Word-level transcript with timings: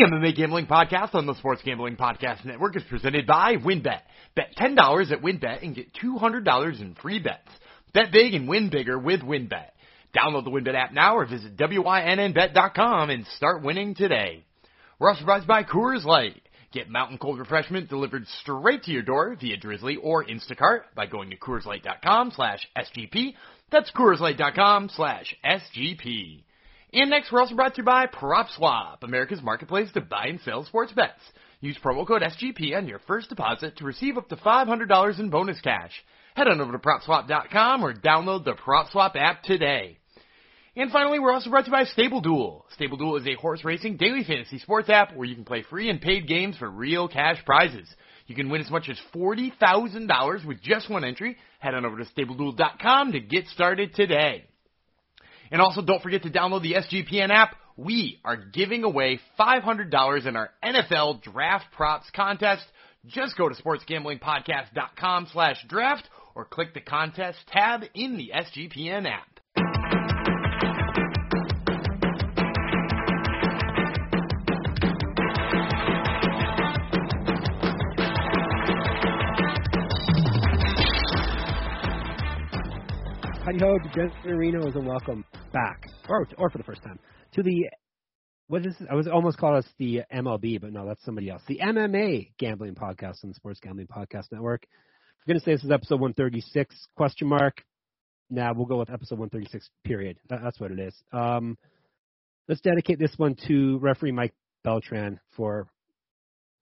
The 0.00 0.06
MMA 0.06 0.34
Gambling 0.34 0.66
Podcast 0.66 1.14
on 1.14 1.26
the 1.26 1.34
Sports 1.34 1.60
Gambling 1.62 1.96
Podcast 1.96 2.46
Network 2.46 2.74
is 2.74 2.82
presented 2.84 3.26
by 3.26 3.56
WynnBET. 3.56 4.00
Bet 4.34 4.56
$10 4.58 5.12
at 5.12 5.20
WynnBET 5.20 5.62
and 5.62 5.74
get 5.74 5.92
$200 6.02 6.80
in 6.80 6.94
free 6.94 7.18
bets. 7.18 7.50
Bet 7.92 8.10
big 8.10 8.32
and 8.32 8.48
win 8.48 8.70
bigger 8.70 8.98
with 8.98 9.20
WynnBET. 9.20 9.66
Download 10.16 10.44
the 10.44 10.50
WynnBET 10.50 10.74
app 10.74 10.94
now 10.94 11.18
or 11.18 11.26
visit 11.26 11.54
WYNNBet.com 11.54 13.10
and 13.10 13.26
start 13.36 13.62
winning 13.62 13.94
today. 13.94 14.42
We're 14.98 15.10
also 15.10 15.26
brought 15.26 15.46
by 15.46 15.64
Coors 15.64 16.06
Light. 16.06 16.40
Get 16.72 16.88
mountain 16.88 17.18
cold 17.18 17.38
refreshment 17.38 17.90
delivered 17.90 18.26
straight 18.40 18.84
to 18.84 18.92
your 18.92 19.02
door 19.02 19.36
via 19.38 19.58
Drizly 19.58 19.96
or 20.02 20.24
Instacart 20.24 20.80
by 20.96 21.04
going 21.04 21.28
to 21.28 21.36
CoorsLight.com 21.36 22.32
slash 22.34 22.66
SGP. 22.74 23.34
That's 23.70 23.90
CoorsLight.com 23.90 24.88
slash 24.94 25.36
SGP. 25.44 26.44
And 26.92 27.10
next, 27.10 27.30
we're 27.30 27.40
also 27.40 27.54
brought 27.54 27.74
to 27.76 27.82
you 27.82 27.84
by 27.84 28.06
PropSwap, 28.06 29.02
America's 29.02 29.42
marketplace 29.42 29.90
to 29.92 30.00
buy 30.00 30.26
and 30.26 30.40
sell 30.40 30.64
sports 30.64 30.92
bets. 30.92 31.20
Use 31.60 31.78
promo 31.84 32.06
code 32.06 32.22
SGP 32.22 32.76
on 32.76 32.88
your 32.88 32.98
first 33.06 33.28
deposit 33.28 33.76
to 33.76 33.84
receive 33.84 34.18
up 34.18 34.28
to 34.28 34.36
$500 34.36 35.20
in 35.20 35.30
bonus 35.30 35.60
cash. 35.60 35.92
Head 36.34 36.48
on 36.48 36.60
over 36.60 36.72
to 36.72 36.78
PropSwap.com 36.78 37.84
or 37.84 37.94
download 37.94 38.44
the 38.44 38.54
PropSwap 38.54 39.14
app 39.14 39.42
today. 39.44 39.98
And 40.74 40.90
finally, 40.90 41.18
we're 41.18 41.32
also 41.32 41.50
brought 41.50 41.64
to 41.64 41.70
you 41.70 41.76
by 41.76 41.84
Stable 41.84 42.20
Duel. 42.20 42.64
Stable 42.74 42.96
Duel 42.96 43.16
is 43.16 43.26
a 43.26 43.34
horse 43.34 43.64
racing 43.64 43.96
daily 43.96 44.24
fantasy 44.24 44.58
sports 44.58 44.88
app 44.88 45.14
where 45.14 45.26
you 45.26 45.34
can 45.34 45.44
play 45.44 45.62
free 45.68 45.90
and 45.90 46.00
paid 46.00 46.26
games 46.26 46.56
for 46.56 46.70
real 46.70 47.08
cash 47.08 47.44
prizes. 47.44 47.88
You 48.26 48.34
can 48.34 48.48
win 48.48 48.62
as 48.62 48.70
much 48.70 48.88
as 48.88 48.98
$40,000 49.14 50.46
with 50.46 50.62
just 50.62 50.88
one 50.88 51.04
entry. 51.04 51.36
Head 51.58 51.74
on 51.74 51.84
over 51.84 51.98
to 51.98 52.04
StableDuel.com 52.04 53.12
to 53.12 53.20
get 53.20 53.46
started 53.48 53.94
today. 53.94 54.44
And 55.50 55.60
also, 55.60 55.82
don't 55.82 56.02
forget 56.02 56.22
to 56.22 56.30
download 56.30 56.62
the 56.62 56.74
SGPN 56.74 57.30
app. 57.30 57.56
We 57.76 58.20
are 58.24 58.36
giving 58.36 58.84
away 58.84 59.20
$500 59.38 60.26
in 60.26 60.36
our 60.36 60.50
NFL 60.62 61.22
Draft 61.22 61.66
Props 61.72 62.10
contest. 62.14 62.64
Just 63.06 63.36
go 63.36 63.48
to 63.48 63.54
sportsgamblingpodcast.com 63.54 65.28
slash 65.32 65.64
draft 65.68 66.08
or 66.34 66.44
click 66.44 66.74
the 66.74 66.80
contest 66.80 67.38
tab 67.48 67.82
in 67.94 68.16
the 68.16 68.32
SGPN 68.34 69.10
app. 69.10 69.29
Howdy 83.50 83.64
ho, 83.64 83.78
DeGenerinos, 83.78 84.76
and 84.76 84.86
welcome 84.86 85.24
back, 85.52 85.84
or 86.08 86.24
or 86.38 86.50
for 86.50 86.58
the 86.58 86.62
first 86.62 86.84
time, 86.84 87.00
to 87.32 87.42
the 87.42 87.68
what 88.46 88.64
is 88.64 88.76
I 88.88 88.94
was 88.94 89.08
almost 89.08 89.38
called 89.38 89.56
us 89.56 89.68
the 89.76 90.02
MLB, 90.14 90.60
but 90.60 90.72
no, 90.72 90.86
that's 90.86 91.04
somebody 91.04 91.30
else. 91.30 91.42
The 91.48 91.58
MMA 91.58 92.30
Gambling 92.38 92.76
Podcast 92.76 93.24
on 93.24 93.30
the 93.30 93.34
Sports 93.34 93.58
Gambling 93.60 93.88
Podcast 93.88 94.30
Network. 94.30 94.68
We're 95.26 95.34
gonna 95.34 95.40
say 95.40 95.50
this 95.54 95.64
is 95.64 95.70
episode 95.72 95.98
136 95.98 96.76
question 96.96 97.26
mark. 97.26 97.64
Now 98.30 98.52
we'll 98.54 98.66
go 98.66 98.78
with 98.78 98.88
episode 98.88 99.18
136 99.18 99.68
period. 99.82 100.18
That, 100.28 100.42
that's 100.44 100.60
what 100.60 100.70
it 100.70 100.78
is. 100.78 100.94
Um, 101.12 101.58
let's 102.46 102.60
dedicate 102.60 103.00
this 103.00 103.14
one 103.16 103.34
to 103.48 103.80
referee 103.80 104.12
Mike 104.12 104.34
Beltran 104.62 105.18
for 105.36 105.66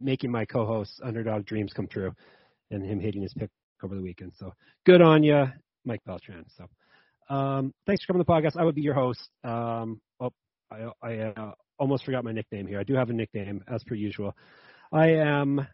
making 0.01 0.31
my 0.31 0.47
co-host 0.47 1.03
Underdog 1.05 1.45
Dreams 1.45 1.75
come 1.75 1.87
true, 1.87 2.13
and 2.71 2.83
him 2.83 2.99
hitting 2.99 3.21
his 3.21 3.35
pick 3.35 3.51
over 3.85 3.95
the 3.95 4.01
weekend. 4.01 4.33
So 4.39 4.55
good 4.87 5.03
on 5.03 5.23
you. 5.23 5.49
Mike 5.85 6.01
Beltran. 6.07 6.45
So, 6.57 7.35
um, 7.35 7.73
thanks 7.87 8.03
for 8.05 8.13
coming 8.13 8.25
to 8.25 8.27
the 8.27 8.33
podcast. 8.33 8.61
I 8.61 8.65
would 8.65 8.75
be 8.75 8.83
your 8.83 8.95
host. 8.95 9.29
Um, 9.45 10.01
oh, 10.21 10.31
I, 10.71 10.91
I 11.03 11.19
uh, 11.19 11.53
almost 11.79 12.05
forgot 12.05 12.25
my 12.25 12.33
nickname 12.33 12.67
here. 12.67 12.81
I 12.81 12.85
do 12.85 12.95
have 12.95 13.11
a 13.11 13.13
nickname, 13.13 13.63
as 13.73 13.83
per 13.85 13.95
usual. 13.95 14.35
I 14.93 15.09
am 15.15 15.67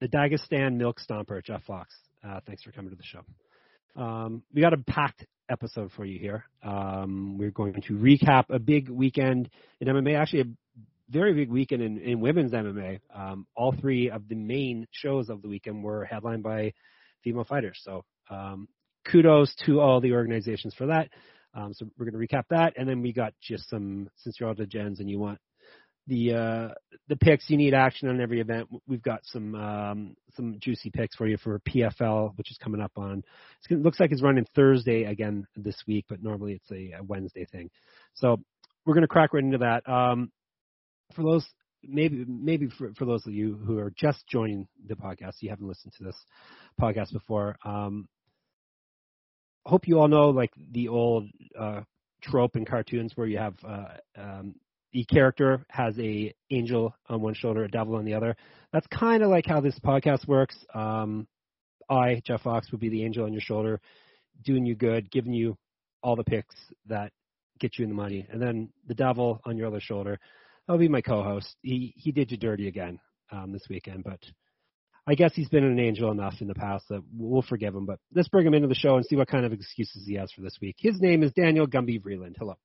the 0.00 0.08
Dagestan 0.08 0.76
Milk 0.76 0.98
Stomper, 1.00 1.42
Jeff 1.42 1.64
Fox. 1.64 1.94
Uh, 2.26 2.40
thanks 2.46 2.62
for 2.62 2.72
coming 2.72 2.90
to 2.90 2.96
the 2.96 3.02
show. 3.02 3.22
Um, 4.00 4.42
we 4.52 4.60
got 4.60 4.74
a 4.74 4.78
packed 4.78 5.24
episode 5.48 5.90
for 5.92 6.04
you 6.04 6.18
here. 6.18 6.44
Um, 6.62 7.38
we're 7.38 7.50
going 7.50 7.80
to 7.86 7.94
recap 7.94 8.44
a 8.50 8.58
big 8.58 8.88
weekend 8.90 9.48
in 9.80 9.88
MMA, 9.88 10.18
actually 10.18 10.40
a 10.40 10.44
very 11.08 11.34
big 11.34 11.50
weekend 11.50 11.82
in, 11.82 11.98
in 11.98 12.20
women's 12.20 12.52
MMA. 12.52 13.00
Um, 13.14 13.46
all 13.56 13.72
three 13.72 14.10
of 14.10 14.28
the 14.28 14.34
main 14.34 14.86
shows 14.90 15.30
of 15.30 15.40
the 15.42 15.48
weekend 15.48 15.82
were 15.82 16.04
headlined 16.04 16.42
by 16.42 16.72
female 17.22 17.44
fighters. 17.44 17.80
So 17.82 18.04
um, 18.30 18.68
kudos 19.10 19.54
to 19.66 19.80
all 19.80 20.00
the 20.00 20.12
organizations 20.12 20.74
for 20.74 20.86
that. 20.86 21.08
Um, 21.54 21.72
so 21.72 21.86
we're 21.96 22.10
going 22.10 22.20
to 22.20 22.34
recap 22.34 22.44
that, 22.50 22.74
and 22.76 22.88
then 22.88 23.00
we 23.00 23.12
got 23.12 23.32
just 23.40 23.68
some. 23.70 24.10
Since 24.16 24.38
you're 24.38 24.48
all 24.48 24.54
the 24.54 24.66
gens 24.66 25.00
and 25.00 25.08
you 25.08 25.18
want 25.18 25.38
the 26.06 26.34
uh, 26.34 26.74
the 27.08 27.16
picks, 27.16 27.48
you 27.48 27.56
need 27.56 27.72
action 27.72 28.08
on 28.08 28.20
every 28.20 28.40
event. 28.40 28.68
We've 28.86 29.02
got 29.02 29.20
some 29.24 29.54
um, 29.54 30.16
some 30.34 30.56
juicy 30.60 30.90
picks 30.90 31.16
for 31.16 31.26
you 31.26 31.38
for 31.38 31.58
PFL, 31.60 32.36
which 32.36 32.50
is 32.50 32.58
coming 32.62 32.80
up 32.80 32.92
on. 32.96 33.22
it 33.70 33.82
looks 33.82 33.98
like 33.98 34.12
it's 34.12 34.22
running 34.22 34.46
Thursday 34.54 35.04
again 35.04 35.46
this 35.56 35.82
week, 35.86 36.04
but 36.08 36.22
normally 36.22 36.52
it's 36.52 36.70
a, 36.70 36.98
a 36.98 37.02
Wednesday 37.02 37.46
thing. 37.50 37.70
So 38.14 38.38
we're 38.84 38.94
going 38.94 39.02
to 39.02 39.08
crack 39.08 39.32
right 39.32 39.42
into 39.42 39.58
that. 39.58 39.88
Um, 39.88 40.30
for 41.14 41.22
those 41.22 41.46
maybe 41.82 42.24
maybe 42.26 42.68
for, 42.68 42.92
for 42.96 43.04
those 43.04 43.26
of 43.26 43.32
you 43.32 43.54
who 43.54 43.78
are 43.78 43.92
just 43.96 44.26
joining 44.28 44.68
the 44.86 44.94
podcast, 44.94 45.34
you 45.40 45.50
haven't 45.50 45.68
listened 45.68 45.94
to 45.98 46.04
this 46.04 46.16
podcast 46.80 47.12
before. 47.12 47.56
Um, 47.64 48.08
hope 49.66 49.88
you 49.88 49.98
all 49.98 50.08
know 50.08 50.30
like 50.30 50.52
the 50.72 50.88
old 50.88 51.28
uh, 51.58 51.80
trope 52.22 52.56
in 52.56 52.64
cartoons 52.64 53.12
where 53.16 53.26
you 53.26 53.38
have 53.38 53.54
uh, 53.66 53.88
um, 54.16 54.54
the 54.92 55.04
character 55.04 55.66
has 55.68 55.98
a 55.98 56.32
angel 56.50 56.94
on 57.08 57.20
one 57.20 57.34
shoulder, 57.34 57.64
a 57.64 57.68
devil 57.68 57.96
on 57.96 58.04
the 58.04 58.14
other. 58.14 58.36
That's 58.72 58.86
kind 58.86 59.22
of 59.22 59.30
like 59.30 59.44
how 59.46 59.60
this 59.60 59.78
podcast 59.80 60.26
works. 60.26 60.56
Um, 60.72 61.26
I, 61.90 62.22
Jeff 62.24 62.42
Fox, 62.42 62.70
would 62.70 62.80
be 62.80 62.88
the 62.88 63.04
angel 63.04 63.24
on 63.24 63.32
your 63.32 63.42
shoulder, 63.42 63.80
doing 64.44 64.64
you 64.64 64.74
good, 64.74 65.10
giving 65.10 65.32
you 65.32 65.56
all 66.02 66.16
the 66.16 66.24
picks 66.24 66.54
that 66.86 67.12
get 67.58 67.78
you 67.78 67.84
in 67.84 67.90
the 67.90 67.96
money, 67.96 68.26
and 68.30 68.40
then 68.40 68.70
the 68.86 68.94
devil 68.94 69.40
on 69.44 69.56
your 69.56 69.66
other 69.66 69.80
shoulder. 69.80 70.18
I'll 70.68 70.78
be 70.78 70.88
my 70.88 71.00
co-host. 71.00 71.56
He 71.62 71.92
he 71.96 72.12
did 72.12 72.30
you 72.30 72.36
dirty 72.36 72.68
again 72.68 72.98
um, 73.30 73.52
this 73.52 73.66
weekend, 73.68 74.04
but 74.04 74.20
I 75.08 75.14
guess 75.14 75.32
he's 75.34 75.48
been 75.48 75.64
an 75.64 75.78
angel 75.78 76.10
enough 76.10 76.34
in 76.40 76.48
the 76.48 76.54
past 76.54 76.88
that 76.88 77.02
we'll 77.16 77.42
forgive 77.42 77.74
him. 77.74 77.86
But 77.86 78.00
let's 78.14 78.28
bring 78.28 78.46
him 78.46 78.54
into 78.54 78.68
the 78.68 78.74
show 78.74 78.96
and 78.96 79.04
see 79.06 79.16
what 79.16 79.28
kind 79.28 79.44
of 79.46 79.52
excuses 79.52 80.04
he 80.06 80.14
has 80.14 80.32
for 80.32 80.42
this 80.42 80.58
week. 80.60 80.76
His 80.78 81.00
name 81.00 81.22
is 81.22 81.30
Daniel 81.32 81.66
Gumby 81.66 82.02
Vreeland. 82.02 82.34
Hello. 82.38 82.56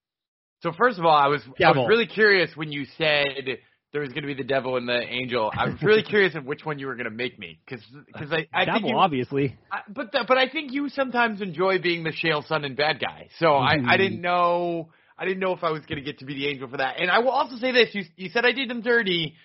So 0.62 0.72
first 0.78 1.00
of 1.00 1.06
all, 1.06 1.16
I 1.16 1.28
was 1.28 1.41
devil. 1.57 1.84
I 1.84 1.85
was 1.85 1.90
really 1.90 2.07
curious 2.07 2.52
when 2.56 2.72
you 2.72 2.85
said 2.97 3.57
there 3.94 4.02
was 4.02 4.09
going 4.09 4.22
to 4.22 4.28
be 4.28 4.35
the 4.35 4.44
devil 4.44 4.78
and 4.78 4.88
the 4.88 5.02
angel. 5.02 5.52
I 5.56 5.66
was 5.66 5.81
really 5.84 6.03
curious 6.03 6.35
of 6.35 6.46
which 6.46 6.63
one 6.63 6.79
you 6.79 6.88
were 6.88 6.96
going 6.96 7.09
to 7.09 7.16
make 7.16 7.38
me 7.38 7.59
because 7.66 7.84
because 8.07 8.31
I, 8.31 8.47
I 8.53 8.66
devil 8.66 8.81
think 8.81 8.91
you, 8.91 8.97
obviously. 8.97 9.58
I, 9.72 9.79
but 9.88 10.12
the, 10.12 10.23
but 10.28 10.38
I 10.38 10.50
think 10.50 10.72
you 10.72 10.90
sometimes 10.90 11.41
enjoy 11.41 11.79
being 11.79 12.03
the 12.03 12.12
Chael 12.12 12.47
Sonnen 12.47 12.75
bad 12.78 13.00
guy. 13.00 13.29
So 13.38 13.47
mm-hmm. 13.47 13.88
I 13.88 13.94
I 13.94 13.97
didn't 13.97 14.22
know 14.22 14.90
I 15.18 15.25
didn't 15.25 15.40
know 15.40 15.53
if 15.53 15.63
I 15.63 15.72
was 15.72 15.85
going 15.85 15.97
to 15.97 16.06
get 16.06 16.19
to 16.19 16.25
be 16.25 16.35
the 16.35 16.47
angel 16.47 16.68
for 16.68 16.78
that. 16.78 17.00
And 17.00 17.12
I 17.12 17.19
will 17.19 17.31
also 17.31 17.58
say 17.58 17.72
this: 17.72 17.90
you 17.94 18.03
you 18.16 18.29
said 18.29 18.46
I 18.46 18.52
did 18.52 18.69
him 18.69 18.81
dirty. 18.81 19.35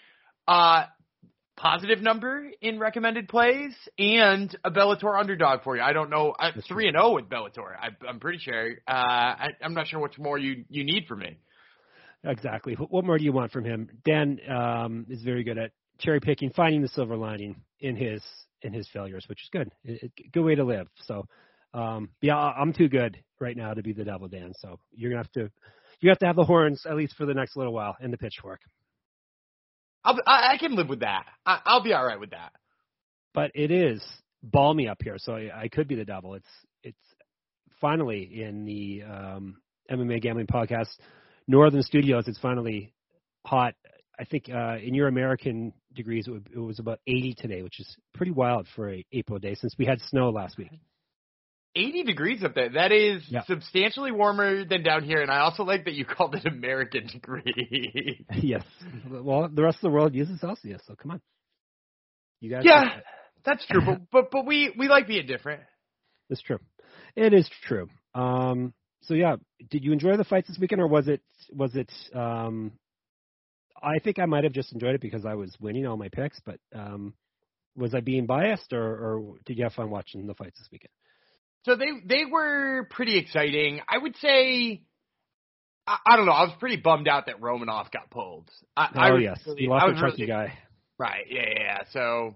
Uh, 0.47 0.85
positive 1.57 2.01
number 2.03 2.51
in 2.61 2.79
recommended 2.79 3.29
plays 3.29 3.73
and 3.99 4.55
a 4.65 4.71
Bellator 4.71 5.19
underdog 5.19 5.63
for 5.63 5.77
you. 5.77 5.83
I 5.83 5.93
don't 5.93 6.11
know. 6.11 6.35
I'm 6.39 6.63
three 6.69 6.87
and 6.87 6.95
zero 6.95 7.07
oh 7.07 7.15
with 7.15 7.29
Bellator. 7.29 7.75
I, 7.81 7.89
I'm 8.07 8.21
pretty 8.21 8.39
sure. 8.39 8.73
Uh, 8.87 8.93
I, 8.93 9.49
I'm 9.63 9.75
not 9.75 9.89
sure 9.89 10.01
what 10.01 10.19
more 10.19 10.39
you 10.39 10.65
you 10.69 10.85
need 10.85 11.07
from 11.07 11.21
me. 11.21 11.39
Exactly. 12.25 12.75
What 12.75 13.05
more 13.05 13.19
do 13.19 13.25
you 13.25 13.33
want 13.33 13.53
from 13.53 13.65
him? 13.65 13.89
Dan 14.05 14.41
um, 14.49 15.07
is 15.09 15.23
very 15.23 15.45
good 15.45 15.59
at 15.59 15.71
cherry 15.99 16.21
picking, 16.21 16.51
finding 16.51 16.83
the 16.83 16.89
silver 16.89 17.17
lining 17.17 17.57
in 17.81 17.97
his 17.97 18.23
in 18.63 18.73
his 18.73 18.89
failures, 18.93 19.25
which 19.29 19.43
is 19.43 19.49
good. 19.53 19.71
It, 19.85 20.13
it, 20.17 20.33
good 20.33 20.43
way 20.43 20.55
to 20.55 20.65
live. 20.65 20.89
So, 21.05 21.27
um, 21.73 22.11
yeah, 22.21 22.37
I'm 22.37 22.73
too 22.73 22.89
good 22.89 23.19
right 23.41 23.57
now 23.57 23.75
to 23.75 23.83
be 23.83 23.93
the 23.93 24.05
devil, 24.05 24.29
Dan. 24.29 24.53
So 24.61 24.79
you're 24.93 25.11
gonna 25.11 25.23
have 25.23 25.33
to 25.33 25.51
you 26.01 26.11
have 26.11 26.19
to 26.19 26.27
have 26.27 26.37
the 26.37 26.45
horns 26.45 26.85
at 26.89 26.97
least 26.97 27.15
for 27.17 27.27
the 27.27 27.35
next 27.35 27.57
little 27.57 27.73
while 27.73 27.97
and 28.01 28.13
the 28.13 28.19
pitchfork. 28.19 28.61
I'll, 30.07 30.19
I, 30.27 30.55
I 30.55 30.59
can 30.59 30.77
live 30.77 30.89
with 30.89 31.01
that. 31.01 31.27
I, 31.45 31.59
I'll 31.67 31.83
be 31.83 31.93
all 31.93 32.07
right 32.07 32.21
with 32.21 32.31
that. 32.31 32.53
But 33.35 33.51
it 33.55 33.71
is 33.71 34.03
balmy 34.43 34.89
up 34.89 34.99
here, 35.03 35.17
so 35.19 35.35
I, 35.35 35.63
I 35.63 35.69
could 35.69 35.89
be 35.89 35.97
the 35.97 36.05
devil. 36.05 36.35
It's 36.35 36.49
it's 36.83 36.97
finally 37.81 38.43
in 38.43 38.65
the 38.65 39.03
um, 39.03 39.57
MMA 39.91 40.23
gambling 40.23 40.47
podcast 40.47 40.89
Northern 41.49 41.83
Studios. 41.83 42.29
It's 42.29 42.39
finally 42.39 42.95
hot. 43.45 43.75
I 44.19 44.25
think 44.25 44.49
uh, 44.49 44.77
in 44.83 44.95
your 44.95 45.09
American 45.09 45.75
degrees, 45.93 46.27
it, 46.27 46.31
would, 46.31 46.49
it 46.55 46.59
was 46.59 46.79
about 46.79 47.01
80 47.07 47.35
today, 47.39 47.63
which 47.63 47.81
is 47.81 47.97
pretty 48.15 48.33
wild 48.33 48.67
for 48.75 48.91
a 48.91 49.05
April 49.13 49.39
day 49.39 49.55
since 49.57 49.75
we 49.77 49.85
had 49.85 50.01
snow 50.01 50.31
last 50.31 50.57
week. 50.57 50.71
80 51.77 52.05
degrees 52.05 52.43
up 52.43 52.55
there. 52.55 52.71
That 52.71 52.91
is 52.91 53.23
yeah. 53.29 53.43
substantially 53.47 54.11
warmer 54.11 54.65
than 54.65 54.83
down 54.83 55.05
here, 55.05 55.21
and 55.21 55.31
I 55.31 55.41
also 55.41 55.63
like 55.63 55.85
that 55.85 55.95
you 55.95 56.05
called 56.05 56.35
it 56.35 56.47
American 56.47 57.07
degrees. 57.13 58.25
yes. 58.35 58.65
Well, 59.09 59.49
the 59.53 59.63
rest 59.63 59.77
of 59.77 59.83
the 59.83 59.91
world 59.91 60.15
uses 60.15 60.41
Celsius, 60.41 60.83
so 60.87 60.95
come 60.95 61.13
on. 61.13 61.21
You 62.41 62.51
guys. 62.51 62.63
Yeah, 62.65 63.01
that's 63.45 63.65
true. 63.67 63.83
but 63.85 64.01
but 64.11 64.31
but 64.31 64.47
we 64.47 64.73
we 64.77 64.89
like 64.89 65.07
being 65.07 65.27
different. 65.27 65.63
It's 66.31 66.43
true. 66.43 66.59
It 67.15 67.33
is 67.33 67.49
true. 67.67 67.89
Um. 68.15 68.75
So 69.03 69.15
yeah, 69.15 69.37
did 69.71 69.85
you 69.85 69.93
enjoy 69.93 70.17
the 70.17 70.25
fights 70.25 70.49
this 70.49 70.59
weekend, 70.59 70.81
or 70.81 70.89
was 70.89 71.07
it 71.07 71.23
was 71.53 71.75
it 71.77 71.91
um 72.15 72.73
I 73.83 73.99
think 73.99 74.19
I 74.19 74.27
might 74.27 74.45
have 74.45 74.53
just 74.53 74.73
enjoyed 74.73 74.95
it 74.95 75.01
because 75.01 75.25
I 75.25 75.35
was 75.35 75.55
winning 75.61 75.87
all 75.87 75.97
my 75.97 76.09
picks, 76.09 76.41
but 76.45 76.59
um, 76.75 77.15
was 77.77 77.95
I 77.95 78.01
being 78.01 78.27
biased, 78.27 78.73
or, 78.73 78.83
or 78.83 79.35
did 79.45 79.59
you 79.59 79.65
have 79.65 79.75
fun 79.75 79.91
watching 79.91 80.27
the 80.27 80.35
fights 80.35 80.59
this 80.59 80.69
weekend? 80.73 80.93
So 81.67 81.77
they 81.77 81.87
they 82.05 82.25
were 82.25 82.87
pretty 82.91 83.19
exciting. 83.19 83.81
I 83.89 83.99
would 83.99 84.17
say. 84.17 84.83
I, 85.87 85.99
I 86.07 86.17
don't 86.17 86.27
know. 86.27 86.33
I 86.33 86.43
was 86.45 86.55
pretty 86.59 86.77
bummed 86.77 87.07
out 87.09 87.27
that 87.27 87.41
Romanov 87.41 87.91
got 87.93 88.11
pulled. 88.11 88.51
I, 88.77 88.89
oh 88.95 88.99
I 88.99 89.11
was 89.13 89.23
yes, 89.23 89.41
really- 89.47 89.61
he 89.63 89.67
I 89.69 89.71
lost 89.71 89.87
was 89.87 89.95
the 89.97 90.01
chunky 90.01 90.23
really- 90.23 90.33
guy. 90.49 90.59
Right. 90.99 91.27
Yeah. 91.29 91.43
Yeah. 91.43 91.55
yeah. 91.61 91.79
So 91.93 92.35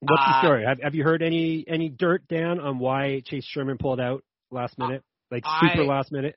What's 0.00 0.22
the 0.26 0.36
Uh, 0.36 0.40
story? 0.42 0.64
Have, 0.66 0.78
have 0.82 0.94
you 0.94 1.02
heard 1.04 1.22
any 1.22 1.64
any 1.66 1.88
dirt, 1.88 2.28
Dan, 2.28 2.60
on 2.60 2.78
why 2.78 3.20
Chase 3.24 3.46
Sherman 3.46 3.78
pulled 3.78 3.98
out 4.00 4.22
last 4.50 4.78
minute, 4.78 5.02
like 5.30 5.44
super 5.62 5.82
I- 5.82 5.86
last 5.86 6.12
minute? 6.12 6.36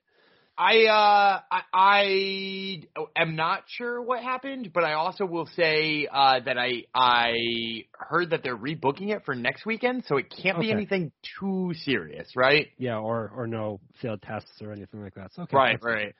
I 0.60 0.84
uh 0.88 1.40
I, 1.50 1.62
I 1.72 2.82
am 3.16 3.34
not 3.34 3.62
sure 3.66 4.02
what 4.02 4.22
happened, 4.22 4.72
but 4.74 4.84
I 4.84 4.92
also 4.92 5.24
will 5.24 5.48
say 5.56 6.06
uh 6.12 6.40
that 6.40 6.58
I 6.58 6.84
I 6.94 7.84
heard 7.94 8.30
that 8.30 8.42
they're 8.42 8.58
rebooking 8.58 9.08
it 9.08 9.24
for 9.24 9.34
next 9.34 9.64
weekend, 9.64 10.04
so 10.06 10.18
it 10.18 10.26
can't 10.30 10.60
be 10.60 10.70
anything 10.70 11.12
too 11.40 11.72
serious, 11.84 12.36
right? 12.36 12.66
Yeah, 12.76 12.98
or 12.98 13.32
or 13.34 13.46
no 13.46 13.80
failed 14.02 14.20
tests 14.20 14.52
or 14.60 14.72
anything 14.72 15.02
like 15.02 15.14
that. 15.14 15.32
So 15.32 15.42
okay, 15.44 15.56
right, 15.56 15.72
that's 15.72 15.84
good. 15.84 15.94
right. 15.94 16.14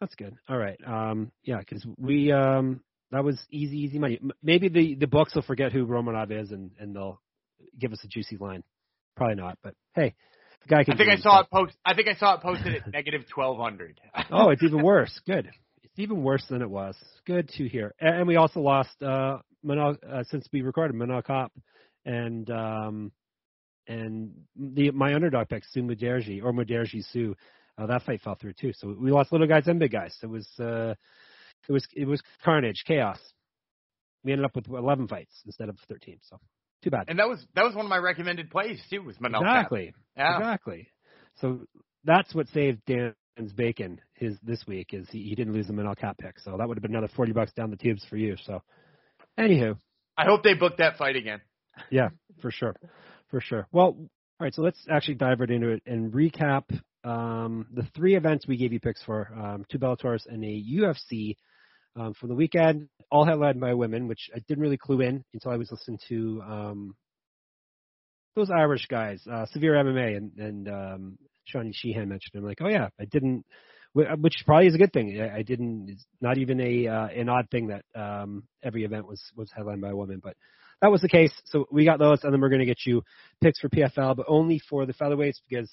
That's 0.00 0.14
good. 0.16 0.36
All 0.50 0.58
right. 0.58 0.78
Um, 0.86 1.32
yeah, 1.42 1.60
because 1.60 1.86
we 1.96 2.30
um, 2.30 2.82
that 3.10 3.24
was 3.24 3.40
easy, 3.50 3.78
easy 3.78 3.98
money. 3.98 4.20
Maybe 4.42 4.68
the 4.68 4.96
the 4.96 5.06
books 5.06 5.34
will 5.34 5.42
forget 5.42 5.72
who 5.72 5.86
Romanov 5.86 6.30
is 6.30 6.50
and 6.50 6.72
and 6.78 6.94
they'll 6.94 7.22
give 7.78 7.92
us 7.92 8.04
a 8.04 8.08
juicy 8.08 8.36
line. 8.36 8.64
Probably 9.16 9.36
not, 9.36 9.56
but 9.62 9.74
hey, 9.94 10.14
the 10.64 10.68
guy 10.68 10.84
can. 10.84 10.94
I 10.94 10.96
think 10.96 11.10
I 11.10 11.16
saw 11.16 11.40
it 11.40 11.50
post. 11.50 11.74
I 11.84 11.94
think 11.94 12.08
I 12.08 12.14
saw 12.14 12.34
it 12.34 12.42
posted 12.42 12.74
at 12.74 12.92
negative 12.92 13.22
twelve 13.28 13.58
hundred. 13.58 14.00
Oh, 14.30 14.50
it's 14.50 14.62
even 14.62 14.82
worse. 14.84 15.20
Good. 15.26 15.50
It's 15.82 15.98
even 15.98 16.22
worse 16.22 16.44
than 16.48 16.62
it 16.62 16.70
was. 16.70 16.96
Good 17.26 17.48
to 17.56 17.68
hear. 17.68 17.94
And, 18.00 18.16
and 18.16 18.26
we 18.26 18.36
also 18.36 18.60
lost 18.60 18.90
uh, 19.02 19.38
uh 19.68 20.24
since 20.30 20.46
we 20.52 20.62
recorded 20.62 20.96
Manel 20.96 21.24
Kape 21.24 21.52
and 22.04 22.50
um 22.50 23.12
and 23.88 24.32
the 24.56 24.90
my 24.90 25.14
underdog 25.14 25.48
pick 25.48 25.64
Su 25.70 25.82
Mudaerji 25.82 26.42
or 26.42 26.52
Mudaerji 26.52 27.04
Su. 27.12 27.34
Uh, 27.78 27.86
that 27.86 28.02
fight 28.02 28.20
fell 28.20 28.34
through 28.34 28.52
too. 28.52 28.72
So 28.74 28.94
we 28.98 29.10
lost 29.10 29.32
little 29.32 29.46
guys 29.46 29.66
and 29.66 29.78
big 29.78 29.92
guys. 29.92 30.16
It 30.22 30.28
was 30.28 30.48
uh 30.58 30.94
it 31.68 31.72
was 31.72 31.86
it 31.94 32.06
was 32.06 32.22
carnage, 32.44 32.84
chaos. 32.86 33.18
We 34.24 34.32
ended 34.32 34.44
up 34.44 34.54
with 34.54 34.68
11 34.68 35.08
fights 35.08 35.34
instead 35.46 35.68
of 35.68 35.76
13. 35.88 36.18
So 36.22 36.38
too 36.82 36.90
bad. 36.90 37.04
and 37.08 37.18
that 37.18 37.28
was 37.28 37.44
that 37.54 37.64
was 37.64 37.74
one 37.74 37.84
of 37.84 37.90
my 37.90 37.98
recommended 37.98 38.50
plays 38.50 38.80
too. 38.90 39.02
Was 39.02 39.16
Manel 39.16 39.40
exactly. 39.40 39.94
Yeah. 40.16 40.38
Exactly. 40.38 40.88
So 41.40 41.60
that's 42.04 42.34
what 42.34 42.48
saved 42.48 42.80
Dan's 42.86 43.52
bacon 43.54 44.00
his 44.14 44.36
this 44.42 44.64
week 44.66 44.90
is 44.92 45.08
he, 45.10 45.22
he 45.22 45.34
didn't 45.34 45.54
lose 45.54 45.66
the 45.66 45.72
Manel 45.72 45.96
Kape 45.96 46.18
pick. 46.18 46.38
So 46.40 46.56
that 46.58 46.68
would 46.68 46.76
have 46.76 46.82
been 46.82 46.92
another 46.92 47.12
forty 47.14 47.32
bucks 47.32 47.52
down 47.52 47.70
the 47.70 47.76
tubes 47.76 48.04
for 48.08 48.16
you. 48.16 48.36
So 48.44 48.62
anywho, 49.38 49.76
I 50.16 50.24
hope 50.24 50.42
they 50.42 50.54
book 50.54 50.76
that 50.78 50.98
fight 50.98 51.16
again. 51.16 51.40
yeah, 51.90 52.08
for 52.40 52.50
sure. 52.50 52.76
For 53.30 53.40
sure. 53.40 53.66
Well, 53.72 53.84
all 53.86 54.08
right, 54.40 54.54
so 54.54 54.62
let's 54.62 54.78
actually 54.90 55.14
dive 55.14 55.40
right 55.40 55.50
into 55.50 55.68
it 55.70 55.82
and 55.86 56.12
recap 56.12 56.64
um, 57.04 57.66
the 57.72 57.86
three 57.94 58.16
events 58.16 58.46
we 58.46 58.56
gave 58.56 58.72
you 58.72 58.80
picks 58.80 59.02
for, 59.02 59.32
um, 59.34 59.64
two 59.70 59.78
Bellators 59.78 60.26
and 60.26 60.44
a 60.44 60.64
UFC 60.80 61.36
um, 61.96 62.14
from 62.14 62.28
the 62.28 62.34
weekend, 62.34 62.88
all 63.10 63.24
headlined 63.24 63.60
by 63.60 63.74
women, 63.74 64.08
which 64.08 64.30
I 64.34 64.38
didn't 64.48 64.62
really 64.62 64.78
clue 64.78 65.00
in 65.00 65.24
until 65.32 65.50
I 65.50 65.56
was 65.56 65.70
listening 65.70 65.98
to 66.08 66.42
um, 66.46 66.96
those 68.34 68.50
Irish 68.50 68.86
guys, 68.86 69.22
uh, 69.30 69.46
Severe 69.46 69.74
MMA, 69.74 70.16
and, 70.16 70.38
and 70.38 70.68
um, 70.68 71.18
Shawnee 71.44 71.72
Sheehan 71.74 72.08
mentioned. 72.08 72.34
I'm 72.34 72.44
like, 72.44 72.60
oh 72.62 72.68
yeah, 72.68 72.88
I 73.00 73.04
didn't, 73.04 73.44
which 73.92 74.42
probably 74.46 74.68
is 74.68 74.74
a 74.74 74.78
good 74.78 74.92
thing. 74.92 75.20
I, 75.20 75.38
I 75.38 75.42
didn't. 75.42 75.90
It's 75.90 76.04
not 76.20 76.38
even 76.38 76.60
a 76.60 76.88
uh, 76.88 77.06
an 77.08 77.28
odd 77.28 77.50
thing 77.50 77.68
that 77.68 77.84
um, 77.94 78.44
every 78.62 78.84
event 78.84 79.06
was 79.06 79.22
was 79.36 79.50
headlined 79.54 79.82
by 79.82 79.90
a 79.90 79.96
woman, 79.96 80.20
but 80.22 80.36
that 80.80 80.90
was 80.90 81.02
the 81.02 81.08
case. 81.08 81.32
So 81.44 81.66
we 81.70 81.84
got 81.84 81.98
those, 81.98 82.24
and 82.24 82.32
then 82.32 82.40
we're 82.40 82.48
going 82.48 82.60
to 82.60 82.66
get 82.66 82.86
you 82.86 83.02
picks 83.42 83.60
for 83.60 83.68
PFL, 83.68 84.16
but 84.16 84.26
only 84.28 84.60
for 84.70 84.86
the 84.86 84.94
featherweights 84.94 85.40
because 85.48 85.70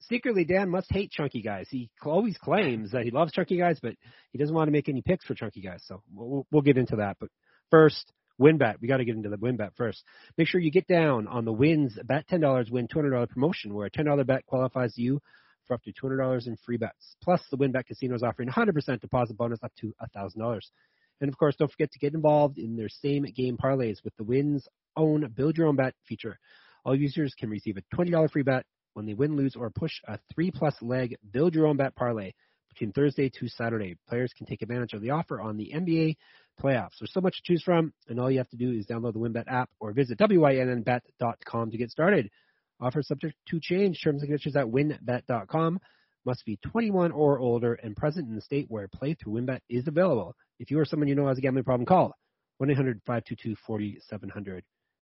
secretly 0.00 0.44
Dan 0.44 0.70
must 0.70 0.90
hate 0.90 1.10
chunky 1.10 1.42
guys. 1.42 1.66
He 1.70 1.90
always 2.02 2.36
claims 2.38 2.92
that 2.92 3.04
he 3.04 3.10
loves 3.10 3.32
chunky 3.32 3.56
guys, 3.58 3.78
but 3.82 3.94
he 4.32 4.38
doesn't 4.38 4.54
want 4.54 4.68
to 4.68 4.72
make 4.72 4.88
any 4.88 5.02
picks 5.02 5.24
for 5.24 5.34
chunky 5.34 5.60
guys. 5.60 5.82
So 5.86 6.02
we'll, 6.12 6.46
we'll 6.50 6.62
get 6.62 6.78
into 6.78 6.96
that. 6.96 7.16
But 7.20 7.30
first, 7.70 8.12
WynnBET. 8.40 8.76
We 8.80 8.88
got 8.88 8.98
to 8.98 9.04
get 9.04 9.16
into 9.16 9.28
the 9.28 9.36
WynnBET 9.36 9.70
first. 9.76 10.02
Make 10.36 10.46
sure 10.46 10.60
you 10.60 10.70
get 10.70 10.86
down 10.86 11.26
on 11.26 11.44
the 11.44 11.52
wins. 11.52 11.98
Bet 12.04 12.28
ten 12.28 12.40
dollars, 12.40 12.70
win 12.70 12.86
two 12.86 12.98
hundred 12.98 13.10
dollar 13.10 13.26
promotion, 13.26 13.74
where 13.74 13.86
a 13.86 13.90
ten 13.90 14.04
dollar 14.04 14.24
bet 14.24 14.46
qualifies 14.46 14.94
you 14.96 15.20
for 15.66 15.74
up 15.74 15.82
to 15.82 15.92
two 15.92 16.06
hundred 16.06 16.18
dollars 16.18 16.46
in 16.46 16.56
free 16.64 16.76
bets. 16.76 17.16
Plus, 17.22 17.40
the 17.50 17.56
WynnBET 17.56 17.86
Casino 17.86 18.14
is 18.14 18.22
offering 18.22 18.48
hundred 18.48 18.74
percent 18.74 19.00
deposit 19.00 19.36
bonus 19.36 19.58
up 19.62 19.72
to 19.80 19.92
thousand 20.14 20.40
dollars. 20.40 20.70
And 21.20 21.28
of 21.28 21.36
course, 21.36 21.56
don't 21.56 21.70
forget 21.70 21.90
to 21.92 21.98
get 21.98 22.14
involved 22.14 22.58
in 22.58 22.76
their 22.76 22.88
same 22.88 23.24
game 23.24 23.56
parlays 23.56 24.04
with 24.04 24.16
the 24.16 24.24
Wins 24.24 24.68
own 24.96 25.28
build 25.34 25.56
your 25.56 25.66
own 25.66 25.76
bet 25.76 25.94
feature. 26.06 26.38
All 26.84 26.94
users 26.94 27.34
can 27.38 27.50
receive 27.50 27.76
a 27.76 27.96
$20 27.96 28.30
free 28.30 28.42
bet 28.42 28.64
when 28.94 29.06
they 29.06 29.14
win, 29.14 29.36
lose, 29.36 29.56
or 29.56 29.70
push 29.70 29.92
a 30.06 30.18
three 30.34 30.50
plus 30.50 30.74
leg 30.80 31.16
build 31.30 31.54
your 31.54 31.66
own 31.66 31.76
bet 31.76 31.94
parlay 31.94 32.32
between 32.68 32.92
Thursday 32.92 33.28
to 33.28 33.48
Saturday. 33.48 33.96
Players 34.08 34.32
can 34.36 34.46
take 34.46 34.62
advantage 34.62 34.92
of 34.92 35.00
the 35.00 35.10
offer 35.10 35.40
on 35.40 35.56
the 35.56 35.72
NBA 35.74 36.16
playoffs. 36.60 36.98
There's 37.00 37.12
so 37.12 37.20
much 37.20 37.36
to 37.36 37.42
choose 37.44 37.62
from, 37.62 37.92
and 38.08 38.20
all 38.20 38.30
you 38.30 38.38
have 38.38 38.48
to 38.50 38.56
do 38.56 38.72
is 38.72 38.86
download 38.86 39.14
the 39.14 39.18
WynnBET 39.18 39.44
app 39.48 39.70
or 39.80 39.92
visit 39.92 40.18
wynnbet.com 40.18 41.70
to 41.70 41.76
get 41.76 41.90
started. 41.90 42.30
Offer 42.80 43.02
subject 43.02 43.34
to 43.48 43.58
change. 43.60 44.00
Terms 44.02 44.22
and 44.22 44.28
conditions 44.28 44.56
at 44.56 44.66
wynnbet.com. 44.66 45.80
Must 46.24 46.44
be 46.44 46.58
21 46.70 47.12
or 47.12 47.38
older 47.38 47.74
and 47.74 47.96
present 47.96 48.28
in 48.28 48.34
the 48.34 48.40
state 48.40 48.66
where 48.68 48.88
play 48.88 49.14
through 49.14 49.34
WynnBET 49.34 49.60
is 49.68 49.86
available. 49.88 50.34
If 50.58 50.70
you 50.70 50.78
or 50.78 50.84
someone 50.84 51.08
you 51.08 51.14
know 51.14 51.28
has 51.28 51.38
a 51.38 51.40
gambling 51.40 51.64
problem, 51.64 51.86
call 51.86 52.14
1-800-522-4700. 52.62 54.62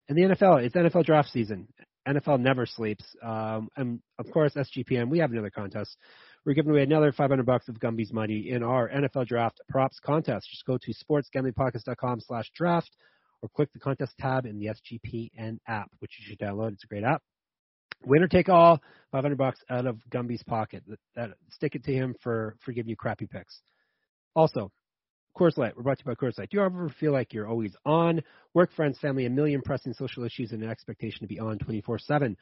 And 0.09 0.19
the 0.19 0.23
NFL, 0.23 0.65
it's 0.65 0.75
NFL 0.75 1.05
draft 1.05 1.31
season. 1.31 1.69
NFL 2.07 2.41
never 2.41 2.67
sleeps. 2.67 3.05
Um, 3.23 3.69
and 3.77 4.01
of 4.19 4.31
course, 4.31 4.55
SGPN, 4.55 5.09
we 5.09 5.19
have 5.19 5.33
another 5.33 5.51
contest. 5.51 5.97
We're 6.45 6.55
giving 6.55 6.73
away 6.73 6.83
another 6.83 7.13
500 7.13 7.47
bucks 7.47 7.69
of 7.69 7.81
Gumby's 7.81 8.13
money 8.13 8.51
in 8.51 8.63
our 8.63 8.89
NFL 8.89 9.27
draft 9.27 9.61
props 9.69 9.99
contest. 10.05 10.49
Just 10.51 10.67
go 10.67 10.79
to 10.79 10.93
sportsgamblingpodcast.com 10.93 12.21
slash 12.21 12.51
draft 12.55 12.91
or 13.41 13.49
click 13.49 13.73
the 13.73 13.79
contest 13.79 14.13
tab 14.19 14.45
in 14.45 14.59
the 14.59 14.67
SGPN 14.67 15.59
app, 15.67 15.91
which 16.01 16.13
you 16.19 16.27
should 16.29 16.39
download. 16.39 16.73
It's 16.73 16.85
a 16.85 16.87
great 16.87 17.05
app. 17.05 17.23
Winner 18.05 18.29
take 18.29 18.49
all, 18.49 18.81
500 19.13 19.39
bucks 19.39 19.61
out 19.71 19.87
of 19.87 19.99
Gumby's 20.11 20.43
pocket. 20.43 20.83
That, 20.87 20.99
that, 21.17 21.31
stick 21.51 21.75
it 21.75 21.85
to 21.85 21.93
him 21.93 22.15
for, 22.23 22.57
for 22.61 22.73
giving 22.73 22.91
you 22.91 22.97
crappy 22.97 23.27
picks. 23.27 23.61
Also, 24.35 24.71
Coors 25.37 25.57
Light. 25.59 25.77
We're 25.77 25.83
brought 25.83 25.99
to 25.99 26.05
you 26.07 26.15
by 26.15 26.15
Coors 26.15 26.39
Light. 26.39 26.51
Do 26.51 26.59
you 26.59 26.65
ever 26.65 26.89
feel 27.01 27.13
like 27.13 27.33
you're 27.33 27.49
always 27.49 27.75
on? 27.85 28.23
Work, 28.55 28.73
friends, 28.73 28.99
family, 29.01 29.27
a 29.27 29.31
million 29.31 29.63
pressing 29.63 29.93
social 29.93 30.25
issues, 30.25 30.53
and 30.53 30.63
an 30.63 30.71
expectation 30.71 31.21
to 31.23 31.27
be 31.27 31.41
on 31.41 31.59
24/7. 31.59 32.37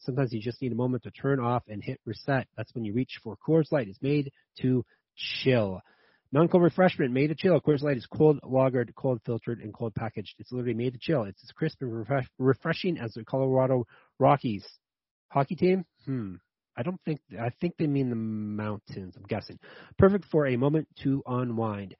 Sometimes 0.00 0.32
you 0.32 0.40
just 0.40 0.62
need 0.62 0.72
a 0.72 0.76
moment 0.76 1.02
to 1.02 1.10
turn 1.10 1.40
off 1.40 1.64
and 1.68 1.82
hit 1.82 2.00
reset. 2.06 2.48
That's 2.56 2.74
when 2.74 2.84
you 2.84 2.94
reach 2.94 3.18
for 3.22 3.36
Coors 3.36 3.70
Light. 3.70 3.88
It's 3.88 4.00
made 4.00 4.32
to 4.60 4.84
chill. 5.16 5.80
Non-cold 6.30 6.62
refreshment 6.62 7.12
made 7.12 7.28
to 7.28 7.34
chill. 7.34 7.60
Coors 7.60 7.82
Light 7.82 7.96
is 7.96 8.06
cold 8.06 8.38
lagered, 8.42 8.94
cold 8.94 9.20
filtered, 9.26 9.60
and 9.60 9.74
cold 9.74 9.94
packaged. 9.94 10.34
It's 10.38 10.52
literally 10.52 10.74
made 10.74 10.94
to 10.94 10.98
chill. 10.98 11.24
It's 11.24 11.42
as 11.42 11.50
crisp 11.52 11.82
and 11.82 11.92
refresh- 11.92 12.28
refreshing 12.38 12.98
as 12.98 13.12
the 13.14 13.24
Colorado 13.24 13.86
Rockies 14.18 14.66
hockey 15.30 15.56
team. 15.56 15.84
Hmm. 16.04 16.36
I 16.76 16.82
don't 16.82 17.00
think. 17.04 17.20
I 17.38 17.50
think 17.60 17.76
they 17.76 17.88
mean 17.88 18.08
the 18.08 18.16
mountains. 18.16 19.16
I'm 19.16 19.24
guessing. 19.24 19.58
Perfect 19.98 20.26
for 20.26 20.46
a 20.46 20.56
moment 20.56 20.86
to 21.02 21.22
unwind. 21.26 21.96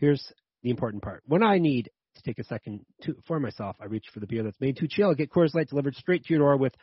Here's 0.00 0.32
the 0.62 0.70
important 0.70 1.02
part. 1.02 1.22
When 1.26 1.42
I 1.42 1.58
need 1.58 1.90
to 2.16 2.22
take 2.22 2.38
a 2.38 2.44
second 2.44 2.84
to, 3.02 3.14
for 3.28 3.38
myself, 3.38 3.76
I 3.80 3.84
reach 3.84 4.06
for 4.12 4.20
the 4.20 4.26
beer 4.26 4.42
that's 4.42 4.60
made 4.60 4.78
to 4.78 4.88
chill. 4.88 5.14
Get 5.14 5.30
Coors 5.30 5.54
Light 5.54 5.68
delivered 5.68 5.94
straight 5.94 6.24
to 6.24 6.32
your 6.32 6.40
door 6.40 6.56
with 6.56 6.74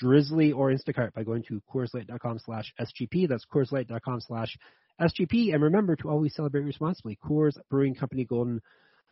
Drizly 0.00 0.54
or 0.54 0.70
Instacart 0.70 1.14
by 1.14 1.24
going 1.24 1.44
to 1.44 1.62
CoorsLight.com 1.74 2.38
slash 2.44 2.72
SGP. 2.78 3.26
That's 3.28 3.46
CoorsLight.com 3.52 4.20
slash 4.20 4.56
SGP. 5.00 5.54
And 5.54 5.62
remember 5.62 5.96
to 5.96 6.10
always 6.10 6.34
celebrate 6.34 6.62
responsibly. 6.62 7.18
Coors 7.24 7.56
Brewing 7.70 7.94
Company, 7.94 8.24
Golden, 8.24 8.60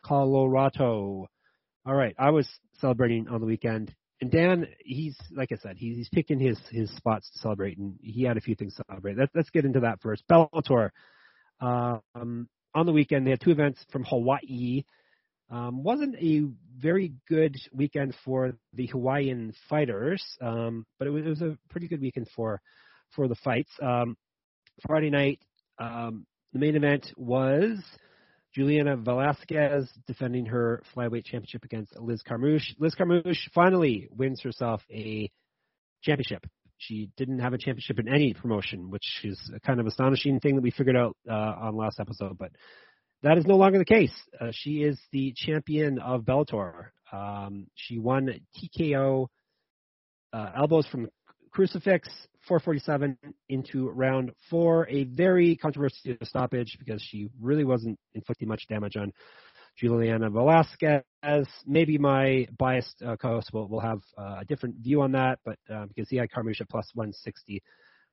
Colorado. 0.05 1.27
All 1.85 1.95
right. 1.95 2.15
I 2.17 2.29
was 2.29 2.47
celebrating 2.79 3.27
on 3.27 3.41
the 3.41 3.47
weekend. 3.47 3.93
And 4.21 4.31
Dan, 4.31 4.67
he's 4.79 5.17
like 5.31 5.51
I 5.51 5.57
said, 5.57 5.77
he's, 5.77 5.97
he's 5.97 6.09
picking 6.09 6.39
his 6.39 6.59
his 6.71 6.89
spots 6.95 7.29
to 7.29 7.39
celebrate, 7.39 7.77
and 7.77 7.99
he 8.01 8.23
had 8.23 8.35
a 8.35 8.41
few 8.41 8.55
things 8.55 8.73
to 8.75 8.83
celebrate. 8.89 9.15
Let's 9.15 9.31
let's 9.35 9.51
get 9.51 9.63
into 9.63 9.81
that 9.81 10.01
first. 10.01 10.23
Bellator. 10.27 10.89
Um, 11.61 12.49
on 12.77 12.85
the 12.85 12.91
weekend, 12.91 13.25
they 13.25 13.31
had 13.31 13.41
two 13.41 13.51
events 13.51 13.83
from 13.91 14.03
Hawaii. 14.03 14.83
Um, 15.49 15.83
wasn't 15.83 16.15
a 16.15 16.43
very 16.77 17.13
good 17.27 17.55
weekend 17.73 18.13
for 18.23 18.53
the 18.73 18.85
Hawaiian 18.87 19.53
fighters, 19.67 20.23
um, 20.41 20.85
but 20.99 21.07
it 21.07 21.11
was, 21.11 21.25
it 21.25 21.29
was 21.29 21.41
a 21.41 21.57
pretty 21.69 21.87
good 21.87 22.01
weekend 22.01 22.27
for 22.35 22.61
for 23.15 23.27
the 23.27 23.35
fights. 23.35 23.71
Um, 23.81 24.15
Friday 24.85 25.09
night, 25.09 25.39
um, 25.79 26.27
the 26.53 26.59
main 26.59 26.75
event 26.75 27.11
was 27.15 27.79
Juliana 28.53 28.97
Velasquez 28.97 29.89
defending 30.05 30.45
her 30.47 30.83
flyweight 30.95 31.25
championship 31.25 31.63
against 31.63 31.97
Liz 31.99 32.21
Carmouche. 32.27 32.75
Liz 32.77 32.93
Carmouche 32.95 33.49
finally 33.55 34.09
wins 34.11 34.41
herself 34.41 34.81
a 34.91 35.31
championship. 36.03 36.45
She 36.77 37.09
didn't 37.17 37.39
have 37.39 37.53
a 37.53 37.57
championship 37.57 37.99
in 37.99 38.07
any 38.07 38.33
promotion, 38.33 38.89
which 38.89 39.21
is 39.23 39.39
a 39.55 39.59
kind 39.59 39.79
of 39.79 39.87
astonishing 39.87 40.39
thing 40.39 40.55
that 40.55 40.61
we 40.61 40.71
figured 40.71 40.95
out 40.95 41.15
uh, 41.29 41.33
on 41.33 41.75
last 41.75 41.99
episode. 41.99 42.37
But 42.37 42.51
that 43.23 43.37
is 43.37 43.45
no 43.45 43.57
longer 43.57 43.79
the 43.79 43.85
case. 43.85 44.13
Uh, 44.39 44.51
she 44.51 44.83
is 44.83 44.99
the 45.11 45.33
champion 45.35 45.99
of 45.99 46.21
Bellator. 46.21 46.87
Um, 47.11 47.67
she 47.75 47.97
won 47.97 48.29
TKO 48.57 49.27
uh, 50.33 50.49
elbows 50.55 50.85
from 50.87 51.07
crucifix 51.51 52.09
447 52.47 53.17
into 53.49 53.89
round 53.89 54.31
four, 54.49 54.87
a 54.89 55.03
very 55.03 55.55
controversial 55.57 56.15
stoppage 56.23 56.77
because 56.79 57.01
she 57.01 57.29
really 57.41 57.65
wasn't 57.65 57.99
inflicting 58.13 58.47
much 58.47 58.67
damage 58.69 58.95
on 58.95 59.11
Juliana 59.77 60.29
Velasquez. 60.29 61.03
Maybe 61.65 61.97
my 61.97 62.47
biased 62.57 63.01
uh, 63.05 63.15
co-host 63.15 63.51
will, 63.53 63.67
will 63.67 63.79
have 63.79 64.01
uh, 64.17 64.37
a 64.41 64.45
different 64.45 64.77
view 64.77 65.01
on 65.01 65.11
that, 65.13 65.39
but 65.45 65.57
uh, 65.73 65.85
because 65.85 66.09
he 66.09 66.17
had 66.17 66.31
Carmouche 66.31 66.61
at 66.61 66.69
plus 66.69 66.89
160. 66.93 67.61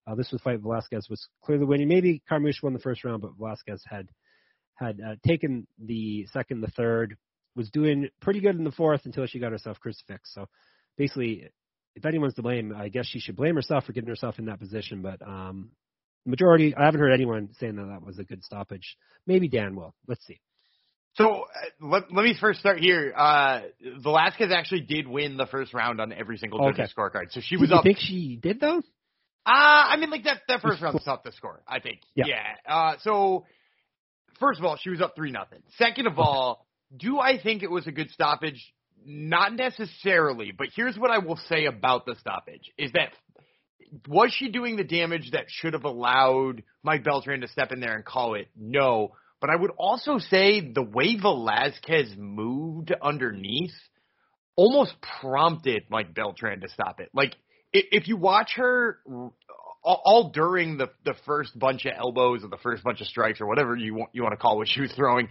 Uh, 0.07 0.15
this 0.15 0.31
was 0.31 0.41
fight 0.43 0.61
Velasquez 0.61 1.09
was 1.09 1.27
clearly 1.43 1.65
winning. 1.65 1.89
Maybe 1.89 2.23
Carmouche 2.29 2.63
won 2.63 2.75
the 2.75 2.79
first 2.79 3.05
round, 3.05 3.23
but 3.23 3.37
Velasquez 3.39 3.83
had 3.89 4.09
had 4.77 5.01
uh, 5.01 5.15
taken 5.27 5.67
the 5.79 6.27
second, 6.33 6.61
the 6.61 6.71
third, 6.77 7.17
was 7.55 7.71
doing 7.71 8.09
pretty 8.21 8.41
good 8.41 8.57
in 8.57 8.65
the 8.65 8.73
fourth 8.73 9.03
until 9.05 9.25
she 9.27 9.39
got 9.39 9.53
herself 9.53 9.79
crucifixed. 9.79 10.35
So 10.35 10.47
basically, 10.99 11.49
if 11.95 12.05
anyone's 12.05 12.35
to 12.35 12.43
blame, 12.43 12.75
I 12.77 12.89
guess 12.89 13.07
she 13.07 13.21
should 13.21 13.37
blame 13.37 13.55
herself 13.55 13.85
for 13.85 13.93
getting 13.93 14.09
herself 14.09 14.39
in 14.39 14.47
that 14.47 14.59
position. 14.59 15.01
But 15.01 15.23
um, 15.23 15.71
majority, 16.27 16.75
I 16.75 16.85
haven't 16.85 17.01
heard 17.01 17.13
anyone 17.13 17.51
saying 17.61 17.77
that 17.77 17.87
that 17.87 18.05
was 18.05 18.19
a 18.19 18.25
good 18.25 18.43
stoppage. 18.43 18.97
Maybe 19.27 19.49
Dan 19.49 19.77
will. 19.77 19.95
Let's 20.09 20.27
see. 20.27 20.41
So 21.15 21.43
uh, 21.43 21.45
let, 21.81 22.13
let 22.13 22.25
me 22.25 22.37
first 22.41 22.61
start 22.61 22.81
here. 22.81 23.13
Uh, 23.17 23.61
Velasquez 24.03 24.51
actually 24.53 24.81
did 24.81 25.07
win 25.07 25.37
the 25.37 25.47
first 25.47 25.73
round 25.73 26.01
on 26.01 26.13
every 26.13 26.39
single 26.39 26.59
judge's 26.59 26.93
okay. 26.93 27.19
scorecard. 27.19 27.31
So 27.31 27.41
she 27.41 27.57
was 27.57 27.71
did 27.71 27.77
up. 27.77 27.85
You 27.85 27.91
think 27.91 27.99
she 28.01 28.37
did 28.41 28.61
though? 28.61 28.79
Uh, 29.47 29.51
I 29.51 29.97
mean, 29.99 30.11
like 30.11 30.25
that 30.25 30.41
that 30.49 30.61
first 30.61 30.83
round 30.83 31.01
stopped 31.01 31.25
the 31.25 31.33
score. 31.33 31.63
I 31.69 31.79
think. 31.81 32.01
Yeah. 32.15 32.25
yeah. 32.29 32.73
Uh, 32.75 32.97
so 33.03 33.45
first 34.41 34.59
of 34.59 34.65
all, 34.65 34.77
she 34.77 34.91
was 34.91 35.01
up 35.01 35.15
three 35.15 35.31
nothing. 35.31 35.61
Second 35.77 36.07
of 36.07 36.19
all, 36.19 36.67
do 36.97 37.19
I 37.19 37.41
think 37.41 37.63
it 37.63 37.71
was 37.71 37.87
a 37.87 37.93
good 37.93 38.11
stoppage? 38.11 38.73
Not 39.07 39.55
necessarily, 39.55 40.51
but 40.57 40.69
here's 40.75 40.97
what 40.97 41.11
I 41.11 41.19
will 41.19 41.39
say 41.49 41.67
about 41.67 42.07
the 42.07 42.17
stoppage: 42.19 42.73
is 42.79 42.91
that 42.93 43.11
was 44.09 44.33
she 44.33 44.51
doing 44.51 44.77
the 44.77 44.85
damage 44.85 45.31
that 45.33 45.45
should 45.49 45.75
have 45.75 45.85
allowed 45.85 46.63
Mike 46.83 47.05
Beltran 47.05 47.43
to 47.43 47.49
step 47.49 47.71
in 47.71 47.81
there 47.81 47.95
and 47.95 48.05
call 48.05 48.35
it? 48.35 48.49
No. 48.57 49.13
But 49.45 49.53
I 49.53 49.57
would 49.57 49.73
also 49.77 50.17
say 50.17 50.73
the 50.73 50.83
way 50.83 51.19
Velasquez 51.21 52.15
moved 52.17 52.95
underneath 53.03 53.75
almost 54.57 54.95
prompted 55.21 55.83
Mike 55.91 56.15
Beltran 56.15 56.63
to 56.63 56.69
stop 56.71 56.99
it. 56.99 57.11
Like 57.13 57.37
if 57.71 58.09
you 58.09 58.17
watch 58.17 58.53
her 58.57 59.01
all 59.83 60.31
during 60.33 60.79
the 60.79 60.89
the 61.05 61.13
first 61.27 61.59
bunch 61.59 61.85
of 61.85 61.93
elbows 61.95 62.43
or 62.43 62.49
the 62.49 62.57
first 62.63 62.83
bunch 62.85 63.03
of 63.03 63.07
strikes 63.07 63.39
or 63.39 63.47
whatever 63.47 63.77
you 63.77 63.95
want 63.95 64.13
you 64.15 64.23
want 64.23 64.33
to 64.33 64.39
call 64.39 64.57
what 64.57 64.67
she 64.67 64.81
was 64.81 64.91
throwing, 64.93 65.29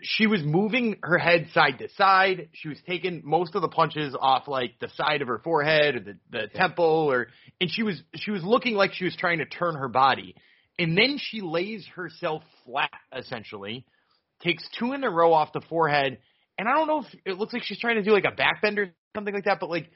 she 0.00 0.26
was 0.26 0.42
moving 0.42 0.96
her 1.02 1.18
head 1.18 1.48
side 1.52 1.80
to 1.80 1.90
side. 1.98 2.48
She 2.54 2.70
was 2.70 2.78
taking 2.88 3.20
most 3.26 3.54
of 3.54 3.60
the 3.60 3.68
punches 3.68 4.16
off 4.18 4.48
like 4.48 4.78
the 4.80 4.88
side 4.96 5.20
of 5.20 5.28
her 5.28 5.42
forehead 5.44 5.96
or 5.96 6.00
the 6.00 6.16
the 6.30 6.46
temple 6.54 7.10
or 7.12 7.26
and 7.60 7.70
she 7.70 7.82
was 7.82 8.02
she 8.14 8.30
was 8.30 8.42
looking 8.42 8.74
like 8.74 8.94
she 8.94 9.04
was 9.04 9.14
trying 9.16 9.40
to 9.40 9.44
turn 9.44 9.74
her 9.74 9.88
body. 9.88 10.34
And 10.78 10.96
then 10.96 11.18
she 11.18 11.40
lays 11.40 11.86
herself 11.94 12.42
flat 12.64 12.90
essentially, 13.16 13.84
takes 14.42 14.68
two 14.78 14.92
in 14.92 15.02
a 15.04 15.10
row 15.10 15.32
off 15.32 15.52
the 15.52 15.60
forehead, 15.60 16.18
and 16.58 16.68
I 16.68 16.72
don't 16.72 16.86
know 16.86 17.00
if 17.00 17.20
it 17.24 17.38
looks 17.38 17.52
like 17.52 17.62
she's 17.64 17.78
trying 17.78 17.96
to 17.96 18.02
do 18.02 18.12
like 18.12 18.24
a 18.24 18.32
backbender 18.32 18.88
or 18.88 18.94
something 19.14 19.34
like 19.34 19.44
that, 19.44 19.58
but 19.60 19.70
like 19.70 19.90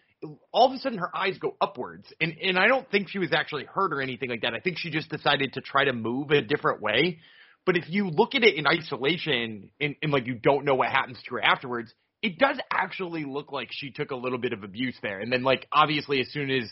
all 0.52 0.68
of 0.68 0.72
a 0.72 0.78
sudden 0.78 0.98
her 0.98 1.14
eyes 1.14 1.36
go 1.38 1.56
upwards 1.60 2.12
and 2.20 2.36
and 2.40 2.56
I 2.58 2.68
don't 2.68 2.88
think 2.90 3.08
she 3.08 3.18
was 3.18 3.32
actually 3.32 3.64
hurt 3.64 3.92
or 3.92 4.00
anything 4.00 4.30
like 4.30 4.42
that. 4.42 4.54
I 4.54 4.60
think 4.60 4.78
she 4.78 4.90
just 4.90 5.10
decided 5.10 5.54
to 5.54 5.60
try 5.60 5.84
to 5.84 5.92
move 5.92 6.30
a 6.30 6.40
different 6.40 6.80
way. 6.80 7.18
But 7.66 7.76
if 7.76 7.84
you 7.88 8.08
look 8.08 8.34
at 8.34 8.42
it 8.42 8.56
in 8.56 8.66
isolation 8.66 9.70
and, 9.80 9.94
and 10.02 10.12
like 10.12 10.26
you 10.26 10.34
don't 10.34 10.64
know 10.64 10.74
what 10.74 10.88
happens 10.88 11.18
to 11.28 11.36
her 11.36 11.44
afterwards, 11.44 11.92
it 12.20 12.38
does 12.38 12.58
actually 12.70 13.24
look 13.24 13.52
like 13.52 13.68
she 13.70 13.90
took 13.90 14.10
a 14.10 14.16
little 14.16 14.38
bit 14.38 14.52
of 14.52 14.62
abuse 14.62 14.96
there. 15.02 15.20
And 15.20 15.32
then 15.32 15.42
like 15.42 15.66
obviously 15.72 16.20
as 16.20 16.28
soon 16.30 16.50
as 16.50 16.70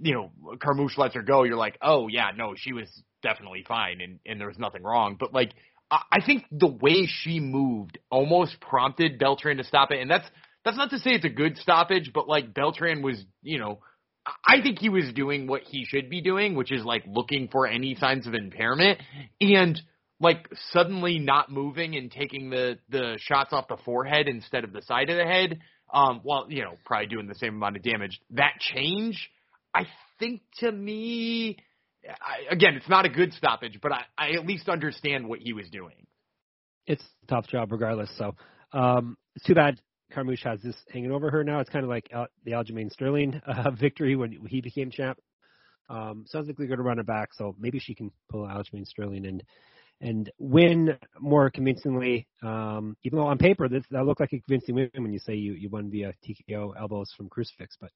you 0.00 0.14
know 0.14 0.30
Carmouche 0.58 0.96
lets 0.96 1.14
her 1.14 1.22
go, 1.22 1.42
you're 1.42 1.56
like, 1.56 1.78
oh 1.82 2.06
yeah, 2.08 2.30
no, 2.36 2.54
she 2.56 2.72
was 2.72 2.88
definitely 3.24 3.64
fine 3.66 4.00
and 4.00 4.20
and 4.24 4.40
there 4.40 4.48
was 4.48 4.58
nothing 4.58 4.84
wrong. 4.84 5.16
But 5.18 5.34
like 5.34 5.50
I 5.90 5.98
I 6.12 6.24
think 6.24 6.44
the 6.52 6.68
way 6.68 7.06
she 7.08 7.40
moved 7.40 7.98
almost 8.10 8.60
prompted 8.60 9.18
Beltran 9.18 9.56
to 9.56 9.64
stop 9.64 9.90
it, 9.90 10.00
and 10.00 10.08
that's 10.10 10.28
that's 10.64 10.76
not 10.76 10.90
to 10.90 10.98
say 10.98 11.10
it's 11.10 11.24
a 11.24 11.30
good 11.30 11.56
stoppage, 11.58 12.12
but 12.14 12.28
like 12.28 12.54
Beltran 12.54 13.02
was, 13.02 13.22
you 13.42 13.58
know, 13.58 13.80
I 14.46 14.62
think 14.62 14.78
he 14.78 14.88
was 14.88 15.12
doing 15.14 15.46
what 15.46 15.62
he 15.62 15.84
should 15.84 16.08
be 16.08 16.22
doing, 16.22 16.54
which 16.54 16.72
is 16.72 16.84
like 16.84 17.04
looking 17.06 17.48
for 17.48 17.66
any 17.66 17.94
signs 17.96 18.26
of 18.26 18.34
impairment 18.34 19.00
and 19.40 19.80
like 20.20 20.48
suddenly 20.70 21.18
not 21.18 21.50
moving 21.52 21.96
and 21.96 22.10
taking 22.10 22.48
the 22.48 22.78
the 22.88 23.18
shots 23.20 23.52
off 23.52 23.68
the 23.68 23.76
forehead 23.84 24.28
instead 24.28 24.64
of 24.64 24.72
the 24.72 24.82
side 24.82 25.10
of 25.10 25.16
the 25.16 25.24
head. 25.24 25.60
Um, 25.92 26.22
well, 26.24 26.46
you 26.48 26.62
know, 26.62 26.74
probably 26.86 27.06
doing 27.06 27.26
the 27.26 27.34
same 27.34 27.54
amount 27.54 27.76
of 27.76 27.82
damage. 27.82 28.18
That 28.30 28.54
change, 28.58 29.30
I 29.74 29.86
think 30.18 30.40
to 30.60 30.72
me, 30.72 31.58
I, 32.08 32.52
again, 32.52 32.74
it's 32.74 32.88
not 32.88 33.04
a 33.04 33.08
good 33.08 33.32
stoppage, 33.32 33.78
but 33.82 33.92
I, 33.92 34.02
I 34.16 34.30
at 34.32 34.46
least 34.46 34.68
understand 34.68 35.28
what 35.28 35.40
he 35.40 35.52
was 35.52 35.68
doing. 35.70 36.06
It's 36.86 37.02
a 37.22 37.26
tough 37.26 37.46
job 37.48 37.72
regardless. 37.72 38.10
So 38.18 38.34
um, 38.72 39.16
it's 39.34 39.44
too 39.46 39.54
bad 39.54 39.80
Carmouche 40.14 40.44
has 40.44 40.60
this 40.62 40.76
hanging 40.92 41.10
over 41.10 41.30
her 41.30 41.44
now. 41.44 41.60
It's 41.60 41.70
kind 41.70 41.84
of 41.84 41.88
like 41.88 42.08
Al- 42.12 42.28
the 42.44 42.52
Aljamain 42.52 42.90
Sterling 42.90 43.40
uh, 43.46 43.70
victory 43.70 44.16
when 44.16 44.32
he 44.48 44.60
became 44.60 44.90
champ. 44.90 45.18
Um, 45.88 46.24
sounds 46.26 46.46
like 46.46 46.56
they're 46.56 46.66
going 46.66 46.78
to 46.78 46.84
run 46.84 46.98
it 46.98 47.06
back, 47.06 47.34
so 47.34 47.54
maybe 47.58 47.78
she 47.78 47.94
can 47.94 48.10
pull 48.30 48.46
Aljamain 48.46 48.86
Sterling 48.86 49.26
and 49.26 49.42
and 50.00 50.30
win 50.38 50.98
more 51.20 51.50
convincingly. 51.50 52.26
Um, 52.42 52.96
even 53.04 53.18
though 53.18 53.26
on 53.26 53.38
paper 53.38 53.68
this, 53.68 53.84
that 53.90 54.04
looked 54.04 54.20
like 54.20 54.32
a 54.32 54.40
convincing 54.40 54.74
win 54.74 54.90
when 54.96 55.12
you 55.12 55.20
say 55.20 55.34
you, 55.34 55.52
you 55.52 55.70
won 55.70 55.90
via 55.90 56.12
TKO 56.26 56.72
elbows 56.78 57.12
from 57.16 57.28
crucifix, 57.28 57.76
but 57.80 57.90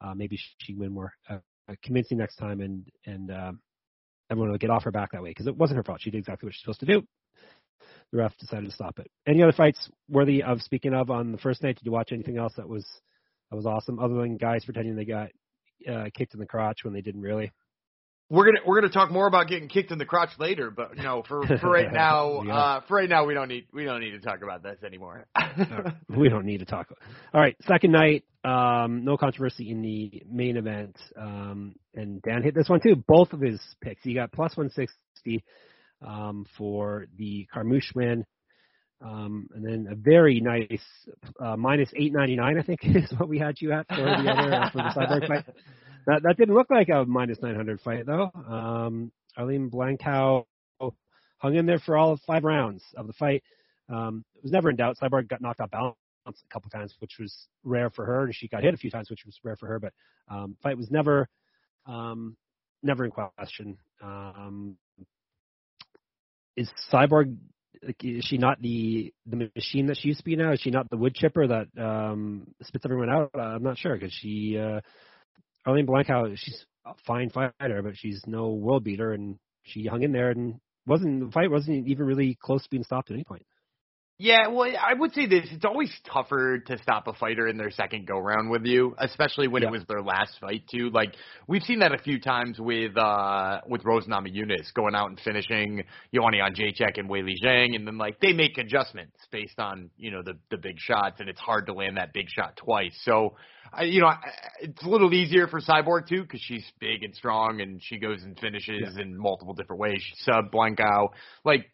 uh, 0.00 0.12
maybe 0.14 0.36
she 0.36 0.72
can 0.72 0.80
win 0.80 0.92
more 0.92 1.12
uh, 1.30 1.38
convincing 1.82 2.18
next 2.18 2.36
time, 2.36 2.60
and 2.60 2.86
and 3.06 3.30
um, 3.30 3.60
everyone 4.30 4.50
will 4.50 4.58
get 4.58 4.70
off 4.70 4.84
her 4.84 4.90
back 4.90 5.12
that 5.12 5.22
way 5.22 5.30
because 5.30 5.46
it 5.46 5.56
wasn't 5.56 5.76
her 5.76 5.84
fault. 5.84 6.00
She 6.00 6.10
did 6.10 6.18
exactly 6.18 6.46
what 6.46 6.54
she's 6.54 6.62
supposed 6.62 6.80
to 6.80 6.86
do 6.86 7.02
the 8.12 8.18
ref 8.18 8.36
decided 8.38 8.66
to 8.66 8.74
stop 8.74 8.98
it. 8.98 9.10
Any 9.26 9.42
other 9.42 9.52
fights 9.52 9.90
worthy 10.08 10.42
of 10.42 10.62
speaking 10.62 10.94
of 10.94 11.10
on 11.10 11.32
the 11.32 11.38
first 11.38 11.62
night? 11.62 11.76
Did 11.76 11.86
you 11.86 11.92
watch 11.92 12.12
anything 12.12 12.38
else 12.38 12.54
that 12.56 12.68
was 12.68 12.86
that 13.50 13.56
was 13.56 13.66
awesome, 13.66 13.98
other 13.98 14.14
than 14.14 14.36
guys 14.36 14.64
pretending 14.64 14.96
they 14.96 15.04
got 15.04 15.30
uh, 15.90 16.06
kicked 16.14 16.34
in 16.34 16.40
the 16.40 16.46
crotch 16.46 16.80
when 16.82 16.94
they 16.94 17.00
didn't 17.00 17.22
really? 17.22 17.52
We're 18.28 18.46
gonna 18.46 18.58
we're 18.66 18.80
gonna 18.80 18.92
talk 18.92 19.12
more 19.12 19.28
about 19.28 19.46
getting 19.46 19.68
kicked 19.68 19.92
in 19.92 19.98
the 19.98 20.04
crotch 20.04 20.30
later, 20.38 20.72
but 20.72 20.96
you 20.96 21.02
know, 21.04 21.22
for 21.26 21.46
for 21.46 21.70
right 21.70 21.92
now, 21.92 22.40
uh, 22.40 22.80
for 22.88 22.96
right 22.96 23.08
now, 23.08 23.24
we 23.24 23.34
don't 23.34 23.48
need 23.48 23.66
we 23.72 23.84
don't 23.84 24.00
need 24.00 24.12
to 24.12 24.20
talk 24.20 24.42
about 24.42 24.64
this 24.64 24.78
anymore. 24.84 25.26
we 26.08 26.28
don't 26.28 26.44
need 26.44 26.58
to 26.58 26.64
talk. 26.64 26.88
All 27.32 27.40
right, 27.40 27.56
second 27.68 27.92
night, 27.92 28.24
um, 28.44 29.04
no 29.04 29.16
controversy 29.16 29.70
in 29.70 29.80
the 29.80 30.22
main 30.28 30.56
event, 30.56 30.96
um, 31.16 31.76
and 31.94 32.20
Dan 32.22 32.42
hit 32.42 32.54
this 32.54 32.68
one 32.68 32.80
too. 32.80 32.96
Both 32.96 33.32
of 33.32 33.40
his 33.40 33.60
picks, 33.80 34.02
he 34.02 34.14
got 34.14 34.32
plus 34.32 34.56
one 34.56 34.70
sixty 34.70 35.44
um, 36.04 36.46
for 36.58 37.06
the 37.16 37.46
Carmouche 37.54 37.94
win. 37.94 38.24
Um, 39.04 39.48
and 39.54 39.64
then 39.64 39.92
a 39.92 39.94
very 39.94 40.40
nice 40.40 40.82
uh, 41.38 41.54
minus 41.54 41.90
899, 41.94 42.58
I 42.58 42.62
think 42.62 42.80
is 42.82 43.12
what 43.18 43.28
we 43.28 43.38
had 43.38 43.60
you 43.60 43.72
at 43.72 43.86
for 43.88 43.96
the 43.96 44.02
other 44.02 44.54
uh, 44.54 44.70
for 44.70 44.78
the 44.78 44.94
Cyborg 44.96 45.28
fight. 45.28 45.44
That 46.06 46.22
that 46.22 46.36
didn't 46.36 46.54
look 46.54 46.70
like 46.70 46.88
a 46.88 47.04
minus 47.04 47.38
900 47.42 47.80
fight 47.80 48.06
though. 48.06 48.30
Um, 48.48 49.12
Arlene 49.36 49.70
Blencowe 49.70 50.46
hung 51.38 51.54
in 51.54 51.66
there 51.66 51.78
for 51.78 51.96
all 51.96 52.18
five 52.26 52.44
rounds 52.44 52.82
of 52.96 53.06
the 53.06 53.12
fight. 53.12 53.42
Um, 53.88 54.24
it 54.36 54.42
was 54.42 54.52
never 54.52 54.70
in 54.70 54.76
doubt. 54.76 54.98
Cyborg 55.02 55.28
got 55.28 55.40
knocked 55.40 55.60
out 55.60 55.70
balance 55.70 55.96
a 56.28 56.52
couple 56.52 56.70
times, 56.70 56.94
which 57.00 57.16
was 57.20 57.34
rare 57.64 57.90
for 57.90 58.04
her, 58.04 58.24
and 58.24 58.34
she 58.34 58.48
got 58.48 58.62
hit 58.62 58.74
a 58.74 58.78
few 58.78 58.90
times, 58.90 59.10
which 59.10 59.24
was 59.24 59.38
rare 59.44 59.56
for 59.56 59.66
her. 59.66 59.78
But 59.78 59.92
um, 60.28 60.56
fight 60.62 60.76
was 60.76 60.90
never 60.90 61.28
um, 61.86 62.36
never 62.82 63.04
in 63.04 63.10
question. 63.10 63.76
Um, 64.02 64.76
is 66.56 66.70
Cyborg 66.92 67.36
is 68.02 68.24
she 68.24 68.38
not 68.38 68.60
the 68.60 69.12
the 69.26 69.50
machine 69.54 69.86
that 69.86 69.98
she 69.98 70.08
used 70.08 70.20
to 70.20 70.24
be 70.24 70.36
now? 70.36 70.52
Is 70.52 70.60
she 70.60 70.70
not 70.70 70.88
the 70.90 70.96
wood 70.96 71.14
chipper 71.14 71.46
that 71.46 71.66
um 71.78 72.48
spits 72.62 72.84
everyone 72.84 73.10
out? 73.10 73.30
I'm 73.34 73.62
not 73.62 73.78
sure 73.78 73.94
because 73.94 74.12
she 74.12 74.58
uh 74.58 74.80
Arlene 75.66 75.86
Blencowe, 75.86 76.32
she's 76.36 76.64
a 76.84 76.92
fine 77.06 77.28
fighter, 77.30 77.82
but 77.82 77.96
she's 77.96 78.22
no 78.26 78.50
world 78.50 78.84
beater, 78.84 79.12
and 79.12 79.36
she 79.64 79.86
hung 79.86 80.02
in 80.04 80.12
there 80.12 80.30
and 80.30 80.60
wasn't 80.86 81.20
the 81.20 81.32
fight 81.32 81.50
wasn't 81.50 81.88
even 81.88 82.06
really 82.06 82.38
close 82.40 82.62
to 82.62 82.70
being 82.70 82.84
stopped 82.84 83.10
at 83.10 83.14
any 83.14 83.24
point. 83.24 83.44
Yeah, 84.18 84.48
well, 84.48 84.70
I 84.80 84.94
would 84.94 85.12
say 85.12 85.26
this: 85.26 85.46
it's 85.50 85.66
always 85.66 85.92
tougher 86.10 86.58
to 86.58 86.78
stop 86.78 87.06
a 87.06 87.12
fighter 87.12 87.48
in 87.48 87.58
their 87.58 87.70
second 87.70 88.06
go 88.06 88.18
round 88.18 88.48
with 88.48 88.64
you, 88.64 88.94
especially 88.98 89.46
when 89.46 89.62
yeah. 89.62 89.68
it 89.68 89.72
was 89.72 89.82
their 89.88 90.00
last 90.00 90.38
fight 90.40 90.62
too. 90.70 90.88
Like 90.88 91.14
we've 91.46 91.62
seen 91.62 91.80
that 91.80 91.92
a 91.92 91.98
few 91.98 92.18
times 92.18 92.58
with 92.58 92.96
uh 92.96 93.60
with 93.68 93.84
Rose 93.84 94.06
Namajunas 94.06 94.72
going 94.72 94.94
out 94.94 95.10
and 95.10 95.20
finishing 95.20 95.84
Joanna 96.14 96.38
Jędrzejczyk 96.38 96.96
and 96.96 97.10
Weili 97.10 97.34
Zhang, 97.44 97.76
and 97.76 97.86
then 97.86 97.98
like 97.98 98.18
they 98.20 98.32
make 98.32 98.56
adjustments 98.56 99.16
based 99.30 99.58
on 99.58 99.90
you 99.98 100.10
know 100.10 100.22
the 100.22 100.38
the 100.50 100.56
big 100.56 100.78
shots, 100.78 101.20
and 101.20 101.28
it's 101.28 101.40
hard 101.40 101.66
to 101.66 101.74
land 101.74 101.98
that 101.98 102.14
big 102.14 102.30
shot 102.30 102.56
twice. 102.56 102.98
So, 103.02 103.36
I, 103.70 103.82
you 103.82 104.00
know, 104.00 104.12
it's 104.60 104.82
a 104.82 104.88
little 104.88 105.12
easier 105.12 105.46
for 105.46 105.60
Cyborg 105.60 106.08
too 106.08 106.22
because 106.22 106.40
she's 106.40 106.64
big 106.80 107.02
and 107.02 107.14
strong, 107.14 107.60
and 107.60 107.82
she 107.82 107.98
goes 107.98 108.22
and 108.22 108.38
finishes 108.38 108.94
yeah. 108.96 109.02
in 109.02 109.14
multiple 109.18 109.52
different 109.52 109.80
ways. 109.80 110.00
She 110.00 110.14
sub 110.24 110.50
Blencowe, 110.50 111.10
like 111.44 111.66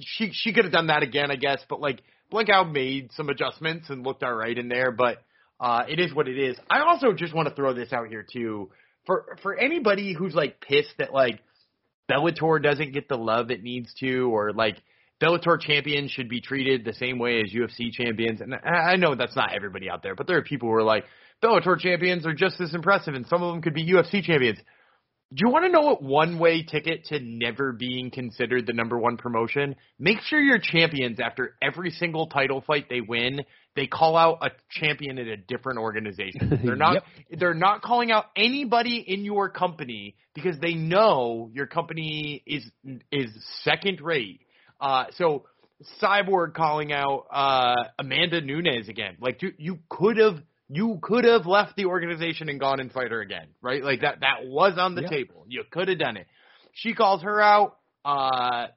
she 0.00 0.30
she 0.32 0.52
could 0.52 0.64
have 0.64 0.72
done 0.72 0.88
that 0.88 1.02
again, 1.02 1.30
I 1.30 1.36
guess. 1.36 1.60
But 1.68 1.80
like 1.80 2.00
Blencowe 2.32 2.70
made 2.70 3.10
some 3.12 3.28
adjustments 3.28 3.90
and 3.90 4.04
looked 4.04 4.22
all 4.22 4.34
right 4.34 4.56
in 4.56 4.68
there. 4.68 4.90
But 4.90 5.18
uh, 5.60 5.84
it 5.88 6.00
is 6.00 6.14
what 6.14 6.28
it 6.28 6.38
is. 6.38 6.56
I 6.68 6.80
also 6.80 7.12
just 7.12 7.34
want 7.34 7.48
to 7.48 7.54
throw 7.54 7.74
this 7.74 7.92
out 7.92 8.08
here 8.08 8.26
too 8.30 8.70
for 9.06 9.36
for 9.42 9.54
anybody 9.54 10.14
who's 10.14 10.34
like 10.34 10.60
pissed 10.60 10.94
that 10.98 11.12
like 11.12 11.40
Bellator 12.10 12.62
doesn't 12.62 12.92
get 12.92 13.08
the 13.08 13.16
love 13.16 13.50
it 13.50 13.62
needs 13.62 13.92
to, 14.00 14.30
or 14.34 14.52
like 14.52 14.76
Bellator 15.22 15.58
champions 15.60 16.10
should 16.10 16.28
be 16.28 16.40
treated 16.40 16.84
the 16.84 16.92
same 16.92 17.18
way 17.18 17.40
as 17.40 17.52
UFC 17.52 17.90
champions. 17.92 18.40
And 18.40 18.54
I 18.54 18.96
know 18.96 19.14
that's 19.14 19.36
not 19.36 19.54
everybody 19.54 19.88
out 19.88 20.02
there, 20.02 20.14
but 20.14 20.26
there 20.26 20.36
are 20.36 20.42
people 20.42 20.68
who 20.68 20.74
are 20.74 20.82
like 20.82 21.04
Bellator 21.42 21.78
champions 21.78 22.26
are 22.26 22.34
just 22.34 22.60
as 22.60 22.74
impressive, 22.74 23.14
and 23.14 23.26
some 23.26 23.42
of 23.42 23.52
them 23.52 23.62
could 23.62 23.74
be 23.74 23.90
UFC 23.90 24.22
champions. 24.22 24.58
Do 25.34 25.42
you 25.44 25.52
want 25.52 25.64
to 25.64 25.72
know 25.72 25.80
what 25.80 26.00
one 26.02 26.38
way 26.38 26.62
ticket 26.62 27.06
to 27.06 27.18
never 27.18 27.72
being 27.72 28.12
considered 28.12 28.66
the 28.66 28.72
number 28.72 28.96
one 28.96 29.16
promotion? 29.16 29.74
Make 29.98 30.20
sure 30.20 30.40
your 30.40 30.60
champions 30.62 31.18
after 31.18 31.56
every 31.60 31.90
single 31.90 32.28
title 32.28 32.62
fight 32.64 32.86
they 32.88 33.00
win, 33.00 33.40
they 33.74 33.88
call 33.88 34.16
out 34.16 34.38
a 34.42 34.50
champion 34.70 35.18
at 35.18 35.26
a 35.26 35.36
different 35.36 35.80
organization. 35.80 36.60
They're 36.64 36.76
not 36.76 36.94
Yep. 36.94 37.40
they're 37.40 37.54
not 37.54 37.82
calling 37.82 38.12
out 38.12 38.26
anybody 38.36 38.98
in 39.04 39.24
your 39.24 39.48
company 39.48 40.14
because 40.34 40.56
they 40.60 40.74
know 40.74 41.50
your 41.52 41.66
company 41.66 42.42
is 42.46 42.64
is 43.10 43.30
second 43.64 44.00
rate. 44.00 44.40
Uh 44.80 45.06
so 45.16 45.46
Cyborg 46.00 46.54
calling 46.54 46.92
out 46.92 47.26
uh 47.32 47.74
Amanda 47.98 48.40
Nunes 48.40 48.88
again. 48.88 49.16
Like 49.20 49.42
you, 49.42 49.52
you 49.58 49.78
could 49.88 50.18
have 50.18 50.36
you 50.68 50.98
could 51.02 51.24
have 51.24 51.46
left 51.46 51.76
the 51.76 51.86
organization 51.86 52.48
and 52.48 52.58
gone 52.58 52.80
and 52.80 52.90
fight 52.90 53.10
her 53.10 53.20
again, 53.20 53.48
right? 53.60 53.82
Like 53.82 54.00
that 54.00 54.20
that 54.20 54.46
was 54.46 54.78
on 54.78 54.94
the 54.94 55.02
Yeah. 55.02 55.08
table. 55.08 55.44
You 55.48 55.64
could 55.70 55.88
have 55.88 55.98
done 55.98 56.16
it. 56.16 56.26
She 56.72 56.94
calls 56.94 57.22
her 57.22 57.40
out. 57.40 57.78
Uh, 58.04 58.68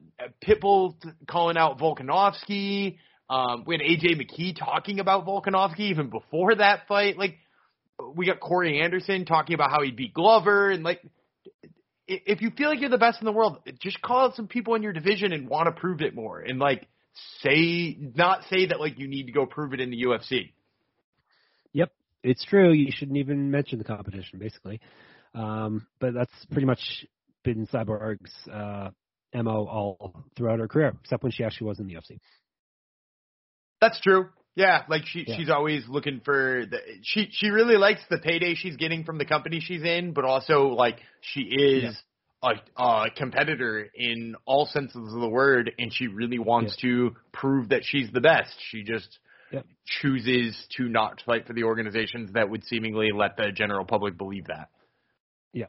Pitbull 0.42 0.94
calling 1.26 1.56
out 1.56 1.78
Volkanovski. 1.78 2.98
Um, 3.28 3.64
we 3.66 3.74
had 3.74 3.82
AJ 3.82 4.14
McKee 4.16 4.56
talking 4.58 5.00
about 5.00 5.26
Volkanovski 5.26 5.80
even 5.90 6.08
before 6.08 6.54
that 6.54 6.86
fight. 6.88 7.18
Like 7.18 7.36
we 8.14 8.26
got 8.26 8.40
Corey 8.40 8.80
Anderson 8.80 9.24
talking 9.24 9.54
about 9.54 9.70
how 9.70 9.82
he 9.82 9.90
beat 9.90 10.14
Glover 10.14 10.70
and 10.70 10.82
like 10.82 11.02
if 12.06 12.40
you 12.40 12.50
feel 12.56 12.70
like 12.70 12.80
you're 12.80 12.88
the 12.88 12.96
best 12.96 13.20
in 13.20 13.26
the 13.26 13.32
world, 13.32 13.58
just 13.80 14.00
call 14.00 14.20
out 14.20 14.34
some 14.34 14.48
people 14.48 14.74
in 14.74 14.82
your 14.82 14.94
division 14.94 15.32
and 15.32 15.46
want 15.46 15.66
to 15.66 15.78
prove 15.78 16.00
it 16.00 16.14
more 16.14 16.40
and 16.40 16.58
like 16.58 16.86
say 17.42 17.96
not 18.14 18.44
say 18.50 18.66
that 18.66 18.80
like 18.80 18.98
you 18.98 19.08
need 19.08 19.26
to 19.26 19.32
go 19.32 19.44
prove 19.44 19.74
it 19.74 19.80
in 19.80 19.90
the 19.90 20.04
UFC. 20.04 20.52
It's 22.22 22.44
true. 22.44 22.72
You 22.72 22.90
shouldn't 22.90 23.18
even 23.18 23.50
mention 23.50 23.78
the 23.78 23.84
competition, 23.84 24.38
basically. 24.38 24.80
Um, 25.34 25.86
but 26.00 26.14
that's 26.14 26.32
pretty 26.50 26.66
much 26.66 26.80
been 27.44 27.66
Cyborg's 27.66 28.32
uh, 28.52 28.90
mo 29.34 29.66
all 29.66 30.24
throughout 30.36 30.58
her 30.58 30.68
career, 30.68 30.94
except 31.02 31.22
when 31.22 31.32
she 31.32 31.44
actually 31.44 31.68
was 31.68 31.78
in 31.78 31.86
the 31.86 31.94
UFC. 31.94 32.18
That's 33.80 34.00
true. 34.00 34.28
Yeah, 34.56 34.82
like 34.88 35.06
she 35.06 35.24
Yeah. 35.26 35.36
she's 35.36 35.50
always 35.50 35.86
looking 35.88 36.20
for 36.24 36.66
the 36.68 36.80
she 37.02 37.28
she 37.30 37.50
really 37.50 37.76
likes 37.76 38.00
the 38.10 38.18
payday 38.18 38.54
she's 38.56 38.76
getting 38.76 39.04
from 39.04 39.18
the 39.18 39.24
company 39.24 39.60
she's 39.60 39.84
in, 39.84 40.12
but 40.12 40.24
also 40.24 40.68
like 40.68 40.98
she 41.20 41.42
is 41.42 41.96
a, 42.42 42.54
a 42.76 43.10
competitor 43.16 43.88
in 43.94 44.34
all 44.46 44.66
senses 44.66 44.96
of 44.96 45.20
the 45.20 45.28
word, 45.28 45.70
and 45.78 45.92
she 45.92 46.08
really 46.08 46.40
wants 46.40 46.76
to 46.78 47.14
prove 47.32 47.68
that 47.68 47.82
she's 47.84 48.10
the 48.10 48.20
best. 48.20 48.52
She 48.70 48.82
just 48.82 49.18
Yep. 49.52 49.66
chooses 49.86 50.56
to 50.76 50.88
not 50.88 51.22
fight 51.24 51.46
for 51.46 51.54
the 51.54 51.64
organizations 51.64 52.32
that 52.34 52.50
would 52.50 52.64
seemingly 52.64 53.10
let 53.14 53.36
the 53.36 53.50
general 53.52 53.84
public 53.84 54.18
believe 54.18 54.46
that. 54.46 54.68
Yeah, 55.52 55.66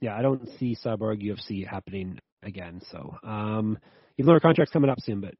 yeah, 0.00 0.16
I 0.16 0.22
don't 0.22 0.48
see 0.58 0.76
Cyborg 0.82 1.22
UFC 1.22 1.66
happening 1.66 2.18
again. 2.42 2.80
So 2.90 3.16
um, 3.22 3.78
even 4.16 4.26
though 4.26 4.34
her 4.34 4.40
contract's 4.40 4.72
coming 4.72 4.90
up 4.90 5.00
soon, 5.00 5.20
but 5.20 5.34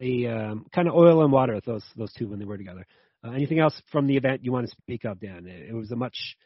they 0.00 0.26
um, 0.26 0.66
kind 0.74 0.88
of 0.88 0.94
oil 0.94 1.22
and 1.22 1.32
water 1.32 1.60
those 1.64 1.84
those 1.96 2.12
two 2.14 2.28
when 2.28 2.38
they 2.38 2.44
were 2.44 2.58
together. 2.58 2.86
Uh, 3.24 3.30
anything 3.30 3.58
else 3.58 3.80
from 3.90 4.06
the 4.06 4.16
event 4.16 4.44
you 4.44 4.52
want 4.52 4.66
to 4.66 4.76
speak 4.82 5.04
of, 5.04 5.20
Dan? 5.20 5.46
It, 5.46 5.70
it 5.70 5.74
was 5.74 5.90
a 5.90 5.96
much 5.96 6.36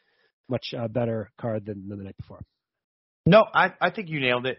much 0.49 0.73
uh, 0.77 0.87
better 0.87 1.31
card 1.39 1.65
than, 1.65 1.87
than 1.87 1.99
the 1.99 2.03
night 2.05 2.17
before. 2.17 2.41
No, 3.25 3.45
I 3.53 3.73
I 3.79 3.91
think 3.91 4.09
you 4.09 4.19
nailed 4.19 4.45
it. 4.45 4.57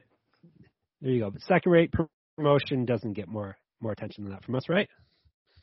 There 1.01 1.11
you 1.11 1.21
go. 1.21 1.31
But 1.31 1.43
second 1.43 1.73
rate 1.73 1.93
promotion 2.37 2.85
doesn't 2.85 3.15
get 3.15 3.29
more 3.29 3.57
more 3.81 3.93
attention 3.93 4.25
than 4.25 4.33
that 4.33 4.45
from 4.45 4.55
us, 4.55 4.69
right? 4.69 4.89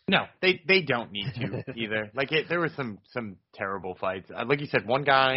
No, 0.07 0.25
they 0.41 0.61
they 0.67 0.81
don't 0.81 1.11
need 1.11 1.27
to 1.35 1.63
either. 1.75 2.11
Like 2.13 2.31
it, 2.31 2.47
there 2.49 2.59
were 2.59 2.71
some 2.75 2.99
some 3.11 3.37
terrible 3.53 3.95
fights. 3.99 4.29
Uh, 4.35 4.45
like 4.45 4.59
you 4.59 4.67
said, 4.67 4.85
one 4.85 5.03
guy 5.03 5.35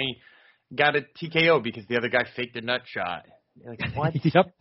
got 0.74 0.96
a 0.96 1.02
TKO 1.20 1.62
because 1.62 1.84
the 1.86 1.96
other 1.96 2.08
guy 2.08 2.24
faked 2.36 2.56
a 2.56 2.60
nut 2.60 2.82
shot. 2.86 3.26
Like 3.64 3.80
what? 3.94 4.14
yep. 4.24 4.54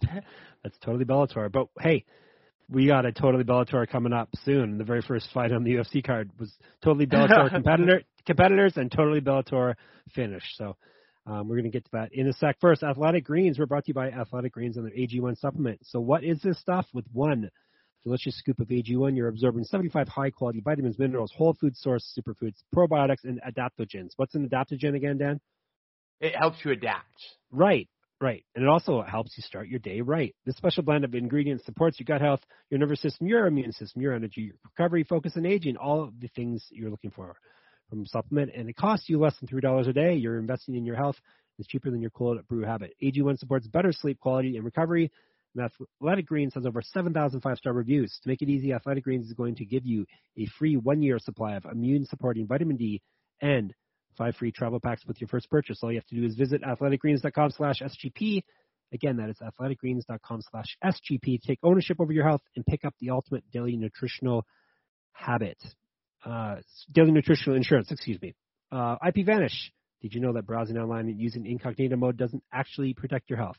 That's 0.63 0.77
totally 0.79 1.05
Bellator. 1.05 1.51
But 1.51 1.67
hey, 1.79 2.05
we 2.69 2.87
got 2.87 3.05
a 3.05 3.11
totally 3.11 3.43
Bellator 3.43 3.87
coming 3.87 4.13
up 4.13 4.29
soon. 4.43 4.77
The 4.77 4.83
very 4.83 5.01
first 5.01 5.29
fight 5.33 5.51
on 5.51 5.63
the 5.63 5.71
UFC 5.71 6.03
card 6.05 6.31
was 6.39 6.53
totally 6.83 7.07
Bellator 7.07 7.49
competitor 7.51 8.01
competitors 8.25 8.73
and 8.77 8.91
totally 8.91 9.21
Bellator 9.21 9.75
finish. 10.13 10.43
So 10.55 10.75
um, 11.25 11.47
we're 11.47 11.55
going 11.55 11.65
to 11.65 11.71
get 11.71 11.85
to 11.85 11.91
that 11.93 12.13
in 12.13 12.27
a 12.27 12.33
sec. 12.33 12.57
First, 12.59 12.83
Athletic 12.83 13.25
Greens. 13.25 13.57
We're 13.57 13.65
brought 13.65 13.85
to 13.85 13.89
you 13.89 13.93
by 13.93 14.09
Athletic 14.09 14.53
Greens 14.53 14.77
and 14.77 14.85
their 14.85 14.93
AG1 14.93 15.39
supplement. 15.39 15.79
So 15.83 15.99
what 15.99 16.23
is 16.23 16.41
this 16.41 16.59
stuff? 16.59 16.85
With 16.93 17.05
one 17.11 17.49
delicious 18.03 18.37
scoop 18.37 18.59
of 18.59 18.67
AG1, 18.67 19.15
you're 19.15 19.27
absorbing 19.27 19.63
75 19.63 20.07
high-quality 20.07 20.61
vitamins, 20.61 20.99
minerals, 20.99 21.31
whole 21.35 21.53
food 21.53 21.75
source 21.75 22.17
superfoods, 22.17 22.57
probiotics, 22.75 23.23
and 23.23 23.41
adaptogens. 23.41 24.11
What's 24.17 24.35
an 24.35 24.49
adaptogen 24.49 24.95
again, 24.95 25.17
Dan? 25.17 25.39
it 26.23 26.35
helps 26.35 26.57
you 26.63 26.71
adapt. 26.71 27.21
Right, 27.51 27.89
right. 28.21 28.45
And 28.55 28.63
it 28.63 28.69
also 28.69 29.01
helps 29.01 29.37
you 29.37 29.43
start 29.43 29.67
your 29.67 29.79
day 29.79 29.99
right. 29.99 30.33
This 30.45 30.55
special 30.55 30.81
blend 30.81 31.03
of 31.03 31.13
ingredients 31.13 31.65
supports 31.65 31.99
your 31.99 32.05
gut 32.05 32.21
health, 32.21 32.39
your 32.69 32.79
nervous 32.79 33.01
system, 33.01 33.27
your 33.27 33.45
immune 33.45 33.73
system, 33.73 34.01
your 34.01 34.13
energy, 34.13 34.41
your 34.41 34.55
recovery, 34.63 35.03
focus, 35.03 35.33
and 35.35 35.45
aging, 35.45 35.75
all 35.75 36.01
of 36.03 36.19
the 36.19 36.29
things 36.29 36.65
you're 36.71 36.89
looking 36.89 37.11
for 37.11 37.35
from 37.89 38.03
a 38.03 38.05
supplement. 38.07 38.51
And 38.55 38.69
it 38.69 38.77
costs 38.77 39.09
you 39.09 39.19
less 39.19 39.35
than 39.39 39.49
$3 39.49 39.87
a 39.87 39.93
day. 39.93 40.15
You're 40.15 40.39
investing 40.39 40.75
in 40.75 40.85
your 40.85 40.95
health. 40.95 41.17
It's 41.59 41.67
cheaper 41.67 41.91
than 41.91 42.01
your 42.01 42.09
cold 42.09 42.39
brew 42.47 42.63
habit. 42.63 42.93
AG1 43.03 43.37
supports 43.37 43.67
better 43.67 43.91
sleep 43.91 44.19
quality 44.19 44.55
and 44.55 44.63
recovery. 44.63 45.11
Athletic 45.59 46.25
Greens 46.25 46.53
has 46.55 46.65
over 46.65 46.81
7,000 46.81 47.41
five-star 47.41 47.73
reviews. 47.73 48.17
To 48.23 48.29
make 48.29 48.41
it 48.41 48.49
easy, 48.49 48.73
Athletic 48.73 49.03
Greens 49.03 49.27
is 49.27 49.33
going 49.33 49.55
to 49.55 49.65
give 49.65 49.85
you 49.85 50.05
a 50.37 50.47
free 50.57 50.77
one-year 50.77 51.19
supply 51.19 51.55
of 51.55 51.65
immune-supporting 51.65 52.47
vitamin 52.47 52.77
D 52.77 53.01
and 53.41 53.73
five 54.17 54.35
free 54.35 54.51
travel 54.51 54.79
packs 54.79 55.05
with 55.05 55.19
your 55.21 55.27
first 55.27 55.49
purchase. 55.49 55.79
All 55.81 55.91
you 55.91 55.97
have 55.97 56.07
to 56.07 56.15
do 56.15 56.25
is 56.25 56.35
visit 56.35 56.61
athleticgreens.com 56.63 57.51
slash 57.51 57.81
SGP. 57.81 58.43
Again, 58.93 59.17
that 59.17 59.29
is 59.29 59.37
athleticgreens.com 59.41 60.41
slash 60.51 60.77
SGP. 60.83 61.41
Take 61.41 61.59
ownership 61.63 61.99
over 61.99 62.13
your 62.13 62.27
health 62.27 62.41
and 62.55 62.65
pick 62.65 62.85
up 62.85 62.93
the 62.99 63.09
ultimate 63.09 63.43
daily 63.51 63.75
nutritional 63.75 64.45
habit. 65.13 65.57
Uh, 66.25 66.57
daily 66.91 67.11
nutritional 67.11 67.55
insurance, 67.57 67.91
excuse 67.91 68.21
me. 68.21 68.33
Uh, 68.71 68.95
IP 69.07 69.25
Vanish. 69.25 69.71
Did 70.01 70.13
you 70.13 70.21
know 70.21 70.33
that 70.33 70.45
browsing 70.45 70.77
online 70.77 71.07
and 71.07 71.19
using 71.19 71.45
incognito 71.45 71.95
mode 71.95 72.17
doesn't 72.17 72.43
actually 72.51 72.93
protect 72.93 73.29
your 73.29 73.39
health? 73.39 73.57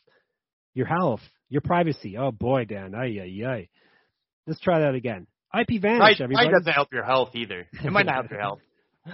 Your 0.74 0.86
health, 0.86 1.20
your 1.48 1.60
privacy. 1.60 2.16
Oh 2.18 2.32
boy, 2.32 2.64
Dan. 2.64 2.94
Ay, 2.94 3.18
ay, 3.20 3.46
ay. 3.46 3.68
Let's 4.46 4.60
try 4.60 4.80
that 4.80 4.94
again. 4.94 5.26
IP 5.58 5.80
Vanish, 5.80 6.00
Right, 6.00 6.20
everybody. 6.20 6.48
right 6.48 6.54
doesn't 6.54 6.72
help 6.72 6.92
your 6.92 7.04
health 7.04 7.30
either. 7.34 7.66
It 7.84 7.92
might 7.92 8.06
not 8.06 8.16
help 8.16 8.30
your 8.30 8.40
health. 8.40 8.60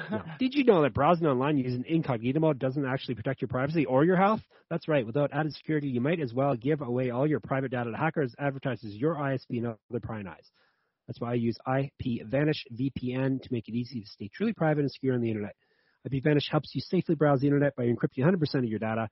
No. 0.08 0.22
Did 0.38 0.54
you 0.54 0.62
know 0.62 0.82
that 0.82 0.94
browsing 0.94 1.26
online 1.26 1.58
using 1.58 1.84
incognito 1.84 2.38
mode 2.38 2.60
doesn't 2.60 2.86
actually 2.86 3.16
protect 3.16 3.40
your 3.42 3.48
privacy 3.48 3.86
or 3.86 4.04
your 4.04 4.14
health? 4.14 4.40
That's 4.70 4.86
right. 4.86 5.04
Without 5.04 5.30
added 5.32 5.52
security, 5.52 5.88
you 5.88 6.00
might 6.00 6.20
as 6.20 6.32
well 6.32 6.54
give 6.54 6.80
away 6.80 7.10
all 7.10 7.26
your 7.26 7.40
private 7.40 7.72
data 7.72 7.90
to 7.90 7.96
hackers, 7.96 8.32
advertisers, 8.38 8.94
your 8.94 9.16
ISP, 9.16 9.58
and 9.58 9.66
other 9.66 10.00
prying 10.00 10.28
eyes. 10.28 10.48
That's 11.08 11.20
why 11.20 11.32
I 11.32 11.34
use 11.34 11.58
IP 11.66 12.24
Vanish 12.24 12.64
VPN 12.72 13.42
to 13.42 13.48
make 13.52 13.68
it 13.68 13.74
easy 13.74 14.02
to 14.02 14.06
stay 14.06 14.30
truly 14.32 14.52
private 14.52 14.82
and 14.82 14.92
secure 14.92 15.14
on 15.14 15.22
the 15.22 15.28
internet. 15.28 15.56
IP 16.08 16.22
Vanish 16.22 16.48
helps 16.48 16.72
you 16.72 16.80
safely 16.82 17.16
browse 17.16 17.40
the 17.40 17.48
internet 17.48 17.74
by 17.74 17.86
encrypting 17.86 18.20
100% 18.24 18.54
of 18.58 18.64
your 18.66 18.78
data. 18.78 19.08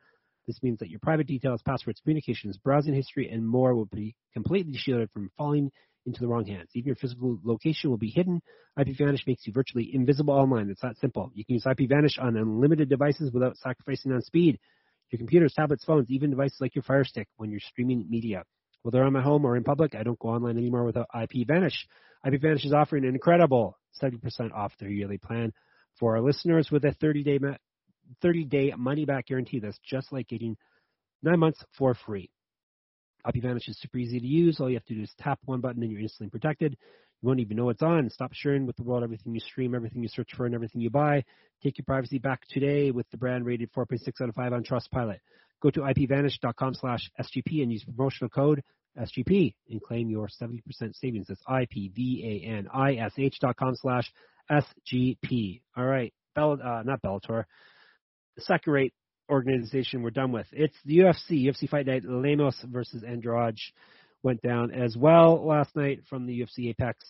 This 0.49 0.63
means 0.63 0.79
that 0.79 0.89
your 0.89 0.99
private 1.01 1.27
details, 1.27 1.61
passwords, 1.63 2.01
communications, 2.01 2.57
browsing 2.57 2.95
history, 2.95 3.29
and 3.31 3.47
more 3.47 3.75
will 3.75 3.85
be 3.85 4.17
completely 4.33 4.73
shielded 4.77 5.11
from 5.13 5.31
falling 5.37 5.71
into 6.07 6.21
the 6.21 6.27
wrong 6.27 6.47
hands. 6.47 6.71
Even 6.75 6.87
your 6.87 6.97
physical 6.97 7.39
location 7.45 7.91
will 7.91 7.99
be 7.99 8.09
hidden. 8.09 8.41
IP 8.81 8.97
Vanish 8.97 9.27
makes 9.27 9.47
you 9.47 9.53
virtually 9.53 9.91
invisible 9.93 10.33
online. 10.33 10.71
It's 10.71 10.81
that 10.81 10.97
simple. 10.97 11.31
You 11.35 11.45
can 11.45 11.57
use 11.57 11.67
IP 11.71 11.87
Vanish 11.87 12.19
on 12.19 12.39
unlimited 12.39 12.89
devices 12.89 13.31
without 13.31 13.59
sacrificing 13.59 14.11
on 14.11 14.23
speed. 14.23 14.59
Your 15.11 15.19
computers, 15.19 15.53
tablets, 15.55 15.85
phones, 15.85 16.11
even 16.11 16.31
devices 16.31 16.57
like 16.63 16.75
your 16.75 16.83
Fire 16.83 17.05
Stick 17.05 17.29
when 17.37 17.51
you're 17.51 17.61
streaming 17.61 18.07
media. 18.09 18.43
Whether 18.83 19.03
I'm 19.03 19.17
at 19.17 19.25
home 19.25 19.45
or 19.45 19.55
in 19.55 19.65
public, 19.65 19.95
I 19.95 20.03
don't 20.03 20.19
go 20.19 20.29
online 20.29 20.57
anymore 20.57 20.85
without 20.85 21.09
IP 21.15 21.47
Vanish. 21.47 21.87
IP 22.27 22.41
Vanish 22.41 22.65
is 22.65 22.73
offering 22.73 23.05
an 23.05 23.13
incredible 23.13 23.77
70% 24.03 24.53
off 24.55 24.73
their 24.81 24.89
yearly 24.89 25.19
plan 25.19 25.53
for 25.99 26.17
our 26.17 26.23
listeners 26.23 26.71
with 26.71 26.87
a 26.87 26.95
30-day 27.03 27.39
30-day 28.23 28.73
money-back 28.77 29.27
guarantee. 29.27 29.61
That's 29.61 29.79
just 29.85 30.13
like 30.13 30.29
getting 30.29 30.57
nine 31.23 31.39
months 31.39 31.63
for 31.77 31.95
free. 31.95 32.31
IP 33.27 33.43
Vanish 33.43 33.69
is 33.69 33.79
super 33.81 33.99
easy 33.99 34.21
to 34.21 34.27
use. 34.27 34.61
All 34.61 34.69
you 34.69 34.77
have 34.77 34.85
to 34.87 34.95
do 34.95 35.03
is 35.03 35.13
tap 35.19 35.39
one 35.45 35.61
button 35.61 35.83
and 35.83 35.91
you're 35.91 36.01
instantly 36.01 36.31
protected. 36.31 36.77
You 37.21 37.27
won't 37.27 37.41
even 37.41 37.57
know 37.57 37.69
it's 37.71 37.83
on. 37.83 38.09
Stop 38.11 38.33
sharing 38.33 38.65
with 38.65 38.77
the 38.77 38.85
world 38.85 39.03
everything 39.03 39.35
you 39.35 39.41
stream, 39.41 39.75
everything 39.75 40.03
you 40.03 40.09
search 40.09 40.31
for, 40.37 40.47
and 40.47 40.55
everything 40.55 40.81
you 40.81 40.91
buy. 40.91 41.25
Take 41.63 41.79
your 41.79 41.85
privacy 41.85 42.19
back 42.19 42.43
today 42.49 42.93
with 42.93 43.11
the 43.11 43.17
brand 43.17 43.45
rated 43.45 43.73
4.6 43.73 44.21
out 44.23 44.29
of 44.29 44.35
5 44.37 44.53
on 44.53 44.63
Trustpilot. 44.63 45.19
Go 45.61 45.71
to 45.71 45.81
ipvanish.com 45.81 46.75
slash 46.75 47.11
SGP 47.21 47.63
and 47.63 47.73
use 47.73 47.85
promotional 47.85 48.31
code 48.31 48.63
SGP 48.99 49.55
and 49.71 49.83
claim 49.83 50.11
your 50.11 50.29
70% 50.29 50.63
savings. 50.95 51.27
That's 51.29 51.43
I-P-V-A-N-I-S-H 51.47 53.39
dot 53.41 53.57
com 53.57 53.75
slash 53.77 54.13
SGP. 54.51 55.63
All 55.77 55.85
right. 55.85 56.13
Bell, 56.35 56.59
uh, 56.63 56.83
not 56.85 57.03
Bellator. 57.03 57.45
The 58.39 58.45
second 58.45 58.73
rate 58.73 58.95
organization 59.29 60.03
we're 60.03 60.11
done 60.11 60.31
with. 60.31 60.47
It's 60.53 60.77
the 60.85 60.99
UFC, 60.99 61.45
UFC 61.45 61.69
Fight 61.69 61.87
Night, 61.87 62.05
Lemos 62.05 62.55
versus 62.71 63.03
Andrade 63.03 63.59
went 64.23 64.41
down 64.43 64.71
as 64.71 64.97
well 64.97 65.45
last 65.45 65.75
night 65.75 66.03
from 66.09 66.25
the 66.25 66.41
UFC 66.41 66.69
Apex. 66.69 67.05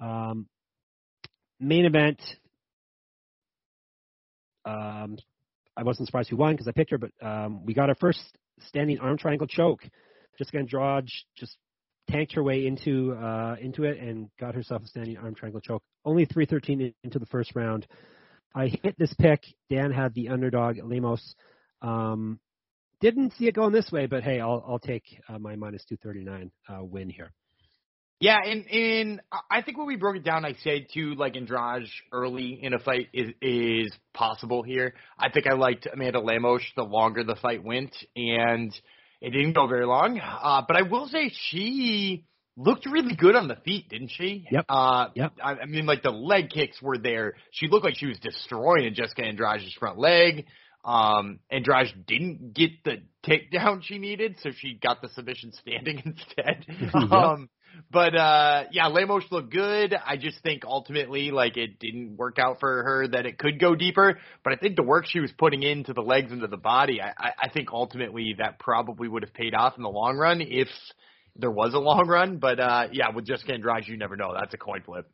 Um, 0.00 0.48
main 1.60 1.84
event. 1.84 2.20
Um, 4.64 5.16
I 5.76 5.84
wasn't 5.84 6.08
surprised 6.08 6.30
who 6.30 6.36
won 6.36 6.54
because 6.54 6.66
I 6.66 6.72
picked 6.72 6.90
her, 6.90 6.98
but 6.98 7.12
um, 7.22 7.64
we 7.64 7.72
got 7.72 7.88
our 7.88 7.94
first 7.94 8.18
standing 8.66 8.98
arm 8.98 9.16
triangle 9.16 9.46
choke. 9.46 9.84
Jessica 10.36 10.58
Andrade 10.58 11.08
just 11.36 11.56
tanked 12.10 12.32
her 12.32 12.42
way 12.42 12.66
into 12.66 13.12
uh, 13.12 13.54
into 13.60 13.84
it 13.84 14.00
and 14.00 14.28
got 14.40 14.56
herself 14.56 14.82
a 14.82 14.88
standing 14.88 15.18
arm 15.18 15.36
triangle 15.36 15.60
choke. 15.60 15.84
Only 16.04 16.24
313 16.24 16.92
into 17.04 17.20
the 17.20 17.26
first 17.26 17.54
round. 17.54 17.86
I 18.54 18.68
hit 18.68 18.96
this 18.98 19.12
pick. 19.14 19.42
Dan 19.70 19.90
had 19.90 20.14
the 20.14 20.28
underdog 20.28 20.78
Lemos. 20.82 21.34
Um, 21.82 22.38
didn't 23.00 23.34
see 23.34 23.46
it 23.46 23.54
going 23.54 23.72
this 23.72 23.90
way, 23.92 24.06
but 24.06 24.22
hey, 24.22 24.40
I'll 24.40 24.64
I'll 24.66 24.78
take 24.78 25.04
uh, 25.28 25.38
my 25.38 25.56
minus 25.56 25.84
239 25.84 26.50
uh, 26.68 26.84
win 26.84 27.10
here. 27.10 27.32
Yeah, 28.20 28.38
and 28.42 28.66
and 28.70 29.20
I 29.50 29.62
think 29.62 29.76
when 29.76 29.86
we 29.86 29.96
broke 29.96 30.16
it 30.16 30.24
down, 30.24 30.44
I 30.44 30.54
said 30.62 30.86
to 30.94 31.14
like 31.14 31.36
Andrade 31.36 31.88
early 32.12 32.58
in 32.62 32.72
a 32.72 32.78
fight 32.78 33.08
is 33.12 33.30
is 33.42 33.92
possible 34.14 34.62
here. 34.62 34.94
I 35.18 35.30
think 35.30 35.46
I 35.46 35.54
liked 35.54 35.86
Amanda 35.92 36.20
Lemos 36.20 36.62
the 36.76 36.84
longer 36.84 37.24
the 37.24 37.36
fight 37.36 37.62
went, 37.62 37.94
and 38.16 38.72
it 39.20 39.30
didn't 39.30 39.54
go 39.54 39.66
very 39.66 39.84
long. 39.84 40.20
Uh, 40.20 40.62
but 40.66 40.76
I 40.76 40.82
will 40.82 41.08
say 41.08 41.32
she 41.50 42.24
looked 42.56 42.86
really 42.86 43.14
good 43.14 43.36
on 43.36 43.48
the 43.48 43.56
feet, 43.56 43.88
didn't 43.88 44.10
she? 44.10 44.46
Yep. 44.50 44.64
Uh, 44.68 45.08
yep. 45.14 45.32
I, 45.42 45.54
I 45.54 45.66
mean, 45.66 45.86
like 45.86 46.02
the 46.02 46.10
leg 46.10 46.50
kicks 46.50 46.80
were 46.80 46.98
there. 46.98 47.34
She 47.50 47.68
looked 47.68 47.84
like 47.84 47.96
she 47.96 48.06
was 48.06 48.18
destroying 48.18 48.94
Jessica 48.94 49.22
Andrade's 49.22 49.74
front 49.74 49.98
leg. 49.98 50.46
Um, 50.84 51.40
Andrade 51.50 52.06
didn't 52.06 52.54
get 52.54 52.84
the 52.84 53.02
takedown 53.26 53.82
she 53.82 53.98
needed, 53.98 54.36
so 54.42 54.50
she 54.56 54.74
got 54.74 55.00
the 55.00 55.08
submission 55.08 55.52
standing 55.52 56.02
instead. 56.04 56.66
yep. 56.68 56.94
Um, 56.94 57.48
but 57.90 58.14
uh, 58.14 58.64
yeah, 58.70 58.86
Lemos 58.86 59.24
looked 59.30 59.50
good. 59.50 59.94
I 59.94 60.16
just 60.16 60.40
think 60.42 60.64
ultimately, 60.64 61.30
like 61.30 61.56
it 61.56 61.78
didn't 61.80 62.16
work 62.16 62.38
out 62.38 62.60
for 62.60 62.82
her 62.84 63.08
that 63.08 63.26
it 63.26 63.38
could 63.38 63.58
go 63.58 63.74
deeper. 63.74 64.18
But 64.44 64.52
I 64.52 64.56
think 64.56 64.76
the 64.76 64.82
work 64.84 65.06
she 65.08 65.20
was 65.20 65.32
putting 65.36 65.62
into 65.62 65.92
the 65.92 66.02
legs 66.02 66.30
into 66.30 66.46
the 66.46 66.56
body, 66.56 67.00
I, 67.00 67.08
I, 67.18 67.30
I 67.44 67.48
think 67.48 67.70
ultimately 67.72 68.36
that 68.38 68.58
probably 68.60 69.08
would 69.08 69.24
have 69.24 69.34
paid 69.34 69.54
off 69.54 69.76
in 69.76 69.82
the 69.82 69.88
long 69.88 70.16
run 70.16 70.40
if 70.40 70.68
there 71.36 71.50
was 71.50 71.74
a 71.74 71.78
long 71.78 72.06
run. 72.06 72.38
But 72.38 72.60
uh, 72.60 72.88
yeah, 72.92 73.10
with 73.14 73.26
Jessica 73.26 73.52
Andrade, 73.52 73.86
you 73.86 73.96
never 73.96 74.16
know. 74.16 74.34
That's 74.38 74.54
a 74.54 74.58
coin 74.58 74.82
flip. 74.82 75.10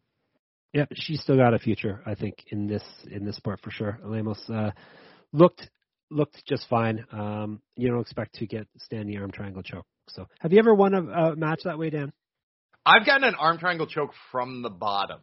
Yeah, 0.72 0.86
she's 0.92 1.20
still 1.20 1.36
got 1.36 1.52
a 1.52 1.58
future, 1.58 2.00
I 2.06 2.14
think, 2.14 2.44
in 2.48 2.68
this 2.68 2.84
in 3.10 3.24
this 3.24 3.36
sport 3.36 3.60
for 3.62 3.70
sure. 3.70 3.98
Lemos 4.04 4.38
uh, 4.48 4.70
looked 5.32 5.68
looked 6.10 6.44
just 6.46 6.68
fine. 6.68 7.04
Um, 7.12 7.60
you 7.76 7.88
don't 7.88 8.00
expect 8.00 8.36
to 8.36 8.46
get 8.46 8.68
standing 8.78 9.18
arm 9.18 9.32
triangle 9.32 9.62
choke. 9.62 9.86
So, 10.08 10.26
have 10.40 10.52
you 10.52 10.58
ever 10.58 10.74
won 10.74 10.94
a, 10.94 11.02
a 11.02 11.36
match 11.36 11.62
that 11.64 11.78
way, 11.78 11.90
Dan? 11.90 12.12
I've 12.84 13.04
gotten 13.04 13.24
an 13.24 13.34
arm 13.34 13.58
triangle 13.58 13.86
choke 13.86 14.12
from 14.30 14.62
the 14.62 14.70
bottom, 14.70 15.20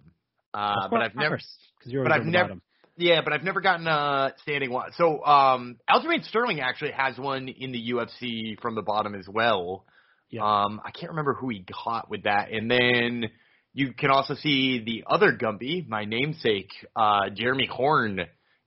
uh, 0.53 0.87
but 0.89 1.01
I've 1.01 1.15
never. 1.15 1.37
Because 1.37 1.91
you're 1.91 2.03
but 2.03 2.11
I've 2.11 2.25
never. 2.25 2.49
Bottom. 2.49 2.61
Yeah, 2.99 3.21
but 3.23 3.31
I've 3.31 3.43
never 3.43 3.61
gotten 3.61 3.85
a 3.85 4.33
standing 4.41 4.71
one. 4.71 4.91
So, 4.97 5.23
um, 5.23 5.77
Aljamain 5.87 6.23
Sterling 6.23 6.61
actually 6.61 6.91
has 6.91 7.15
one 7.17 7.47
in 7.47 7.71
the 7.71 7.91
UFC 7.91 8.59
from 8.59 8.73
the 8.73 8.81
bottom 8.81 9.13
as 9.13 9.27
well. 9.29 9.85
Yeah. 10.29 10.43
Um, 10.43 10.81
I 10.83 10.91
can't 10.91 11.11
remember 11.11 11.33
who 11.33 11.49
he 11.49 11.65
caught 11.71 12.09
with 12.09 12.23
that. 12.23 12.51
And 12.51 12.69
then 12.69 13.29
you 13.73 13.93
can 13.93 14.09
also 14.09 14.35
see 14.35 14.83
the 14.83 15.03
other 15.07 15.31
Gumby, 15.31 15.87
my 15.87 16.05
namesake, 16.05 16.71
uh, 16.95 17.29
Jeremy 17.33 17.67
Horn, 17.67 18.21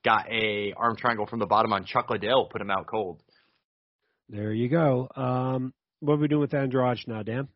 got 0.05 0.31
a 0.31 0.73
arm 0.77 0.96
triangle 0.96 1.27
from 1.27 1.38
the 1.38 1.46
bottom 1.46 1.73
on 1.73 1.85
Chuck 1.85 2.09
Liddell, 2.11 2.46
put 2.46 2.61
him 2.61 2.70
out 2.70 2.87
cold. 2.87 3.23
There 4.29 4.53
you 4.53 4.68
go. 4.68 5.09
Um, 5.14 5.75
what 5.99 6.14
are 6.14 6.18
we 6.18 6.29
doing 6.29 6.40
with 6.40 6.55
Andrade 6.55 6.99
now, 7.07 7.23
Dan? 7.23 7.49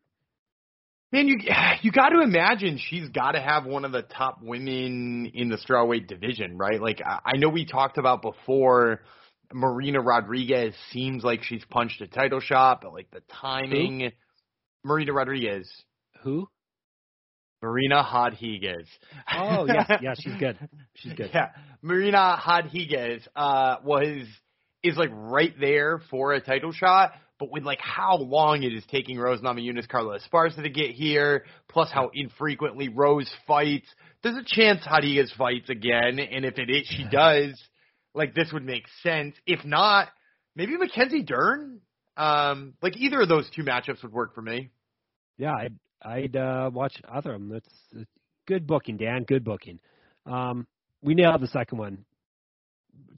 Man, 1.11 1.27
you 1.27 1.37
you 1.81 1.91
got 1.91 2.09
to 2.09 2.21
imagine 2.21 2.77
she's 2.77 3.09
got 3.09 3.31
to 3.31 3.41
have 3.41 3.65
one 3.65 3.85
of 3.85 3.91
the 3.91 4.01
top 4.01 4.39
women 4.41 5.31
in 5.33 5.49
the 5.49 5.57
strawweight 5.57 6.07
division, 6.07 6.57
right? 6.57 6.81
Like 6.81 7.01
I, 7.03 7.19
I 7.25 7.37
know 7.37 7.49
we 7.49 7.65
talked 7.65 7.97
about 7.97 8.21
before. 8.21 9.01
Marina 9.53 10.01
Rodriguez 10.01 10.73
seems 10.91 11.23
like 11.23 11.43
she's 11.43 11.63
punched 11.69 12.01
a 12.01 12.07
title 12.07 12.39
shot, 12.39 12.81
but 12.81 12.93
like 12.93 13.09
the 13.11 13.21
timing. 13.41 13.99
Who? 14.01 14.09
Marina 14.83 15.13
Rodriguez. 15.13 15.69
Who? 16.23 16.47
Marina 17.61 18.07
Rodriguez. 18.13 18.87
Oh 19.31 19.65
yeah, 19.65 19.97
yeah, 20.01 20.13
she's 20.19 20.35
good. 20.39 20.57
She's 20.95 21.13
good. 21.13 21.31
Yeah, 21.33 21.49
Marina 21.81 22.39
Rodriguez 22.47 23.27
uh, 23.35 23.77
was 23.83 24.27
is 24.83 24.97
like 24.97 25.09
right 25.11 25.53
there 25.59 25.99
for 26.11 26.33
a 26.33 26.41
title 26.41 26.71
shot, 26.71 27.13
but 27.39 27.51
with 27.51 27.63
like 27.63 27.79
how 27.79 28.17
long 28.17 28.63
it 28.63 28.73
is 28.73 28.83
taking 28.91 29.17
Rose 29.17 29.41
Namajunas, 29.41 29.87
Carla 29.87 30.19
Esparza 30.19 30.61
to 30.61 30.69
get 30.69 30.91
here, 30.91 31.45
plus 31.67 31.89
how 31.91 32.11
infrequently 32.13 32.89
Rose 32.89 33.29
fights, 33.47 33.87
there's 34.21 34.37
a 34.37 34.45
chance 34.45 34.81
Rodriguez 34.85 35.33
fights 35.37 35.69
again, 35.69 36.19
and 36.19 36.45
if 36.45 36.57
it 36.57 36.69
is, 36.69 36.87
she 36.87 37.05
does, 37.11 37.59
like 38.15 38.33
this 38.33 38.51
would 38.53 38.65
make 38.65 38.85
sense. 39.03 39.35
If 39.45 39.63
not, 39.65 40.07
maybe 40.55 40.77
Mackenzie 40.77 41.23
Dern. 41.23 41.81
Um, 42.17 42.75
like 42.81 42.97
either 42.97 43.21
of 43.21 43.29
those 43.29 43.49
two 43.55 43.63
matchups 43.63 44.01
would 44.03 44.13
work 44.13 44.33
for 44.33 44.41
me. 44.41 44.69
Yeah, 45.37 45.53
I'd 45.53 45.75
I'd 46.01 46.35
uh, 46.35 46.71
watch 46.73 46.95
other 47.07 47.33
of 47.33 47.41
them. 47.41 47.49
That's 47.49 48.05
good 48.47 48.65
booking, 48.65 48.97
Dan. 48.97 49.23
Good 49.23 49.43
booking. 49.43 49.79
Um, 50.25 50.65
we 51.01 51.13
nailed 51.13 51.41
the 51.41 51.47
second 51.47 51.77
one 51.77 52.05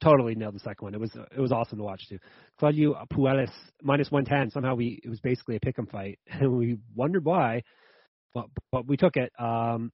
totally 0.02 0.36
nailed 0.36 0.56
the 0.56 0.60
second 0.60 0.86
one. 0.86 0.94
It 0.94 1.00
was 1.00 1.16
it 1.36 1.40
was 1.40 1.52
awesome 1.52 1.78
to 1.78 1.84
watch 1.84 2.08
too. 2.08 2.20
Claudio 2.60 2.96
Puelles 3.12 3.52
minus 3.82 4.12
one 4.12 4.26
ten. 4.26 4.50
Somehow 4.52 4.76
we 4.76 5.00
it 5.04 5.10
was 5.10 5.20
basically 5.20 5.56
a 5.56 5.60
pick'em 5.60 5.90
fight, 5.90 6.20
and 6.28 6.52
we 6.58 6.78
wondered 6.96 7.26
why, 7.26 7.64
but 8.34 8.46
but 8.72 8.88
we 8.88 8.98
took 8.98 9.18
it. 9.18 9.32
Um, 9.40 9.92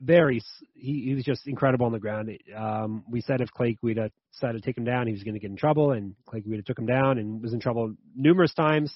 very 0.00 0.40
he, 0.74 1.02
he 1.06 1.14
was 1.14 1.24
just 1.24 1.46
incredible 1.46 1.86
on 1.86 1.92
the 1.92 1.98
ground. 1.98 2.30
Um, 2.56 3.04
we 3.08 3.20
said 3.20 3.40
if 3.40 3.50
Clay 3.50 3.76
Guida 3.82 4.10
decided 4.32 4.62
to 4.62 4.66
take 4.66 4.76
him 4.78 4.84
down, 4.84 5.06
he 5.06 5.12
was 5.12 5.22
going 5.22 5.34
to 5.34 5.40
get 5.40 5.50
in 5.50 5.56
trouble, 5.56 5.92
and 5.92 6.14
Clay 6.26 6.40
Guida 6.40 6.62
took 6.62 6.78
him 6.78 6.86
down 6.86 7.18
and 7.18 7.42
was 7.42 7.52
in 7.52 7.60
trouble 7.60 7.94
numerous 8.16 8.54
times. 8.54 8.92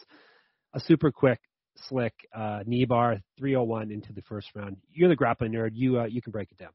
A 0.72 0.80
super 0.80 1.12
quick, 1.12 1.40
slick 1.88 2.14
uh, 2.34 2.60
knee 2.66 2.84
bar, 2.84 3.18
301 3.38 3.92
into 3.92 4.12
the 4.12 4.22
first 4.22 4.48
round. 4.56 4.76
You're 4.92 5.08
the 5.08 5.14
grappling 5.16 5.52
nerd. 5.52 5.70
You 5.74 6.00
uh, 6.00 6.04
you 6.06 6.20
can 6.22 6.32
break 6.32 6.50
it 6.50 6.58
down. 6.58 6.70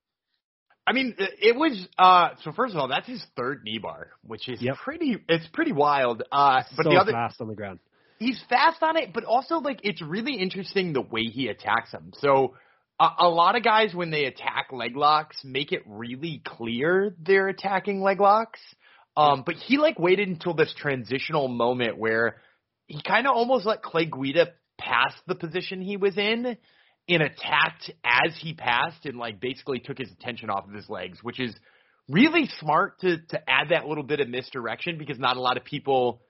I 0.88 0.94
mean, 0.94 1.16
it 1.20 1.56
was 1.56 1.88
uh 2.00 2.30
so 2.44 2.52
first 2.52 2.74
of 2.74 2.80
all, 2.80 2.88
that's 2.88 3.08
his 3.08 3.24
third 3.38 3.64
knee 3.64 3.78
bar, 3.78 4.08
which 4.24 4.48
is 4.50 4.62
Yep. 4.62 4.76
pretty 4.84 5.18
it's 5.28 5.46
pretty 5.54 5.72
wild. 5.72 6.24
Uh 6.32 6.62
but 6.76 6.84
so 6.86 6.90
the 6.90 6.96
other 6.98 7.12
fast 7.12 7.42
on 7.42 7.48
the 7.48 7.56
ground. 7.56 7.80
he's 8.18 8.42
fast 8.50 8.82
on 8.82 8.98
it, 8.98 9.14
but 9.14 9.24
also 9.24 9.58
like 9.58 9.82
it's 9.84 10.02
really 10.02 10.36
interesting 10.36 10.94
the 10.94 11.02
way 11.02 11.24
he 11.26 11.48
attacks 11.48 11.92
him. 11.92 12.12
So 12.20 12.56
a, 13.00 13.10
a 13.20 13.30
lot 13.30 13.56
of 13.56 13.64
guys 13.64 13.94
when 13.94 14.12
they 14.12 14.26
attack 14.26 14.68
leg 14.72 14.96
locks 14.96 15.38
make 15.44 15.72
it 15.72 15.84
really 15.86 16.42
clear 16.46 17.16
they're 17.20 17.48
attacking 17.48 18.02
leg 18.02 18.20
locks. 18.20 18.60
Um 19.16 19.44
but 19.46 19.56
he 19.56 19.78
like 19.78 20.00
waited 20.00 20.28
until 20.28 20.54
this 20.54 20.74
transitional 20.78 21.48
moment 21.48 21.98
where 21.98 22.38
he 22.88 23.02
kind 23.02 23.28
of 23.28 23.36
almost 23.36 23.66
let 23.66 23.82
Clay 23.84 24.06
Guida 24.06 24.48
pass 24.78 25.14
the 25.28 25.36
position 25.36 25.82
he 25.82 25.98
was 25.98 26.18
in 26.18 26.58
and 27.08 27.24
attacked 27.24 27.92
as 28.04 28.38
he 28.40 28.54
passed 28.54 29.06
and 29.06 29.18
like 29.18 29.40
basically 29.40 29.80
took 29.80 29.98
his 29.98 30.12
attention 30.12 30.50
off 30.50 30.68
of 30.68 30.74
his 30.74 30.90
legs, 30.90 31.20
which 31.22 31.40
is 31.40 31.56
really 32.08 32.50
smart 32.60 33.00
to 33.02 33.18
to 33.30 33.50
add 33.50 33.70
that 33.70 33.86
little 33.86 34.04
bit 34.04 34.20
of 34.20 34.28
misdirection 34.28 34.98
because 34.98 35.20
not 35.20 35.38
a 35.38 35.42
lot 35.42 35.58
of 35.58 35.64
people 35.64 36.22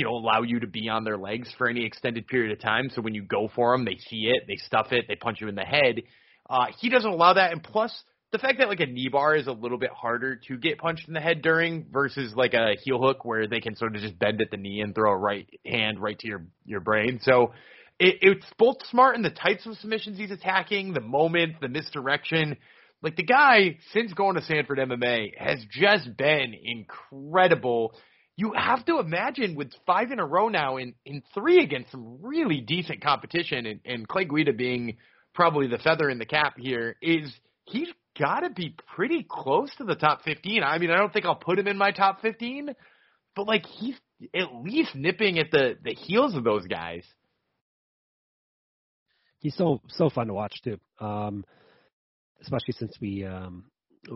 you 0.00 0.06
know 0.06 0.16
allow 0.16 0.42
you 0.42 0.60
to 0.60 0.66
be 0.66 0.88
on 0.88 1.04
their 1.04 1.16
legs 1.16 1.48
for 1.56 1.68
any 1.68 1.84
extended 1.84 2.26
period 2.26 2.52
of 2.52 2.60
time. 2.60 2.90
So 2.94 3.02
when 3.02 3.14
you 3.14 3.22
go 3.22 3.50
for 3.54 3.76
them, 3.76 3.84
they 3.84 3.98
see 4.08 4.32
it, 4.34 4.44
they 4.48 4.56
stuff 4.56 4.88
it, 4.92 5.04
they 5.08 5.14
punch 5.14 5.40
you 5.40 5.48
in 5.48 5.54
the 5.54 5.62
head. 5.62 6.02
Uh, 6.48 6.66
he 6.78 6.88
doesn't 6.88 7.10
allow 7.10 7.34
that, 7.34 7.52
and 7.52 7.62
plus 7.62 7.92
the 8.32 8.38
fact 8.38 8.58
that 8.58 8.68
like 8.68 8.80
a 8.80 8.86
knee 8.86 9.08
bar 9.08 9.34
is 9.34 9.46
a 9.46 9.52
little 9.52 9.78
bit 9.78 9.90
harder 9.90 10.36
to 10.48 10.56
get 10.56 10.78
punched 10.78 11.08
in 11.08 11.14
the 11.14 11.20
head 11.20 11.42
during 11.42 11.86
versus 11.92 12.32
like 12.34 12.54
a 12.54 12.74
heel 12.82 13.00
hook 13.00 13.24
where 13.24 13.46
they 13.46 13.60
can 13.60 13.76
sort 13.76 13.94
of 13.94 14.02
just 14.02 14.18
bend 14.18 14.40
at 14.40 14.50
the 14.50 14.56
knee 14.56 14.80
and 14.80 14.94
throw 14.94 15.12
a 15.12 15.16
right 15.16 15.48
hand 15.66 16.00
right 16.00 16.18
to 16.18 16.28
your 16.28 16.46
your 16.64 16.80
brain. 16.80 17.20
So 17.22 17.52
it, 17.98 18.16
it's 18.22 18.46
both 18.58 18.76
smart 18.90 19.16
in 19.16 19.22
the 19.22 19.30
types 19.30 19.66
of 19.66 19.76
submissions 19.76 20.16
he's 20.16 20.30
attacking, 20.30 20.92
the 20.94 21.00
moment, 21.00 21.60
the 21.60 21.68
misdirection. 21.68 22.56
Like 23.02 23.16
the 23.16 23.24
guy, 23.24 23.78
since 23.92 24.12
going 24.12 24.36
to 24.36 24.42
Sanford 24.42 24.78
MMA, 24.78 25.38
has 25.38 25.64
just 25.70 26.16
been 26.16 26.54
incredible. 26.62 27.94
You 28.40 28.54
have 28.56 28.86
to 28.86 29.00
imagine 29.00 29.54
with 29.54 29.70
five 29.86 30.12
in 30.12 30.18
a 30.18 30.24
row 30.24 30.48
now 30.48 30.78
in, 30.78 30.94
in 31.04 31.22
three 31.34 31.62
against 31.62 31.90
some 31.90 32.22
really 32.22 32.62
decent 32.62 33.02
competition 33.02 33.66
and, 33.66 33.80
and 33.84 34.08
Clay 34.08 34.24
Guida 34.24 34.54
being 34.54 34.96
probably 35.34 35.66
the 35.66 35.76
feather 35.76 36.08
in 36.08 36.18
the 36.18 36.24
cap 36.24 36.54
here 36.56 36.96
is 37.02 37.30
he's 37.66 37.88
got 38.18 38.40
to 38.40 38.48
be 38.48 38.74
pretty 38.96 39.26
close 39.28 39.70
to 39.76 39.84
the 39.84 39.94
top 39.94 40.22
15. 40.24 40.62
I 40.62 40.78
mean, 40.78 40.90
I 40.90 40.96
don't 40.96 41.12
think 41.12 41.26
I'll 41.26 41.34
put 41.34 41.58
him 41.58 41.68
in 41.68 41.76
my 41.76 41.90
top 41.90 42.22
15, 42.22 42.70
but 43.36 43.46
like 43.46 43.66
he's 43.66 43.96
at 44.34 44.54
least 44.54 44.94
nipping 44.94 45.38
at 45.38 45.50
the, 45.50 45.76
the 45.84 45.92
heels 45.92 46.34
of 46.34 46.42
those 46.42 46.66
guys. 46.66 47.04
he's 49.40 49.54
so 49.54 49.82
so 49.88 50.08
fun 50.08 50.28
to 50.28 50.32
watch 50.34 50.62
too. 50.64 50.78
Um, 50.98 51.44
especially 52.40 52.72
since 52.78 52.96
we 53.02 53.26
um 53.26 53.64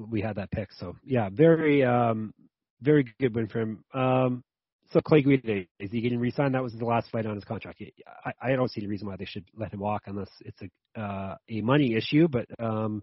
we 0.09 0.23
had 0.23 0.37
that 0.37 0.51
pick. 0.51 0.73
So 0.79 0.97
yeah, 1.05 1.29
very 1.31 1.85
um 1.85 2.33
very 2.81 3.05
good 3.19 3.35
win 3.35 3.49
for 3.49 3.61
him. 3.61 3.85
Um, 3.93 4.45
so 4.93 5.01
Clay 5.01 5.23
Guida, 5.23 5.65
is 5.81 5.91
he 5.91 6.01
getting 6.01 6.21
re-signed? 6.21 6.55
That 6.55 6.63
was 6.63 6.73
the 6.73 6.85
last 6.85 7.11
fight 7.11 7.27
on 7.27 7.35
his 7.35 7.45
contract. 7.45 7.83
I, 8.25 8.33
I 8.41 8.57
don't 8.57 8.71
see 8.71 8.81
the 8.81 8.87
reason 8.87 9.09
why 9.09 9.17
they 9.17 9.25
should 9.25 9.45
let 9.57 9.73
him 9.73 9.81
walk 9.81 10.03
unless 10.07 10.31
it's 10.41 10.61
a 10.63 11.01
uh, 11.01 11.37
a 11.49 11.61
money 11.63 11.95
issue. 11.97 12.29
But 12.29 12.47
um, 12.59 13.03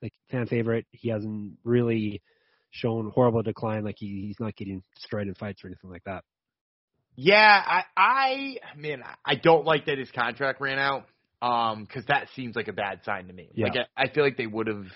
like 0.00 0.12
fan 0.30 0.46
favorite, 0.46 0.86
he 0.90 1.10
hasn't 1.10 1.58
really 1.64 2.22
shown 2.70 3.10
horrible 3.14 3.42
decline. 3.42 3.84
Like 3.84 3.96
he, 3.98 4.26
he's 4.26 4.40
not 4.40 4.56
getting 4.56 4.82
destroyed 4.94 5.28
in 5.28 5.34
fights 5.34 5.62
or 5.64 5.68
anything 5.68 5.90
like 5.90 6.04
that. 6.04 6.24
Yeah, 7.16 7.62
I, 7.66 7.82
I 7.96 8.56
man, 8.76 9.02
I 9.24 9.34
don't 9.34 9.64
like 9.66 9.86
that 9.86 9.98
his 9.98 10.10
contract 10.10 10.60
ran 10.60 10.78
out. 10.78 11.06
Um, 11.40 11.84
because 11.84 12.04
that 12.06 12.26
seems 12.34 12.56
like 12.56 12.66
a 12.66 12.72
bad 12.72 13.04
sign 13.04 13.28
to 13.28 13.32
me. 13.32 13.50
Yeah. 13.54 13.66
Like 13.66 13.76
I, 13.96 14.04
I 14.04 14.08
feel 14.08 14.24
like 14.24 14.36
they 14.36 14.48
would 14.48 14.66
have 14.66 14.86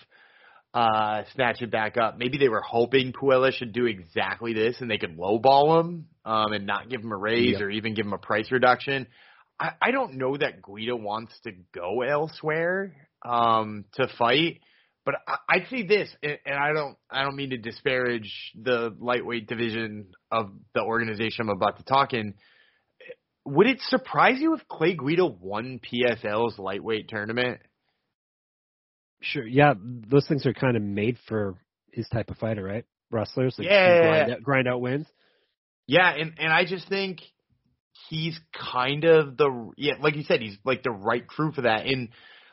uh 0.74 1.22
snatched 1.34 1.62
it 1.62 1.70
back 1.70 1.96
up. 1.96 2.16
Maybe 2.18 2.38
they 2.38 2.48
were 2.48 2.62
hoping 2.62 3.12
Puella 3.12 3.52
should 3.52 3.72
do 3.72 3.86
exactly 3.86 4.52
this 4.54 4.80
and 4.80 4.90
they 4.90 4.98
could 4.98 5.16
lowball 5.18 5.80
him 5.80 6.06
um 6.24 6.52
and 6.52 6.66
not 6.66 6.88
give 6.88 7.02
him 7.02 7.12
a 7.12 7.16
raise 7.16 7.56
Yeah. 7.58 7.66
or 7.66 7.70
even 7.70 7.94
give 7.94 8.06
him 8.06 8.12
a 8.14 8.18
price 8.18 8.50
reduction. 8.50 9.06
I, 9.60 9.72
I 9.80 9.90
don't 9.90 10.14
know 10.14 10.36
that 10.36 10.62
Guida 10.62 10.96
wants 10.96 11.38
to 11.44 11.52
go 11.74 12.02
elsewhere 12.02 12.94
um 13.24 13.84
to 13.94 14.08
fight. 14.18 14.60
But 15.04 15.16
I, 15.26 15.36
I'd 15.48 15.66
say 15.68 15.82
this, 15.84 16.08
and 16.22 16.38
and 16.46 16.54
I 16.54 16.72
don't, 16.72 16.96
I 17.10 17.24
don't 17.24 17.34
mean 17.34 17.50
to 17.50 17.56
disparage 17.58 18.52
the 18.54 18.94
lightweight 19.00 19.48
division 19.48 20.06
of 20.30 20.52
the 20.74 20.82
organization 20.82 21.42
I'm 21.42 21.56
about 21.56 21.78
to 21.78 21.84
talk 21.84 22.12
in. 22.12 22.34
Would 23.44 23.66
it 23.66 23.80
surprise 23.88 24.36
you 24.38 24.54
if 24.54 24.66
Clay 24.68 24.94
Guida 24.94 25.26
won 25.26 25.80
PFL's 25.80 26.56
lightweight 26.58 27.08
tournament? 27.08 27.60
Sure. 29.22 29.46
Yeah, 29.46 29.74
those 29.78 30.26
things 30.26 30.44
are 30.46 30.52
kind 30.52 30.76
of 30.76 30.82
made 30.82 31.16
for 31.28 31.54
his 31.92 32.08
type 32.08 32.30
of 32.30 32.38
fighter, 32.38 32.62
right? 32.62 32.84
Wrestlers, 33.10 33.54
like, 33.58 33.68
Yeah. 33.68 34.00
grind 34.02 34.32
out, 34.32 34.42
grind 34.42 34.68
out 34.68 34.80
wins. 34.80 35.06
Yeah, 35.86 36.10
and 36.10 36.34
and 36.38 36.52
I 36.52 36.64
just 36.64 36.88
think 36.88 37.20
he's 38.08 38.38
kind 38.54 39.04
of 39.04 39.36
the 39.36 39.72
yeah, 39.76 39.94
like 40.00 40.16
you 40.16 40.22
said, 40.24 40.40
he's 40.40 40.56
like 40.64 40.82
the 40.82 40.90
right 40.90 41.26
crew 41.26 41.52
for 41.52 41.62
that. 41.62 41.86
And 41.86 42.08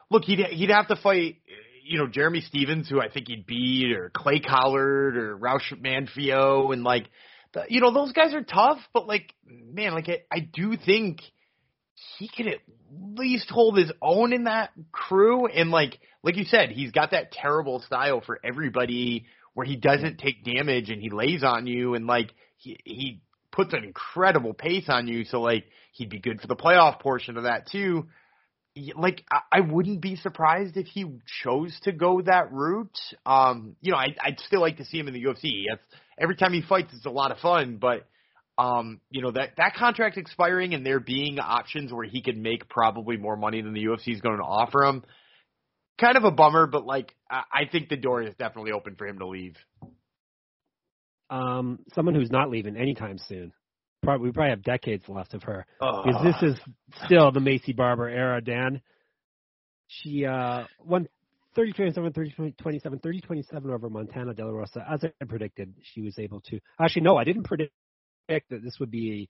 look, 0.09 0.23
he'd 0.25 0.39
he'd 0.39 0.69
have 0.69 0.87
to 0.87 0.95
fight, 0.95 1.37
you 1.83 1.97
know, 1.97 2.07
Jeremy 2.07 2.41
Stephens, 2.41 2.89
who 2.89 2.99
I 2.99 3.09
think 3.09 3.27
he'd 3.27 3.45
beat, 3.45 3.91
or 3.95 4.11
Clay 4.15 4.39
Collard, 4.39 5.17
or 5.17 5.37
Raush 5.37 5.71
Manfio, 5.73 6.73
and 6.73 6.83
like, 6.83 7.07
the, 7.53 7.65
you 7.69 7.81
know, 7.81 7.91
those 7.93 8.11
guys 8.11 8.33
are 8.33 8.43
tough. 8.43 8.79
But 8.93 9.07
like, 9.07 9.33
man, 9.45 9.93
like 9.93 10.09
I, 10.09 10.19
I 10.31 10.39
do 10.39 10.75
think 10.75 11.21
he 12.17 12.27
could 12.29 12.47
at 12.47 12.59
least 13.17 13.49
hold 13.49 13.77
his 13.77 13.91
own 14.01 14.33
in 14.33 14.45
that 14.45 14.71
crew. 14.91 15.47
And 15.47 15.71
like, 15.71 15.99
like 16.23 16.35
you 16.37 16.45
said, 16.45 16.69
he's 16.71 16.91
got 16.91 17.11
that 17.11 17.31
terrible 17.31 17.79
style 17.81 18.21
for 18.21 18.39
everybody 18.43 19.25
where 19.53 19.65
he 19.65 19.75
doesn't 19.75 20.19
take 20.19 20.43
damage 20.43 20.89
and 20.89 21.01
he 21.01 21.09
lays 21.09 21.43
on 21.43 21.67
you 21.67 21.95
and 21.95 22.07
like 22.07 22.33
he 22.57 22.77
he 22.85 23.21
puts 23.51 23.73
an 23.73 23.83
incredible 23.83 24.53
pace 24.53 24.85
on 24.89 25.07
you. 25.07 25.23
So 25.25 25.41
like 25.41 25.65
he'd 25.93 26.09
be 26.09 26.19
good 26.19 26.41
for 26.41 26.47
the 26.47 26.55
playoff 26.55 26.99
portion 26.99 27.37
of 27.37 27.43
that 27.43 27.67
too. 27.69 28.07
Y- 28.75 28.91
Like 28.97 29.23
I, 29.31 29.39
I 29.51 29.59
wouldn't 29.61 30.01
be 30.01 30.15
surprised 30.17 30.77
if 30.77 30.87
he 30.87 31.05
chose 31.43 31.77
to 31.83 31.91
go 31.91 32.21
that 32.21 32.51
route. 32.51 32.97
Um, 33.25 33.75
you 33.81 33.91
know, 33.91 33.97
I, 33.97 34.15
I'd 34.23 34.39
still 34.41 34.61
like 34.61 34.77
to 34.77 34.85
see 34.85 34.99
him 34.99 35.07
in 35.07 35.13
the 35.13 35.23
UFC. 35.23 35.63
That's, 35.69 35.83
every 36.19 36.35
time 36.35 36.53
he 36.53 36.61
fights, 36.61 36.93
it's 36.93 37.05
a 37.05 37.09
lot 37.11 37.31
of 37.31 37.39
fun. 37.39 37.77
But 37.77 38.07
um, 38.59 38.99
you 39.09 39.21
know 39.21 39.31
that 39.31 39.51
that 39.57 39.75
contract 39.75 40.17
expiring 40.17 40.73
and 40.73 40.85
there 40.85 40.99
being 40.99 41.39
options 41.39 41.93
where 41.93 42.05
he 42.05 42.21
could 42.21 42.37
make 42.37 42.67
probably 42.67 43.15
more 43.15 43.37
money 43.37 43.61
than 43.61 43.73
the 43.73 43.85
UFC 43.85 44.13
is 44.13 44.19
going 44.19 44.37
to 44.37 44.43
offer 44.43 44.83
him. 44.83 45.03
Kind 45.99 46.17
of 46.17 46.25
a 46.25 46.31
bummer, 46.31 46.67
but 46.67 46.85
like 46.85 47.13
I, 47.31 47.43
I 47.51 47.65
think 47.71 47.87
the 47.87 47.95
door 47.95 48.21
is 48.21 48.35
definitely 48.37 48.73
open 48.73 48.95
for 48.95 49.07
him 49.07 49.19
to 49.19 49.27
leave. 49.27 49.55
Um, 51.29 51.79
someone 51.95 52.15
who's 52.15 52.31
not 52.31 52.49
leaving 52.49 52.75
anytime 52.75 53.17
soon. 53.17 53.53
Probably 54.03 54.27
we 54.27 54.33
probably 54.33 54.49
have 54.49 54.63
decades 54.63 55.03
left 55.07 55.33
of 55.33 55.43
her. 55.43 55.65
Oh. 55.79 56.03
Because 56.05 56.23
this 56.23 56.51
is 56.51 56.59
still 57.05 57.31
the 57.31 57.39
Maycee 57.39 57.75
Barber 57.75 58.09
era, 58.09 58.41
Dan. 58.41 58.81
She 59.87 60.25
uh 60.25 60.65
won 60.83 61.07
30 61.55 61.73
27 61.73 62.13
30 62.13 62.53
27 62.57 62.99
30 62.99 63.21
27 63.21 63.71
over 63.71 63.89
Montana 63.89 64.33
De 64.33 64.45
La 64.45 64.51
Rosa. 64.51 64.85
As 64.89 65.03
I 65.03 65.25
predicted, 65.25 65.73
she 65.93 66.01
was 66.01 66.19
able 66.19 66.41
to 66.41 66.59
actually 66.79 67.03
no, 67.03 67.15
I 67.15 67.23
didn't 67.23 67.43
predict 67.43 67.73
that 68.49 68.63
this 68.63 68.79
would 68.79 68.91
be 68.91 69.29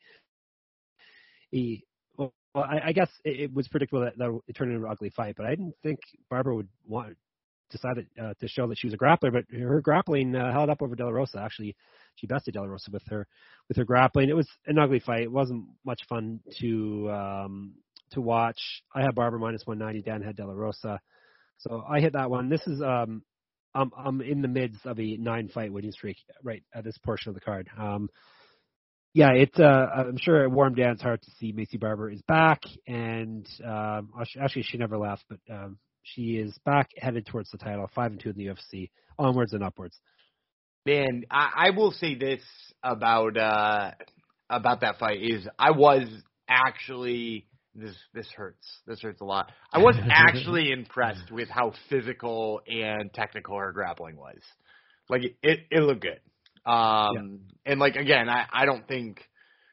a, 1.54 1.58
a 1.58 1.84
well, 2.18 2.34
I, 2.56 2.90
I 2.90 2.92
guess 2.92 3.10
it, 3.24 3.40
it 3.40 3.54
was 3.54 3.68
predictable 3.68 4.04
that, 4.04 4.18
that 4.18 4.40
it 4.48 4.56
turned 4.56 4.72
into 4.72 4.86
an 4.86 4.92
ugly 4.92 5.10
fight, 5.10 5.36
but 5.38 5.46
I 5.46 5.52
didn't 5.52 5.74
think 5.84 6.00
Barbara 6.30 6.56
would 6.56 6.70
want 6.88 7.16
decided 7.70 8.08
uh, 8.22 8.34
to 8.40 8.48
show 8.48 8.68
that 8.68 8.78
she 8.78 8.88
was 8.88 8.94
a 8.94 8.98
grappler, 8.98 9.32
but 9.32 9.46
her 9.58 9.82
grappling 9.82 10.36
uh, 10.36 10.52
held 10.52 10.70
up 10.70 10.82
over 10.82 10.96
De 10.96 11.04
La 11.04 11.12
Rosa. 11.12 11.40
Actually, 11.40 11.76
she 12.16 12.28
bested 12.28 12.54
De 12.54 12.60
La 12.60 12.66
Rosa 12.66 12.92
with 12.92 13.04
her 13.08 13.28
with 13.68 13.78
her 13.78 13.86
grappling. 13.86 14.30
It 14.30 14.36
was 14.36 14.48
an 14.68 14.80
ugly 14.80 15.00
fight. 15.00 15.22
It 15.22 15.32
wasn't 15.32 15.66
much 15.86 16.02
fun 16.08 16.40
to 16.60 17.12
um, 17.12 17.74
to 18.12 18.22
watch. 18.22 18.60
I 18.94 19.02
had 19.02 19.16
Barber 19.16 19.40
minus 19.40 19.66
190. 19.66 20.10
Dan 20.10 20.22
had 20.22 20.36
De 20.36 20.46
La 20.46 20.54
Rosa, 20.54 21.00
so 21.60 21.84
I 21.88 22.00
hit 22.00 22.14
that 22.14 22.30
one. 22.30 22.50
This 22.50 22.66
is 22.68 22.82
um, 22.82 23.24
I'm 23.74 23.92
I'm 23.96 24.22
in 24.22 24.42
the 24.42 24.48
midst 24.48 24.86
of 24.86 25.00
a 25.00 25.18
nine 25.18 25.50
fight 25.50 25.72
winning 25.72 25.92
streak 25.92 26.18
right 26.44 26.64
at 26.74 26.84
this 26.84 26.98
portion 27.00 27.30
of 27.30 27.36
the 27.36 27.42
card. 27.42 27.70
Um, 27.78 28.10
yeah, 29.13 29.32
it's 29.32 29.60
uh, 29.60 29.88
I'm 29.95 30.17
sure 30.17 30.43
it 30.43 30.52
warmed 30.52 30.76
Dan's 30.76 31.02
heart 31.02 31.22
to 31.24 31.32
see 31.39 31.52
Maycee 31.52 31.80
Barber 31.80 32.12
is 32.12 32.22
back, 32.24 32.62
and 32.88 33.48
um, 33.65 34.10
actually 34.39 34.63
she 34.63 34.78
never 34.78 34.98
left, 34.98 35.26
but 35.30 35.39
um, 35.52 35.78
she 36.04 36.38
is 36.38 36.56
back 36.65 36.89
headed 36.98 37.26
towards 37.26 37.50
the 37.52 37.58
title, 37.58 37.89
five 37.95 38.12
and 38.12 38.19
two 38.19 38.30
in 38.30 38.38
the 38.38 38.48
UFC, 38.48 38.89
onwards 39.17 39.54
and 39.54 39.63
upwards. 39.63 39.98
Man, 40.86 41.24
I, 41.30 41.52
I 41.56 41.69
will 41.72 41.91
say 41.91 42.15
this 42.15 42.41
about 42.84 43.36
uh 43.36 43.91
about 44.50 44.82
that 44.82 44.98
fight 45.00 45.22
is 45.22 45.48
I 45.58 45.72
was 45.72 46.08
actually 46.48 47.48
this 47.76 47.95
this 48.13 48.28
hurts. 48.36 48.65
This 48.88 49.02
hurts 49.02 49.22
a 49.22 49.26
lot. 49.26 49.52
I 49.74 49.80
was 49.80 49.95
actually 50.10 50.72
impressed 50.72 51.32
with 51.32 51.50
how 51.50 51.74
physical 51.89 52.62
and 52.67 53.13
technical 53.13 53.58
her 53.58 53.72
grappling 53.72 54.17
was. 54.17 54.39
Like 55.10 55.24
it 55.24 55.36
it, 55.41 55.60
it 55.72 55.80
looked 55.82 56.02
good. 56.02 56.19
Um 56.70 57.40
and 57.66 57.80
like 57.80 57.96
again, 57.96 58.30
I 58.30 58.46
I 58.52 58.66
don't 58.66 58.88
think 58.88 59.22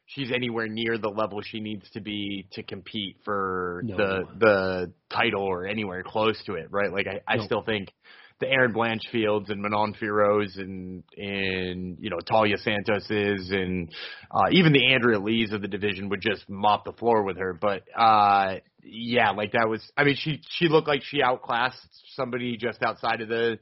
she's 0.06 0.30
anywhere 0.32 0.68
near 0.68 0.98
the 0.98 1.08
level 1.08 1.40
she 1.42 1.60
needs 1.60 1.88
to 1.90 2.00
be 2.00 2.46
to 2.52 2.62
compete 2.62 3.16
for 3.24 3.84
No. 3.86 3.96
the 3.96 4.24
the 4.38 4.92
title 5.10 5.42
or 5.42 5.66
anywhere 5.66 6.02
close 6.02 6.42
to 6.46 6.54
it, 6.54 6.68
right? 6.70 6.92
Like 6.92 7.06
I 7.06 7.20
I 7.26 7.36
No. 7.36 7.44
still 7.44 7.62
think 7.62 7.92
the 8.38 8.48
Erin 8.48 8.74
Blanchfields 8.74 9.50
and 9.50 9.62
Manon 9.62 9.94
Fiorot 9.94 10.58
and 10.58 11.02
and 11.16 11.96
you 12.00 12.10
know 12.10 12.18
Taila 12.18 12.58
Santos's 12.62 13.50
and 13.50 13.90
uh, 14.30 14.50
even 14.52 14.72
the 14.72 14.92
Andrea 14.92 15.18
Lees 15.18 15.52
of 15.52 15.62
the 15.62 15.68
division 15.68 16.08
would 16.10 16.20
just 16.20 16.48
mop 16.48 16.84
the 16.84 16.92
floor 16.92 17.22
with 17.22 17.38
her. 17.38 17.54
But 17.54 17.84
uh, 17.96 18.56
yeah, 18.82 19.30
like 19.30 19.52
that 19.52 19.68
was. 19.68 19.82
I 19.96 20.04
mean, 20.04 20.16
she 20.18 20.40
she 20.50 20.68
looked 20.68 20.88
like 20.88 21.02
she 21.02 21.22
outclassed 21.22 21.78
somebody 22.14 22.56
just 22.56 22.82
outside 22.82 23.22
of 23.22 23.28
the 23.28 23.58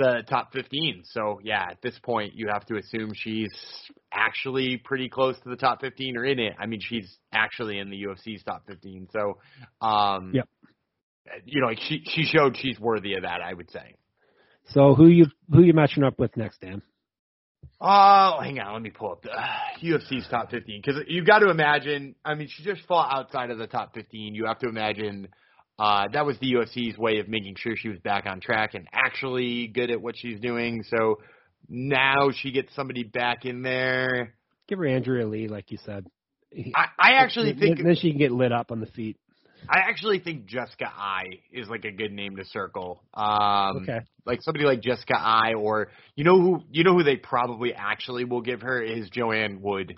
the 0.00 0.22
top 0.28 0.52
15. 0.52 1.02
So 1.04 1.40
yeah, 1.42 1.66
at 1.70 1.82
this 1.82 1.98
point, 2.02 2.34
you 2.34 2.48
have 2.48 2.64
to 2.66 2.76
assume 2.76 3.12
she's 3.14 3.52
actually 4.12 4.78
pretty 4.78 5.08
close 5.08 5.36
to 5.40 5.48
the 5.48 5.56
top 5.56 5.80
15 5.80 6.16
or 6.16 6.24
in 6.24 6.38
it. 6.38 6.54
I 6.58 6.66
mean, 6.66 6.80
she's 6.82 7.18
actually 7.32 7.78
in 7.78 7.90
the 7.90 8.02
UFC's 8.04 8.42
top 8.42 8.64
15. 8.66 9.08
So 9.12 9.38
um, 9.86 10.32
Yep. 10.34 10.48
You 11.44 11.60
know, 11.60 11.68
like 11.68 11.78
she 11.80 12.02
she 12.06 12.24
showed 12.24 12.56
she's 12.56 12.80
worthy 12.80 13.14
of 13.14 13.22
that. 13.22 13.40
I 13.40 13.54
would 13.54 13.70
say. 13.70 13.94
So 14.70 14.94
who 14.94 15.06
you 15.06 15.26
who 15.52 15.62
you 15.62 15.72
matching 15.72 16.02
up 16.02 16.18
with 16.18 16.36
next, 16.36 16.60
Dan? 16.60 16.82
Oh, 17.80 18.38
hang 18.42 18.58
on. 18.58 18.74
Let 18.74 18.82
me 18.82 18.90
pull 18.90 19.12
up 19.12 19.22
the 19.22 19.30
uh, 19.30 19.42
UFC's 19.82 20.28
top 20.28 20.50
15 20.50 20.82
because 20.84 21.02
you've 21.08 21.26
got 21.26 21.38
to 21.38 21.50
imagine. 21.50 22.14
I 22.24 22.34
mean, 22.34 22.48
she 22.50 22.62
just 22.62 22.86
fought 22.86 23.10
outside 23.12 23.50
of 23.50 23.58
the 23.58 23.66
top 23.66 23.94
15. 23.94 24.34
You 24.34 24.46
have 24.46 24.58
to 24.58 24.68
imagine 24.68 25.28
uh, 25.80 26.08
that 26.12 26.26
was 26.26 26.36
the 26.40 26.52
UFC's 26.52 26.98
way 26.98 27.20
of 27.20 27.28
making 27.28 27.56
sure 27.56 27.74
she 27.74 27.88
was 27.88 27.98
back 28.00 28.26
on 28.26 28.38
track 28.40 28.74
and 28.74 28.86
actually 28.92 29.66
good 29.68 29.90
at 29.90 30.02
what 30.02 30.14
she's 30.14 30.38
doing. 30.38 30.84
So 30.90 31.20
now 31.70 32.28
she 32.34 32.52
gets 32.52 32.74
somebody 32.74 33.02
back 33.02 33.46
in 33.46 33.62
there. 33.62 34.34
Give 34.68 34.78
her 34.78 34.86
Andrea 34.86 35.26
Lee, 35.26 35.48
like 35.48 35.70
you 35.70 35.78
said. 35.86 36.06
I, 36.76 36.86
I 36.98 37.12
actually 37.14 37.52
then, 37.52 37.60
think 37.60 37.82
then 37.82 37.96
she 37.96 38.10
can 38.10 38.18
get 38.18 38.30
lit 38.30 38.52
up 38.52 38.70
on 38.70 38.80
the 38.80 38.86
feet. 38.86 39.16
I 39.70 39.78
actually 39.88 40.18
think 40.18 40.44
Jessica 40.44 40.86
Eye 40.86 41.40
is 41.50 41.68
like 41.68 41.86
a 41.86 41.92
good 41.92 42.12
name 42.12 42.36
to 42.36 42.44
circle. 42.44 43.02
Um, 43.14 43.78
Okay. 43.78 44.00
like 44.26 44.42
somebody 44.42 44.66
like 44.66 44.82
Jessica 44.82 45.14
Eye, 45.16 45.54
or 45.56 45.92
you 46.14 46.24
know 46.24 46.38
who 46.38 46.60
you 46.70 46.84
know 46.84 46.94
who 46.94 47.04
they 47.04 47.16
probably 47.16 47.72
actually 47.72 48.24
will 48.24 48.42
give 48.42 48.60
her 48.62 48.82
is 48.82 49.08
Joanne 49.08 49.62
Wood, 49.62 49.94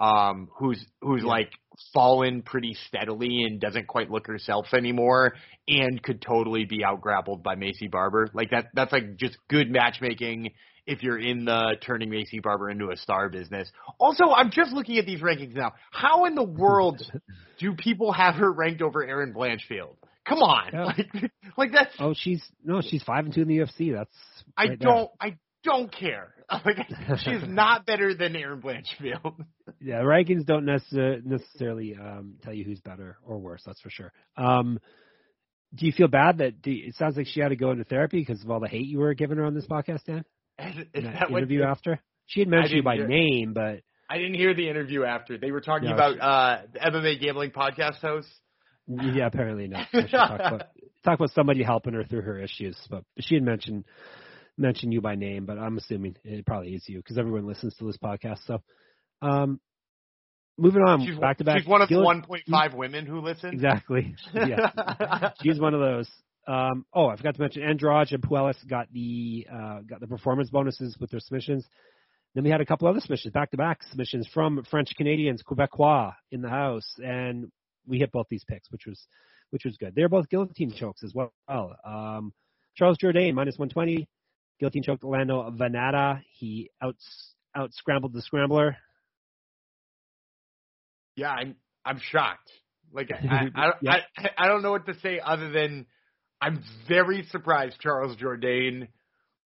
um, 0.00 0.48
who's 0.58 0.84
who's 1.00 1.22
Yeah. 1.22 1.28
like 1.28 1.50
fallen 1.92 2.42
pretty 2.42 2.74
steadily 2.86 3.44
and 3.44 3.60
doesn't 3.60 3.86
quite 3.86 4.10
look 4.10 4.26
herself 4.26 4.66
anymore, 4.74 5.34
and 5.68 6.02
could 6.02 6.20
totally 6.20 6.64
be 6.64 6.84
out 6.84 7.00
grappled 7.00 7.42
by 7.42 7.54
Maycee 7.56 7.90
Barber. 7.90 8.28
Like 8.34 8.50
that 8.50 8.66
that's 8.74 8.92
like 8.92 9.16
just 9.16 9.36
good 9.48 9.70
matchmaking 9.70 10.50
if 10.86 11.02
you're 11.02 11.18
in 11.18 11.46
the 11.46 11.76
turning 11.80 12.10
Maycee 12.10 12.42
Barber 12.42 12.68
into 12.70 12.90
a 12.90 12.96
star 12.96 13.28
business. 13.30 13.70
Also, 13.98 14.24
I'm 14.30 14.50
just 14.50 14.72
looking 14.72 14.98
at 14.98 15.06
these 15.06 15.20
rankings 15.20 15.54
now. 15.54 15.72
How 15.90 16.26
in 16.26 16.34
the 16.34 16.42
world 16.44 17.02
do 17.58 17.74
people 17.74 18.12
have 18.12 18.34
her 18.34 18.52
ranked 18.52 18.82
over 18.82 19.02
Erin 19.04 19.32
Blanchfield? 19.32 19.96
come 20.26 20.38
on, 20.38 20.70
Yeah. 20.72 20.84
like, 20.84 21.30
like 21.58 21.72
that's. 21.72 21.94
Oh, 21.98 22.14
she's 22.16 22.42
no, 22.64 22.80
she's 22.80 23.02
five 23.02 23.26
and 23.26 23.34
two 23.34 23.42
in 23.42 23.48
the 23.48 23.58
UFC. 23.58 23.92
That's 23.94 24.14
I 24.56 24.62
right 24.62 24.68
there. 24.68 24.76
don't, 24.88 25.10
I 25.20 25.36
don't 25.64 25.90
care. 25.92 26.28
Like, 26.64 26.76
she's 27.20 27.42
not 27.48 27.86
better 27.86 28.12
than 28.14 28.36
Erin 28.36 28.60
Blanchfield. 28.60 29.34
Yeah, 29.80 29.96
rankings 30.02 30.44
don't 30.46 30.64
necessarily 30.66 31.22
necessarily 31.24 31.96
um, 32.00 32.34
tell 32.42 32.52
you 32.54 32.64
who's 32.64 32.80
better 32.80 33.16
or 33.26 33.38
worse. 33.38 33.62
That's 33.66 33.80
for 33.80 33.90
sure. 33.90 34.12
Um, 34.36 34.78
do 35.74 35.84
you 35.86 35.92
feel 35.92 36.08
bad 36.08 36.38
that 36.38 36.54
you- 36.66 36.86
it 36.88 36.94
sounds 36.96 37.16
like 37.16 37.26
she 37.26 37.40
had 37.40 37.48
to 37.48 37.56
go 37.56 37.70
into 37.70 37.84
therapy 37.84 38.18
because 38.20 38.42
of 38.42 38.50
all 38.50 38.60
the 38.60 38.68
hate 38.68 38.86
you 38.86 38.98
were 38.98 39.12
giving 39.14 39.36
her 39.38 39.44
on 39.44 39.54
this 39.54 39.66
podcast, 39.66 40.04
Dan? 40.04 40.24
Is, 40.58 40.76
is 40.76 40.84
In 40.94 41.04
that 41.04 41.14
that 41.14 41.30
what 41.30 41.38
interview 41.38 41.62
after 41.64 41.98
she 42.26 42.40
had 42.40 42.48
mentioned 42.48 42.76
you 42.76 42.82
by 42.82 42.96
hear- 42.96 43.08
name, 43.08 43.52
but 43.54 43.80
I 44.08 44.18
didn't 44.18 44.34
hear 44.34 44.54
the 44.54 44.68
interview 44.68 45.04
after. 45.04 45.36
They 45.38 45.50
were 45.50 45.60
talking 45.62 45.88
No, 45.88 45.94
about 45.94 46.14
she- 46.14 46.20
uh, 46.20 46.56
the 46.92 46.98
MMA 46.98 47.20
gambling 47.22 47.50
podcast 47.50 47.96
host. 48.00 48.28
yeah, 48.86 49.26
apparently 49.26 49.66
not. 49.68 49.88
Talked 49.92 50.12
about 50.12 50.62
talk 51.04 51.18
about 51.18 51.30
somebody 51.32 51.62
helping 51.62 51.94
her 51.94 52.04
through 52.04 52.22
her 52.22 52.38
issues, 52.38 52.76
but 52.90 53.04
she 53.20 53.34
had 53.34 53.44
mentioned 53.44 53.84
mentioned 54.56 54.92
you 54.92 55.00
by 55.00 55.14
name, 55.14 55.46
but 55.46 55.58
I'm 55.58 55.76
assuming 55.78 56.16
it 56.24 56.46
probably 56.46 56.74
is 56.74 56.84
you 56.88 56.98
because 56.98 57.18
everyone 57.18 57.46
listens 57.46 57.74
to 57.76 57.86
this 57.86 57.96
podcast. 57.96 58.38
So, 58.46 58.62
um, 59.22 59.60
moving 60.58 60.82
on, 60.82 61.04
She's, 61.04 61.18
back 61.18 61.38
to 61.38 61.44
back. 61.44 61.58
she's 61.58 61.66
one 61.68 61.82
of 61.82 61.88
Gil- 61.88 62.04
1.5 62.04 62.74
women 62.74 63.06
who 63.06 63.20
listen. 63.20 63.50
Exactly. 63.52 64.14
Yeah. 64.34 65.30
She's 65.42 65.58
one 65.60 65.74
of 65.74 65.80
those. 65.80 66.08
Um, 66.46 66.84
oh, 66.92 67.06
I 67.06 67.16
forgot 67.16 67.34
to 67.36 67.40
mention 67.40 67.62
Andrade 67.62 68.12
and 68.12 68.22
Puelles 68.22 68.56
got 68.68 68.92
the 68.92 69.46
uh, 69.50 69.80
got 69.88 70.00
the 70.00 70.06
performance 70.06 70.50
bonuses 70.50 70.96
with 71.00 71.10
their 71.10 71.20
submissions. 71.20 71.66
Then 72.34 72.44
we 72.44 72.50
had 72.50 72.60
a 72.60 72.66
couple 72.66 72.88
other 72.88 73.00
submissions, 73.00 73.32
back 73.32 73.52
to 73.52 73.56
back 73.56 73.82
submissions 73.84 74.28
from 74.34 74.62
French 74.70 74.90
Canadians, 74.96 75.42
Quebecois 75.42 76.12
in 76.32 76.42
the 76.42 76.48
house, 76.50 76.86
and 76.98 77.50
we 77.86 77.98
hit 77.98 78.10
both 78.12 78.26
these 78.28 78.44
picks, 78.44 78.70
which 78.70 78.86
was 78.86 79.00
which 79.50 79.64
was 79.64 79.76
good. 79.78 79.94
They're 79.94 80.08
both 80.08 80.28
guillotine 80.28 80.72
chokes 80.72 81.02
as 81.04 81.14
well. 81.14 81.32
Um, 81.48 82.32
Charles 82.76 82.98
Jourdain 82.98 83.34
minus 83.34 83.56
120, 83.56 84.08
guillotine 84.60 84.82
choked 84.82 85.04
Orlando 85.04 85.50
Vannata. 85.50 86.22
He 86.32 86.70
out 86.82 86.96
out 87.54 87.72
scrambled 87.74 88.12
the 88.12 88.22
scrambler. 88.22 88.76
Yeah, 91.16 91.30
I'm 91.30 91.56
I'm 91.84 92.00
shocked. 92.00 92.50
Like 92.92 93.10
I 93.12 93.48
I, 93.54 93.72
Yeah. 93.80 93.96
I, 94.16 94.30
I 94.38 94.48
don't 94.48 94.62
know 94.62 94.70
what 94.72 94.86
to 94.86 94.98
say 95.00 95.20
other 95.24 95.50
than 95.50 95.86
I'm 96.40 96.62
very 96.88 97.24
surprised 97.30 97.78
Charles 97.80 98.16
Jourdain. 98.16 98.88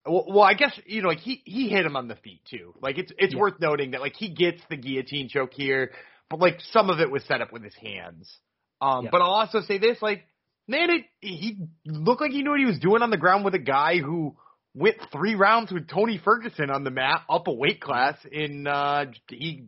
Well, 0.06 0.24
well, 0.28 0.42
I 0.42 0.54
guess 0.54 0.78
you 0.86 1.02
know 1.02 1.08
like 1.08 1.18
he 1.18 1.42
he 1.44 1.68
hit 1.68 1.84
him 1.84 1.96
on 1.96 2.08
the 2.08 2.16
feet 2.16 2.42
too. 2.48 2.74
Like 2.80 2.98
it's 2.98 3.12
it's 3.18 3.34
Yeah. 3.34 3.40
worth 3.40 3.60
noting 3.60 3.92
that 3.92 4.00
like 4.00 4.14
he 4.14 4.28
gets 4.30 4.60
the 4.70 4.76
guillotine 4.76 5.28
choke 5.28 5.52
here, 5.52 5.92
but 6.30 6.38
like 6.40 6.60
some 6.70 6.90
of 6.90 7.00
it 7.00 7.10
was 7.10 7.24
set 7.24 7.40
up 7.40 7.52
with 7.52 7.62
his 7.64 7.74
hands. 7.74 8.32
Um, 8.80 9.04
Yeah. 9.04 9.10
but 9.10 9.20
I'll 9.22 9.30
also 9.30 9.60
say 9.62 9.78
this: 9.78 10.00
like 10.00 10.24
man, 10.68 10.90
it 10.90 11.04
he 11.20 11.58
looked 11.84 12.20
like 12.20 12.30
he 12.30 12.42
knew 12.42 12.50
what 12.50 12.60
he 12.60 12.66
was 12.66 12.78
doing 12.78 13.02
on 13.02 13.10
the 13.10 13.16
ground 13.16 13.44
with 13.44 13.54
a 13.54 13.58
guy 13.60 13.98
who 13.98 14.36
went 14.76 14.96
three 15.10 15.34
rounds 15.34 15.72
with 15.72 15.88
Tony 15.88 16.20
Ferguson 16.22 16.70
on 16.70 16.84
the 16.84 16.90
mat 16.90 17.22
up 17.30 17.46
a 17.48 17.52
weight 17.52 17.80
class 17.80 18.14
and 18.30 18.68
uh 18.68 19.06
he 19.28 19.64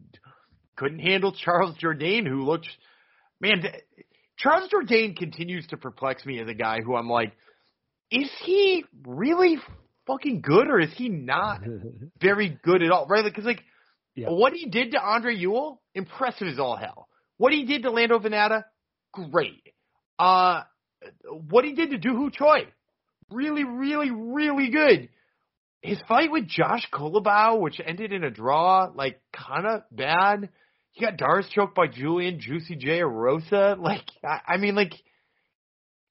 couldn't 0.77 0.99
handle 1.01 1.33
Charles 1.33 1.77
Jourdain 1.83 2.27
who 2.27 2.45
looked 2.45 2.69
man 3.41 3.63
Charles 4.37 4.71
Jourdain 4.71 5.17
continues 5.17 5.67
to 5.69 5.77
perplex 5.79 6.25
me 6.27 6.39
as 6.41 6.47
a 6.49 6.55
guy 6.55 6.81
who 6.85 6.95
I'm 6.95 7.09
like 7.09 7.33
is 8.11 8.31
he 8.45 8.85
really 9.07 9.57
fucking 10.07 10.43
good 10.43 10.69
or 10.69 10.79
is 10.79 10.93
he 10.97 11.09
not 11.09 11.61
very 12.21 12.59
good 12.63 12.83
at 12.83 12.91
all? 12.91 13.07
Right 13.07 13.25
because 13.25 13.45
like 13.45 13.63
Yeah. 14.15 14.29
what 14.29 14.53
he 14.53 14.67
did 14.67 14.93
to 14.93 15.01
Andre 15.01 15.35
Ewell 15.35 15.81
impressive 15.95 16.49
as 16.49 16.59
all 16.59 16.77
hell. 16.77 17.09
What 17.39 17.53
he 17.53 17.65
did 17.65 17.83
to 17.83 17.91
Lando 17.91 18.19
Vannata 18.19 18.65
great. 19.13 19.63
Uh 20.19 20.63
what 21.49 21.65
he 21.65 21.73
did 21.73 21.91
to 21.93 21.99
Dooho 21.99 22.33
Choi 22.33 22.67
really, 23.31 23.65
really, 23.65 24.11
really 24.11 24.71
good. 24.71 25.09
His 25.81 25.99
fight 26.09 26.31
with 26.33 26.49
Josh 26.49 26.87
Culibao, 26.93 27.61
which 27.61 27.81
ended 27.85 28.13
in 28.13 28.25
a 28.25 28.31
draw, 28.31 28.91
like 28.95 29.21
kind 29.33 29.67
of 29.67 29.83
bad. 29.93 30.49
He 30.93 31.05
got 31.05 31.17
D'Arce 31.17 31.49
choked 31.51 31.77
by 31.77 31.87
Julian 31.87 32.41
Juicy 32.41 32.77
J 32.77 33.01
Erosa. 33.01 33.79
Like, 33.79 34.05
I, 34.25 34.55
I 34.55 34.57
mean, 34.57 34.75
like, 34.75 34.95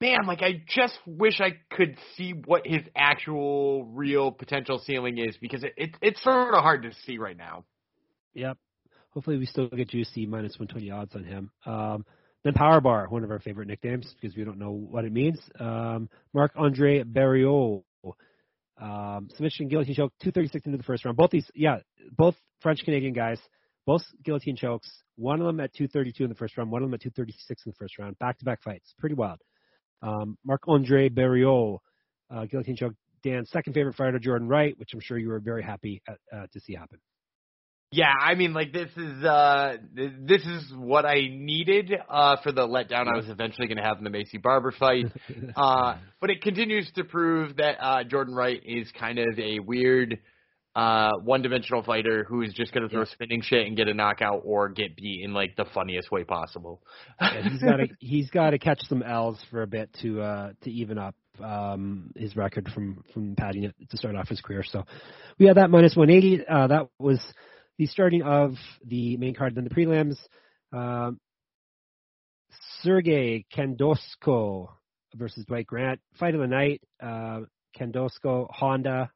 man, 0.00 0.26
like 0.26 0.42
I 0.42 0.62
just 0.68 0.98
wish 1.06 1.40
I 1.40 1.58
could 1.70 1.98
see 2.16 2.32
what 2.32 2.66
his 2.66 2.82
actual, 2.96 3.84
real 3.84 4.32
potential 4.32 4.78
ceiling 4.78 5.18
is 5.18 5.36
because 5.40 5.64
it, 5.64 5.74
it 5.76 5.90
it's 6.00 6.22
sort 6.22 6.54
of 6.54 6.62
hard 6.62 6.84
to 6.84 6.92
see 7.04 7.18
right 7.18 7.36
now. 7.36 7.64
Yep. 8.34 8.56
Hopefully 9.10 9.38
we 9.38 9.46
still 9.46 9.68
get 9.68 9.88
juicy 9.88 10.26
minus 10.26 10.58
120 10.58 10.90
odds 10.90 11.14
on 11.14 11.24
him. 11.24 11.50
Um, 11.66 12.06
then 12.44 12.54
Power 12.54 12.80
Bar, 12.80 13.06
one 13.08 13.24
of 13.24 13.30
our 13.30 13.40
favorite 13.40 13.68
nicknames 13.68 14.14
because 14.20 14.36
we 14.36 14.44
don't 14.44 14.58
know 14.58 14.70
what 14.70 15.04
it 15.04 15.12
means. 15.12 15.40
Um, 15.58 16.08
Marc 16.32 16.52
Andre 16.56 17.02
Barriault. 17.02 17.82
Um, 18.80 19.28
submission 19.34 19.66
guillotine 19.66 19.96
choke, 19.96 20.12
236 20.20 20.66
into 20.66 20.78
the 20.78 20.84
first 20.84 21.04
round. 21.04 21.16
Both 21.16 21.30
these, 21.30 21.50
yeah, 21.52 21.78
both 22.16 22.36
French 22.60 22.84
Canadian 22.84 23.12
guys, 23.12 23.40
both 23.86 24.02
guillotine 24.24 24.54
chokes. 24.54 24.88
One 25.16 25.40
of 25.40 25.46
them 25.46 25.58
at 25.58 25.74
232 25.74 26.22
in 26.22 26.28
the 26.30 26.36
first 26.36 26.56
round, 26.56 26.70
one 26.70 26.82
of 26.82 26.88
them 26.88 26.94
at 26.94 27.00
236 27.00 27.66
in 27.66 27.70
the 27.70 27.76
first 27.76 27.98
round. 27.98 28.16
Back 28.20 28.38
to 28.38 28.44
back 28.44 28.62
fights. 28.62 28.94
Pretty 28.98 29.16
wild. 29.16 29.40
Um, 30.00 30.38
Marc 30.44 30.62
Andre 30.68 31.08
Barriault, 31.08 31.78
uh, 32.30 32.44
guillotine 32.44 32.76
choke. 32.76 32.94
Dan's 33.24 33.50
second 33.50 33.72
favorite 33.72 33.96
fighter, 33.96 34.20
Jordan 34.20 34.46
Wright, 34.46 34.78
which 34.78 34.90
I'm 34.94 35.00
sure 35.00 35.18
you 35.18 35.28
were 35.28 35.40
very 35.40 35.64
happy 35.64 36.00
at, 36.06 36.18
uh, 36.32 36.46
to 36.52 36.60
see 36.60 36.74
happen. 36.74 37.00
Yeah, 37.90 38.12
I 38.20 38.34
mean, 38.34 38.52
like 38.52 38.72
this 38.72 38.90
is 38.96 39.24
uh 39.24 39.76
this 39.94 40.44
is 40.44 40.72
what 40.76 41.06
I 41.06 41.28
needed 41.30 41.90
uh 42.08 42.36
for 42.42 42.52
the 42.52 42.66
letdown 42.66 43.08
I 43.08 43.16
was 43.16 43.28
eventually 43.30 43.66
going 43.66 43.78
to 43.78 43.82
have 43.82 43.96
in 43.96 44.04
the 44.04 44.10
Maycee 44.10 44.42
Barber 44.42 44.72
fight. 44.72 45.06
Uh, 45.56 45.96
but 46.20 46.30
it 46.30 46.42
continues 46.42 46.90
to 46.92 47.04
prove 47.04 47.56
that 47.56 47.76
uh, 47.80 48.04
Jordan 48.04 48.34
Wright 48.34 48.60
is 48.64 48.90
kind 48.98 49.18
of 49.18 49.38
a 49.38 49.58
weird, 49.58 50.18
uh, 50.76 51.12
one-dimensional 51.24 51.82
fighter 51.82 52.24
who 52.28 52.42
is 52.42 52.52
just 52.52 52.72
going 52.72 52.82
to 52.82 52.88
throw 52.88 53.04
spinning 53.04 53.42
shit 53.42 53.66
and 53.66 53.76
get 53.76 53.88
a 53.88 53.94
knockout 53.94 54.42
or 54.44 54.68
get 54.68 54.94
beat 54.96 55.24
in 55.24 55.32
like 55.32 55.56
the 55.56 55.64
funniest 55.74 56.10
way 56.10 56.22
possible. 56.24 56.82
Yeah, 57.20 57.48
he's 57.48 57.62
got 57.62 57.76
to 57.76 57.88
he's 57.98 58.30
got 58.30 58.50
to 58.50 58.58
catch 58.58 58.80
some 58.88 59.02
L's 59.02 59.38
for 59.50 59.62
a 59.62 59.66
bit 59.66 59.90
to 60.02 60.20
uh 60.20 60.52
to 60.62 60.70
even 60.70 60.98
up 60.98 61.14
um 61.42 62.12
his 62.16 62.36
record 62.36 62.68
from 62.74 63.02
from 63.12 63.34
padding 63.36 63.64
it 63.64 63.74
to 63.90 63.96
start 63.96 64.14
off 64.14 64.28
his 64.28 64.40
career. 64.40 64.62
So 64.62 64.84
we 65.38 65.46
had 65.46 65.56
that 65.56 65.70
minus 65.70 65.96
180. 65.96 66.46
Uh, 66.46 66.66
that 66.68 66.88
was 66.98 67.20
the 67.78 67.86
starting 67.86 68.22
of 68.22 68.54
the 68.84 69.16
main 69.16 69.34
card. 69.34 69.54
Then 69.54 69.64
the 69.64 69.70
prelims. 69.70 70.16
Um, 70.72 71.18
Sergey 72.82 73.46
Khandozhko 73.56 74.68
versus 75.14 75.44
Dwight 75.46 75.66
Grant. 75.66 76.00
Fight 76.18 76.34
of 76.34 76.40
the 76.40 76.46
night. 76.46 76.82
Uh, 77.02 77.40
Khandozhko 77.78 78.48
Honda. 78.50 79.10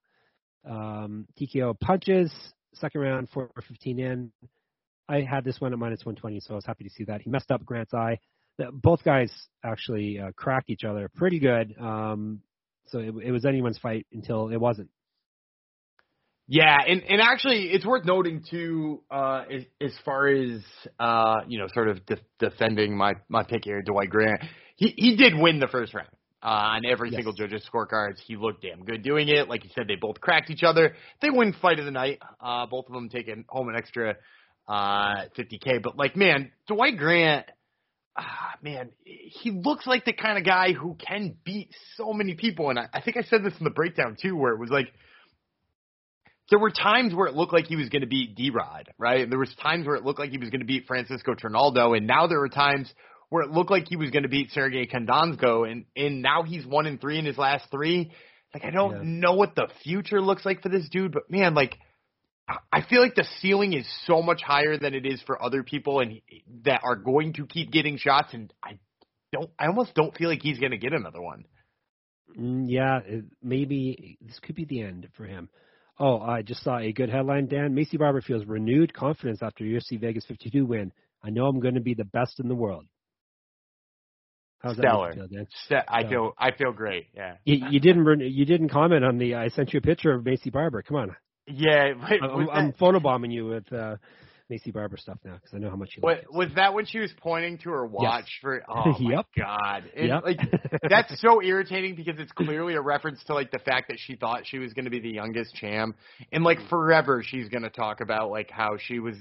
Um, 0.69 1.27
TKO 1.41 1.79
punches. 1.79 2.33
Second 2.75 3.03
round, 3.03 3.29
4 3.31 3.51
15 3.69 3.99
in. 3.99 4.33
I 5.09 5.21
had 5.21 5.45
this 5.45 5.61
one 5.61 5.73
at 5.73 5.79
minus 5.79 6.07
120, 6.07 6.41
so 6.41 6.55
I 6.55 6.57
was 6.57 6.65
happy 6.65 6.85
to 6.85 6.91
see 6.91 7.05
that. 7.05 7.21
He 7.21 7.29
messed 7.29 7.51
up 7.51 7.65
Grant's 7.65 7.93
eye. 7.93 8.19
Both 8.73 9.03
guys 9.05 9.31
actually 9.65 10.21
uh, 10.21 10.31
cracked 10.37 10.71
each 10.71 10.85
other 10.85 11.11
pretty 11.15 11.39
good. 11.39 11.75
Um, 11.79 12.41
so 12.87 12.99
it, 12.99 13.15
it 13.25 13.33
was 13.33 13.45
anyone's 13.45 13.79
fight 13.79 14.07
until 14.13 14.49
it 14.49 14.59
wasn't. 14.59 14.89
Yeah, 16.49 16.77
and 16.87 17.03
and 17.09 17.21
actually, 17.21 17.71
it's 17.73 17.87
worth 17.87 18.05
noting 18.05 18.45
too, 18.51 19.03
uh, 19.11 19.45
as, 19.51 19.63
as 19.81 19.93
far 20.05 20.27
as 20.29 20.61
uh, 20.99 21.41
you 21.47 21.59
know, 21.59 21.67
sort 21.73 21.89
of 21.89 22.05
de- 22.05 22.19
defending 22.39 22.97
my 22.97 23.15
my 23.29 23.45
pick 23.45 23.65
here, 23.65 23.81
Dwight 23.83 24.11
Grant. 24.11 24.43
He 24.77 24.93
he 24.97 25.17
did 25.17 25.35
win 25.37 25.61
the 25.61 25.69
first 25.69 25.95
round 25.95 26.09
uh, 26.43 26.47
on 26.47 26.85
every 26.85 27.11
Yes. 27.11 27.19
single 27.19 27.33
judge's 27.33 27.65
scorecards. 27.73 28.19
He 28.27 28.37
looked 28.37 28.63
damn 28.63 28.85
good 28.85 29.03
doing 29.03 29.29
it. 29.29 29.49
Like 29.49 29.65
you 29.65 29.71
said, 29.75 29.87
they 29.87 29.95
both 29.95 30.21
cracked 30.21 30.51
each 30.51 30.65
other. 30.65 30.95
They 31.21 31.31
win 31.31 31.55
fight 31.63 31.79
of 31.79 31.85
the 31.85 31.91
night. 31.93 32.19
Uh, 32.41 32.67
both 32.67 32.87
of 32.89 32.93
them 32.93 33.09
taking 33.09 33.45
home 33.49 33.69
an 33.69 33.77
extra 33.77 34.17
uh 34.69 35.27
50k. 35.39 35.83
But 35.83 35.97
like, 35.97 36.17
man, 36.17 36.51
Dwight 36.67 36.97
Grant. 36.99 37.47
Ah, 38.15 38.57
man, 38.61 38.91
he 39.05 39.51
looks 39.53 39.87
like 39.87 40.05
the 40.05 40.13
kind 40.13 40.37
of 40.37 40.45
guy 40.45 40.73
who 40.75 40.97
can 40.97 41.35
beat 41.45 41.71
so 41.97 42.13
many 42.13 42.35
people. 42.35 42.69
And 42.69 42.79
I, 42.79 42.87
I 42.93 43.01
think 43.01 43.17
I 43.17 43.23
said 43.23 43.43
this 43.43 43.55
in 43.59 43.65
the 43.65 43.71
breakdown 43.71 44.19
too, 44.21 44.37
where 44.37 44.53
it 44.53 44.61
was 44.61 44.69
like 44.69 44.93
there 46.53 46.59
were 46.59 46.71
times 46.71 47.15
where 47.15 47.27
it 47.29 47.35
looked 47.35 47.55
like 47.55 47.65
he 47.65 47.77
was 47.77 47.89
going 47.89 48.03
to 48.03 48.07
beat 48.07 48.35
D-Rod, 48.35 48.93
right? 48.99 49.29
There 49.29 49.39
was 49.39 49.55
times 49.63 49.87
where 49.87 49.97
it 49.97 50.05
looked 50.05 50.19
like 50.21 50.29
he 50.31 50.37
was 50.37 50.51
going 50.51 50.61
to 50.61 50.67
beat 50.67 50.87
Francisco 50.87 51.35
Trinaldo, 51.35 51.95
and 51.95 52.07
now 52.07 52.27
there 52.27 52.43
are 52.43 52.49
times 52.51 52.93
where 53.31 53.43
it 53.43 53.51
looked 53.51 53.71
like 53.71 53.87
he 53.89 53.97
was 53.97 54.11
going 54.11 54.25
to 54.25 54.29
beat 54.29 54.51
Sergey 54.51 54.87
Khandozhko, 54.87 55.67
and 55.67 55.87
and 55.97 56.21
now 56.21 56.43
he's 56.43 56.67
one 56.67 56.85
and 56.85 57.01
three 57.01 57.19
in 57.19 57.25
his 57.25 57.39
last 57.39 57.71
three. 57.71 58.13
Like 58.53 58.67
I 58.67 58.71
don't 58.71 58.93
Yeah. 58.93 59.01
know 59.03 59.33
what 59.33 59.55
the 59.55 59.69
future 59.83 60.21
looks 60.21 60.45
like 60.45 60.61
for 60.63 60.69
this 60.69 60.87
dude, 60.91 61.13
but 61.13 61.31
man, 61.31 61.55
like 61.55 61.79
I- 62.47 62.59
I 62.71 62.83
feel 62.83 63.01
like 63.01 63.15
the 63.15 63.25
ceiling 63.41 63.73
is 63.73 63.89
so 64.05 64.21
much 64.21 64.43
higher 64.43 64.77
than 64.77 64.93
it 64.93 65.07
is 65.07 65.23
for 65.23 65.43
other 65.43 65.63
people, 65.63 66.01
and 66.01 66.13
he, 66.13 66.45
that 66.65 66.83
are 66.85 66.97
going 66.97 67.33
to 67.35 67.47
keep 67.47 67.71
getting 67.73 67.97
shots, 67.97 68.35
and 68.35 68.53
I 68.63 68.79
don't, 69.33 69.51
I 69.59 69.69
almost 69.69 69.95
don't 69.95 70.15
feel 70.15 70.29
like 70.29 70.43
he's 70.43 70.59
going 70.59 70.73
to 70.73 70.77
get 70.77 70.93
another 70.93 71.23
one. 71.23 71.47
Mm, 72.39 72.67
yeah, 72.69 73.01
maybe 73.43 74.19
this 74.21 74.39
could 74.41 74.55
be 74.55 74.67
the 74.67 74.83
end 74.83 75.09
for 75.17 75.25
him. 75.25 75.49
Oh, 75.99 76.21
I 76.21 76.43
just 76.43 76.63
saw 76.65 76.79
a 76.79 76.93
good 76.93 77.11
headline, 77.11 77.47
Dan. 77.47 77.75
Maycee 77.75 77.99
Barber 77.99 78.21
feels 78.23 78.45
renewed 78.47 78.93
confidence 78.95 79.41
after 79.43 79.63
UFC 79.65 80.01
Vegas 80.01 80.25
52 80.27 80.65
win. 80.65 80.93
I 81.23 81.31
know 81.31 81.47
I'm 81.47 81.61
going 81.61 81.75
to 81.75 81.81
be 81.81 81.95
the 81.95 82.05
best 82.07 82.41
in 82.41 82.49
the 82.49 82.55
world. 82.55 82.87
How's 84.61 84.77
Stellar. 84.77 85.09
that 85.11 85.15
feel, 85.17 85.29
Dan? 85.29 85.47
St- 85.67 85.85
I 85.89 86.03
So- 86.05 86.09
feel 86.09 86.33
I 86.39 86.51
feel 86.53 86.73
great. 86.73 87.07
Yeah. 87.15 87.35
You, 87.45 87.67
you 87.71 87.81
didn't 87.81 88.05
re- 88.05 88.29
you 88.29 88.45
didn't 88.45 88.69
comment 88.71 89.05
on 89.05 89.19
the 89.19 89.35
I 89.35 89.49
sent 89.49 89.73
you 89.73 89.79
a 89.79 89.83
picture 89.83 90.13
of 90.13 90.25
Maycee 90.25 90.53
Barber. 90.53 90.83
Come 90.83 90.97
on, 90.97 91.17
Yeah. 91.47 91.93
But 91.95 92.23
I'm, 92.31 92.51
I'm 92.51 92.73
photobombing 92.73 93.33
you 93.33 93.47
with 93.47 93.73
uh, 93.73 93.97
Maycee 94.53 94.73
Barber 94.73 94.97
stuff 94.97 95.19
now 95.25 95.35
because 95.35 95.55
I 95.55 95.59
know 95.59 95.71
how 95.71 95.77
much 95.77 95.91
you 95.97 96.03
like 96.03 96.19
it. 96.19 96.33
was 96.33 96.49
that 96.57 96.75
when 96.75 96.85
she 96.87 96.99
was 96.99 97.11
pointing 97.19 97.59
to 97.59 97.71
her 97.71 97.87
watch 97.87 98.29
for? 98.41 98.63
Oh 98.69 98.99
my 99.01 99.13
Yep. 99.13 99.27
god! 99.37 99.85
And, 99.97 100.09
Yep. 100.09 100.23
Like 100.25 100.39
that's 100.89 101.21
so 101.21 101.43
irritating 101.43 101.95
because 101.95 102.15
it's 102.19 102.33
clearly 102.33 102.75
a 102.75 102.81
reference 102.81 103.23
to 103.25 103.35
like 103.35 103.51
the 103.51 103.59
fact 103.61 103.89
that 103.89 103.99
she 103.99 104.17
thought 104.17 104.43
she 104.45 104.59
was 104.59 104.73
going 104.73 104.85
to 104.85 104.91
be 104.91 105.01
the 105.01 105.11
youngest 105.11 105.55
champ, 105.55 105.97
and 106.33 106.45
like 106.45 106.59
forever 106.69 107.23
she's 107.25 107.49
going 107.49 107.63
to 107.63 107.71
talk 107.71 108.01
about 108.01 108.31
like 108.31 108.51
how 108.51 108.77
she 108.79 108.99
was 108.99 109.17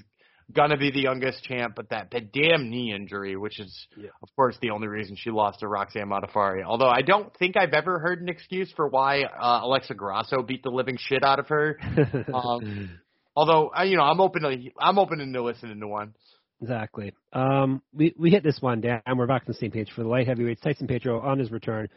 gonna 0.54 0.76
be 0.76 0.90
the 0.90 1.00
youngest 1.00 1.42
champ, 1.44 1.72
but 1.76 1.88
that 1.90 2.10
that 2.10 2.30
damn 2.32 2.68
knee 2.68 2.92
injury, 2.94 3.36
which 3.36 3.58
is 3.58 3.86
Yeah. 3.96 4.10
of 4.22 4.28
course 4.36 4.54
the 4.60 4.70
only 4.70 4.86
reason 4.88 5.16
she 5.16 5.30
lost 5.30 5.60
to 5.60 5.68
Roxanne 5.68 6.08
Modafferi. 6.08 6.62
Although 6.64 6.90
I 6.90 7.00
don't 7.00 7.34
think 7.38 7.56
I've 7.56 7.72
ever 7.72 7.98
heard 8.00 8.20
an 8.20 8.28
excuse 8.28 8.70
for 8.76 8.86
why 8.88 9.22
uh, 9.22 9.60
Alexa 9.62 9.94
Grasso 9.94 10.42
beat 10.42 10.62
the 10.62 10.68
living 10.70 10.98
shit 10.98 11.22
out 11.24 11.38
of 11.38 11.48
her. 11.48 11.78
Um, 12.34 12.98
Although 13.34 13.70
uh, 13.76 13.82
you 13.82 13.96
know 13.96 14.02
I'm 14.02 14.20
open 14.20 14.42
to 14.42 14.56
I'm 14.78 14.98
open 14.98 15.32
to 15.32 15.42
listening 15.42 15.80
to 15.80 15.88
one. 15.88 16.14
Exactly. 16.60 17.12
Um, 17.32 17.82
we 17.92 18.14
we 18.18 18.30
hit 18.30 18.44
this 18.44 18.58
one 18.60 18.80
down. 18.80 19.00
We're 19.16 19.26
back 19.26 19.42
on 19.42 19.46
the 19.48 19.54
same 19.54 19.70
page 19.72 19.90
for 19.94 20.02
the 20.02 20.08
light 20.08 20.28
heavyweights. 20.28 20.60
Tyson 20.60 20.86
Pedro 20.86 21.20
on 21.20 21.38
his 21.38 21.50
return, 21.50 21.88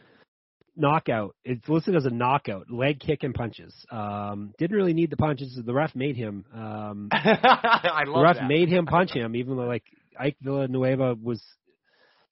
knockout. 0.76 1.36
It's 1.44 1.68
listed 1.68 1.94
as 1.94 2.04
a 2.04 2.10
knockout, 2.10 2.70
leg 2.70 2.98
kick 3.00 3.22
and 3.22 3.34
punches. 3.34 3.74
Um, 3.90 4.54
didn't 4.58 4.76
really 4.76 4.94
need 4.94 5.10
the 5.10 5.16
punches. 5.16 5.58
The 5.64 5.72
ref 5.74 5.94
made 5.94 6.16
him. 6.16 6.44
Um, 6.54 7.08
I 7.12 8.02
the 8.04 8.10
love 8.10 8.22
ref 8.24 8.36
that. 8.36 8.48
made 8.48 8.68
him 8.68 8.86
punch 8.86 9.12
him, 9.12 9.36
even 9.36 9.56
though 9.56 9.64
like 9.66 9.84
Ike 10.18 10.36
Villanueva 10.40 11.14
was 11.14 11.42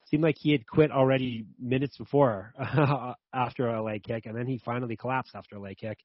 seemed 0.09 0.23
like 0.23 0.37
he 0.37 0.51
had 0.51 0.67
quit 0.67 0.91
already 0.91 1.45
minutes 1.59 1.97
before 1.97 2.53
after 3.33 3.67
a 3.69 3.83
leg 3.83 4.03
kick, 4.03 4.25
and 4.25 4.35
then 4.35 4.45
he 4.45 4.59
finally 4.63 4.95
collapsed 4.95 5.35
after 5.35 5.55
a 5.55 5.59
leg 5.59 5.77
kick, 5.77 5.99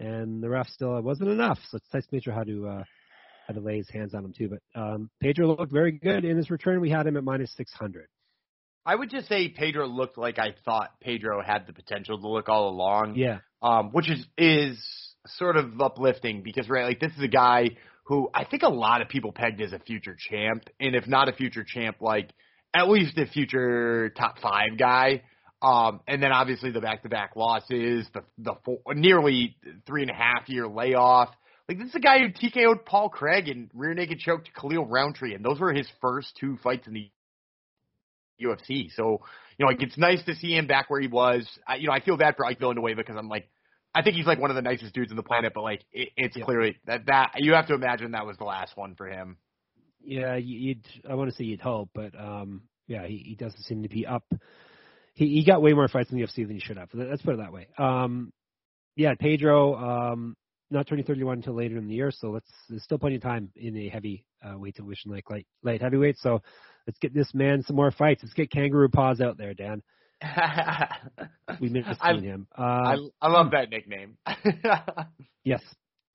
and 0.00 0.42
the 0.42 0.48
ref 0.48 0.66
still 0.68 0.96
it 0.96 1.04
wasn't 1.04 1.28
enough. 1.28 1.58
So 1.70 1.78
Tyson 1.92 2.08
Pedro 2.10 2.34
had 2.34 2.46
to 2.48 2.66
uh, 2.66 2.84
had 3.46 3.54
to 3.54 3.60
lay 3.60 3.76
his 3.76 3.88
hands 3.90 4.14
on 4.14 4.24
him 4.24 4.34
too. 4.36 4.48
But 4.48 4.80
um, 4.80 5.10
Pedro 5.20 5.48
looked 5.48 5.72
very 5.72 5.92
good 5.92 6.24
in 6.24 6.36
his 6.36 6.50
return. 6.50 6.80
We 6.80 6.90
had 6.90 7.06
him 7.06 7.16
at 7.16 7.22
minus 7.22 7.54
six 7.56 7.72
hundred. 7.72 8.08
I 8.84 8.94
would 8.94 9.10
just 9.10 9.28
say 9.28 9.48
Pedro 9.48 9.86
looked 9.86 10.16
like 10.16 10.38
I 10.38 10.54
thought 10.64 10.98
Pedro 11.00 11.42
had 11.42 11.66
the 11.66 11.72
potential 11.74 12.18
to 12.18 12.26
look 12.26 12.48
all 12.48 12.70
along. 12.70 13.14
Yeah, 13.16 13.38
um, 13.62 13.90
which 13.92 14.10
is 14.10 14.26
is 14.38 14.78
sort 15.26 15.56
of 15.56 15.78
uplifting 15.80 16.42
because 16.42 16.68
right, 16.68 16.86
like 16.86 17.00
this 17.00 17.12
is 17.12 17.22
a 17.22 17.28
guy 17.28 17.70
who 18.06 18.30
I 18.34 18.44
think 18.44 18.62
a 18.62 18.68
lot 18.68 19.02
of 19.02 19.08
people 19.08 19.32
pegged 19.32 19.60
as 19.60 19.72
a 19.72 19.78
future 19.78 20.16
champ, 20.18 20.64
and 20.80 20.96
if 20.96 21.06
not 21.06 21.28
a 21.28 21.32
future 21.32 21.64
champ, 21.64 21.96
like 22.00 22.30
at 22.74 22.88
least 22.88 23.18
a 23.18 23.26
future 23.26 24.10
top 24.16 24.38
five 24.40 24.78
guy. 24.78 25.22
Um, 25.62 26.00
and 26.08 26.22
then 26.22 26.32
obviously 26.32 26.70
the 26.70 26.80
back-to-back 26.80 27.36
losses, 27.36 28.06
the 28.14 28.22
the 28.38 28.54
four, 28.64 28.78
nearly 28.94 29.56
three 29.86 30.02
and 30.02 30.10
a 30.10 30.14
half 30.14 30.48
year 30.48 30.66
layoff. 30.66 31.28
Like 31.68 31.78
this 31.78 31.88
is 31.90 31.94
a 31.94 32.00
guy 32.00 32.18
who 32.18 32.28
TKO'd 32.30 32.84
Paul 32.86 33.10
Craig 33.10 33.48
and 33.48 33.70
rear 33.74 33.92
naked 33.94 34.18
choked 34.20 34.48
Khalil 34.58 34.86
Rountree, 34.86 35.34
and 35.34 35.44
those 35.44 35.60
were 35.60 35.72
his 35.72 35.86
first 36.00 36.28
two 36.40 36.56
fights 36.62 36.86
in 36.86 36.94
the 36.94 37.10
UFC. 38.42 38.90
So, 38.96 39.20
you 39.58 39.64
know, 39.64 39.66
like 39.66 39.82
it's 39.82 39.98
nice 39.98 40.24
to 40.24 40.34
see 40.34 40.56
him 40.56 40.66
back 40.66 40.88
where 40.88 41.00
he 41.00 41.08
was. 41.08 41.46
I, 41.68 41.76
you 41.76 41.86
know, 41.88 41.92
I 41.92 42.00
feel 42.00 42.16
bad 42.16 42.36
for 42.36 42.46
Ike 42.46 42.58
Villanueva 42.58 42.96
because 42.96 43.16
I'm 43.18 43.28
like, 43.28 43.48
I 43.94 44.02
think 44.02 44.16
he's 44.16 44.26
like 44.26 44.40
one 44.40 44.50
of 44.50 44.56
the 44.56 44.62
nicest 44.62 44.94
dudes 44.94 45.10
on 45.10 45.16
the 45.16 45.22
planet, 45.22 45.52
but 45.54 45.62
like 45.62 45.82
it, 45.92 46.08
it's 46.16 46.36
Yeah. 46.36 46.44
clearly 46.44 46.78
that 46.86 47.06
that 47.06 47.32
you 47.36 47.52
have 47.52 47.66
to 47.68 47.74
imagine 47.74 48.12
that 48.12 48.26
was 48.26 48.36
the 48.38 48.44
last 48.44 48.76
one 48.76 48.94
for 48.94 49.06
him. 49.06 49.36
yeah. 50.02 50.36
you- 50.36 50.58
You'd 50.58 50.86
I 51.08 51.14
want 51.14 51.28
to 51.30 51.36
say 51.36 51.44
you'd 51.44 51.60
hope, 51.60 51.90
but 51.94 52.18
um, 52.18 52.62
yeah, 52.86 53.06
he, 53.06 53.18
he 53.18 53.34
doesn't 53.34 53.62
seem 53.64 53.82
to 53.82 53.88
be 53.88 54.06
up. 54.06 54.24
He 55.20 55.26
he 55.34 55.44
got 55.44 55.60
way 55.60 55.74
more 55.74 55.86
fights 55.86 56.10
in 56.10 56.16
the 56.16 56.24
UFC 56.24 56.46
than 56.46 56.52
he 56.52 56.60
should 56.60 56.78
have. 56.78 56.88
Let's 56.94 57.20
put 57.20 57.34
it 57.34 57.40
that 57.40 57.52
way. 57.52 57.68
Um, 57.76 58.32
yeah, 58.96 59.12
Pedro. 59.20 59.74
Um, 59.74 60.34
not 60.70 60.86
turning 60.86 61.04
31 61.04 61.38
until 61.38 61.54
later 61.54 61.76
in 61.76 61.88
the 61.88 61.94
year, 61.94 62.10
so 62.10 62.30
let's 62.30 62.50
there's 62.70 62.82
still 62.84 62.98
plenty 62.98 63.16
of 63.16 63.22
time 63.22 63.50
in 63.54 63.76
a 63.76 63.88
heavy 63.90 64.24
uh, 64.42 64.56
weight 64.56 64.76
division 64.76 65.10
like 65.10 65.28
light 65.28 65.46
light 65.62 65.82
heavyweight. 65.82 66.16
So 66.20 66.40
let's 66.86 66.98
get 67.00 67.12
this 67.12 67.34
man 67.34 67.62
some 67.64 67.76
more 67.76 67.90
fights. 67.90 68.22
Let's 68.22 68.32
get 68.32 68.50
Kangaroo 68.50 68.88
Paws 68.88 69.20
out 69.20 69.36
there, 69.36 69.52
Dan. 69.52 69.82
We 71.60 71.68
miss 71.68 71.84
I, 72.00 72.14
him. 72.14 72.46
Uh, 72.56 72.62
I 72.62 72.96
I 73.20 73.28
love 73.28 73.50
that 73.50 73.68
nickname. 73.68 74.16
yes, 75.44 75.60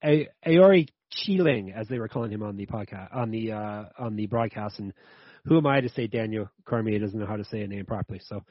A- 0.03 0.29
Aori 0.47 0.87
Qileng, 1.13 1.75
as 1.75 1.87
they 1.89 1.99
were 1.99 2.07
calling 2.07 2.31
him 2.31 2.41
on 2.41 2.55
the 2.55 2.65
podcast 2.65 3.15
on 3.15 3.29
the 3.29 3.51
uh, 3.51 3.83
on 3.99 4.15
the 4.15 4.25
broadcast, 4.25 4.79
and 4.79 4.93
who 5.43 5.57
am 5.57 5.67
I 5.67 5.81
to 5.81 5.89
say 5.89 6.07
Daniel 6.07 6.49
Cormier 6.65 6.97
doesn't 6.97 7.19
know 7.19 7.27
how 7.27 7.35
to 7.35 7.45
say 7.45 7.61
a 7.61 7.67
name 7.67 7.85
properly? 7.85 8.21
So 8.27 8.43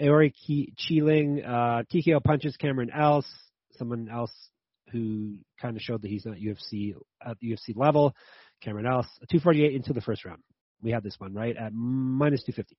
Aori 0.00 0.32
Ki- 0.46 0.72
Qileng, 0.78 1.46
uh, 1.46 1.82
TKO 1.92 2.22
punches 2.22 2.56
Cameron 2.56 2.90
Else, 2.90 3.26
someone 3.78 4.08
else 4.10 4.32
who 4.92 5.36
kind 5.60 5.76
of 5.76 5.82
showed 5.82 6.02
that 6.02 6.08
he's 6.08 6.24
not 6.24 6.36
UFC 6.36 6.94
at 7.24 7.38
the 7.40 7.52
UFC 7.52 7.74
level. 7.74 8.14
Cameron 8.62 8.86
Else, 8.86 9.06
248 9.30 9.74
into 9.74 9.92
the 9.92 10.00
first 10.00 10.24
round. 10.24 10.42
We 10.82 10.90
had 10.90 11.02
this 11.02 11.16
one 11.18 11.34
right 11.34 11.56
at 11.56 11.72
minus 11.72 12.42
250. 12.44 12.76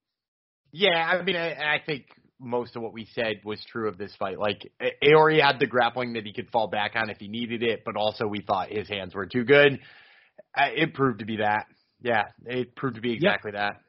Yeah, 0.72 0.90
I 0.96 1.24
mean, 1.24 1.36
I, 1.36 1.54
I 1.54 1.82
think 1.86 2.06
most 2.40 2.76
of 2.76 2.82
what 2.82 2.94
we 2.94 3.08
said 3.14 3.42
was 3.44 3.64
true 3.72 3.88
of 3.88 3.98
this 3.98 4.14
fight. 4.18 4.38
Like, 4.40 4.72
Aori 5.04 5.42
had 5.42 5.60
the 5.60 5.68
grappling 5.68 6.14
that 6.14 6.26
he 6.26 6.34
could 6.34 6.50
fall 6.52 6.68
back 6.68 6.92
on 6.96 7.10
if 7.10 7.18
he 7.18 7.28
needed 7.28 7.64
it, 7.64 7.82
but 7.86 7.96
also 7.96 8.28
we 8.28 8.42
thought 8.42 8.70
his 8.70 8.88
hands 8.88 9.16
were 9.16 9.26
too 9.26 9.44
good. 9.44 9.80
It 10.56 10.94
proved 10.94 11.20
to 11.20 11.26
be 11.26 11.38
that. 11.38 11.66
Yeah, 12.02 12.24
it 12.46 12.76
proved 12.76 12.96
to 12.96 13.02
be 13.02 13.14
exactly 13.14 13.52
that. 13.52 13.82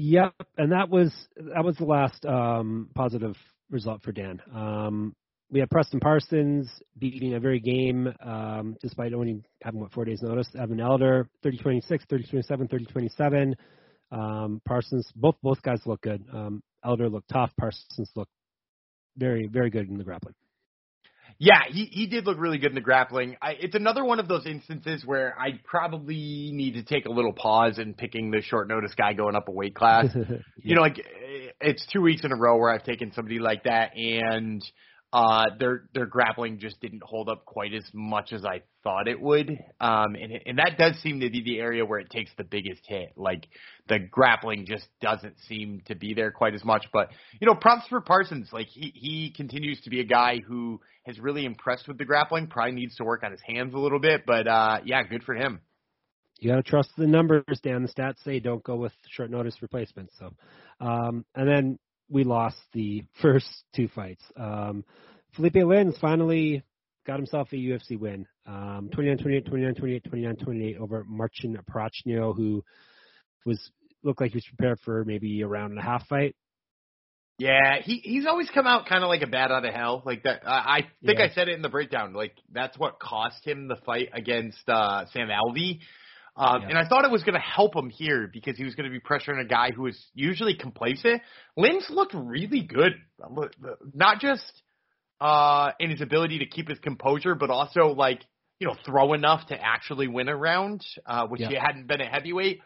Yep, 0.00 0.34
and 0.56 0.70
that 0.70 0.90
was 0.90 1.12
that 1.34 1.64
was 1.64 1.76
the 1.76 1.84
last 1.84 2.24
um, 2.24 2.88
positive 2.94 3.34
result 3.68 4.00
for 4.04 4.12
Dan. 4.12 4.40
Um, 4.54 5.12
we 5.50 5.58
had 5.58 5.68
Preston 5.70 5.98
Parsons 5.98 6.70
beating 6.96 7.34
a 7.34 7.40
very 7.40 7.58
game, 7.58 8.06
um, 8.24 8.76
despite 8.80 9.12
only 9.12 9.42
having 9.60 9.80
what 9.80 9.92
four 9.92 10.04
days 10.04 10.22
notice. 10.22 10.46
Evan 10.56 10.78
Elder, 10.78 11.28
30-26, 11.44 11.82
30-27, 12.12 12.70
30-27. 13.18 13.54
Um, 14.12 14.62
Parsons, 14.64 15.10
both 15.16 15.34
both 15.42 15.60
guys 15.62 15.80
look 15.84 16.00
good. 16.02 16.24
Um, 16.32 16.62
Elder 16.84 17.08
looked 17.08 17.30
tough. 17.30 17.50
Parsons 17.58 18.12
looked 18.14 18.30
very 19.16 19.48
very 19.48 19.68
good 19.68 19.88
in 19.88 19.98
the 19.98 20.04
grappling. 20.04 20.36
Yeah, 21.40 21.60
he 21.68 21.84
he 21.84 22.08
did 22.08 22.26
look 22.26 22.36
really 22.38 22.58
good 22.58 22.70
in 22.70 22.74
the 22.74 22.80
grappling. 22.80 23.36
I, 23.40 23.52
it's 23.52 23.76
another 23.76 24.04
one 24.04 24.18
of 24.18 24.26
those 24.26 24.44
instances 24.44 25.04
where 25.06 25.38
I 25.38 25.60
probably 25.64 26.50
need 26.52 26.72
to 26.72 26.82
take 26.82 27.06
a 27.06 27.10
little 27.10 27.32
pause 27.32 27.78
in 27.78 27.94
picking 27.94 28.32
the 28.32 28.42
short 28.42 28.66
notice 28.66 28.92
guy 28.96 29.12
going 29.12 29.36
up 29.36 29.46
a 29.46 29.52
weight 29.52 29.76
class. 29.76 30.06
you 30.56 30.74
know, 30.74 30.80
like 30.80 31.00
it's 31.60 31.86
two 31.92 32.02
weeks 32.02 32.24
in 32.24 32.32
a 32.32 32.36
row 32.36 32.56
where 32.56 32.70
I've 32.70 32.82
taken 32.82 33.12
somebody 33.12 33.38
like 33.38 33.64
that, 33.64 33.96
and 33.96 34.64
uh, 35.12 35.46
their 35.58 35.84
their 35.94 36.04
grappling 36.04 36.58
just 36.58 36.80
didn't 36.80 37.02
hold 37.02 37.30
up 37.30 37.46
quite 37.46 37.72
as 37.72 37.84
much 37.94 38.32
as 38.32 38.44
I 38.44 38.62
thought 38.84 39.08
it 39.08 39.18
would. 39.20 39.48
Um, 39.80 40.14
and 40.14 40.32
and 40.44 40.58
that 40.58 40.76
does 40.78 41.00
seem 41.02 41.20
to 41.20 41.30
be 41.30 41.42
the 41.42 41.60
area 41.60 41.86
where 41.86 41.98
it 41.98 42.10
takes 42.10 42.30
the 42.36 42.44
biggest 42.44 42.82
hit. 42.86 43.12
Like 43.16 43.48
the 43.88 43.98
grappling 43.98 44.66
just 44.66 44.86
doesn't 45.00 45.36
seem 45.48 45.80
to 45.86 45.94
be 45.94 46.12
there 46.12 46.30
quite 46.30 46.54
as 46.54 46.62
much. 46.62 46.86
But 46.92 47.08
you 47.40 47.46
know, 47.46 47.54
props 47.54 47.88
for 47.88 48.02
Parsons. 48.02 48.50
Like 48.52 48.66
he 48.66 48.92
he 48.94 49.32
continues 49.34 49.80
to 49.82 49.90
be 49.90 50.00
a 50.00 50.04
guy 50.04 50.40
who 50.46 50.80
has 51.04 51.18
really 51.18 51.46
impressed 51.46 51.88
with 51.88 51.96
the 51.96 52.04
grappling. 52.04 52.48
Probably 52.48 52.72
needs 52.72 52.96
to 52.96 53.04
work 53.04 53.22
on 53.24 53.30
his 53.30 53.40
hands 53.40 53.72
a 53.72 53.78
little 53.78 54.00
bit, 54.00 54.24
but 54.26 54.46
uh, 54.46 54.80
yeah, 54.84 55.02
good 55.04 55.22
for 55.22 55.34
him. 55.34 55.62
you 56.38 56.50
got 56.50 56.56
to 56.56 56.62
trust 56.62 56.90
the 56.98 57.06
numbers, 57.06 57.44
Dan. 57.62 57.82
The 57.82 57.88
stats 57.88 58.22
say 58.24 58.40
don't 58.40 58.62
go 58.62 58.76
with 58.76 58.92
short 59.10 59.30
notice 59.30 59.56
replacements. 59.62 60.12
So, 60.18 60.34
um, 60.80 61.24
and 61.34 61.48
then 61.48 61.78
we 62.08 62.24
lost 62.24 62.56
the 62.72 63.04
first 63.22 63.46
two 63.74 63.88
fights. 63.88 64.22
Um, 64.36 64.84
Felipe 65.34 65.54
Lins 65.54 65.98
finally 66.00 66.62
got 67.06 67.16
himself 67.16 67.48
a 67.52 67.56
UFC 67.56 67.98
win. 67.98 68.26
Um, 68.46 68.90
29-28, 68.94 69.48
29-28, 69.48 70.06
29-28 70.08 70.78
over 70.78 71.04
Marcin 71.06 71.56
Prachnio, 71.70 72.34
who 72.34 72.62
was 73.44 73.70
looked 74.02 74.20
like 74.20 74.30
he 74.32 74.36
was 74.36 74.46
prepared 74.56 74.78
for 74.84 75.04
maybe 75.04 75.40
a 75.40 75.46
round 75.46 75.70
and 75.70 75.78
a 75.78 75.82
half 75.82 76.06
fight. 76.06 76.34
Yeah, 77.38 77.76
he 77.80 77.98
he's 77.98 78.26
always 78.26 78.50
come 78.50 78.66
out 78.66 78.86
kind 78.86 79.04
of 79.04 79.08
like 79.08 79.22
a 79.22 79.28
bat 79.28 79.52
out 79.52 79.64
of 79.64 79.72
hell. 79.72 80.02
Like 80.04 80.24
that, 80.24 80.42
I, 80.44 80.78
I 80.78 80.80
think 81.06 81.20
Yeah. 81.20 81.26
I 81.26 81.28
said 81.30 81.48
it 81.48 81.54
in 81.54 81.62
the 81.62 81.68
breakdown. 81.68 82.12
Like 82.12 82.34
that's 82.52 82.76
what 82.76 82.98
cost 82.98 83.46
him 83.46 83.68
the 83.68 83.76
fight 83.86 84.08
against 84.12 84.68
uh, 84.68 85.04
Sam 85.12 85.28
Alvey. 85.28 85.78
Um, 86.38 86.62
Yeah. 86.62 86.68
And 86.68 86.78
I 86.78 86.86
thought 86.88 87.04
it 87.04 87.10
was 87.10 87.22
going 87.24 87.34
to 87.34 87.40
help 87.40 87.74
him 87.74 87.90
here 87.90 88.28
because 88.32 88.56
he 88.56 88.64
was 88.64 88.74
going 88.74 88.90
to 88.90 88.96
be 88.96 89.00
pressuring 89.00 89.40
a 89.40 89.44
guy 89.44 89.70
who 89.72 89.86
is 89.86 89.98
usually 90.14 90.54
complacent. 90.54 91.20
Lins 91.58 91.90
looked 91.90 92.14
really 92.14 92.62
good, 92.62 92.92
not 93.94 94.20
just 94.20 94.62
uh, 95.20 95.72
in 95.80 95.90
his 95.90 96.00
ability 96.00 96.38
to 96.40 96.46
keep 96.46 96.68
his 96.68 96.78
composure, 96.78 97.34
but 97.34 97.50
also 97.50 97.88
like 97.88 98.22
you 98.60 98.66
know 98.68 98.74
throw 98.86 99.12
enough 99.14 99.46
to 99.48 99.56
actually 99.60 100.06
win 100.08 100.28
a 100.28 100.36
round, 100.36 100.84
uh, 101.06 101.26
which 101.26 101.40
Yeah. 101.40 101.48
he 101.48 101.54
hadn't 101.56 101.86
been 101.88 102.00
a 102.00 102.06
heavyweight. 102.06 102.60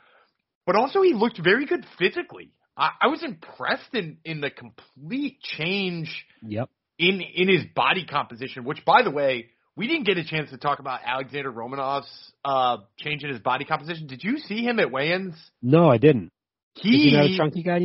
But 0.66 0.76
also 0.76 1.02
he 1.02 1.12
looked 1.14 1.38
very 1.42 1.66
good 1.66 1.84
physically. 1.98 2.52
I, 2.76 2.90
I 3.02 3.06
was 3.08 3.22
impressed 3.22 3.94
in 3.94 4.18
in 4.24 4.40
the 4.40 4.50
complete 4.50 5.40
change 5.40 6.26
Yep. 6.42 6.68
in 6.98 7.20
in 7.22 7.48
his 7.48 7.64
body 7.74 8.04
composition. 8.04 8.64
Which, 8.64 8.84
by 8.84 9.02
the 9.02 9.10
way, 9.10 9.48
we 9.76 9.86
didn't 9.86 10.04
get 10.04 10.18
a 10.18 10.24
chance 10.24 10.50
to 10.50 10.58
talk 10.58 10.78
about 10.78 11.00
Alexander 11.04 11.50
Romanov's 11.50 12.32
uh, 12.44 12.78
change 12.98 13.24
in 13.24 13.30
his 13.30 13.40
body 13.40 13.64
composition. 13.64 14.06
Did 14.06 14.22
you 14.22 14.38
see 14.38 14.62
him 14.62 14.78
at 14.78 14.90
weigh-ins? 14.90 15.34
No, 15.62 15.88
I 15.90 15.98
didn't. 15.98 16.30
Is 16.76 16.82
he 16.82 17.16
a 17.16 17.22
He 17.28 17.36
chunky 17.36 17.62
guy? 17.62 17.84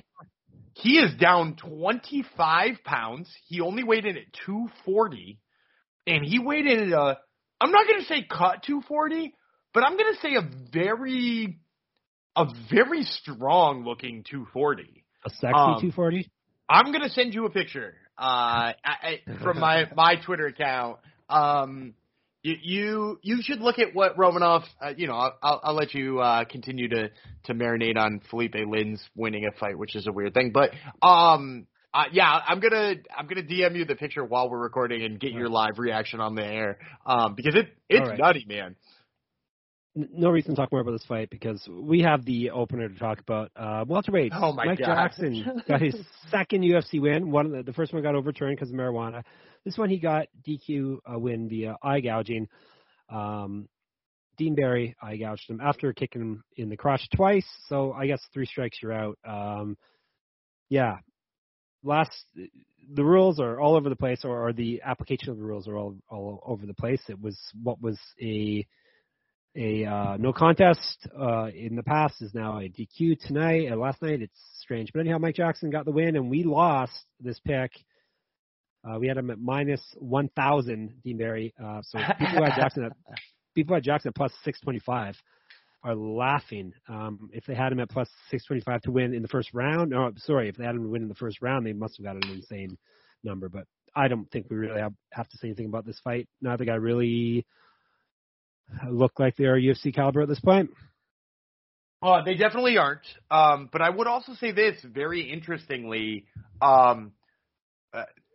he 0.73 0.97
is 0.97 1.15
down 1.19 1.55
25 1.55 2.83
pounds. 2.83 3.29
He 3.47 3.61
only 3.61 3.83
weighed 3.83 4.05
in 4.05 4.17
at 4.17 4.31
240, 4.45 5.39
and 6.05 6.23
he 6.25 6.39
weighed 6.39 6.65
in 6.65 6.91
at 6.91 6.97
a. 6.99 7.17
I'm 7.59 7.71
not 7.71 7.87
going 7.87 7.99
to 7.99 8.05
say 8.05 8.25
cut 8.29 8.63
240, 8.63 9.33
but 9.73 9.83
I'm 9.83 9.97
going 9.97 10.13
to 10.13 10.19
say 10.21 10.35
a 10.35 10.47
very, 10.71 11.59
a 12.35 12.45
very 12.71 13.03
strong 13.03 13.83
looking 13.83 14.23
240. 14.29 15.03
A 15.25 15.29
sexy 15.31 15.47
Um, 15.47 15.81
240. 15.81 16.29
I'm 16.69 16.91
gonna 16.91 17.09
send 17.09 17.33
you 17.33 17.45
a 17.45 17.49
picture 17.49 17.95
uh, 18.17 18.21
I, 18.21 18.73
I, 18.85 19.19
from 19.41 19.59
my 19.59 19.85
my 19.95 20.15
Twitter 20.25 20.47
account. 20.47 20.97
Um, 21.29 21.93
you 22.43 22.55
you, 22.61 23.19
you 23.21 23.37
should 23.41 23.59
look 23.59 23.79
at 23.79 23.93
what 23.93 24.17
Romanov. 24.17 24.63
Uh, 24.81 24.93
you 24.95 25.07
know, 25.07 25.13
I'll, 25.15 25.61
I'll, 25.63 25.73
let 25.73 25.93
you 25.93 26.19
uh, 26.19 26.45
continue 26.45 26.87
to 26.89 27.09
to 27.45 27.53
marinate 27.53 27.97
on 27.97 28.21
Felipe 28.29 28.53
Lins 28.53 28.99
winning 29.15 29.45
a 29.45 29.51
fight, 29.59 29.77
which 29.77 29.95
is 29.95 30.07
a 30.07 30.11
weird 30.11 30.33
thing. 30.33 30.51
But 30.53 30.71
um, 31.05 31.67
uh, 31.93 32.05
yeah, 32.11 32.39
I'm 32.47 32.59
gonna 32.59 32.95
I'm 33.15 33.27
gonna 33.27 33.43
DM 33.43 33.75
you 33.75 33.85
the 33.85 33.95
picture 33.95 34.23
while 34.23 34.49
we're 34.49 34.59
recording 34.59 35.03
and 35.03 35.19
get 35.19 35.31
your 35.31 35.49
live 35.49 35.79
reaction 35.79 36.19
on 36.19 36.35
the 36.35 36.45
air. 36.45 36.77
Um, 37.05 37.33
because 37.35 37.55
it 37.55 37.69
it's 37.89 38.07
right. 38.07 38.19
nutty, 38.19 38.45
man. 38.47 38.75
No 39.95 40.29
reason 40.29 40.51
to 40.51 40.61
talk 40.61 40.71
more 40.71 40.81
about 40.81 40.91
this 40.91 41.05
fight 41.07 41.31
because 41.31 41.67
we 41.67 42.01
have 42.01 42.23
the 42.23 42.51
opener 42.51 42.87
to 42.87 42.99
talk 42.99 43.19
about. 43.19 43.49
Uh, 43.55 43.83
welterweight. 43.87 44.31
Oh 44.35 44.53
my 44.53 44.65
Mike 44.65 44.79
God. 44.79 44.85
Jackson 44.85 45.63
got 45.67 45.81
his 45.81 45.95
second 46.29 46.61
UFC 46.61 47.01
win. 47.01 47.31
One 47.31 47.51
the, 47.51 47.63
the 47.63 47.73
first 47.73 47.93
one 47.93 48.03
got 48.03 48.13
overturned 48.13 48.57
because 48.57 48.69
of 48.69 48.75
marijuana. 48.75 49.23
This 49.67 49.77
one 49.77 49.89
he 49.89 49.97
got 49.97 50.27
DQ 50.47 50.99
uh, 51.13 51.19
win 51.19 51.49
via 51.49 51.75
eye 51.83 51.99
gouging. 51.99 52.47
Um, 53.09 53.67
Dean 54.37 54.55
Barry 54.55 54.95
eye 55.01 55.17
gouged 55.17 55.49
him 55.49 55.59
after 55.61 55.91
kicking 55.91 56.21
him 56.21 56.43
in 56.55 56.69
the 56.69 56.77
crotch 56.77 57.01
twice. 57.13 57.45
So 57.67 57.91
I 57.91 58.07
guess 58.07 58.21
three 58.33 58.45
strikes 58.45 58.77
you're 58.81 58.93
out. 58.93 59.17
Um, 59.27 59.77
yeah. 60.69 60.99
Last 61.83 62.13
the 62.33 63.03
rules 63.03 63.41
are 63.41 63.59
all 63.59 63.75
over 63.75 63.89
the 63.89 63.97
place, 63.97 64.21
or, 64.23 64.47
or 64.47 64.53
the 64.53 64.83
application 64.85 65.31
of 65.31 65.37
the 65.37 65.43
rules 65.43 65.67
are 65.67 65.75
all 65.75 65.97
all 66.09 66.41
over 66.45 66.65
the 66.65 66.73
place. 66.73 67.01
It 67.09 67.21
was 67.21 67.37
what 67.61 67.81
was 67.81 67.99
a 68.21 68.65
a 69.57 69.83
uh, 69.83 70.15
no 70.15 70.31
contest 70.31 71.09
uh, 71.19 71.47
in 71.53 71.75
the 71.75 71.83
past 71.83 72.21
is 72.21 72.33
now 72.33 72.57
a 72.59 72.69
DQ 72.69 73.19
tonight. 73.19 73.69
Uh, 73.69 73.75
last 73.75 74.01
night 74.01 74.21
it's 74.21 74.39
strange, 74.61 74.93
but 74.93 75.01
anyhow, 75.01 75.17
Mike 75.17 75.35
Jackson 75.35 75.71
got 75.71 75.83
the 75.83 75.91
win, 75.91 76.15
and 76.15 76.29
we 76.29 76.45
lost 76.45 77.03
this 77.19 77.41
pick. 77.41 77.71
Uh, 78.83 78.99
we 78.99 79.07
had 79.07 79.17
him 79.17 79.29
at 79.29 79.39
minus 79.39 79.81
one 79.97 80.29
thousand, 80.35 80.93
Dean 81.03 81.17
Barry. 81.17 81.53
Uh, 81.63 81.81
so 81.83 81.99
people 82.19 82.37
who 82.37 82.43
had 82.43 82.55
Jackson 82.55 82.83
at 82.85 82.93
people 83.55 83.71
who 83.71 83.75
had 83.75 83.83
Jackson 83.83 84.09
at 84.09 84.15
plus 84.15 84.33
six 84.43 84.59
twenty 84.61 84.79
five 84.79 85.15
are 85.83 85.95
laughing. 85.95 86.73
Um, 86.87 87.29
if 87.33 87.45
they 87.45 87.55
had 87.55 87.71
him 87.71 87.79
at 87.79 87.89
plus 87.89 88.09
six 88.29 88.45
twenty 88.45 88.61
five 88.61 88.81
to 88.83 88.91
win 88.91 89.13
in 89.13 89.21
the 89.21 89.27
first 89.27 89.53
round, 89.53 89.91
no, 89.91 90.11
sorry, 90.17 90.49
if 90.49 90.57
they 90.57 90.63
had 90.63 90.75
him 90.75 90.83
to 90.83 90.89
win 90.89 91.01
in 91.01 91.09
the 91.09 91.15
first 91.15 91.41
round, 91.41 91.65
they 91.65 91.73
must 91.73 91.97
have 91.97 92.05
got 92.05 92.15
an 92.15 92.31
insane 92.31 92.77
number. 93.23 93.49
But 93.49 93.65
I 93.95 94.07
don't 94.07 94.29
think 94.31 94.47
we 94.49 94.57
really 94.57 94.79
have, 94.79 94.93
have 95.11 95.27
to 95.29 95.37
say 95.37 95.47
anything 95.47 95.65
about 95.65 95.85
this 95.85 95.99
fight. 96.03 96.27
Neither 96.41 96.65
guy 96.65 96.75
really 96.75 97.45
look 98.89 99.19
like 99.19 99.35
they're 99.35 99.59
UFC 99.59 99.93
caliber 99.93 100.21
at 100.21 100.29
this 100.29 100.39
point. 100.39 100.69
Uh, 102.01 102.23
they 102.23 102.35
definitely 102.35 102.77
aren't. 102.77 103.07
Um, 103.31 103.69
but 103.71 103.81
I 103.81 103.89
would 103.89 104.07
also 104.07 104.33
say 104.35 104.51
this 104.51 104.77
very 104.83 105.31
interestingly, 105.31 106.25
um, 106.61 107.13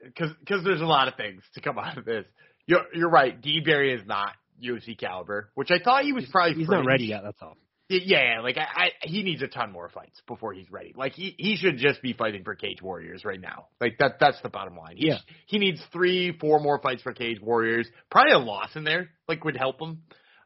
because 0.03 0.31
because 0.41 0.65
there's 0.65 0.81
a 0.81 0.87
lot 0.87 1.09
of 1.09 1.15
things 1.17 1.43
to 1.55 1.61
come 1.61 1.79
out 1.79 1.99
of 1.99 2.05
this. 2.05 2.25
You're 2.67 2.85
you're 2.95 3.11
right. 3.11 3.41
D 3.41 3.61
Barry 3.65 3.93
is 3.95 4.07
not 4.07 4.33
UFC 4.63 4.99
caliber, 4.99 5.51
which 5.55 5.71
I 5.71 5.79
thought 5.83 6.05
he 6.05 6.13
was 6.13 6.27
probably. 6.31 6.55
He's 6.55 6.69
not 6.69 6.85
ready 6.87 7.07
yet. 7.07 7.23
That's 7.25 7.39
all. 7.43 7.57
Yeah, 7.89 8.41
like 8.43 8.57
I, 8.57 8.63
I, 8.63 8.91
he 9.03 9.23
needs 9.23 9.43
a 9.43 9.49
ton 9.49 9.71
more 9.71 9.91
fights 9.91 10.23
before 10.27 10.55
he's 10.55 10.71
ready. 10.71 10.95
Like 10.97 11.13
he, 11.13 11.35
he 11.37 11.57
should 11.57 11.77
just 11.77 12.01
be 12.01 12.15
fighting 12.15 12.43
for 12.43 12.55
Cage 12.55 12.81
Warriors 12.81 13.23
right 13.23 13.41
now. 13.41 13.67
Like 13.83 13.99
that, 13.99 14.13
that's 14.19 14.41
the 14.43 14.49
bottom 14.49 14.77
line. 14.79 14.97
He, 14.97 15.09
Yeah. 15.09 15.19
he 15.47 15.59
needs 15.59 15.83
three, 15.93 16.35
four 16.39 16.59
more 16.61 16.81
fights 16.81 17.03
for 17.03 17.13
Cage 17.13 17.39
Warriors. 17.43 17.87
Probably 18.11 18.33
a 18.33 18.39
loss 18.39 18.71
in 18.77 18.85
there, 18.85 19.11
like 19.29 19.45
would 19.45 19.59
help 19.59 19.79
him. 19.79 20.03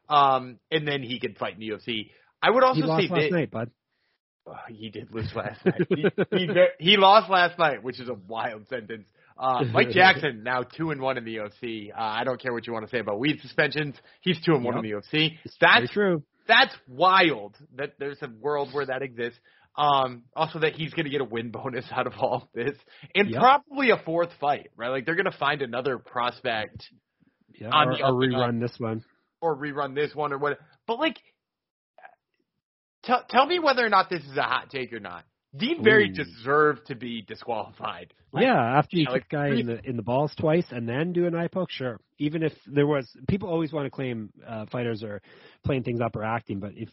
Um, 0.09 0.59
and 0.71 0.85
then 0.85 1.01
he 1.03 1.19
could 1.21 1.37
fight 1.37 1.53
in 1.53 1.59
the 1.59 1.69
UFC. 1.69 2.09
I 2.41 2.49
would 2.49 2.63
also 2.63 2.81
He 2.81 2.85
lost 2.87 3.03
say 3.03 3.09
last 3.13 3.21
that 3.21 3.31
night, 3.31 3.51
bud. 3.51 3.71
Oh, 4.45 4.53
he 4.69 4.89
did 4.89 5.13
lose 5.13 5.31
last 5.33 5.59
night. 5.65 5.81
He, 5.89 6.05
he, 6.31 6.47
he 6.79 6.97
lost 6.97 7.29
last 7.29 7.57
night, 7.57 7.81
which 7.81 7.99
is 8.01 8.09
a 8.09 8.13
wild 8.13 8.67
sentence. 8.67 9.07
Uh, 9.39 9.63
Mike 9.73 9.89
Jackson 9.91 10.43
now 10.43 10.63
two 10.63 10.91
and 10.91 11.01
one 11.01 11.17
in 11.17 11.25
the 11.25 11.37
UFC. 11.37 11.89
Uh, 11.91 11.99
I 11.99 12.23
don't 12.23 12.41
care 12.41 12.53
what 12.53 12.65
you 12.67 12.73
want 12.73 12.85
to 12.85 12.91
say 12.91 12.99
about 12.99 13.19
weed 13.19 13.39
suspensions. 13.41 13.95
He's 14.21 14.39
two 14.43 14.53
and 14.53 14.63
one 14.63 14.77
in 14.77 14.83
the 14.83 14.91
UFC. 14.91 15.37
That's 15.61 15.91
true. 15.91 16.23
that's 16.47 16.73
wild 16.87 17.55
that 17.75 17.93
there's 17.99 18.21
a 18.21 18.29
world 18.39 18.69
where 18.73 18.85
that 18.85 19.01
exists. 19.01 19.39
Um, 19.75 20.23
also 20.35 20.57
that 20.59 20.73
he's 20.73 20.91
going 20.95 21.03
to 21.05 21.11
get 21.11 21.21
a 21.21 21.25
win 21.25 21.51
bonus 21.51 21.85
out 21.91 22.07
of 22.07 22.13
all 22.19 22.49
this, 22.55 22.71
and 23.13 23.29
Yep. 23.29 23.39
probably 23.39 23.91
a 23.91 23.97
fourth 23.97 24.31
fight, 24.39 24.69
right? 24.75 24.89
Like 24.89 25.05
they're 25.05 25.13
going 25.15 25.31
to 25.31 25.37
find 25.37 25.61
another 25.61 25.99
prospect 25.99 26.83
Yeah, 27.53 27.69
on 27.71 27.89
or, 27.89 27.97
the 27.97 28.03
or 28.03 28.07
up. 28.07 28.13
rerun 28.49 28.59
this 28.59 28.73
one. 28.79 29.03
or 29.39 29.55
rerun 29.55 29.93
this 29.93 30.15
one 30.15 30.33
or 30.33 30.39
what. 30.39 30.57
But 30.87 30.97
like, 30.97 31.17
tell 33.03 33.23
tell 33.29 33.45
me 33.45 33.59
whether 33.59 33.85
or 33.85 33.89
not 33.89 34.09
this 34.09 34.23
is 34.23 34.35
a 34.37 34.41
hot 34.41 34.69
take 34.71 34.91
or 34.93 34.99
not. 34.99 35.23
Dean 35.55 35.81
Barry 35.83 36.09
Ooh. 36.09 36.13
deserved 36.13 36.87
to 36.87 36.95
be 36.95 37.21
disqualified. 37.21 38.13
Like, 38.33 38.43
yeah, 38.43 38.77
after 38.77 38.97
you 38.97 39.03
yeah, 39.03 39.13
kick 39.13 39.23
like 39.23 39.29
guy 39.29 39.47
in 39.47 39.65
the 39.67 39.79
in 39.83 39.95
the 39.95 40.03
balls 40.03 40.33
twice 40.37 40.65
and 40.71 40.87
then 40.87 41.13
do 41.13 41.25
an 41.25 41.35
eye 41.35 41.47
poke, 41.47 41.71
sure. 41.71 41.99
Even 42.19 42.43
if 42.43 42.53
there 42.65 42.85
was, 42.85 43.09
people 43.27 43.49
always 43.49 43.71
want 43.71 43.85
to 43.85 43.91
claim 43.91 44.29
uh, 44.45 44.65
fighters 44.71 45.03
are 45.03 45.21
playing 45.65 45.83
things 45.83 46.01
up 46.01 46.15
or 46.15 46.23
acting, 46.23 46.59
but 46.59 46.71
if 46.75 46.89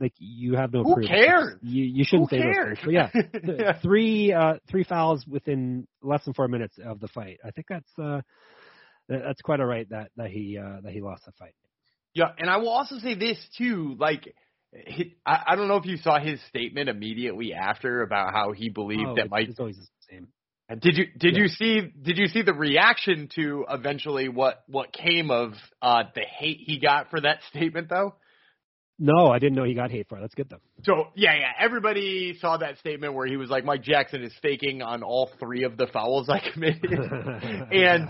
like 0.00 0.12
you 0.18 0.56
have 0.56 0.72
no 0.72 0.82
Who 0.82 0.94
proof, 0.94 1.06
cares? 1.06 1.54
You 1.62 1.84
you 1.84 2.04
shouldn't 2.04 2.30
Who 2.30 2.36
say 2.36 2.42
cares? 2.42 2.78
those 2.78 2.78
things. 2.84 2.84
But 2.84 2.92
yeah, 2.92 3.54
Yeah. 3.64 3.72
three 3.80 4.32
uh 4.32 4.54
three 4.68 4.84
fouls 4.84 5.24
within 5.26 5.86
less 6.02 6.24
than 6.24 6.34
four 6.34 6.48
minutes 6.48 6.76
of 6.84 6.98
the 7.00 7.08
fight. 7.08 7.38
I 7.44 7.50
think 7.52 7.66
that's 7.68 7.90
uh 7.98 8.20
that- 9.08 9.22
that's 9.22 9.42
quite 9.42 9.60
all 9.60 9.66
right 9.66 9.88
that 9.90 10.10
that 10.16 10.30
he 10.30 10.58
uh 10.58 10.80
that 10.82 10.92
he 10.92 11.00
lost 11.00 11.24
the 11.26 11.32
fight. 11.32 11.54
Yeah, 12.14 12.30
and 12.38 12.48
I 12.48 12.58
will 12.58 12.68
also 12.68 12.98
say 12.98 13.14
this 13.14 13.38
too. 13.58 13.96
Like, 13.98 14.34
he, 14.86 15.14
I, 15.24 15.44
I 15.48 15.56
don't 15.56 15.68
know 15.68 15.76
if 15.76 15.86
you 15.86 15.96
saw 15.96 16.18
his 16.18 16.40
statement 16.48 16.88
immediately 16.88 17.52
after 17.54 18.02
about 18.02 18.32
how 18.32 18.52
he 18.52 18.68
believed 18.68 19.02
Oh, 19.06 19.14
that 19.16 19.30
Mike. 19.30 19.48
it's 19.48 19.60
always 19.60 19.76
the 19.76 19.86
same. 20.10 20.28
Did 20.80 20.96
you 20.96 21.06
did 21.18 21.34
Yeah. 21.34 21.42
you 21.42 21.48
see 21.48 21.80
did 22.02 22.16
you 22.16 22.26
see 22.26 22.42
the 22.42 22.54
reaction 22.54 23.28
to 23.34 23.66
eventually 23.68 24.28
what 24.28 24.62
what 24.66 24.92
came 24.92 25.30
of 25.30 25.52
uh 25.82 26.04
the 26.14 26.22
hate 26.22 26.58
he 26.64 26.78
got 26.80 27.10
for 27.10 27.20
that 27.20 27.40
statement 27.50 27.88
though? 27.90 28.14
No, 28.98 29.26
I 29.26 29.40
didn't 29.40 29.56
know 29.56 29.64
he 29.64 29.74
got 29.74 29.90
hate 29.90 30.08
for 30.08 30.18
it. 30.18 30.20
That's 30.20 30.34
good 30.34 30.48
though. 30.48 30.60
So 30.84 31.08
yeah, 31.16 31.34
yeah, 31.34 31.50
everybody 31.58 32.38
saw 32.40 32.58
that 32.58 32.78
statement 32.78 33.14
where 33.14 33.26
he 33.26 33.36
was 33.36 33.50
like, 33.50 33.64
Mike 33.64 33.82
Jackson 33.82 34.22
is 34.22 34.32
faking 34.40 34.82
on 34.82 35.02
all 35.02 35.30
three 35.40 35.64
of 35.64 35.76
the 35.76 35.88
fouls 35.92 36.28
I 36.28 36.40
committed, 36.52 36.92
and 37.72 38.08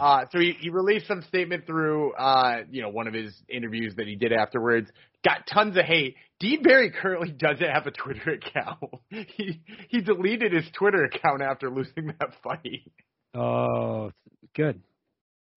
uh, 0.00 0.24
so 0.30 0.38
he, 0.38 0.54
he 0.58 0.70
released 0.70 1.06
some 1.06 1.20
statement 1.22 1.66
through 1.66 2.14
uh, 2.14 2.62
you 2.70 2.80
know 2.80 2.88
one 2.88 3.08
of 3.08 3.14
his 3.14 3.34
interviews 3.48 3.94
that 3.96 4.06
he 4.06 4.16
did 4.16 4.32
afterwards. 4.32 4.90
Got 5.22 5.46
tons 5.52 5.76
of 5.76 5.84
hate. 5.84 6.16
Dean 6.40 6.62
Barry 6.62 6.90
currently 6.90 7.30
doesn't 7.30 7.68
have 7.68 7.86
a 7.86 7.90
Twitter 7.90 8.32
account. 8.32 8.78
he 9.10 9.60
he 9.88 10.00
deleted 10.00 10.52
his 10.52 10.64
Twitter 10.72 11.04
account 11.04 11.42
after 11.42 11.70
losing 11.70 12.06
that 12.06 12.30
fight. 12.42 12.90
oh, 13.34 14.12
good, 14.56 14.80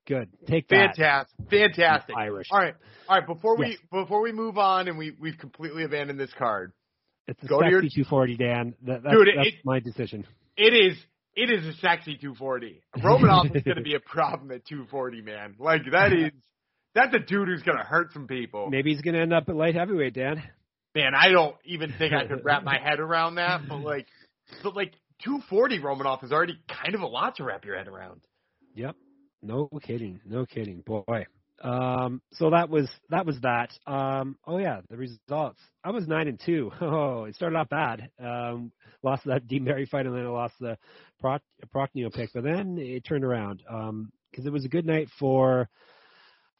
good. 0.07 0.29
Take 0.47 0.69
that. 0.69 0.97
Fantastic, 0.97 1.37
fantastic. 1.51 2.17
Irish. 2.17 2.49
All 2.51 2.59
right, 2.59 2.75
all 3.09 3.17
right. 3.19 3.27
Before 3.27 3.57
we 3.57 3.69
Yes. 3.71 3.79
before 3.91 4.21
we 4.23 4.33
move 4.33 4.59
on 4.59 4.89
and 4.89 4.97
we 4.99 5.13
we've 5.21 5.39
completely 5.39 5.85
abandoned 5.85 6.19
this 6.21 6.33
card. 6.39 6.73
It's 7.27 7.43
a 7.43 7.47
Go 7.47 7.61
to 7.63 7.69
your- 7.71 7.83
sexy 7.83 8.03
240, 8.05 8.37
Dan. 8.37 8.75
That, 8.83 9.03
that's, 9.03 9.15
Dude, 9.17 9.29
that's 9.37 9.49
it- 9.49 9.55
my 9.65 9.81
decision. 9.81 10.27
It 10.57 10.73
is 10.75 10.97
it 11.37 11.51
is 11.51 11.67
a 11.67 11.73
sexy 11.79 12.17
240. 12.17 12.81
Romanov 12.99 13.57
is 13.57 13.63
going 13.65 13.77
to 13.79 13.83
be 13.83 13.95
a 13.95 14.01
problem 14.01 14.51
at 14.53 14.65
240, 14.67 15.23
man. 15.23 15.57
Like 15.59 15.83
that 15.91 16.13
is 16.13 16.31
that's 16.95 17.13
a 17.15 17.19
dude 17.19 17.49
who's 17.49 17.63
going 17.63 17.79
to 17.79 17.83
hurt 17.85 18.13
some 18.13 18.27
people. 18.29 18.69
Maybe 18.71 18.93
he's 18.93 19.01
going 19.01 19.15
to 19.15 19.21
end 19.21 19.33
up 19.33 19.49
at 19.49 19.57
light 19.57 19.75
heavyweight, 19.75 20.15
Dan. 20.15 20.43
Man, 20.95 21.13
I 21.13 21.31
don't 21.31 21.57
even 21.65 21.93
think 21.99 22.13
I 22.15 22.27
could 22.29 22.45
wrap 22.45 22.63
my 22.63 22.79
head 22.83 23.01
around 23.01 23.35
that. 23.37 23.63
But 23.69 23.79
like, 23.79 24.07
but 24.63 24.77
like 24.77 24.93
240 25.25 25.81
Romanov 25.81 26.23
is 26.23 26.31
already 26.31 26.57
kind 26.69 26.95
of 26.95 27.01
a 27.01 27.07
lot 27.07 27.37
to 27.37 27.45
wrap 27.45 27.65
your 27.65 27.77
head 27.77 27.89
around. 27.89 28.21
Yep. 28.77 28.95
No 29.45 29.69
kidding. 29.83 30.21
No 30.25 30.47
kidding. 30.47 30.81
Boy. 30.81 31.27
Um, 31.63 32.21
so 32.33 32.51
that 32.51 32.69
was 32.69 32.89
that 33.11 33.27
was 33.27 33.39
that. 33.43 33.71
Um, 33.87 34.37
oh 34.47 34.59
yeah, 34.59 34.81
the 34.89 34.97
results. 34.97 35.61
I 35.85 35.91
was 35.91 36.09
nine 36.09 36.29
and 36.29 36.41
two. 36.45 36.71
Oh, 36.81 37.25
it 37.25 37.35
started 37.35 37.57
off 37.57 37.69
bad. 37.69 38.11
Um, 38.19 38.73
lost 39.03 39.25
that 39.27 39.47
Dean 39.47 39.65
Barry 39.65 39.87
fight, 39.87 40.07
and 40.07 40.15
then 40.15 40.25
I 40.25 40.29
lost 40.29 40.55
the 40.61 40.77
Proc- 41.21 41.43
Prachnio 41.75 42.13
pick. 42.13 42.31
But 42.33 42.45
then 42.45 42.79
it 42.79 43.05
turned 43.05 43.25
around 43.25 43.63
because 44.31 44.47
it 44.47 44.53
was 44.53 44.65
a 44.65 44.69
good 44.69 44.87
night 44.87 45.09
for 45.19 45.69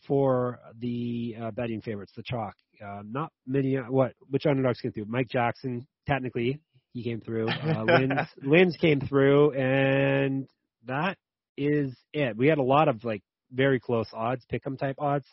for 0.07 0.61
the 0.79 1.37
uh, 1.41 1.51
betting 1.53 1.81
favorites, 1.81 2.13
the 2.15 2.23
chalk. 2.23 2.55
Uh, 2.85 3.03
not 3.05 3.33
many. 3.47 3.79
Uh, 3.79 3.85
what 3.89 4.13
which 4.29 4.47
underdogs 4.47 4.81
came 4.81 4.93
through? 4.93 5.07
Mike 5.09 5.29
Jackson, 5.29 5.87
technically, 6.07 6.61
he 6.93 7.03
came 7.03 7.21
through. 7.21 7.49
Uh, 7.49 7.85
Lins, 7.85 8.29
Lins 8.45 8.79
came 8.79 9.01
through, 9.01 9.53
and 9.53 10.47
that 10.87 11.17
is 11.57 11.95
it. 12.13 12.37
We 12.37 12.47
had 12.49 12.59
a 12.59 12.63
lot 12.63 12.89
of 12.89 13.05
like 13.05 13.23
very 13.53 13.81
close 13.81 14.09
odds, 14.13 14.45
pick'em 14.53 14.79
type 14.79 14.97
odds, 14.99 15.27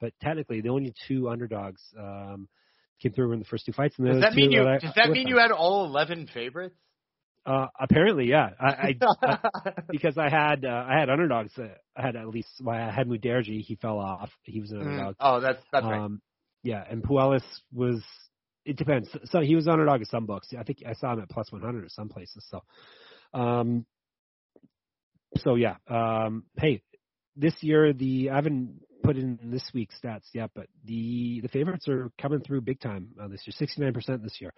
but 0.00 0.12
technically 0.22 0.60
the 0.60 0.70
only 0.70 0.94
two 1.08 1.28
underdogs 1.28 1.82
um, 1.98 2.48
came 3.02 3.12
through 3.12 3.32
in 3.32 3.38
the 3.38 3.44
first 3.44 3.66
two 3.66 3.72
fights. 3.72 3.94
And 3.98 4.06
Does 4.06 4.20
that 4.20 4.34
mean 4.34 4.50
you 4.52 4.62
I- 4.66 4.78
does 4.78 4.92
that 4.96 5.10
mean 5.10 5.24
them. 5.24 5.34
you 5.34 5.38
had 5.38 5.50
all 5.52 5.84
11 5.86 6.28
favorites? 6.32 6.76
Uh, 7.44 7.68
apparently, 7.78 8.26
yeah. 8.26 8.50
I, 8.60 8.66
I, 8.66 8.96
I 9.54 9.72
because 9.88 10.18
I 10.18 10.28
had 10.28 10.64
uh, 10.64 10.84
I 10.88 10.98
had 10.98 11.08
underdogs. 11.10 11.52
Uh, 11.56 11.68
I 11.96 12.02
had 12.02 12.16
at 12.16 12.26
least 12.28 12.48
well, 12.60 12.74
I 12.76 12.90
had 12.90 13.06
Mudaerji. 13.06 13.60
He 13.60 13.76
fell 13.76 13.98
off. 14.00 14.30
He 14.42 14.60
was 14.60 14.72
an 14.72 14.78
Mm. 14.78 14.86
underdog. 14.88 15.14
Oh, 15.20 15.38
that's 15.40 15.62
that's 15.72 15.84
right. 15.84 16.00
Um, 16.00 16.20
yeah, 16.64 16.82
and 16.90 17.04
Puelles 17.04 17.44
was. 17.72 18.02
It 18.64 18.76
depends. 18.76 19.08
So 19.26 19.38
he 19.42 19.54
was 19.54 19.68
underdog 19.68 20.00
in 20.00 20.06
some 20.06 20.26
books. 20.26 20.48
I 20.58 20.64
think 20.64 20.78
I 20.84 20.94
saw 20.94 21.12
him 21.12 21.20
at 21.20 21.28
plus 21.30 21.52
100 21.52 21.84
or 21.84 21.88
some 21.88 22.08
places. 22.08 22.44
So, 22.50 22.64
um, 23.38 23.86
so 25.42 25.54
yeah. 25.54 25.76
Um, 25.88 26.44
hey, 26.58 26.82
this 27.36 27.54
year 27.60 27.92
the 27.92 28.30
I 28.30 28.36
haven't 28.36 28.80
put 29.02 29.16
in 29.16 29.38
this 29.44 29.62
week's 29.72 29.94
stats 30.02 30.24
yet, 30.32 30.50
but 30.54 30.66
the 30.84 31.40
the 31.42 31.48
favorites 31.48 31.88
are 31.88 32.10
coming 32.20 32.40
through 32.40 32.62
big 32.62 32.80
time 32.80 33.08
uh, 33.20 33.28
this 33.28 33.42
year. 33.46 33.92
69% 33.92 34.22
this 34.22 34.40
year. 34.40 34.52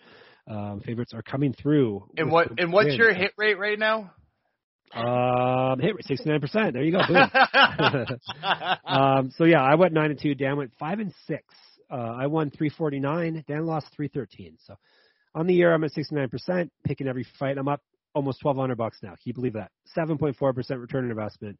Um, 0.48 0.80
favorites 0.80 1.12
are 1.14 1.22
coming 1.22 1.52
through. 1.52 2.08
and 2.16 2.30
what 2.30 2.58
and 2.58 2.72
what's 2.72 2.94
your 2.94 3.12
hit 3.12 3.32
rate 3.36 3.58
right 3.58 3.78
now? 3.78 4.12
Um, 4.94 5.80
hit 5.80 5.94
rate 5.94 6.06
69%. 6.08 6.72
There 6.72 6.82
you 6.82 6.92
go. 6.92 7.00
Boom. 7.06 8.78
um, 8.86 9.30
so 9.36 9.44
yeah, 9.44 9.62
I 9.62 9.74
went 9.74 9.92
nine 9.92 10.10
and 10.10 10.20
two. 10.20 10.34
Dan 10.34 10.56
went 10.56 10.72
five 10.78 10.98
and 10.98 11.12
six. 11.26 11.44
Uh, 11.90 11.96
I 11.96 12.26
won 12.26 12.50
349. 12.50 13.44
Dan 13.48 13.64
lost 13.64 13.86
313. 13.96 14.58
So 14.66 14.74
on 15.34 15.46
the 15.46 15.54
year, 15.54 15.72
I'm 15.72 15.84
at 15.84 15.92
69%, 15.92 16.70
picking 16.84 17.08
every 17.08 17.26
fight. 17.38 17.56
I'm 17.56 17.68
up 17.68 17.82
almost 18.18 18.44
1,200 18.44 18.76
bucks 18.76 18.98
now. 19.02 19.10
Can 19.10 19.18
you 19.24 19.34
believe 19.34 19.54
that? 19.54 19.70
7.4% 19.96 20.36
return 20.80 21.04
on 21.04 21.10
investment. 21.10 21.56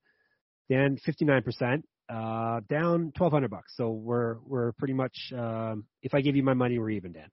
Dan 0.69 0.99
59%, 1.07 1.83
uh, 2.11 2.61
down 2.69 3.13
1,200 3.17 3.49
bucks. 3.51 3.73
So 3.77 3.91
we're 3.91 4.37
we're 4.47 4.73
pretty 4.73 4.93
much. 4.93 5.17
Um, 5.35 5.85
if 6.03 6.13
I 6.15 6.21
give 6.21 6.37
you 6.37 6.43
my 6.43 6.53
money, 6.55 6.79
we're 6.79 6.91
even, 6.91 7.13
Dan. 7.13 7.29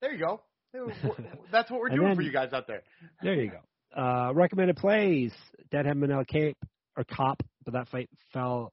there 0.00 0.12
you 0.12 0.18
go. 0.18 0.42
That's 1.52 1.70
what 1.70 1.80
we're 1.80 1.90
doing 1.90 2.08
then- 2.08 2.16
for 2.16 2.22
you 2.22 2.32
guys 2.32 2.52
out 2.52 2.66
there. 2.66 2.82
There 3.22 3.34
you 3.34 3.50
go. 3.50 3.60
Uh, 4.02 4.32
recommended 4.32 4.76
plays. 4.76 5.32
Dead 5.70 5.84
had 5.86 5.96
Manel 5.96 6.26
Kape 6.26 6.56
or 6.96 7.04
Cop, 7.04 7.42
but 7.64 7.74
that 7.74 7.88
fight 7.88 8.08
fell. 8.32 8.72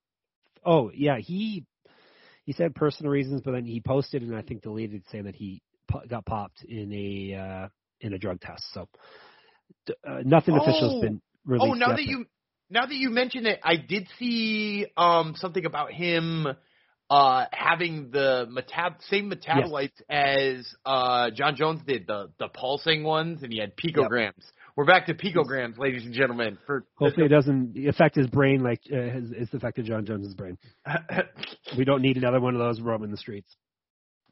Oh 0.66 0.90
yeah, 0.96 1.18
he 1.20 1.66
he 2.46 2.54
said 2.54 2.74
personal 2.74 3.12
reasons, 3.12 3.42
but 3.44 3.52
then 3.52 3.66
he 3.66 3.82
posted 3.82 4.24
and 4.24 4.36
I 4.36 4.42
think 4.42 4.62
deleted 4.64 5.04
saying 5.12 5.26
that 5.26 5.36
he 5.36 5.62
po- 5.92 6.02
got 6.10 6.26
popped 6.26 6.64
in 6.64 6.92
a 6.94 7.36
uh, 7.36 7.68
in 8.02 8.14
a 8.14 8.18
drug 8.18 8.40
test. 8.40 8.64
So 8.74 8.88
uh, 10.08 10.22
nothing 10.26 10.56
official 10.56 10.90
Oh. 10.90 10.94
has 10.94 11.02
been 11.02 11.22
released. 11.46 11.72
Oh, 11.72 11.74
now 11.74 11.96
that 11.96 12.04
you 12.04 12.26
now 12.70 12.86
that 12.86 12.96
you 12.96 13.10
mention 13.10 13.46
it, 13.46 13.60
I 13.64 13.76
did 13.76 14.08
see 14.20 14.86
um 14.98 15.36
something 15.38 15.66
about 15.66 15.92
him 15.92 16.48
uh 17.10 17.46
having 17.52 18.12
the 18.12 18.46
metab- 18.52 19.02
same 19.10 19.32
metabolites 19.32 20.00
as 20.10 20.72
uh 20.86 21.32
Jon 21.32 21.56
Jones 21.56 21.82
did 21.88 22.06
the 22.08 22.32
the 22.40 22.48
pulsing 22.50 23.04
ones, 23.04 23.42
and 23.44 23.52
he 23.52 23.60
had 23.60 23.74
picograms. 23.76 24.44
We're 24.76 24.86
back 24.86 25.08
to 25.08 25.14
picograms, 25.14 25.78
ladies 25.78 26.06
and 26.06 26.14
gentlemen. 26.14 26.58
For 26.66 26.86
hopefully 26.96 27.26
it 27.26 27.30
doesn't 27.30 27.76
affect 27.88 28.16
his 28.16 28.28
brain 28.28 28.64
like 28.64 28.82
uh, 28.92 28.96
has, 28.96 29.32
it's 29.32 29.54
affected 29.54 29.86
Jon 29.86 30.06
Jones's 30.06 30.36
brain. 30.36 30.58
We 31.78 31.84
don't 31.86 32.02
need 32.02 32.18
another 32.18 32.40
one 32.40 32.56
of 32.56 32.60
those 32.60 32.80
roaming 32.82 33.12
the 33.12 33.18
streets. 33.18 33.56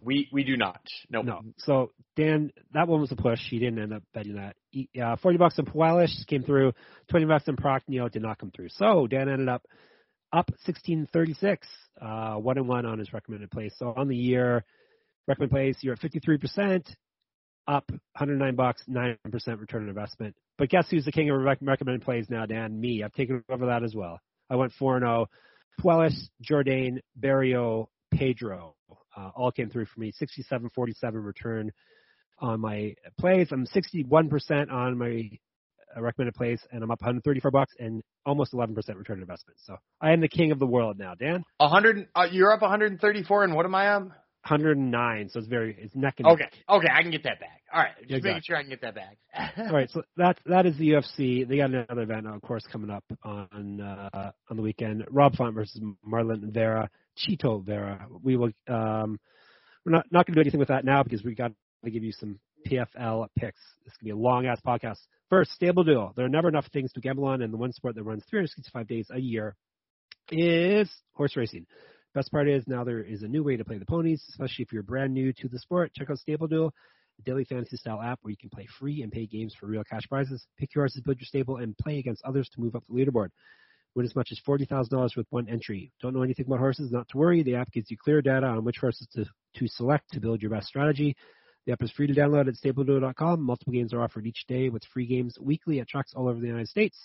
We 0.02 0.30
we 0.32 0.44
do 0.44 0.58
not. 0.58 0.82
Nope. 1.10 1.26
No. 1.26 1.42
So 1.58 1.92
Dan, 2.16 2.52
that 2.74 2.88
one 2.88 3.02
was 3.02 3.12
a 3.12 3.16
push. 3.16 3.40
He 3.50 3.60
didn't 3.60 3.80
end 3.80 3.94
up 3.94 4.04
betting 4.14 4.36
that. 4.36 4.56
Uh, 5.02 5.16
Forty 5.18 5.38
bucks 5.38 5.58
on 5.58 5.66
Puelles 5.66 6.26
came 6.28 6.44
through. 6.44 6.74
Twenty 7.10 7.26
bucks 7.26 7.48
on 7.48 7.56
Prachnio 7.56 8.12
did 8.12 8.22
not 8.22 8.38
come 8.38 8.52
through. 8.52 8.70
So 8.70 9.08
Dan 9.08 9.28
ended 9.30 9.50
up 9.50 9.64
up 10.32 10.50
sixteen 10.66 11.08
thirty 11.12 11.34
six, 11.34 11.68
uh, 12.02 12.36
one 12.36 12.58
and 12.58 12.68
one 12.68 12.86
on 12.86 13.00
his 13.00 13.12
recommended 13.14 13.50
place. 13.50 13.74
So 13.78 13.94
on 13.96 14.08
the 14.08 14.16
year, 14.16 14.64
recommended 15.28 15.54
place, 15.54 15.78
you're 15.82 15.94
at 15.94 16.00
fifty 16.00 16.20
three 16.20 16.38
percent, 16.38 16.88
up 17.68 17.90
one 17.90 18.00
hundred 18.16 18.38
nine 18.40 18.56
bucks, 18.56 18.84
nine 18.88 19.18
percent 19.32 19.60
return 19.60 19.84
on 19.84 19.90
investment. 19.90 20.36
But 20.58 20.70
guess 20.70 20.88
who's 20.90 21.06
the 21.06 21.12
king 21.12 21.30
of 21.30 21.40
rec- 21.40 21.60
recommended 21.62 22.04
plays 22.04 22.28
now, 22.30 22.46
Dan? 22.46 22.80
Me. 22.80 23.04
I've 23.04 23.14
taken 23.14 23.44
over 23.50 23.68
that 23.68 23.84
as 23.84 23.96
well. 23.96 24.20
I 24.50 24.56
went 24.56 24.74
four 24.74 24.96
and 24.96 25.04
zero. 25.04 25.28
Puelles, 25.80 26.16
Jourdain, 26.42 27.00
Barriault, 27.20 27.88
Pedro, 28.12 28.76
uh, 29.18 29.30
all 29.36 29.52
came 29.52 29.70
through 29.70 29.86
for 29.86 30.00
me. 30.00 30.14
67-47 30.22 30.96
return 31.14 31.72
on 32.40 32.62
my 32.62 32.94
plays. 33.20 33.50
I'm 33.52 33.66
61% 33.66 34.72
on 34.72 34.98
my 34.98 35.30
uh, 35.96 36.02
recommended 36.02 36.36
plays, 36.36 36.62
and 36.72 36.84
I'm 36.84 36.92
up 36.92 37.02
134 37.02 37.52
bucks 37.52 37.74
and 37.80 38.04
almost 38.26 38.54
11% 38.54 38.76
return 38.96 39.18
on 39.18 39.22
investment. 39.22 39.60
So 39.66 39.76
I 40.02 40.12
am 40.12 40.22
the 40.22 40.28
king 40.28 40.52
of 40.52 40.60
the 40.60 40.68
world 40.68 41.00
now, 41.00 41.16
Dan. 41.16 41.44
A 41.60 41.68
hundred. 41.68 42.08
Uh, 42.16 42.28
you're 42.32 42.52
up 42.52 42.62
134, 42.62 43.44
and 43.44 43.56
what 43.56 43.66
am 43.66 43.76
I 43.76 43.90
on? 43.90 44.14
109, 44.50 45.30
so 45.30 45.40
it's 45.40 45.48
very 45.48 45.76
it's 45.80 45.96
neck 45.96 46.16
and 46.18 46.28
Okay, 46.28 46.44
neck. 46.44 46.54
okay, 46.70 46.88
okay, 46.88 46.94
I 46.94 47.02
can 47.02 47.12
get 47.12 47.24
that 47.24 47.40
back. 47.40 47.62
All 47.74 47.82
right, 47.82 47.92
just 48.00 48.12
Exactly. 48.12 48.30
making 48.32 48.42
sure 48.46 48.56
I 48.58 48.62
can 48.62 48.70
get 48.70 48.82
that 48.82 48.96
back. 48.96 49.18
All 49.58 49.72
right, 49.72 49.90
so 49.94 50.02
that 50.18 50.40
that 50.46 50.66
is 50.66 50.78
the 50.78 50.90
UFC. 50.90 51.48
They 51.48 51.58
got 51.58 51.70
another 51.72 52.02
event, 52.04 52.28
of 52.28 52.42
course, 52.42 52.64
coming 52.72 52.90
up 52.90 53.04
on 53.24 53.82
uh, 53.82 54.32
on 54.50 54.58
the 54.58 54.64
weekend. 54.64 55.06
Rob 55.10 55.36
Font 55.36 55.54
versus 55.54 55.82
Marlon 56.08 56.52
Vera, 56.54 56.90
Chito 57.18 57.64
Vera. 57.66 58.06
We 58.24 58.38
will. 58.38 58.52
Um, 58.68 59.20
we're 59.86 59.92
not 59.94 60.06
not 60.12 60.26
going 60.26 60.34
to 60.34 60.36
do 60.36 60.42
anything 60.42 60.60
with 60.60 60.70
that 60.70 60.86
now 60.86 61.04
because 61.04 61.24
we 61.24 61.36
got 61.36 61.52
to 61.84 61.92
give 61.92 62.04
you 62.04 62.12
some 62.12 62.40
PFL 62.68 63.28
picks. 63.38 63.60
This 63.86 63.94
is 63.94 63.98
going 63.98 64.00
to 64.00 64.06
be 64.06 64.10
a 64.12 64.16
long 64.16 64.46
ass 64.46 64.60
podcast. 64.66 64.98
First, 65.30 65.52
Stable 65.52 65.84
Duel. 65.84 66.14
There 66.16 66.26
are 66.26 66.30
never 66.30 66.48
enough 66.48 66.68
things 66.74 66.92
to 66.94 67.02
gamble 67.02 67.26
on, 67.26 67.42
and 67.42 67.54
the 67.54 67.58
one 67.58 67.72
sport 67.74 67.96
that 67.96 68.04
runs 68.04 68.24
365 68.30 68.88
days 68.88 69.08
a 69.14 69.20
year 69.20 69.56
is 70.32 70.90
horse 71.14 71.36
racing. 71.36 71.66
Best 72.18 72.32
part 72.32 72.50
is 72.50 72.66
now 72.66 72.84
there 72.84 73.04
is 73.04 73.22
a 73.22 73.28
new 73.28 73.44
way 73.44 73.58
to 73.58 73.64
play 73.64 73.78
the 73.78 73.86
ponies, 73.86 74.26
especially 74.30 74.64
if 74.64 74.74
you're 74.74 74.82
brand 74.82 75.14
new 75.14 75.32
to 75.34 75.48
the 75.48 75.60
sport. 75.60 75.94
Check 75.94 76.10
out 76.10 76.18
Stable 76.18 76.48
Duel, 76.48 76.74
a 77.20 77.22
daily 77.22 77.44
fantasy 77.44 77.78
style 77.78 78.02
app 78.02 78.18
where 78.24 78.32
you 78.32 78.38
can 78.38 78.50
play 78.50 78.68
free 78.80 79.04
and 79.04 79.12
pay 79.12 79.28
games 79.28 79.54
for 79.54 79.68
real 79.68 79.84
cash 79.84 80.02
prizes. 80.10 80.48
Pick 80.58 80.74
your 80.74 80.82
horses, 80.82 81.04
build 81.04 81.20
your 81.20 81.28
stable, 81.28 81.58
and 81.58 81.78
play 81.78 82.00
against 82.00 82.24
others 82.24 82.50
to 82.50 82.60
move 82.60 82.76
up 82.76 82.84
the 82.90 82.96
leaderboard. 82.96 83.28
Win 83.94 84.04
as 84.04 84.16
much 84.16 84.30
as 84.32 84.40
$40,000 84.48 85.16
with 85.16 85.28
one 85.30 85.48
entry. 85.48 85.92
Don't 86.02 86.16
know 86.16 86.24
anything 86.24 86.48
about 86.48 86.58
horses? 86.58 86.92
Not 86.92 87.08
to 87.10 87.20
worry. 87.20 87.44
The 87.44 87.54
app 87.54 87.72
gives 87.72 87.92
you 87.92 87.98
clear 88.04 88.24
data 88.24 88.48
on 88.48 88.64
which 88.64 88.78
horses 88.82 89.08
to, 89.14 89.26
to 89.60 89.68
select 89.68 90.12
to 90.14 90.20
build 90.20 90.42
your 90.42 90.50
best 90.50 90.70
strategy. 90.70 91.16
The 91.68 91.74
app 91.74 91.84
is 91.84 91.92
free 91.92 92.08
to 92.08 92.16
download 92.16 92.48
at 92.48 92.56
StableDuel.com. 92.56 93.44
Multiple 93.44 93.74
games 93.74 93.94
are 93.94 94.02
offered 94.02 94.26
each 94.26 94.44
day 94.48 94.70
with 94.70 94.82
free 94.92 95.06
games 95.06 95.38
weekly 95.40 95.82
at 95.82 95.88
tracks 95.88 96.14
all 96.16 96.28
over 96.28 96.40
the 96.40 96.48
United 96.48 96.70
States. 96.70 96.98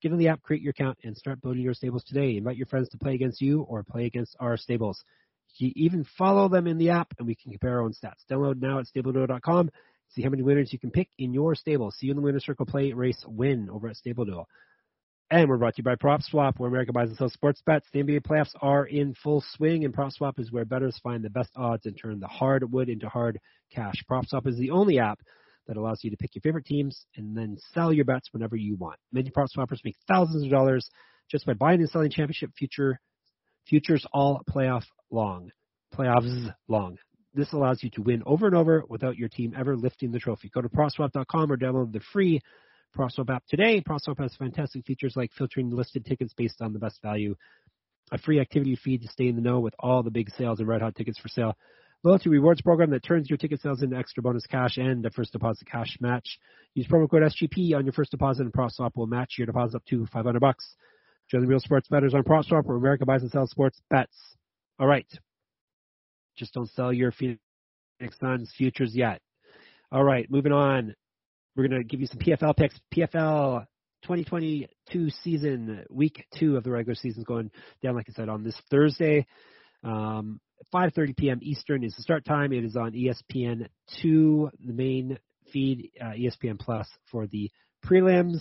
Get 0.00 0.16
the 0.16 0.28
app, 0.28 0.42
create 0.42 0.62
your 0.62 0.70
account, 0.70 0.98
and 1.02 1.16
start 1.16 1.40
building 1.40 1.62
your 1.62 1.74
stables 1.74 2.04
today. 2.04 2.36
Invite 2.36 2.56
your 2.56 2.66
friends 2.66 2.88
to 2.90 2.98
play 2.98 3.14
against 3.14 3.40
you 3.40 3.62
or 3.62 3.82
play 3.82 4.06
against 4.06 4.36
our 4.38 4.56
stables. 4.56 5.02
You 5.56 5.72
even 5.74 6.06
follow 6.16 6.48
them 6.48 6.68
in 6.68 6.78
the 6.78 6.90
app, 6.90 7.12
and 7.18 7.26
we 7.26 7.34
can 7.34 7.50
compare 7.50 7.78
our 7.78 7.82
own 7.82 7.92
stats. 7.92 8.24
Download 8.30 8.60
now 8.60 8.78
at 8.78 8.86
StableDuel.com. 8.86 9.70
See 10.10 10.22
how 10.22 10.30
many 10.30 10.42
winners 10.42 10.72
you 10.72 10.78
can 10.78 10.92
pick 10.92 11.08
in 11.18 11.34
your 11.34 11.56
stable. 11.56 11.90
See 11.90 12.06
you 12.06 12.12
in 12.12 12.16
the 12.16 12.22
winner's 12.22 12.44
circle. 12.44 12.64
Play, 12.64 12.92
race, 12.92 13.24
win 13.26 13.68
over 13.70 13.88
at 13.88 13.96
StableDuel. 13.96 14.44
And 15.30 15.48
we're 15.48 15.58
brought 15.58 15.74
to 15.74 15.78
you 15.78 15.84
by 15.84 15.96
PropSwap, 15.96 16.58
where 16.58 16.68
America 16.68 16.92
buys 16.92 17.08
and 17.08 17.18
sells 17.18 17.32
sports 17.32 17.60
bets. 17.66 17.86
The 17.92 18.02
NBA 18.02 18.20
playoffs 18.22 18.54
are 18.62 18.86
in 18.86 19.14
full 19.14 19.44
swing, 19.56 19.84
and 19.84 19.92
PropSwap 19.92 20.38
is 20.38 20.52
where 20.52 20.64
bettors 20.64 20.98
find 21.02 21.24
the 21.24 21.30
best 21.30 21.50
odds 21.56 21.86
and 21.86 21.98
turn 21.98 22.20
the 22.20 22.28
hard 22.28 22.70
wood 22.72 22.88
into 22.88 23.08
hard 23.08 23.40
cash. 23.74 24.04
PropSwap 24.08 24.46
is 24.46 24.56
the 24.56 24.70
only 24.70 25.00
app 25.00 25.20
that 25.68 25.76
allows 25.76 26.00
you 26.02 26.10
to 26.10 26.16
pick 26.16 26.34
your 26.34 26.40
favorite 26.42 26.64
teams 26.64 27.06
and 27.16 27.36
then 27.36 27.56
sell 27.72 27.92
your 27.92 28.04
bets 28.04 28.28
whenever 28.32 28.56
you 28.56 28.74
want. 28.76 28.98
Many 29.12 29.30
prop 29.30 29.48
swappers 29.56 29.84
make 29.84 29.96
thousands 30.08 30.44
of 30.44 30.50
dollars 30.50 30.88
just 31.30 31.46
by 31.46 31.52
buying 31.54 31.80
and 31.80 31.88
selling 31.88 32.10
championship 32.10 32.50
future 32.56 32.98
futures 33.66 34.04
all 34.12 34.40
playoff 34.50 34.84
long, 35.10 35.50
playoffs 35.94 36.52
long. 36.66 36.96
This 37.34 37.52
allows 37.52 37.82
you 37.82 37.90
to 37.90 38.02
win 38.02 38.22
over 38.26 38.46
and 38.46 38.56
over 38.56 38.82
without 38.88 39.16
your 39.16 39.28
team 39.28 39.54
ever 39.56 39.76
lifting 39.76 40.10
the 40.10 40.18
trophy. 40.18 40.50
Go 40.52 40.62
to 40.62 40.68
PropSwap.com 40.68 41.52
or 41.52 41.56
download 41.56 41.92
the 41.92 42.00
free 42.12 42.40
PropSwap 42.96 43.30
app 43.30 43.44
today. 43.46 43.82
PropSwap 43.82 44.18
has 44.18 44.34
fantastic 44.36 44.84
features 44.86 45.14
like 45.14 45.30
filtering 45.36 45.70
listed 45.70 46.06
tickets 46.06 46.32
based 46.34 46.62
on 46.62 46.72
the 46.72 46.78
best 46.78 47.00
value, 47.02 47.34
a 48.10 48.18
free 48.18 48.40
activity 48.40 48.76
feed 48.82 49.02
to 49.02 49.08
stay 49.08 49.28
in 49.28 49.36
the 49.36 49.42
know 49.42 49.60
with 49.60 49.74
all 49.78 50.02
the 50.02 50.10
big 50.10 50.30
sales 50.30 50.58
and 50.58 50.68
red 50.68 50.80
hot 50.80 50.96
tickets 50.96 51.18
for 51.18 51.28
sale, 51.28 51.54
loyalty 52.04 52.28
rewards 52.28 52.60
program 52.62 52.90
that 52.90 53.02
turns 53.02 53.28
your 53.28 53.36
ticket 53.36 53.60
sales 53.60 53.82
into 53.82 53.96
extra 53.96 54.22
bonus 54.22 54.46
cash 54.46 54.76
and 54.76 55.04
a 55.04 55.10
first 55.10 55.32
deposit 55.32 55.66
cash 55.66 55.96
match. 56.00 56.38
Use 56.74 56.86
promo 56.86 57.10
code 57.10 57.22
SGP 57.22 57.74
on 57.74 57.84
your 57.84 57.92
first 57.92 58.10
deposit 58.10 58.42
and 58.42 58.52
PropSwap 58.52 58.96
will 58.96 59.06
match 59.06 59.34
your 59.36 59.46
deposit 59.46 59.76
up 59.76 59.84
to 59.86 60.06
500 60.06 60.40
bucks. 60.40 60.76
Join 61.30 61.42
the 61.42 61.46
real 61.46 61.60
sports 61.60 61.88
bettors 61.88 62.14
on 62.14 62.22
PropSwap 62.22 62.64
where 62.64 62.76
America 62.76 63.04
buys 63.04 63.22
and 63.22 63.30
sells 63.30 63.50
sports 63.50 63.80
bets. 63.90 64.16
All 64.78 64.86
right. 64.86 65.06
Just 66.36 66.54
don't 66.54 66.70
sell 66.70 66.92
your 66.92 67.10
Phoenix 67.10 67.40
Suns 68.20 68.52
futures 68.56 68.94
yet. 68.94 69.20
All 69.90 70.04
right, 70.04 70.30
moving 70.30 70.52
on. 70.52 70.94
We're 71.56 71.66
going 71.66 71.82
to 71.82 71.84
give 71.84 72.00
you 72.00 72.06
some 72.06 72.18
PFL 72.18 72.56
picks. 72.56 72.78
PFL 72.94 73.66
2022 74.02 75.10
season, 75.24 75.84
week 75.90 76.24
two 76.38 76.56
of 76.56 76.62
the 76.62 76.70
regular 76.70 76.94
season 76.94 77.22
is 77.22 77.26
going 77.26 77.50
down, 77.82 77.96
like 77.96 78.06
I 78.08 78.12
said, 78.12 78.28
on 78.28 78.44
this 78.44 78.54
Thursday. 78.70 79.26
Um, 79.82 80.40
5:30 80.74 81.16
p.m. 81.16 81.38
Eastern 81.42 81.84
is 81.84 81.94
the 81.96 82.02
start 82.02 82.24
time. 82.24 82.52
It 82.52 82.64
is 82.64 82.76
on 82.76 82.92
ESPN 82.92 83.68
two, 84.02 84.50
the 84.64 84.72
main 84.72 85.18
feed, 85.52 85.90
uh, 86.00 86.12
ESPN 86.12 86.58
Plus 86.58 86.88
for 87.10 87.26
the 87.26 87.50
prelims, 87.84 88.40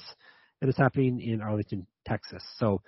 and 0.61 0.69
it's 0.69 0.77
happening 0.77 1.21
in 1.21 1.41
Arlington, 1.41 1.87
Texas. 2.05 2.43
So 2.57 2.81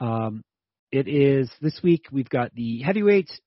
um, 0.00 0.42
it 0.90 1.06
is 1.08 1.50
this 1.60 1.80
week. 1.82 2.06
We've 2.10 2.28
got 2.28 2.54
the 2.54 2.80
heavyweights 2.82 3.38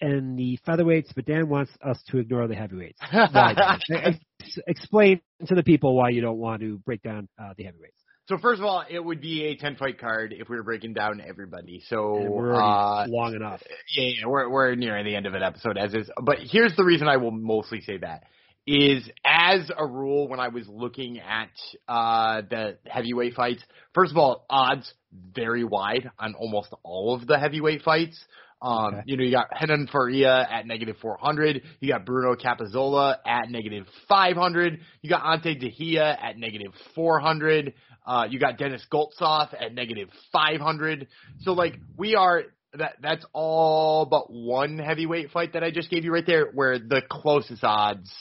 and 0.00 0.38
the 0.38 0.58
featherweights, 0.66 1.14
but 1.14 1.24
Dan 1.26 1.48
wants 1.48 1.72
us 1.84 2.02
to 2.08 2.18
ignore 2.18 2.46
the 2.48 2.54
heavyweights. 2.54 3.00
Why, 3.12 3.54
Ex- 3.90 4.58
explain 4.66 5.20
to 5.46 5.54
the 5.54 5.62
people 5.62 5.96
why 5.96 6.10
you 6.10 6.20
don't 6.20 6.38
want 6.38 6.60
to 6.60 6.78
break 6.78 7.02
down 7.02 7.28
uh, 7.40 7.54
the 7.56 7.64
heavyweights. 7.64 8.03
So 8.28 8.38
first 8.38 8.58
of 8.60 8.64
all, 8.64 8.82
it 8.88 8.98
would 9.04 9.20
be 9.20 9.44
a 9.44 9.56
ten 9.56 9.76
fight 9.76 9.98
card 9.98 10.32
if 10.36 10.48
we 10.48 10.56
were 10.56 10.62
breaking 10.62 10.94
down 10.94 11.20
everybody. 11.26 11.82
So 11.88 12.16
And 12.16 12.32
we're 12.32 12.54
uh, 12.54 13.06
long 13.06 13.34
enough. 13.34 13.62
yeah, 13.96 14.04
yeah, 14.20 14.26
we're 14.26 14.48
we're 14.48 14.74
nearing 14.74 15.04
the 15.04 15.14
end 15.14 15.26
of 15.26 15.34
an 15.34 15.42
episode 15.42 15.76
as 15.76 15.92
is. 15.94 16.08
But 16.22 16.38
here's 16.40 16.74
the 16.76 16.84
reason 16.84 17.06
I 17.06 17.18
will 17.18 17.32
mostly 17.32 17.80
say 17.82 17.98
that 17.98 18.24
is 18.66 19.06
as 19.26 19.70
a 19.76 19.86
rule 19.86 20.26
when 20.26 20.40
I 20.40 20.48
was 20.48 20.66
looking 20.68 21.20
at 21.20 21.50
uh 21.86 22.40
the 22.48 22.78
heavyweight 22.86 23.34
fights. 23.34 23.62
First 23.94 24.12
of 24.12 24.16
all, 24.16 24.46
odds 24.48 24.92
very 25.34 25.64
wide 25.64 26.10
on 26.18 26.34
almost 26.34 26.72
all 26.82 27.14
of 27.14 27.26
the 27.26 27.38
heavyweight 27.38 27.82
fights. 27.82 28.18
Um, 28.62 28.94
Okay. 28.94 29.02
you 29.04 29.16
know, 29.18 29.24
you 29.24 29.32
got 29.32 29.50
Henan 29.50 29.90
Faria 29.90 30.48
at 30.50 30.66
negative 30.66 30.96
400. 31.02 31.60
You 31.80 31.92
got 31.92 32.06
Bruno 32.06 32.34
Cappelozza 32.34 33.18
at 33.26 33.50
negative 33.50 33.86
500. 34.08 34.80
You 35.02 35.10
got 35.10 35.22
Ante 35.30 35.54
Delija 35.56 36.16
at 36.22 36.38
negative 36.38 36.72
400. 36.94 37.74
Uh, 38.06 38.26
you 38.28 38.38
got 38.38 38.58
Dennis 38.58 38.84
Goltsov 38.92 39.54
at 39.58 39.74
negative 39.74 40.08
500. 40.32 41.08
So 41.40 41.52
like 41.52 41.78
we 41.96 42.14
are 42.14 42.42
that 42.76 42.94
that's 43.00 43.24
all 43.32 44.06
but 44.06 44.30
one 44.30 44.78
heavyweight 44.78 45.30
fight 45.30 45.52
that 45.54 45.62
I 45.64 45.70
just 45.70 45.90
gave 45.90 46.04
you 46.04 46.12
right 46.12 46.26
there, 46.26 46.46
where 46.52 46.78
the 46.78 47.02
closest 47.08 47.64
odds 47.64 48.12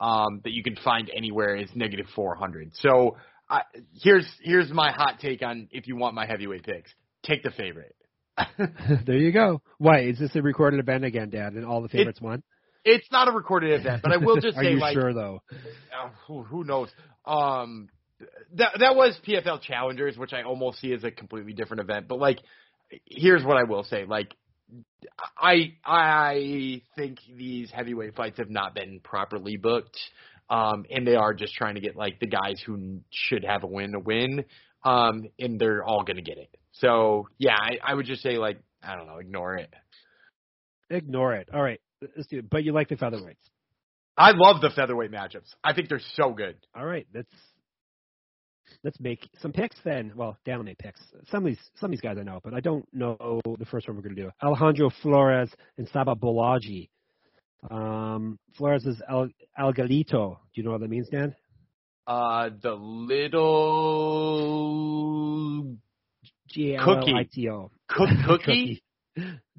um, 0.00 0.40
that 0.44 0.52
you 0.52 0.62
can 0.62 0.76
find 0.76 1.10
anywhere 1.14 1.56
is 1.56 1.68
negative 1.74 2.06
400. 2.14 2.72
So 2.80 3.16
I, 3.48 3.62
here's 4.02 4.26
here's 4.42 4.70
my 4.70 4.90
hot 4.90 5.20
take 5.20 5.42
on 5.42 5.68
if 5.70 5.86
you 5.86 5.96
want 5.96 6.14
my 6.14 6.26
heavyweight 6.26 6.64
picks, 6.64 6.90
take 7.22 7.42
the 7.42 7.50
favorite. 7.50 7.94
there 9.06 9.16
you 9.16 9.32
go. 9.32 9.62
Why 9.78 10.00
is 10.02 10.18
this 10.18 10.34
a 10.36 10.42
recorded 10.42 10.80
event 10.80 11.04
again, 11.04 11.30
Dad? 11.30 11.54
And 11.54 11.64
all 11.64 11.82
the 11.82 11.88
favorites 11.88 12.20
won? 12.20 12.42
It's 12.84 13.10
not 13.10 13.28
a 13.28 13.32
recorded 13.32 13.80
event, 13.80 14.02
but 14.02 14.12
I 14.12 14.16
will 14.16 14.36
just 14.36 14.56
Are 14.56 14.62
say 14.62 14.72
you 14.72 14.78
like 14.78 14.94
sure 14.94 15.12
though? 15.12 15.42
uh, 15.52 16.10
who, 16.26 16.42
who 16.42 16.64
knows. 16.64 16.88
Um, 17.26 17.88
that 18.54 18.72
that 18.80 18.96
was 18.96 19.18
PFL 19.26 19.60
Challengers, 19.62 20.16
which 20.16 20.32
I 20.32 20.42
almost 20.42 20.80
see 20.80 20.92
as 20.92 21.04
a 21.04 21.10
completely 21.10 21.52
different 21.52 21.82
event. 21.82 22.08
But 22.08 22.18
like, 22.18 22.38
here's 23.06 23.44
what 23.44 23.56
I 23.56 23.64
will 23.64 23.84
say: 23.84 24.04
like, 24.04 24.34
I 25.38 25.74
I 25.84 26.82
think 26.96 27.18
these 27.36 27.70
heavyweight 27.70 28.16
fights 28.16 28.38
have 28.38 28.50
not 28.50 28.74
been 28.74 29.00
properly 29.00 29.56
booked, 29.56 29.98
um, 30.50 30.84
and 30.90 31.06
they 31.06 31.14
are 31.14 31.34
just 31.34 31.54
trying 31.54 31.76
to 31.76 31.80
get 31.80 31.96
like 31.96 32.18
the 32.20 32.26
guys 32.26 32.62
who 32.64 33.00
should 33.10 33.44
have 33.44 33.62
a 33.62 33.68
win 33.68 33.94
a 33.94 34.00
win, 34.00 34.44
um, 34.84 35.28
and 35.38 35.60
they're 35.60 35.84
all 35.84 36.02
gonna 36.02 36.22
get 36.22 36.38
it. 36.38 36.54
So 36.72 37.28
yeah, 37.38 37.56
I, 37.56 37.78
I 37.84 37.94
would 37.94 38.06
just 38.06 38.22
say 38.22 38.38
like 38.38 38.60
I 38.82 38.96
don't 38.96 39.06
know, 39.06 39.18
ignore 39.18 39.56
it. 39.56 39.72
Ignore 40.90 41.34
it. 41.34 41.48
All 41.52 41.62
right, 41.62 41.80
let's 42.00 42.28
do 42.28 42.38
it. 42.38 42.50
But 42.50 42.64
you 42.64 42.72
like 42.72 42.88
the 42.88 42.96
featherweights. 42.96 43.36
I 44.16 44.32
love 44.34 44.60
the 44.60 44.70
featherweight 44.70 45.12
matchups. 45.12 45.54
I 45.62 45.74
think 45.74 45.88
they're 45.88 46.00
so 46.14 46.32
good. 46.32 46.56
All 46.76 46.84
right, 46.84 47.06
let's 47.14 47.30
let's 48.84 48.98
make 49.00 49.28
some 49.40 49.52
picks 49.52 49.76
then. 49.84 50.12
Well, 50.14 50.36
Dan 50.44 50.58
will 50.58 50.64
make 50.64 50.78
picks. 50.78 51.00
Some 51.30 51.44
of 51.44 51.50
these 51.50 51.58
some 51.80 51.88
of 51.88 51.90
these 51.92 52.00
guys 52.00 52.16
I 52.18 52.22
know, 52.22 52.40
but 52.42 52.54
I 52.54 52.60
don't 52.60 52.86
know 52.92 53.40
the 53.58 53.64
first 53.66 53.86
one 53.88 53.96
we're 53.96 54.02
going 54.02 54.16
to 54.16 54.22
do. 54.22 54.30
Alejandro 54.42 54.90
Flores 55.02 55.50
and 55.76 55.88
Saba 55.92 56.14
Bolaghi. 56.14 56.88
Um, 57.70 58.38
Flores 58.56 58.84
is 58.86 59.00
El, 59.08 59.28
El 59.58 59.72
Galito. 59.72 60.36
Do 60.36 60.38
you 60.54 60.62
know 60.62 60.70
what 60.72 60.80
that 60.80 60.88
means, 60.90 61.08
Dan? 61.08 61.34
Uh, 62.06 62.50
the 62.62 62.74
little 63.98 65.76
G 66.48 66.74
A 66.74 66.78
L 66.80 66.96
L 66.96 67.14
I 67.16 67.26
T 67.32 67.48
O. 67.50 67.70
cook 67.88 68.08
cookie. 68.26 68.82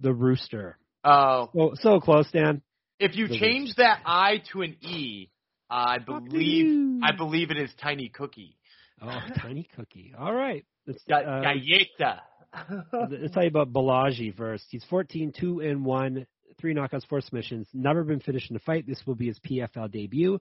The 0.02 0.14
rooster. 0.14 0.78
Oh, 1.04 1.50
Well, 1.54 1.72
so 1.76 2.00
close, 2.00 2.30
Dan. 2.32 2.62
if 3.00 3.16
you 3.16 3.28
The 3.28 3.38
change 3.40 3.76
that 3.76 4.00
I 4.06 4.42
to 4.54 4.62
an 4.62 4.76
E, 4.82 5.30
I 5.70 5.98
believe. 6.00 7.02
I 7.04 7.12
believe 7.16 7.52
it 7.52 7.58
is 7.58 7.70
tiny 7.82 8.10
cookie. 8.10 8.56
Oh, 9.02 9.22
tiny 9.38 9.68
cookie. 9.76 10.14
All 10.18 10.34
right. 10.34 10.66
Let's, 10.86 11.04
uh, 11.12 11.42
galleta. 11.42 12.22
Let's 12.94 13.34
tell 13.34 13.44
you 13.44 13.50
about 13.50 13.72
Bolaghi 13.72 14.36
first. 14.36 14.66
He's 14.70 14.84
14, 14.90 15.34
2 15.40 15.60
and 15.62 15.86
1, 15.86 16.26
three 16.60 16.74
knockouts, 16.74 17.08
four 17.08 17.22
submissions. 17.22 17.68
Never 17.74 18.04
been 18.04 18.20
finished 18.20 18.50
in 18.50 18.56
a 18.56 18.60
fight. 18.60 18.88
This 18.88 19.02
will 19.06 19.16
be 19.16 19.28
his 19.28 19.40
PFL 19.40 19.92
debut. 19.92 20.40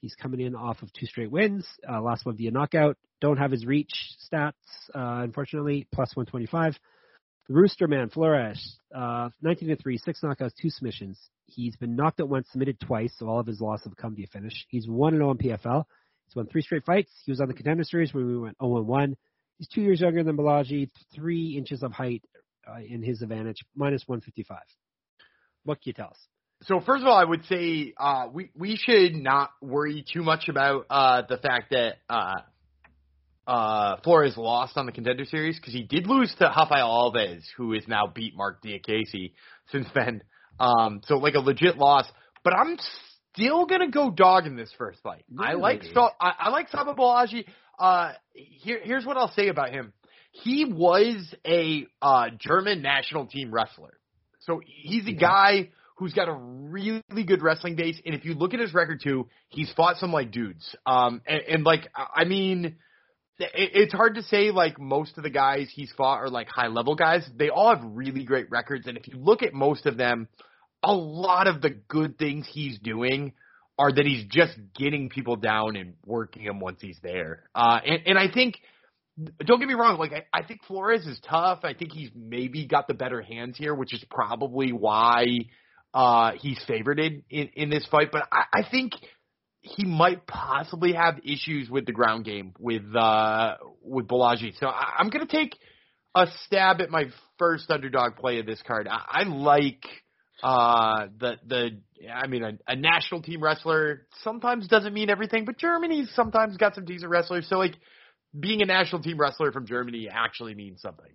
He's 0.00 0.14
coming 0.14 0.40
in 0.40 0.54
off 0.54 0.82
of 0.82 0.92
two 0.92 1.06
straight 1.06 1.30
wins. 1.30 1.66
Uh, 1.88 2.00
last 2.00 2.24
one 2.24 2.36
via 2.36 2.50
knockout. 2.50 2.96
Don't 3.20 3.36
have 3.36 3.50
his 3.50 3.66
reach 3.66 3.92
stats, 4.32 4.52
uh, 4.94 5.22
unfortunately. 5.22 5.86
Plus 5.92 6.14
125. 6.14 6.78
The 7.48 7.54
Rooster 7.54 7.88
Man 7.88 8.08
Flores, 8.10 8.78
uh, 8.94 9.30
19 9.42 9.70
to 9.70 9.76
3, 9.76 9.98
six 9.98 10.20
knockouts, 10.20 10.52
two 10.60 10.70
submissions. 10.70 11.18
He's 11.46 11.74
been 11.76 11.96
knocked 11.96 12.20
out 12.20 12.28
once, 12.28 12.48
submitted 12.50 12.78
twice, 12.78 13.12
so 13.18 13.28
all 13.28 13.40
of 13.40 13.46
his 13.46 13.60
losses 13.60 13.86
have 13.86 13.96
come 13.96 14.14
via 14.14 14.28
finish. 14.28 14.66
He's 14.68 14.88
1 14.88 15.14
0 15.14 15.32
in 15.32 15.38
PFL. 15.38 15.84
He's 16.30 16.36
won 16.36 16.46
three 16.46 16.62
straight 16.62 16.84
fights. 16.84 17.10
He 17.24 17.32
was 17.32 17.40
on 17.40 17.48
the 17.48 17.54
contender 17.54 17.82
series 17.82 18.14
where 18.14 18.24
we 18.24 18.38
went 18.38 18.56
0 18.62 18.82
1. 18.82 19.16
He's 19.58 19.68
two 19.68 19.82
years 19.82 20.00
younger 20.00 20.22
than 20.22 20.36
Bolaghi, 20.36 20.88
three 21.12 21.56
inches 21.58 21.82
of 21.82 21.90
height 21.90 22.22
uh, 22.68 22.78
in 22.88 23.02
his 23.02 23.20
advantage, 23.20 23.58
minus 23.74 24.04
155. 24.06 24.58
What 25.64 25.82
can 25.82 25.88
you 25.88 25.92
tell 25.92 26.10
us? 26.10 26.18
So 26.62 26.78
first 26.80 27.02
of 27.02 27.08
all, 27.08 27.16
I 27.18 27.24
would 27.24 27.44
say 27.46 27.94
uh, 27.98 28.28
we 28.32 28.50
we 28.54 28.76
should 28.76 29.16
not 29.16 29.50
worry 29.60 30.04
too 30.12 30.22
much 30.22 30.48
about 30.48 30.86
uh, 30.88 31.22
the 31.28 31.38
fact 31.38 31.70
that 31.72 31.94
uh, 32.08 32.34
uh, 33.46 33.96
Flores 34.04 34.36
lost 34.36 34.76
on 34.76 34.86
the 34.86 34.92
contender 34.92 35.24
series 35.24 35.56
because 35.56 35.72
he 35.72 35.82
did 35.82 36.06
lose 36.06 36.32
to 36.38 36.44
Rafael 36.44 36.88
Alves, 36.88 37.42
who 37.56 37.72
has 37.72 37.88
now 37.88 38.06
beat 38.14 38.36
Marc 38.36 38.62
Diakiese 38.62 39.32
since 39.72 39.86
then. 39.94 40.22
Um, 40.60 41.00
so 41.06 41.16
like 41.16 41.34
a 41.34 41.40
legit 41.40 41.76
loss. 41.76 42.06
But 42.44 42.54
I'm 42.54 42.76
still 43.32 43.66
gonna 43.66 43.90
go 43.90 44.10
dog 44.10 44.46
in 44.46 44.56
this 44.56 44.70
first 44.78 45.00
fight. 45.02 45.24
I 45.38 45.54
like 45.54 45.82
Really? 45.82 45.94
so 45.94 46.08
I, 46.20 46.32
I 46.38 46.48
like 46.50 46.68
Saba 46.68 46.94
Bolaghi. 46.94 47.44
Uh, 47.78 48.12
here 48.34 48.80
here's 48.82 49.06
what 49.06 49.16
I'll 49.16 49.32
say 49.32 49.48
about 49.48 49.70
him. 49.70 49.92
He 50.32 50.64
was 50.64 51.34
a 51.46 51.86
uh, 52.00 52.26
German 52.38 52.82
national 52.82 53.26
team 53.26 53.50
wrestler. 53.52 53.98
So 54.40 54.60
he's 54.64 55.06
a 55.06 55.12
Yeah. 55.12 55.18
guy 55.18 55.70
who's 55.96 56.14
got 56.14 56.28
a 56.28 56.32
really 56.32 57.24
good 57.26 57.42
wrestling 57.42 57.76
base, 57.76 58.00
and 58.06 58.14
if 58.14 58.24
you 58.24 58.34
look 58.34 58.54
at 58.54 58.60
his 58.60 58.72
record 58.72 59.00
too, 59.02 59.28
he's 59.48 59.70
fought 59.72 59.96
some 59.98 60.12
like 60.12 60.30
dudes. 60.30 60.74
Um, 60.86 61.20
and, 61.26 61.40
and 61.48 61.64
like 61.64 61.88
I 61.94 62.22
I 62.22 62.24
mean, 62.24 62.76
it, 63.38 63.50
it's 63.54 63.92
hard 63.92 64.14
to 64.14 64.22
say 64.22 64.50
like 64.50 64.78
most 64.80 65.16
of 65.18 65.24
the 65.24 65.30
guys 65.30 65.68
he's 65.74 65.92
fought 65.92 66.18
are 66.20 66.30
like 66.30 66.48
high 66.48 66.68
level 66.68 66.94
guys. 66.94 67.28
They 67.36 67.48
all 67.50 67.74
have 67.74 67.84
really 67.84 68.24
great 68.24 68.50
records, 68.50 68.86
and 68.86 68.96
if 68.96 69.08
you 69.08 69.14
look 69.18 69.42
at 69.42 69.52
most 69.52 69.84
of 69.86 69.96
them, 69.96 70.28
a 70.82 70.92
lot 70.92 71.46
of 71.46 71.60
the 71.60 71.70
good 71.70 72.18
things 72.18 72.46
he's 72.50 72.78
doing 72.78 73.32
are 73.78 73.90
that 73.90 74.04
he's 74.04 74.24
just 74.26 74.52
getting 74.74 75.08
people 75.08 75.36
down 75.36 75.76
and 75.76 75.94
working 76.04 76.44
them 76.44 76.60
once 76.60 76.80
he's 76.80 76.98
there. 77.02 77.44
Uh, 77.54 77.80
and, 77.84 78.02
and 78.06 78.18
I 78.18 78.30
think 78.30 78.56
don't 79.44 79.58
get 79.58 79.68
me 79.68 79.74
wrong, 79.74 79.98
like 79.98 80.12
I, 80.12 80.24
I 80.32 80.42
think 80.44 80.64
Flores 80.64 81.06
is 81.06 81.20
tough. 81.28 81.60
I 81.62 81.74
think 81.74 81.92
he's 81.92 82.10
maybe 82.14 82.66
got 82.66 82.88
the 82.88 82.94
better 82.94 83.20
hands 83.20 83.56
here, 83.58 83.74
which 83.74 83.92
is 83.94 84.04
probably 84.10 84.72
why 84.72 85.24
uh 85.92 86.32
he's 86.38 86.62
favored 86.68 87.00
in, 87.00 87.24
in, 87.30 87.68
this 87.68 87.84
fight. 87.90 88.12
But 88.12 88.28
I, 88.30 88.44
I 88.52 88.62
think 88.70 88.92
he 89.60 89.84
might 89.84 90.26
possibly 90.26 90.92
have 90.92 91.18
issues 91.24 91.68
with 91.68 91.84
the 91.84 91.92
ground 91.92 92.24
game 92.24 92.54
with 92.58 92.84
uh 92.94 93.56
with 93.82 94.06
Bolaghi. 94.06 94.58
So 94.58 94.68
I, 94.68 94.94
I'm 94.98 95.10
gonna 95.10 95.26
take 95.26 95.56
a 96.14 96.26
stab 96.46 96.80
at 96.80 96.90
my 96.90 97.06
first 97.38 97.70
underdog 97.70 98.16
play 98.16 98.38
of 98.38 98.46
this 98.46 98.62
card. 98.66 98.88
I, 98.88 99.02
I 99.08 99.22
like 99.24 99.84
uh 100.42 101.06
the 101.18 101.36
the 101.46 101.80
I 102.12 102.26
mean 102.26 102.42
a, 102.42 102.52
a 102.66 102.76
national 102.76 103.22
team 103.22 103.42
wrestler 103.42 104.06
sometimes 104.22 104.68
doesn't 104.68 104.94
mean 104.94 105.10
everything, 105.10 105.44
but 105.44 105.58
Germany's 105.58 106.10
sometimes 106.14 106.56
got 106.56 106.74
some 106.74 106.84
decent 106.84 107.10
wrestlers. 107.10 107.48
So 107.48 107.58
like 107.58 107.74
being 108.38 108.62
a 108.62 108.66
national 108.66 109.02
team 109.02 109.18
wrestler 109.18 109.52
from 109.52 109.66
Germany 109.66 110.08
actually 110.10 110.54
means 110.54 110.80
something. 110.80 111.10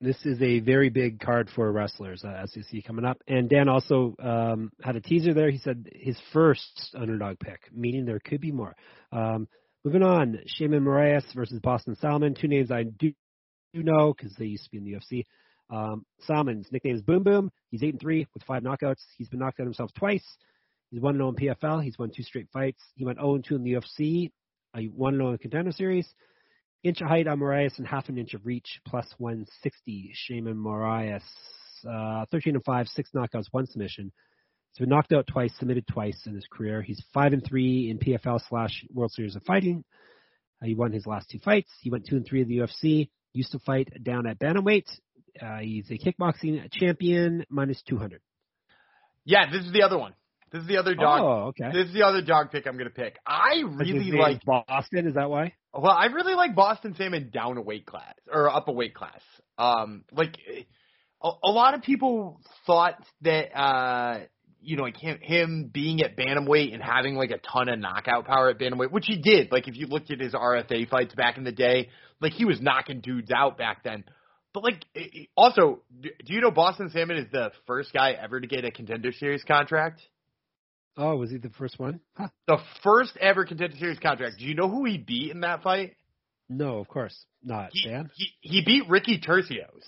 This 0.00 0.16
is 0.26 0.40
a 0.42 0.60
very 0.60 0.90
big 0.90 1.20
card 1.20 1.48
for 1.54 1.70
wrestlers, 1.70 2.24
uh, 2.24 2.28
as 2.42 2.54
you 2.56 2.62
see 2.64 2.82
coming 2.82 3.04
up. 3.04 3.22
And 3.28 3.48
Dan 3.48 3.68
also 3.68 4.14
um, 4.22 4.72
had 4.82 4.96
a 4.96 5.00
teaser 5.00 5.32
there. 5.32 5.50
He 5.50 5.58
said 5.58 5.88
his 5.94 6.18
first 6.32 6.94
underdog 6.98 7.38
pick, 7.38 7.60
meaning 7.72 8.04
there 8.04 8.18
could 8.18 8.40
be 8.40 8.52
more. 8.52 8.74
Um, 9.12 9.48
moving 9.84 10.02
on, 10.02 10.40
Sheymon 10.46 10.82
Moraes 10.82 11.22
versus 11.34 11.60
Boston 11.60 11.96
Salmon. 12.00 12.34
Two 12.34 12.48
names 12.48 12.70
I 12.70 12.82
do, 12.82 13.12
do 13.72 13.82
know 13.82 14.12
because 14.12 14.34
they 14.36 14.46
used 14.46 14.64
to 14.64 14.70
be 14.70 14.78
in 14.78 14.84
the 14.84 14.92
UFC. 14.92 15.24
Um, 15.70 16.04
Salmon's 16.28 16.70
nickname 16.70 16.96
is 16.96 17.02
Boom 17.02 17.22
Boom. 17.22 17.50
He's 17.70 17.82
eight 17.82 17.94
and 17.94 18.00
three 18.00 18.26
with 18.34 18.42
five 18.44 18.62
knockouts. 18.62 19.02
He's 19.16 19.28
been 19.28 19.40
knocked 19.40 19.60
out 19.60 19.64
himself 19.64 19.92
twice. 19.94 20.24
He's 20.90 21.00
one 21.00 21.16
zero 21.16 21.30
in 21.30 21.34
PFL. 21.34 21.82
He's 21.82 21.98
won 21.98 22.10
two 22.14 22.22
straight 22.22 22.48
fights. 22.52 22.82
He 22.94 23.04
went 23.04 23.18
zero 23.18 23.34
and 23.34 23.44
two 23.44 23.56
in 23.56 23.64
the 23.64 23.72
UFC. 23.72 24.30
And 24.74 24.92
zero 24.92 25.26
in 25.26 25.32
the 25.32 25.38
Contender 25.38 25.72
Series. 25.72 26.06
Inch 26.84 27.00
of 27.00 27.08
height 27.08 27.26
on 27.26 27.40
Moraes 27.40 27.78
and 27.78 27.86
half 27.86 28.10
an 28.10 28.18
inch 28.18 28.34
of 28.34 28.44
reach, 28.44 28.80
plus 28.86 29.06
160. 29.16 30.12
Sheymon 30.14 30.56
Moraes, 30.56 31.22
uh, 31.88 32.26
13 32.30 32.56
and 32.56 32.64
5, 32.64 32.88
six 32.88 33.10
knockouts, 33.14 33.46
one 33.52 33.66
submission. 33.66 34.12
He's 34.72 34.80
been 34.80 34.90
knocked 34.90 35.12
out 35.12 35.26
twice, 35.26 35.52
submitted 35.58 35.86
twice 35.86 36.20
in 36.26 36.34
his 36.34 36.46
career. 36.50 36.82
He's 36.82 37.02
5 37.14 37.32
and 37.32 37.44
3 37.44 37.90
in 37.90 37.98
PFL 37.98 38.40
slash 38.48 38.84
World 38.92 39.12
Series 39.12 39.34
of 39.34 39.42
Fighting. 39.44 39.82
Uh, 40.60 40.66
he 40.66 40.74
won 40.74 40.92
his 40.92 41.06
last 41.06 41.30
two 41.30 41.38
fights. 41.38 41.70
He 41.80 41.90
went 41.90 42.06
2 42.06 42.16
and 42.16 42.26
3 42.26 42.42
in 42.42 42.48
the 42.48 42.58
UFC. 42.58 43.08
Used 43.32 43.52
to 43.52 43.58
fight 43.60 43.88
down 44.02 44.26
at 44.26 44.38
Bantamweight. 44.38 44.88
Uh, 45.40 45.58
he's 45.58 45.90
a 45.90 45.98
kickboxing 45.98 46.70
champion, 46.72 47.44
minus 47.48 47.82
200. 47.88 48.20
Yeah, 49.24 49.50
this 49.50 49.64
is 49.64 49.72
the 49.72 49.82
other 49.82 49.98
one. 49.98 50.14
This 50.52 50.62
is 50.62 50.68
the 50.68 50.76
other 50.76 50.94
dog. 50.94 51.20
Oh, 51.20 51.46
okay. 51.48 51.72
This 51.72 51.88
is 51.88 51.94
the 51.94 52.04
other 52.04 52.22
dog 52.22 52.52
pick 52.52 52.66
I'm 52.68 52.78
gonna 52.78 52.90
pick. 52.90 53.18
I 53.26 53.64
really 53.66 54.12
like. 54.12 54.44
Boston. 54.44 55.08
Is 55.08 55.14
that 55.14 55.28
why? 55.28 55.54
Well, 55.72 55.90
I 55.90 56.06
really 56.06 56.34
like 56.34 56.54
Boston 56.54 56.94
Salmon 56.96 57.30
down 57.34 57.56
a 57.56 57.60
weight 57.60 57.86
class 57.86 58.14
or 58.32 58.48
up 58.48 58.68
a 58.68 58.72
weight 58.72 58.94
class. 58.94 59.20
Um, 59.58 60.04
like 60.12 60.36
a, 61.20 61.30
a 61.42 61.50
lot 61.50 61.74
of 61.74 61.82
people 61.82 62.40
thought 62.66 62.94
that 63.22 63.58
uh, 63.58 64.20
you 64.64 64.76
know, 64.76 64.84
like 64.84 64.96
him, 64.96 65.18
him 65.20 65.70
being 65.72 66.02
at 66.02 66.16
bantamweight 66.16 66.72
and 66.72 66.82
having 66.82 67.16
like 67.16 67.30
a 67.30 67.38
ton 67.38 67.68
of 67.68 67.78
knockout 67.78 68.26
power 68.26 68.50
at 68.50 68.58
bantamweight, 68.58 68.90
which 68.90 69.06
he 69.06 69.16
did. 69.20 69.52
Like 69.52 69.68
if 69.68 69.76
you 69.76 69.86
looked 69.86 70.10
at 70.10 70.20
his 70.20 70.34
RFA 70.34 70.88
fights 70.88 71.14
back 71.14 71.36
in 71.36 71.44
the 71.44 71.52
day, 71.52 71.90
like 72.20 72.32
he 72.32 72.44
was 72.44 72.60
knocking 72.60 73.00
dudes 73.00 73.30
out 73.30 73.58
back 73.58 73.82
then. 73.84 74.04
But 74.54 74.62
like, 74.62 74.84
also, 75.36 75.82
do 76.00 76.10
you 76.32 76.40
know 76.40 76.52
Boston 76.52 76.88
Salmon 76.90 77.16
is 77.16 77.26
the 77.32 77.50
first 77.66 77.92
guy 77.92 78.12
ever 78.12 78.40
to 78.40 78.46
get 78.46 78.64
a 78.64 78.70
contender 78.70 79.10
series 79.12 79.42
contract? 79.42 80.00
Oh, 80.96 81.16
was 81.16 81.30
he 81.30 81.38
the 81.38 81.50
first 81.50 81.76
one? 81.78 81.98
Huh. 82.16 82.28
The 82.46 82.58
first 82.84 83.16
ever 83.20 83.44
contender 83.44 83.76
series 83.76 83.98
contract. 83.98 84.36
Do 84.38 84.44
you 84.44 84.54
know 84.54 84.68
who 84.70 84.84
he 84.84 84.96
beat 84.96 85.32
in 85.32 85.40
that 85.40 85.62
fight? 85.64 85.96
No, 86.48 86.78
of 86.78 86.86
course 86.86 87.16
not. 87.42 87.70
He 87.72 87.88
Dan. 87.88 88.10
he, 88.14 88.28
he 88.42 88.62
beat 88.64 88.88
Ricky 88.88 89.18
Turcios. 89.20 89.82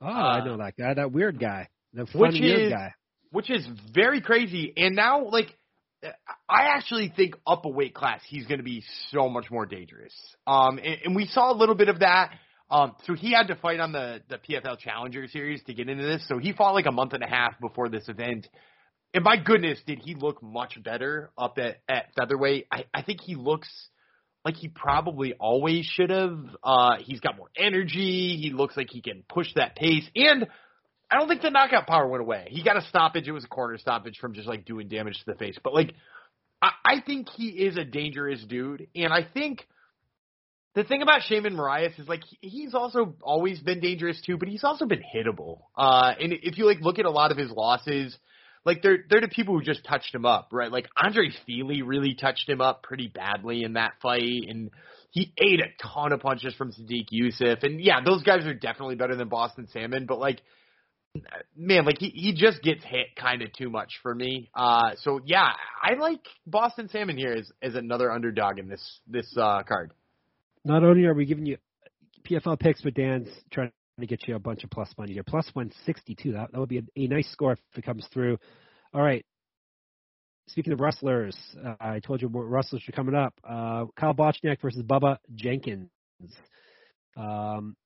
Oh, 0.00 0.06
uh, 0.06 0.10
I 0.10 0.44
know 0.44 0.56
that 0.56 0.76
guy. 0.76 0.94
That 0.94 1.12
weird 1.12 1.38
guy. 1.38 1.68
The 1.94 2.02
Which 2.02 2.10
funny 2.12 2.40
weird 2.40 2.60
is- 2.60 2.72
guy. 2.72 2.94
which 3.30 3.50
is 3.50 3.64
very 3.94 4.20
crazy. 4.20 4.72
And 4.76 4.96
now, 4.96 5.28
like, 5.28 5.54
I 6.48 6.62
actually 6.76 7.12
think 7.14 7.34
up 7.46 7.64
a 7.64 7.68
weight 7.68 7.94
class, 7.94 8.20
he's 8.26 8.46
going 8.46 8.58
to 8.58 8.64
be 8.64 8.82
so 9.12 9.28
much 9.28 9.50
more 9.50 9.66
dangerous. 9.66 10.12
Um, 10.46 10.78
and, 10.78 10.96
and 11.04 11.16
we 11.16 11.26
saw 11.26 11.52
a 11.52 11.56
little 11.56 11.74
bit 11.74 11.88
of 11.88 12.00
that. 12.00 12.32
Um, 12.70 12.94
so 13.04 13.14
he 13.14 13.32
had 13.32 13.48
to 13.48 13.56
fight 13.56 13.80
on 13.80 13.92
the 13.92 14.20
the 14.28 14.36
PFL 14.36 14.78
Challenger 14.78 15.26
Series 15.28 15.62
to 15.64 15.74
get 15.74 15.88
into 15.88 16.04
this. 16.04 16.26
So 16.28 16.38
he 16.38 16.52
fought 16.52 16.74
like 16.74 16.86
a 16.86 16.92
month 16.92 17.12
and 17.12 17.22
a 17.22 17.28
half 17.28 17.58
before 17.60 17.88
this 17.88 18.08
event. 18.08 18.46
And 19.14 19.24
my 19.24 19.36
goodness, 19.36 19.78
did 19.86 20.00
he 20.00 20.14
look 20.14 20.42
much 20.42 20.82
better 20.82 21.30
up 21.38 21.58
at 21.58 21.78
at 21.88 22.06
featherweight? 22.18 22.66
I, 22.70 22.84
I 22.92 23.02
think 23.02 23.20
he 23.22 23.34
looks 23.34 23.68
like 24.44 24.54
he 24.54 24.68
probably 24.68 25.34
always 25.34 25.86
should 25.86 26.10
have. 26.10 26.38
Uh, 26.62 26.96
he's 27.00 27.20
got 27.20 27.36
more 27.36 27.48
energy. 27.56 28.38
He 28.40 28.50
looks 28.54 28.76
like 28.76 28.88
he 28.90 29.00
can 29.00 29.24
push 29.28 29.48
that 29.54 29.74
pace 29.76 30.08
and 30.14 30.46
I 31.10 31.18
don't 31.18 31.28
think 31.28 31.42
the 31.42 31.50
knockout 31.50 31.86
power 31.86 32.06
went 32.06 32.22
away. 32.22 32.48
He 32.50 32.62
got 32.62 32.76
a 32.76 32.82
stoppage. 32.82 33.26
It 33.26 33.32
was 33.32 33.44
a 33.44 33.48
corner 33.48 33.78
stoppage 33.78 34.18
from 34.20 34.34
just 34.34 34.46
like 34.46 34.64
doing 34.64 34.88
damage 34.88 35.18
to 35.18 35.24
the 35.26 35.34
face. 35.36 35.56
But 35.62 35.74
like, 35.74 35.94
I, 36.60 36.70
I 36.84 37.00
think 37.00 37.28
he 37.30 37.48
is 37.48 37.76
a 37.76 37.84
dangerous 37.84 38.44
dude, 38.44 38.88
and 38.94 39.12
I 39.12 39.22
think 39.22 39.66
the 40.78 40.84
thing 40.84 41.02
about 41.02 41.22
Sheymon 41.22 41.54
Moraes 41.54 41.98
is 41.98 42.06
like 42.06 42.22
he's 42.40 42.72
also 42.72 43.16
always 43.20 43.58
been 43.58 43.80
dangerous 43.80 44.20
too, 44.24 44.36
but 44.38 44.46
he's 44.46 44.62
also 44.62 44.86
been 44.86 45.02
hittable. 45.02 45.62
Uh, 45.76 46.12
and 46.20 46.32
if 46.32 46.56
you 46.56 46.66
like 46.66 46.80
look 46.80 47.00
at 47.00 47.04
a 47.04 47.10
lot 47.10 47.32
of 47.32 47.36
his 47.36 47.50
losses, 47.50 48.16
like 48.64 48.80
they're 48.80 48.98
they're 49.10 49.20
the 49.20 49.26
people 49.28 49.58
who 49.58 49.64
just 49.64 49.84
touched 49.84 50.14
him 50.14 50.24
up, 50.24 50.50
right? 50.52 50.70
Like 50.70 50.86
Andre 50.96 51.30
Fili 51.46 51.82
really 51.82 52.14
touched 52.14 52.48
him 52.48 52.60
up 52.60 52.84
pretty 52.84 53.08
badly 53.08 53.64
in 53.64 53.72
that 53.72 53.94
fight, 54.00 54.44
and 54.48 54.70
he 55.10 55.32
ate 55.36 55.58
a 55.58 55.66
ton 55.82 56.12
of 56.12 56.20
punches 56.20 56.54
from 56.54 56.70
Sodiq 56.70 57.06
Yusuff. 57.12 57.64
And 57.64 57.80
yeah, 57.80 58.00
those 58.04 58.22
guys 58.22 58.46
are 58.46 58.54
definitely 58.54 58.94
better 58.94 59.16
than 59.16 59.28
Boston 59.28 59.66
Salmon, 59.72 60.06
but 60.06 60.20
like 60.20 60.42
man, 61.56 61.86
like 61.86 61.98
he 61.98 62.10
he 62.10 62.34
just 62.34 62.62
gets 62.62 62.84
hit 62.84 63.16
kind 63.16 63.42
of 63.42 63.52
too 63.52 63.68
much 63.68 63.94
for 64.00 64.14
me. 64.14 64.48
Uh, 64.54 64.90
so 65.02 65.18
yeah, 65.24 65.50
I 65.82 65.94
like 65.94 66.20
Boston 66.46 66.88
Salmon 66.88 67.18
here 67.18 67.32
as 67.32 67.50
as 67.60 67.74
another 67.74 68.12
underdog 68.12 68.60
in 68.60 68.68
this 68.68 69.00
this 69.08 69.34
uh 69.36 69.64
card. 69.64 69.90
Not 70.64 70.84
only 70.84 71.04
are 71.04 71.14
we 71.14 71.26
giving 71.26 71.46
you 71.46 71.56
PFL 72.28 72.58
picks, 72.58 72.82
but 72.82 72.94
Dan's 72.94 73.28
trying 73.50 73.72
to 74.00 74.06
get 74.06 74.26
you 74.28 74.36
a 74.36 74.38
bunch 74.38 74.64
of 74.64 74.70
plus 74.70 74.92
money 74.98 75.12
here. 75.12 75.22
Plus 75.22 75.46
162. 75.52 76.32
That, 76.32 76.52
that 76.52 76.58
would 76.58 76.68
be 76.68 76.78
a, 76.78 76.82
a 76.96 77.06
nice 77.06 77.30
score 77.30 77.52
if 77.52 77.58
it 77.76 77.84
comes 77.84 78.06
through. 78.12 78.38
All 78.92 79.02
right. 79.02 79.24
Speaking 80.48 80.72
of 80.72 80.80
wrestlers, 80.80 81.36
uh, 81.64 81.74
I 81.78 82.00
told 82.00 82.22
you 82.22 82.28
what 82.28 82.42
wrestlers 82.42 82.82
are 82.88 82.92
coming 82.92 83.14
up. 83.14 83.34
Uh, 83.44 83.84
Kyle 83.96 84.14
Bochniak 84.14 84.60
versus 84.62 84.82
Bubba 84.82 85.18
Jenkins. 85.34 85.90
Um, 87.16 87.76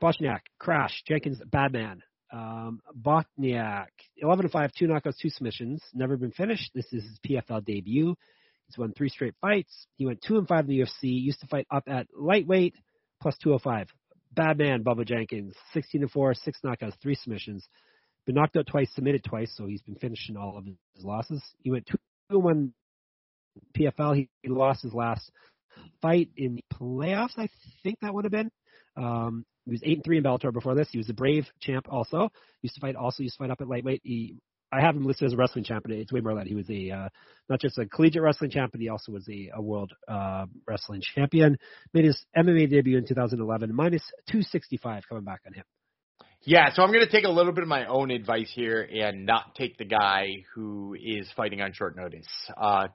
Bochniak, 0.00 0.40
Crash, 0.58 1.02
Jenkins, 1.08 1.40
Badman. 1.50 2.02
Um, 2.32 2.80
Bochniak, 2.96 3.86
11 4.18 4.48
5, 4.48 4.72
two 4.72 4.86
knockouts, 4.86 5.18
two 5.20 5.30
submissions. 5.30 5.80
Never 5.92 6.16
been 6.16 6.32
finished. 6.32 6.70
This 6.74 6.86
is 6.92 7.02
his 7.04 7.18
PFL 7.26 7.64
debut. 7.64 8.14
He's 8.66 8.78
won 8.78 8.92
three 8.92 9.08
straight 9.08 9.34
fights. 9.40 9.86
He 9.96 10.06
went 10.06 10.22
two 10.22 10.38
and 10.38 10.48
five 10.48 10.68
in 10.68 10.70
the 10.70 10.80
UFC. 10.80 11.02
Used 11.02 11.40
to 11.40 11.46
fight 11.46 11.66
up 11.70 11.84
at 11.86 12.06
lightweight 12.16 12.74
plus 13.20 13.36
205. 13.42 13.88
Bad 14.32 14.58
man, 14.58 14.82
Bubba 14.82 15.06
Jenkins, 15.06 15.54
16 15.72 16.02
and 16.02 16.10
four, 16.10 16.34
six 16.34 16.58
knockouts, 16.64 16.94
three 17.00 17.14
submissions. 17.14 17.68
Been 18.26 18.34
knocked 18.34 18.56
out 18.56 18.66
twice, 18.66 18.90
submitted 18.94 19.22
twice, 19.22 19.52
so 19.54 19.66
he's 19.66 19.82
been 19.82 19.96
finishing 19.96 20.36
all 20.36 20.56
of 20.58 20.64
his 20.64 21.04
losses. 21.04 21.42
He 21.62 21.70
went 21.70 21.86
two 21.86 21.98
and 22.30 22.42
one 22.42 22.74
PFL. 23.78 24.16
He, 24.16 24.28
he 24.42 24.48
lost 24.48 24.82
his 24.82 24.94
last 24.94 25.30
fight 26.00 26.30
in 26.36 26.56
the 26.56 26.64
playoffs. 26.74 27.38
I 27.38 27.48
think 27.82 27.98
that 28.00 28.14
would 28.14 28.24
have 28.24 28.32
been. 28.32 28.50
Um, 28.96 29.44
he 29.64 29.72
was 29.72 29.82
eight 29.84 29.98
and 29.98 30.04
three 30.04 30.18
in 30.18 30.24
Bellator 30.24 30.52
before 30.52 30.74
this. 30.74 30.88
He 30.90 30.98
was 30.98 31.08
a 31.08 31.14
Brave 31.14 31.46
champ 31.60 31.86
also. 31.88 32.30
Used 32.62 32.74
to 32.76 32.80
fight 32.80 32.96
also 32.96 33.22
used 33.22 33.36
to 33.36 33.44
fight 33.44 33.50
up 33.50 33.60
at 33.60 33.68
lightweight. 33.68 34.00
He 34.04 34.36
I 34.74 34.80
have 34.80 34.96
him 34.96 35.06
listed 35.06 35.26
as 35.26 35.32
a 35.32 35.36
wrestling 35.36 35.64
champion. 35.64 36.00
It's 36.00 36.12
way 36.12 36.20
more 36.20 36.34
that. 36.34 36.46
He 36.46 36.54
was 36.54 36.68
a 36.68 36.90
uh, 36.90 37.08
not 37.48 37.60
just 37.60 37.78
a 37.78 37.86
collegiate 37.86 38.22
wrestling 38.22 38.50
champion, 38.50 38.82
he 38.82 38.88
also 38.88 39.12
was 39.12 39.28
a, 39.28 39.50
a 39.54 39.62
world 39.62 39.92
uh, 40.08 40.46
wrestling 40.66 41.02
champion. 41.14 41.58
Made 41.92 42.06
his 42.06 42.24
MMA 42.36 42.70
debut 42.70 42.98
in 42.98 43.06
2011, 43.06 43.74
minus 43.74 44.02
265 44.28 45.04
coming 45.08 45.24
back 45.24 45.42
on 45.46 45.52
him. 45.52 45.64
Yeah, 46.46 46.74
so 46.74 46.82
I'm 46.82 46.92
going 46.92 47.06
to 47.06 47.10
take 47.10 47.24
a 47.24 47.30
little 47.30 47.52
bit 47.52 47.62
of 47.62 47.68
my 47.68 47.86
own 47.86 48.10
advice 48.10 48.52
here 48.54 48.82
and 48.82 49.24
not 49.24 49.54
take 49.54 49.78
the 49.78 49.86
guy 49.86 50.44
who 50.54 50.94
is 50.94 51.26
fighting 51.34 51.62
on 51.62 51.72
short 51.72 51.96
notice. 51.96 52.26
Uh, 52.54 52.88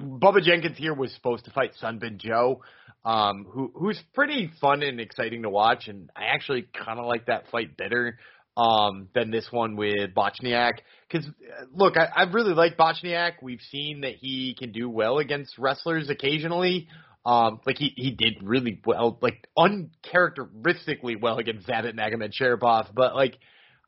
Bubba 0.00 0.42
Jenkins 0.42 0.76
here 0.76 0.92
was 0.92 1.14
supposed 1.14 1.44
to 1.44 1.52
fight 1.52 1.70
Sunbin 1.80 2.16
Joe, 2.16 2.62
um, 3.04 3.46
who 3.48 3.70
who's 3.76 4.02
pretty 4.12 4.50
fun 4.60 4.82
and 4.82 4.98
exciting 4.98 5.42
to 5.42 5.50
watch, 5.50 5.86
and 5.86 6.10
I 6.16 6.34
actually 6.34 6.66
kind 6.84 6.98
of 6.98 7.06
like 7.06 7.26
that 7.26 7.44
fight 7.52 7.76
better 7.76 8.18
um, 8.58 9.08
than 9.14 9.30
this 9.30 9.46
one 9.50 9.76
with 9.76 10.14
Bochniak. 10.14 10.78
Because 11.10 11.26
look, 11.72 11.96
I, 11.96 12.08
I 12.14 12.22
really 12.24 12.54
like 12.54 12.76
Bochniak. 12.76 13.34
We've 13.40 13.60
seen 13.70 14.00
that 14.00 14.16
he 14.16 14.56
can 14.58 14.72
do 14.72 14.90
well 14.90 15.18
against 15.18 15.56
wrestlers 15.58 16.10
occasionally. 16.10 16.88
Um, 17.24 17.60
like 17.66 17.76
he 17.78 17.92
he 17.96 18.10
did 18.10 18.42
really 18.42 18.80
well, 18.84 19.18
like 19.20 19.46
uncharacteristically 19.56 21.16
well 21.16 21.38
against 21.38 21.68
Zabit 21.68 21.94
Magomedsharipov, 21.94 22.94
but 22.94 23.14
like 23.14 23.38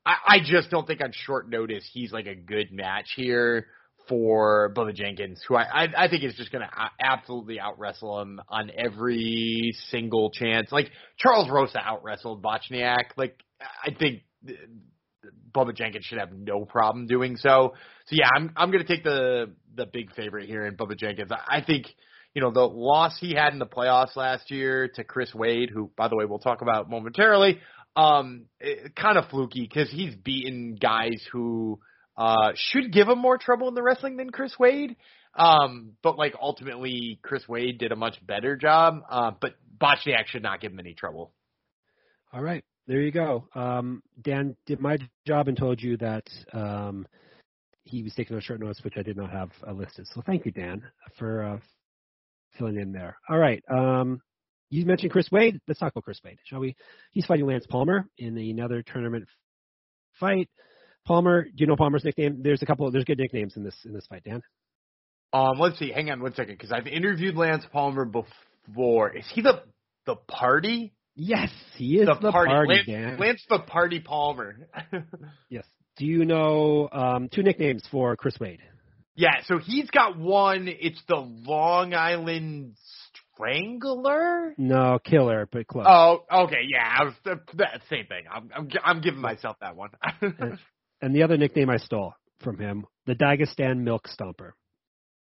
I, 0.07 0.14
I 0.27 0.37
just 0.45 0.71
don't 0.71 0.87
think 0.87 1.03
on 1.03 1.12
short 1.12 1.51
notice 1.51 1.89
he's 1.93 2.12
like 2.12 2.27
a 2.27 2.35
good 2.35 2.71
match 2.71 3.12
here 3.16 3.66
for 4.09 4.73
Bubba 4.77 4.95
Jenkins, 4.95 5.41
who 5.49 5.57
I 5.57 5.62
I, 5.62 6.05
I 6.05 6.09
think 6.09 6.23
is 6.23 6.35
just 6.35 6.53
going 6.53 6.62
to 6.62 6.91
absolutely 7.01 7.59
out 7.59 7.79
wrestle 7.79 8.21
him 8.21 8.41
on 8.49 8.71
every 8.77 9.75
single 9.91 10.31
chance. 10.31 10.71
Like 10.71 10.91
Charles 11.16 11.49
Rosa 11.51 11.79
out 11.79 12.05
wrestled 12.05 12.43
Bochniak. 12.43 13.16
Like 13.16 13.37
I 13.61 13.95
think 13.99 14.23
Bubba 15.55 15.74
Jenkins 15.74 16.05
should 16.05 16.18
have 16.18 16.32
no 16.32 16.64
problem 16.64 17.07
doing 17.07 17.36
so. 17.36 17.74
So 18.07 18.16
yeah, 18.16 18.28
I'm 18.34 18.53
I'm 18.57 18.70
going 18.70 18.84
to 18.84 18.93
take 18.93 19.05
the 19.05 19.53
the 19.74 19.86
big 19.86 20.14
favorite 20.14 20.49
here 20.49 20.66
in 20.66 20.76
Bubba 20.76 20.97
Jenkins. 20.97 21.30
I, 21.30 21.62
think 21.62 21.86
you 22.34 22.43
know 22.43 22.51
the 22.51 22.61
loss 22.61 23.18
he 23.18 23.34
had 23.34 23.53
in 23.53 23.59
the 23.59 23.66
playoffs 23.66 24.16
last 24.16 24.51
year 24.51 24.88
to 24.95 25.05
Chris 25.05 25.34
Wade, 25.34 25.70
who 25.72 25.91
by 25.97 26.09
the 26.09 26.16
way 26.16 26.24
we'll 26.24 26.38
talk 26.38 26.62
about 26.62 26.88
momentarily, 26.88 27.61
um, 27.97 28.47
kind 28.97 29.18
of 29.18 29.28
fluky 29.28 29.62
because 29.62 29.91
he's 29.91 30.14
beaten 30.14 30.76
guys 30.80 31.22
who 31.32 31.80
uh 32.16 32.53
should 32.55 32.93
give 32.93 33.09
him 33.09 33.18
more 33.18 33.38
trouble 33.38 33.68
in 33.68 33.74
the 33.74 33.82
wrestling 33.82 34.16
than 34.16 34.30
Chris 34.30 34.59
Wade. 34.59 34.97
Um, 35.34 35.93
but 36.03 36.18
like 36.18 36.34
ultimately 36.41 37.20
Chris 37.22 37.49
Wade 37.49 37.78
did 37.78 37.93
a 37.93 37.97
much 37.97 38.14
better 38.26 38.57
job. 38.57 39.01
Uh, 39.09 39.30
but 39.41 39.55
Bochniak 39.78 40.26
should 40.26 40.43
not 40.43 40.61
give 40.61 40.72
him 40.72 40.80
any 40.80 40.95
trouble. 40.95 41.32
All 42.32 42.43
right, 42.43 42.64
there 42.87 43.01
you 43.01 43.12
go. 43.12 43.49
Um, 43.55 44.03
Dan 44.20 44.57
did 44.66 44.81
my 44.81 44.99
job 45.26 45.49
and 45.49 45.57
told 45.57 45.81
you 45.81 45.97
that 45.99 46.24
um, 46.53 47.07
he 47.85 48.03
was 48.03 48.14
taking 48.14 48.37
on 48.37 48.43
short 48.43 48.61
notice, 48.61 48.81
which 48.83 48.95
I 48.97 49.03
did 49.03 49.16
not 49.16 49.31
have 49.31 49.51
uh, 49.66 49.72
listed. 49.72 50.07
So 50.14 50.22
thank 50.24 50.45
you, 50.45 50.53
Dan, 50.53 50.83
for 51.18 51.45
uh, 51.45 51.59
filling 52.59 52.78
in 52.78 52.93
there. 52.93 53.16
All 53.28 53.39
right. 53.39 53.62
Um, 53.70 54.20
you 54.70 54.85
mentioned 54.87 55.12
Chris 55.12 55.28
Wade. 55.33 55.61
Let's 55.66 55.81
talk 55.81 55.93
about 55.93 56.05
Chris 56.05 56.20
Wade, 56.24 56.39
shall 56.45 56.61
we? 56.61 56.76
He's 57.12 57.26
fighting 57.26 57.47
Lance 57.47 57.66
Palmer 57.68 58.07
in 58.18 58.37
another 58.39 58.83
tournament 58.83 59.26
fight. 60.18 60.49
Palmer, 61.07 61.45
do 61.45 61.51
you 61.57 61.66
know 61.66 61.76
Palmer's 61.76 62.05
nickname? 62.05 62.43
There's 62.43 62.62
a 62.62 62.66
couple. 62.66 62.91
There's 62.91 63.05
good 63.05 63.18
nicknames 63.18 63.57
in 63.57 63.64
this 63.64 63.74
in 63.85 63.93
this 63.93 64.07
fight, 64.07 64.22
Dan. 64.24 64.43
Um, 65.33 65.59
let's 65.59 65.78
see. 65.78 65.91
Hang 65.91 66.11
on 66.11 66.20
one 66.20 66.35
second, 66.35 66.55
because 66.55 66.72
I've 66.72 66.87
interviewed 66.87 67.37
Lance 67.37 67.64
Palmer 67.72 68.05
before. 68.05 69.16
Is 69.16 69.24
he 69.33 69.43
the 69.43 69.62
the 70.07 70.16
party? 70.16 70.93
Yes, 71.14 71.50
he 71.76 71.98
is 71.98 72.06
the, 72.06 72.14
the 72.14 72.32
party. 72.32 72.50
party, 72.50 72.74
Lance, 72.74 72.86
Dan. 72.86 73.18
Lance 73.18 73.44
the 73.48 73.58
party 73.58 74.00
Palmer. 74.00 74.68
Yes. 75.48 75.66
Do 75.96 76.06
you 76.06 76.24
know 76.24 76.88
um, 76.90 77.28
two 77.28 77.42
nicknames 77.42 77.82
for 77.90 78.16
Chris 78.16 78.38
Wade? 78.40 78.61
yeah, 79.16 79.42
so 79.44 79.58
he's 79.58 79.90
got 79.90 80.18
one. 80.18 80.66
It's 80.66 81.02
the 81.08 81.16
Long 81.16 81.92
Island 81.92 82.76
Strangler. 83.34 84.54
No, 84.56 84.98
killer, 85.04 85.46
but 85.50 85.66
close. 85.66 85.84
Oh, 85.86 86.24
okay, 86.44 86.62
yeah, 86.66 87.04
was 87.04 87.14
that 87.24 87.82
same 87.90 88.06
thing. 88.06 88.24
I'm 88.32 88.50
I'm, 88.54 88.70
I'm 88.82 89.00
giving 89.00 89.20
myself 89.20 89.56
that 89.61 89.76
one. 89.76 89.90
and 91.02 91.14
the 91.14 91.22
other 91.22 91.36
nickname 91.36 91.68
I 91.68 91.76
stole 91.76 92.14
from 92.42 92.58
him. 92.58 92.86
The 93.06 93.14
Dagestan 93.14 93.78
Milk 93.78 94.08
Stomper. 94.08 94.52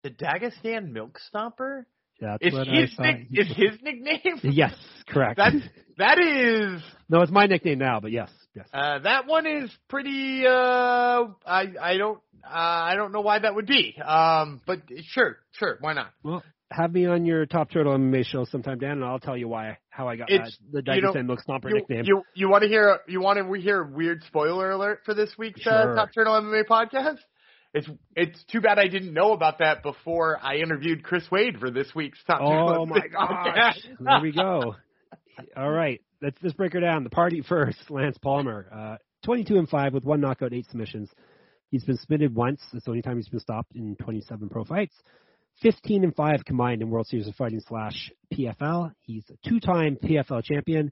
The 0.03 0.09
Dagestan 0.09 0.91
Milk 0.91 1.19
Stomper? 1.34 1.86
That's 2.20 2.43
Is 2.45 2.53
what 2.53 2.68
his 2.68 2.91
I 2.99 3.03
nick- 3.03 3.28
is 3.32 3.47
his 3.47 3.80
nickname? 3.82 4.39
Yes, 4.43 4.74
correct. 5.07 5.38
That's 5.38 5.55
that 5.97 6.20
is 6.20 6.82
no, 7.09 7.22
it's 7.22 7.32
my 7.32 7.45
nickname 7.45 7.80
now, 7.80 7.99
but 7.99 8.11
yes, 8.11 8.30
yes. 8.55 8.68
uh, 8.74 8.99
that 8.99 9.28
one 9.28 9.45
is 9.45 9.70
pretty. 9.89 10.45
Uh, 10.45 11.26
I 11.45 11.66
I 11.82 11.97
don't 11.97 12.20
uh, 12.43 12.49
I 12.51 12.95
don't 12.95 13.11
know 13.11 13.22
why 13.22 13.39
that 13.39 13.55
would 13.55 13.68
be. 13.68 13.95
Um, 14.03 14.61
but 14.66 14.82
sure, 15.03 15.38
sure, 15.51 15.78
why 15.82 15.93
not? 15.93 16.11
Well, 16.24 16.43
have 16.72 16.91
me 16.91 17.05
on 17.05 17.26
your 17.26 17.45
Top 17.45 17.72
Turtle 17.72 17.95
MMA 17.97 18.26
show 18.26 18.45
sometime, 18.45 18.80
Dan, 18.80 18.91
and 18.93 19.05
I'll 19.05 19.20
tell 19.20 19.38
you 19.38 19.47
why 19.47 19.78
how 19.89 20.07
I 20.07 20.16
got 20.16 20.28
that, 20.30 20.51
the 20.72 20.82
Dagestan 20.82 21.26
Milk 21.28 21.39
Stomper 21.47 21.70
You, 21.70 21.76
nickname. 21.76 22.03
you 22.05 22.24
you 22.34 22.49
want 22.49 22.64
to 22.64 22.68
hear 22.68 22.99
you 23.07 23.22
want 23.22 23.38
to 23.38 23.61
hear 23.61 23.82
a 23.82 23.88
weird 23.88 24.24
spoiler 24.24 24.72
alert 24.72 25.01
for 25.05 25.14
this 25.14 25.32
week's 25.38 25.66
uh, 25.68 25.93
Top 25.95 26.09
Turtle 26.14 26.34
MMA 26.34 26.64
podcast? 26.66 27.18
It's 27.74 27.89
it's 28.15 28.43
too 28.51 28.61
bad 28.61 28.78
I 28.78 28.88
didn't 28.88 29.13
know 29.13 29.34
about 29.34 29.59
that 29.59 29.82
before 29.82 30.38
I 30.41 30.57
interviewed 30.57 31.03
Chris 31.03 31.24
Wade 31.32 31.57
for 31.59 31.71
this 31.71 31.88
week's 31.95 32.19
Top 32.26 32.39
oh 32.41 32.86
my 32.86 33.07
gosh! 33.07 33.80
there 33.99 34.19
we 34.21 34.32
go. 34.32 34.76
All 35.57 35.71
right, 35.71 35.99
let's 36.21 36.39
just 36.41 36.55
break 36.55 36.74
her 36.74 36.80
down. 36.80 37.03
The 37.03 37.09
party 37.09 37.41
first. 37.41 37.80
Lance 37.89 38.17
Palmer, 38.19 38.67
uh, 38.71 38.97
22 39.26 39.57
and 39.57 39.67
five 39.67 39.93
with 39.93 40.05
one 40.05 40.21
knockout, 40.21 40.53
eight 40.53 40.67
submissions. 40.69 41.09
He's 41.69 41.84
been 41.84 41.97
submitted 41.97 42.36
once. 42.36 42.61
That's 42.71 42.86
the 42.86 42.91
only 42.91 43.01
time 43.01 43.15
he's 43.15 43.30
been 43.30 43.39
stopped 43.39 43.76
in 43.76 43.95
27 43.95 44.49
pro 44.49 44.63
fights. 44.63 44.93
15 45.61 46.03
and 46.03 46.15
five 46.15 46.45
combined 46.45 46.82
in 46.82 46.89
World 46.89 47.07
Series 47.07 47.28
of 47.28 47.36
Fighting 47.36 47.61
slash 47.67 48.11
PFL. 48.32 48.91
He's 49.01 49.24
a 49.30 49.49
two-time 49.49 49.97
PFL 50.03 50.43
champion. 50.43 50.91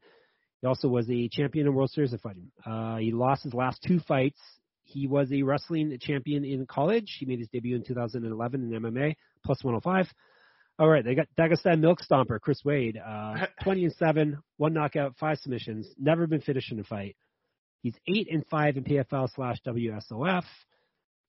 He 0.62 0.68
also 0.68 0.88
was 0.88 1.10
a 1.10 1.30
champion 1.30 1.68
in 1.68 1.74
World 1.74 1.92
Series 1.92 2.14
of 2.14 2.22
Fighting. 2.22 2.52
Uh, 2.66 2.98
he 2.98 3.12
lost 3.12 3.44
his 3.44 3.54
last 3.54 3.84
two 3.88 4.00
fights. 4.08 4.40
He 4.84 5.08
was 5.08 5.32
a 5.32 5.44
wrestling 5.44 5.98
champion 6.02 6.44
in 6.44 6.66
college. 6.66 7.16
He 7.20 7.26
made 7.26 7.40
his 7.40 7.48
debut 7.50 7.76
in 7.76 7.84
2011 7.84 8.74
in 8.74 8.82
MMA, 8.82 9.16
plus 9.46 9.64
105. 9.64 10.12
All 10.80 10.90
right, 10.90 11.06
they 11.06 11.16
got 11.16 11.28
Dagestan 11.38 11.80
Milk 11.80 12.00
Stomper, 12.02 12.40
Chris 12.40 12.64
Wade, 12.66 12.98
uh, 12.98 13.46
20 13.64 13.86
and 13.86 13.94
7, 13.94 14.38
one 14.58 14.74
knockout, 14.74 15.16
five 15.20 15.38
submissions, 15.38 15.88
never 15.98 16.28
been 16.28 16.42
finished 16.42 16.72
in 16.72 16.80
a 16.80 16.84
fight. 16.84 17.16
He's 17.82 17.96
8 18.08 18.28
and 18.32 18.46
5 18.48 18.78
in 18.78 18.84
PFL 18.84 19.30
slash 19.34 19.58
WSOF. 19.66 20.44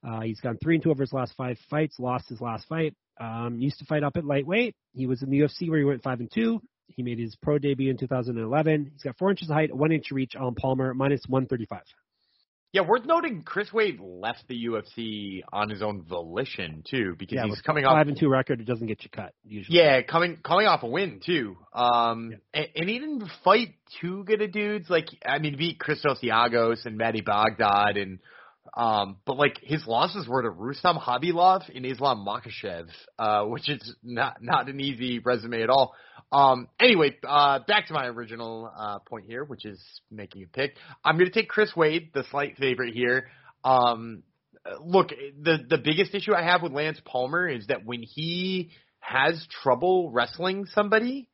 Uh, 0.07 0.20
he's 0.20 0.40
gone 0.40 0.59
3 0.62 0.76
and 0.76 0.84
2 0.84 0.90
over 0.90 1.03
his 1.03 1.12
last 1.12 1.34
five 1.36 1.59
fights, 1.70 1.98
lost 1.98 2.28
his 2.28 2.40
last 2.40 2.66
fight. 2.68 2.94
Um, 3.20 3.59
used 3.59 3.78
to 3.78 3.84
fight 3.84 4.03
up 4.03 4.16
at 4.16 4.24
lightweight. 4.24 4.74
He 4.94 5.07
was 5.07 5.22
in 5.22 5.30
the 5.30 5.40
UFC 5.40 5.68
where 5.68 5.78
he 5.78 5.84
went 5.84 6.03
5 6.03 6.20
and 6.20 6.30
2. 6.32 6.61
He 6.88 7.03
made 7.03 7.18
his 7.18 7.36
pro 7.36 7.59
debut 7.59 7.90
in 7.90 7.96
2011. 7.96 8.90
He's 8.92 9.03
got 9.03 9.16
4 9.16 9.30
inches 9.30 9.48
of 9.48 9.55
height, 9.55 9.74
1 9.74 9.92
inch 9.92 10.11
reach 10.11 10.34
on 10.34 10.55
Palmer, 10.55 10.92
minus 10.94 11.22
135. 11.28 11.82
Yeah, 12.73 12.83
worth 12.83 13.05
noting 13.05 13.43
Chris 13.43 13.70
Wade 13.70 14.01
left 14.01 14.45
the 14.49 14.64
UFC 14.66 15.43
on 15.53 15.68
his 15.68 15.83
own 15.83 16.03
volition 16.03 16.83
too, 16.91 17.14
because 17.18 17.37
Yeah, 17.37 17.45
he's 17.45 17.61
coming 17.61 17.85
5 17.85 17.93
off 17.93 18.07
and 18.07 18.18
2 18.18 18.29
record, 18.31 18.61
it 18.61 18.64
doesn't 18.66 18.87
get 18.87 19.03
you 19.05 19.11
cut, 19.11 19.35
usually. 19.45 19.77
Yeah, 19.79 20.01
coming 20.01 20.39
coming 20.43 20.66
off 20.66 20.83
a 20.83 20.87
win 20.87 21.20
too. 21.25 21.57
Um, 21.75 22.31
Yeah. 22.31 22.37
and, 22.62 22.68
and 22.77 22.89
he 22.89 22.99
didn't 22.99 23.25
fight 23.45 23.75
too 24.01 24.25
good 24.25 24.41
of 24.41 24.53
dudes. 24.53 24.89
Like 24.89 25.09
I 25.25 25.39
mean, 25.39 25.57
beat 25.59 25.79
Christos 25.79 26.20
Giagos 26.23 26.87
and 26.87 26.99
Mehdi 26.99 27.23
Baghdad, 27.25 27.99
and 27.99 28.20
um, 28.74 29.16
but 29.26 29.36
like 29.36 29.58
his 29.62 29.86
losses 29.86 30.26
were 30.26 30.42
to 30.42 30.50
Rustam 30.50 30.96
Habilov 30.96 31.62
and 31.74 31.84
Islam 31.84 32.24
Makhachev, 32.26 32.88
uh, 33.18 33.44
which 33.44 33.68
is 33.68 33.94
not 34.02 34.36
not 34.40 34.68
an 34.68 34.80
easy 34.80 35.18
resume 35.18 35.62
at 35.62 35.70
all. 35.70 35.94
Um, 36.30 36.68
anyway, 36.80 37.16
uh, 37.26 37.58
back 37.66 37.88
to 37.88 37.92
my 37.92 38.06
original 38.06 38.70
uh, 38.74 39.00
point 39.00 39.26
here, 39.26 39.44
which 39.44 39.66
is 39.66 39.80
making 40.10 40.44
a 40.44 40.46
pick. 40.46 40.76
I'm 41.04 41.18
going 41.18 41.30
to 41.30 41.32
take 41.32 41.48
Chris 41.48 41.76
Wade, 41.76 42.10
the 42.14 42.24
slight 42.30 42.56
favorite 42.56 42.94
here. 42.94 43.28
Um, 43.64 44.22
look, 44.80 45.10
the 45.10 45.58
the 45.68 45.78
biggest 45.78 46.14
issue 46.14 46.34
I 46.34 46.42
have 46.42 46.62
with 46.62 46.72
Lance 46.72 47.00
Palmer 47.04 47.48
is 47.48 47.66
that 47.66 47.84
when 47.84 48.02
he 48.02 48.70
has 49.00 49.46
trouble 49.62 50.10
wrestling 50.10 50.66
somebody, 50.66 51.28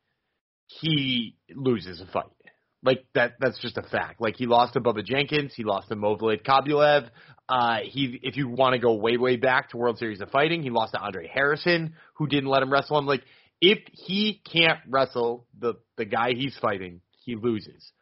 he 0.66 1.36
loses 1.54 2.00
a 2.00 2.06
fight. 2.06 2.26
Like 2.82 3.04
that 3.14 3.34
that's 3.40 3.60
just 3.60 3.76
a 3.76 3.82
fact. 3.82 4.20
Like 4.20 4.36
he 4.36 4.46
lost 4.46 4.74
to 4.74 4.80
Bubba 4.80 5.04
Jenkins, 5.04 5.52
he 5.56 5.64
lost 5.64 5.88
to 5.88 5.96
Movlid 5.96 6.44
Khaybulaev. 6.44 7.08
Uh 7.48 7.78
he 7.84 8.18
if 8.22 8.36
you 8.36 8.48
want 8.48 8.74
to 8.74 8.78
go 8.78 8.94
way, 8.94 9.16
way 9.16 9.36
back 9.36 9.70
to 9.70 9.76
World 9.76 9.98
Series 9.98 10.20
of 10.20 10.30
Fighting, 10.30 10.62
he 10.62 10.70
lost 10.70 10.92
to 10.92 11.00
Andre 11.00 11.26
Harrison, 11.26 11.94
who 12.14 12.26
didn't 12.26 12.48
let 12.48 12.62
him 12.62 12.72
wrestle 12.72 12.98
him. 12.98 13.06
Like 13.06 13.22
if 13.60 13.78
he 13.92 14.40
can't 14.52 14.78
wrestle 14.88 15.46
the 15.58 15.74
the 15.96 16.04
guy 16.04 16.34
he's 16.34 16.56
fighting, 16.60 17.00
he 17.24 17.34
loses. 17.34 17.92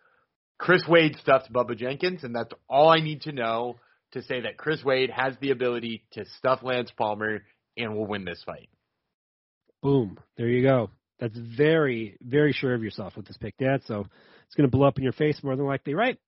Chris 0.58 0.82
Wade 0.88 1.16
stuffed 1.20 1.52
Bubba 1.52 1.76
Jenkins, 1.76 2.24
and 2.24 2.34
that's 2.34 2.52
all 2.68 2.88
I 2.88 3.00
need 3.00 3.22
to 3.22 3.32
know 3.32 3.76
to 4.12 4.22
say 4.22 4.42
that 4.42 4.56
Chris 4.56 4.82
Wade 4.84 5.10
has 5.10 5.34
the 5.40 5.50
ability 5.50 6.04
to 6.12 6.24
stuff 6.38 6.60
Lance 6.62 6.90
Palmer 6.96 7.42
and 7.76 7.94
will 7.94 8.06
win 8.06 8.24
this 8.24 8.42
fight. 8.44 8.68
Boom. 9.82 10.18
There 10.36 10.48
you 10.48 10.62
go. 10.62 10.90
That's 11.18 11.36
very, 11.36 12.16
very 12.22 12.52
sure 12.52 12.74
of 12.74 12.82
yourself 12.82 13.16
with 13.16 13.26
this 13.26 13.36
pick, 13.36 13.56
Dad. 13.58 13.82
So 13.86 14.06
it's 14.46 14.54
going 14.56 14.68
to 14.70 14.76
blow 14.76 14.86
up 14.86 14.96
in 14.98 15.04
your 15.04 15.12
face 15.12 15.42
more 15.42 15.56
than 15.56 15.66
likely, 15.66 15.94
right? 15.94 16.18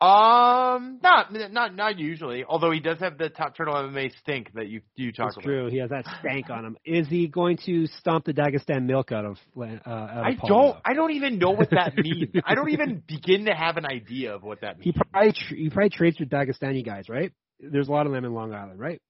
Um, 0.00 0.98
not 1.02 1.32
not 1.32 1.74
not 1.74 1.98
usually. 1.98 2.44
Although 2.44 2.72
he 2.72 2.80
does 2.80 2.98
have 2.98 3.16
the 3.16 3.30
top 3.30 3.56
turtle 3.56 3.74
MMA 3.74 4.10
stink 4.18 4.52
that 4.54 4.68
you 4.68 4.82
you 4.96 5.12
talk 5.12 5.28
That's 5.28 5.36
about. 5.36 5.44
true. 5.44 5.70
He 5.70 5.78
has 5.78 5.88
that 5.90 6.04
stank 6.20 6.50
on 6.50 6.64
him. 6.64 6.76
Is 6.84 7.08
he 7.08 7.26
going 7.28 7.56
to 7.64 7.86
stomp 7.86 8.24
the 8.26 8.34
Dagestan 8.34 8.84
milk 8.86 9.12
out 9.12 9.24
of? 9.24 9.38
Uh, 9.56 9.62
out 9.62 9.78
of 9.86 10.24
I 10.24 10.34
Palmer, 10.34 10.48
don't. 10.48 10.48
though? 10.74 10.80
I 10.84 10.92
don't 10.94 11.12
even 11.12 11.38
know 11.38 11.52
what 11.52 11.70
that 11.70 11.94
means. 11.96 12.34
I 12.44 12.54
don't 12.54 12.70
even 12.70 13.02
begin 13.06 13.46
to 13.46 13.54
have 13.54 13.76
an 13.78 13.86
idea 13.86 14.34
of 14.34 14.42
what 14.42 14.60
that 14.60 14.76
He 14.80 14.90
means. 14.90 14.98
probably 15.10 15.32
tr- 15.32 15.54
he 15.54 15.70
probably 15.70 15.90
trades 15.90 16.18
with 16.20 16.28
Dagestani 16.28 16.84
guys, 16.84 17.08
right? 17.08 17.32
There's 17.60 17.88
a 17.88 17.92
lot 17.92 18.06
of 18.06 18.12
them 18.12 18.24
in 18.26 18.34
Long 18.34 18.52
Island, 18.52 18.80
right? 18.80 19.00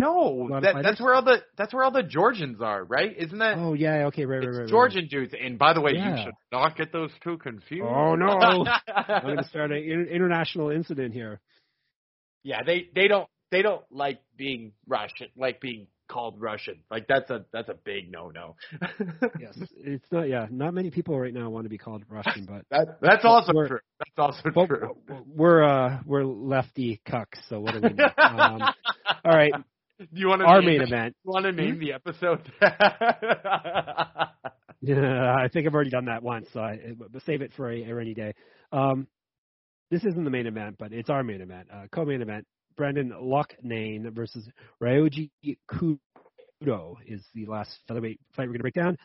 No, 0.00 0.60
that, 0.60 0.74
that's 0.82 1.00
where 1.00 1.14
all 1.14 1.22
the 1.22 1.36
that's 1.56 1.72
where 1.74 1.84
all 1.84 1.90
the 1.90 2.02
Georgians 2.02 2.60
are, 2.60 2.84
right? 2.84 3.14
Isn't 3.16 3.38
that? 3.38 3.58
Oh 3.58 3.74
yeah, 3.74 4.06
okay, 4.06 4.24
right, 4.26 4.38
right, 4.38 4.48
right, 4.48 4.58
right. 4.60 4.68
Georgian 4.68 5.06
dudes. 5.08 5.34
And 5.40 5.58
by 5.58 5.72
the 5.74 5.80
way, 5.80 5.92
Yeah. 5.94 6.16
you 6.16 6.24
should 6.24 6.34
not 6.52 6.76
get 6.76 6.92
those 6.92 7.10
two 7.22 7.38
confused. 7.38 7.84
Oh, 7.88 8.14
no. 8.14 8.26
I'm 8.96 9.22
going 9.22 9.36
to 9.36 9.44
start 9.48 9.70
an 9.72 9.78
international 10.10 10.70
incident 10.70 11.14
here. 11.14 11.40
yeah, 12.42 12.62
they 12.64 12.88
they 12.94 13.06
don't 13.08 13.28
they 13.50 13.62
don't 13.62 13.82
like 13.90 14.20
being 14.36 14.72
Russian, 14.86 15.28
like 15.36 15.60
being 15.60 15.86
called 16.08 16.40
Russian. 16.40 16.80
Like 16.90 17.06
that's 17.08 17.30
a 17.30 17.44
that's 17.52 17.68
a 17.68 17.74
big 17.84 18.10
no 18.10 18.30
no. 18.30 18.56
Yes, 19.40 19.56
it's 19.76 20.06
not. 20.10 20.28
Yeah, 20.28 20.46
not 20.50 20.74
many 20.74 20.90
people 20.90 21.18
right 21.18 21.32
now 21.34 21.50
want 21.50 21.64
to 21.64 21.68
be 21.70 21.78
called 21.78 22.02
Russian, 22.08 22.46
but 22.46 22.64
That, 22.70 22.98
that's 23.00 23.24
also 23.24 23.52
We're- 23.54 23.68
true. 23.68 23.78
That's 23.98 24.18
also 24.18 24.50
true. 24.66 24.96
we're 25.26 25.62
uh 25.62 25.98
we're 26.06 26.24
lefty 26.24 27.00
cucks, 27.06 27.38
so 27.48 27.60
what 27.60 27.74
do 27.74 27.80
we 27.82 27.92
know? 27.94 28.08
Um, 28.18 28.62
all 29.24 29.32
right, 29.36 29.52
Do 30.00 30.06
you 30.14 30.28
want 30.28 30.40
to 30.40 30.46
our 30.46 30.62
main 30.62 30.80
event. 30.80 31.14
You 31.24 31.30
Want 31.32 31.44
to 31.44 31.52
name 31.52 31.78
the 31.78 31.92
episode? 31.92 32.40
Yeah, 34.82 35.34
I 35.38 35.48
think 35.48 35.66
I've 35.66 35.74
already 35.74 35.90
done 35.90 36.06
that 36.06 36.22
once, 36.22 36.48
so 36.54 36.60
I, 36.60 36.78
save 37.26 37.42
it 37.42 37.52
for 37.54 37.70
a, 37.70 37.82
a 37.82 37.94
rainy 37.94 38.14
day. 38.14 38.34
Um, 38.72 39.06
this 39.90 40.04
isn't 40.04 40.24
the 40.24 40.30
main 40.30 40.46
event, 40.46 40.76
but 40.78 40.92
it's 40.92 41.10
our 41.10 41.22
main 41.22 41.42
event. 41.42 41.68
Uh, 41.72 41.82
co-main 41.92 42.22
event: 42.22 42.46
Brendan 42.76 43.12
Loughnane 43.12 44.10
versus 44.14 44.48
Ryoji 44.82 45.30
Kudo 45.70 46.94
is 47.06 47.22
the 47.34 47.44
last 47.46 47.70
featherweight 47.88 48.20
fight 48.34 48.44
we're 48.44 48.54
going 48.54 48.60
to 48.60 48.62
break 48.62 48.74
down. 48.74 48.96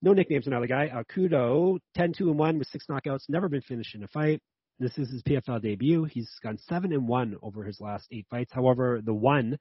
No 0.00 0.14
nicknames 0.14 0.46
on 0.46 0.60
the 0.60 0.66
guy. 0.66 0.88
Uh, 0.94 1.02
Kudo, 1.14 1.78
10-2 1.98 2.20
and 2.20 2.38
one 2.38 2.58
with 2.58 2.68
six 2.68 2.86
knockouts, 2.88 3.28
never 3.28 3.48
been 3.48 3.60
finished 3.60 3.94
in 3.94 4.04
a 4.04 4.08
fight. 4.08 4.40
This 4.78 4.96
is 4.96 5.10
his 5.10 5.22
PFL 5.24 5.60
debut. 5.60 6.04
He's 6.04 6.30
gone 6.42 6.56
seven 6.68 6.92
and 6.92 7.08
one 7.08 7.36
over 7.42 7.64
his 7.64 7.80
last 7.80 8.06
eight 8.12 8.26
fights. 8.30 8.52
However, 8.52 9.00
the 9.04 9.12
one, 9.12 9.58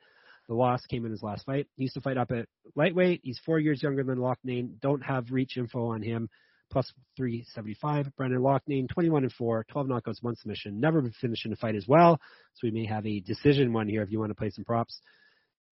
the 0.48 0.56
loss 0.56 0.86
came 0.86 1.06
in 1.06 1.12
his 1.12 1.24
last 1.24 1.45
fight. 1.45 1.68
He 1.76 1.84
used 1.84 1.95
to 1.95 2.02
fight 2.02 2.18
up 2.18 2.32
at 2.32 2.48
lightweight. 2.76 3.22
He's 3.24 3.39
four 3.45 3.60
years 3.60 3.84
younger 3.84 4.04
than 4.04 4.18
Loughnane. 4.18 4.80
Don't 4.82 5.04
have 5.04 5.32
reach 5.32 5.58
info 5.58 5.88
on 5.88 6.02
him. 6.02 6.30
Plus 6.72 6.91
375. 7.16 8.16
Brendan 8.18 8.41
Loughnane, 8.41 8.89
21 8.89 9.24
and 9.24 9.32
4, 9.32 9.66
12 9.70 9.88
knockouts, 9.88 10.22
one 10.22 10.36
submission. 10.36 10.80
Never 10.80 11.02
been 11.02 11.14
finished 11.14 11.45
in 11.45 11.54
a 11.54 11.56
fight 11.56 11.76
as 11.76 11.86
well. 11.88 12.20
So 12.56 12.68
we 12.68 12.72
may 12.72 12.86
have 12.86 13.06
a 13.06 13.22
decision 13.22 13.74
one 13.74 13.88
here 13.88 14.02
if 14.02 14.12
you 14.12 14.20
want 14.20 14.32
to 14.32 14.36
play 14.36 14.50
some 14.50 14.66
props. 14.66 15.00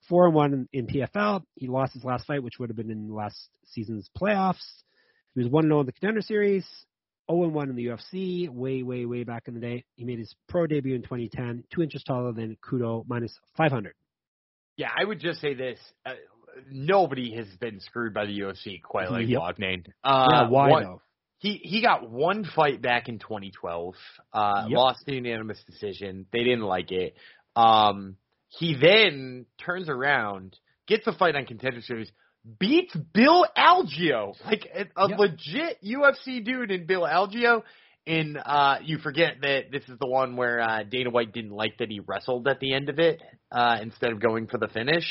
Four 0.07 0.27
and 0.27 0.35
one 0.35 0.69
in 0.71 0.87
PFL. 0.87 1.41
He 1.55 1.67
lost 1.67 1.93
his 1.93 2.03
last 2.03 2.25
fight, 2.25 2.43
which 2.43 2.59
would 2.59 2.69
have 2.69 2.77
been 2.77 2.91
in 2.91 3.13
last 3.13 3.49
season's 3.65 4.09
playoffs. 4.17 4.63
He 5.33 5.41
was 5.41 5.51
one 5.51 5.65
and 5.65 5.71
zero 5.71 5.81
in 5.81 5.85
the 5.85 5.91
Contender 5.91 6.21
Series. 6.21 6.65
0 7.29 7.45
and 7.45 7.53
1 7.53 7.69
in 7.69 7.75
the 7.75 7.87
UFC, 7.87 8.49
way, 8.49 8.83
way, 8.83 9.05
way 9.05 9.23
back 9.23 9.47
in 9.47 9.55
the 9.55 9.59
day. 9.59 9.83
He 9.95 10.05
made 10.05 10.19
his 10.19 10.35
pro 10.47 10.67
debut 10.67 10.95
in 10.95 11.01
2010, 11.01 11.63
two 11.73 11.81
inches 11.81 12.03
taller 12.03 12.31
than 12.33 12.55
Kudo, 12.63 13.03
minus 13.07 13.35
500. 13.57 13.95
Yeah, 14.77 14.89
I 14.95 15.03
would 15.03 15.19
just 15.19 15.41
say 15.41 15.53
this: 15.53 15.79
uh, 16.05 16.13
nobody 16.71 17.35
has 17.35 17.47
been 17.59 17.79
screwed 17.79 18.13
by 18.13 18.25
the 18.25 18.39
UFC 18.39 18.81
quite 18.81 19.11
like 19.11 19.27
Yep. 19.27 19.41
Uh, 20.03 20.27
yeah, 20.31 20.47
why 20.49 20.69
one- 20.69 20.83
though? 20.83 21.01
He 21.39 21.59
he 21.63 21.81
got 21.81 22.09
one 22.09 22.43
fight 22.55 22.81
back 22.81 23.07
in 23.09 23.19
2012. 23.19 23.93
Uh, 24.33 24.65
Yep. 24.69 24.77
Lost 24.77 24.99
the 25.05 25.13
unanimous 25.15 25.61
decision. 25.65 26.25
They 26.31 26.43
didn't 26.43 26.63
like 26.63 26.91
it. 26.91 27.15
Um, 27.55 28.15
he 28.47 28.75
then 28.81 29.45
turns 29.63 29.89
around, 29.89 30.57
gets 30.87 31.05
a 31.07 31.11
fight 31.13 31.35
on 31.35 31.45
Contender 31.45 31.81
Series, 31.81 32.09
beats 32.59 32.95
Bill 33.13 33.45
Algeo, 33.57 34.33
like 34.45 34.65
a, 34.73 34.85
a 34.99 35.09
Yep. 35.09 35.19
legit 35.19 35.77
UFC 35.83 36.43
dude 36.43 36.71
in 36.71 36.85
Bill 36.85 37.01
Algeo, 37.01 37.63
and 38.07 38.37
uh, 38.43 38.77
you 38.83 38.97
forget 38.99 39.35
that 39.41 39.71
this 39.71 39.83
is 39.89 39.99
the 39.99 40.07
one 40.07 40.37
where 40.37 40.61
uh, 40.61 40.83
Dana 40.83 41.09
White 41.09 41.33
didn't 41.33 41.51
like 41.51 41.77
that 41.79 41.89
he 41.91 41.99
wrestled 41.99 42.47
at 42.47 42.59
the 42.59 42.73
end 42.73 42.89
of 42.89 42.97
it 42.97 43.21
uh, 43.51 43.77
instead 43.81 44.11
of 44.11 44.19
going 44.19 44.47
for 44.47 44.57
the 44.57 44.67
finish. 44.67 45.05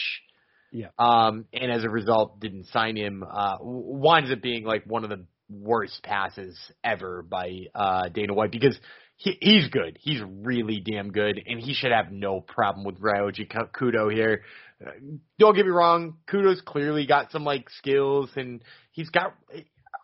Yeah. 0.73 0.89
Um, 0.99 1.45
and 1.53 1.71
as 1.71 1.85
a 1.85 1.89
result, 1.89 2.41
didn't 2.41 2.67
sign 2.67 2.97
him. 2.97 3.23
Uh, 3.23 3.57
winds 3.61 4.33
up 4.33 4.43
being 4.43 4.65
like 4.65 4.85
one 4.85 5.05
of 5.05 5.11
the 5.11 5.25
worst 5.49 6.03
passes 6.03 6.59
ever 6.83 7.23
by 7.23 7.67
uh, 7.75 8.09
Dana 8.09 8.35
White 8.35 8.51
because 8.51 8.77
he, 9.17 9.39
he's 9.41 9.69
good. 9.69 9.99
He's 10.01 10.21
really 10.23 10.81
damn 10.81 11.13
good, 11.13 11.41
and 11.47 11.61
he 11.61 11.75
should 11.75 11.93
have 11.93 12.11
no 12.11 12.41
problem 12.41 12.85
with 12.85 13.01
Ryoji 13.01 13.49
Kudo 13.73 14.13
here. 14.13 14.43
Uh, 14.85 14.91
don't 15.39 15.55
get 15.55 15.65
me 15.65 15.71
wrong, 15.71 16.17
Kudo's 16.29 16.61
clearly 16.61 17.07
got 17.07 17.31
some 17.31 17.45
like 17.45 17.71
skills, 17.71 18.31
and 18.37 18.63
he's 18.93 19.11
got. 19.11 19.35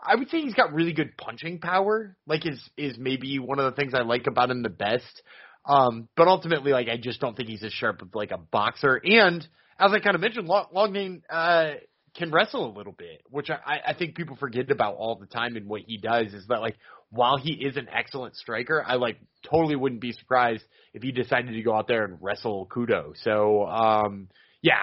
I 0.03 0.15
would 0.15 0.31
say 0.31 0.41
he's 0.41 0.55
got 0.55 0.73
really 0.73 0.93
good 0.93 1.17
punching 1.19 1.59
power. 1.59 2.17
Like 2.27 2.47
is 2.47 2.61
is 2.77 2.97
maybe 2.99 3.39
one 3.39 3.59
of 3.59 3.65
the 3.65 3.77
things 3.77 3.93
I 3.93 4.03
like 4.03 4.27
about 4.27 4.51
him 4.51 4.63
the 4.63 4.69
best. 4.69 5.23
Um, 5.67 6.09
but 6.17 6.29
ultimately, 6.29 6.73
like 6.73 6.89
I 6.89 6.97
just 6.97 7.21
don't 7.21 7.37
think 7.37 7.49
he's 7.49 7.63
as 7.63 7.73
sharp 7.73 8.03
of 8.03 8.15
like 8.15 8.31
a 8.31 8.39
boxer. 8.39 9.01
And 9.03 9.47
as 9.79 9.93
I 9.93 10.01
kind 10.01 10.15
of 10.15 10.21
mentioned, 10.21 10.47
Long, 10.47 10.67
Longnane 10.75 11.23
uh, 11.29 11.75
can 12.17 12.31
wrestle 12.31 12.71
a 12.71 12.77
little 12.77 12.93
bit, 12.93 13.23
which 13.31 13.51
I, 13.51 13.81
I 13.89 13.95
think 13.95 14.15
people 14.15 14.37
forget 14.37 14.71
about 14.71 14.97
all 14.97 15.17
the 15.17 15.27
time. 15.27 15.57
And 15.57 15.67
what 15.69 15.83
he 15.87 15.99
does 15.99 16.33
is 16.33 16.47
that 16.49 16.61
like 16.61 16.77
while 17.11 17.37
he 17.37 17.53
is 17.53 17.77
an 17.77 17.89
excellent 17.93 18.37
striker, 18.37 18.83
I 18.87 18.95
like 18.95 19.19
totally 19.51 19.77
wouldn't 19.77 20.01
be 20.01 20.13
surprised 20.13 20.65
if 20.95 21.03
he 21.03 21.13
decided 21.13 21.53
to 21.53 21.63
go 21.63 21.75
out 21.75 21.89
there 21.89 22.05
and 22.05 22.19
wrestle 22.21 22.67
Kudo. 22.67 23.13
So 23.23 23.67
um, 23.67 24.29
yeah, 24.63 24.81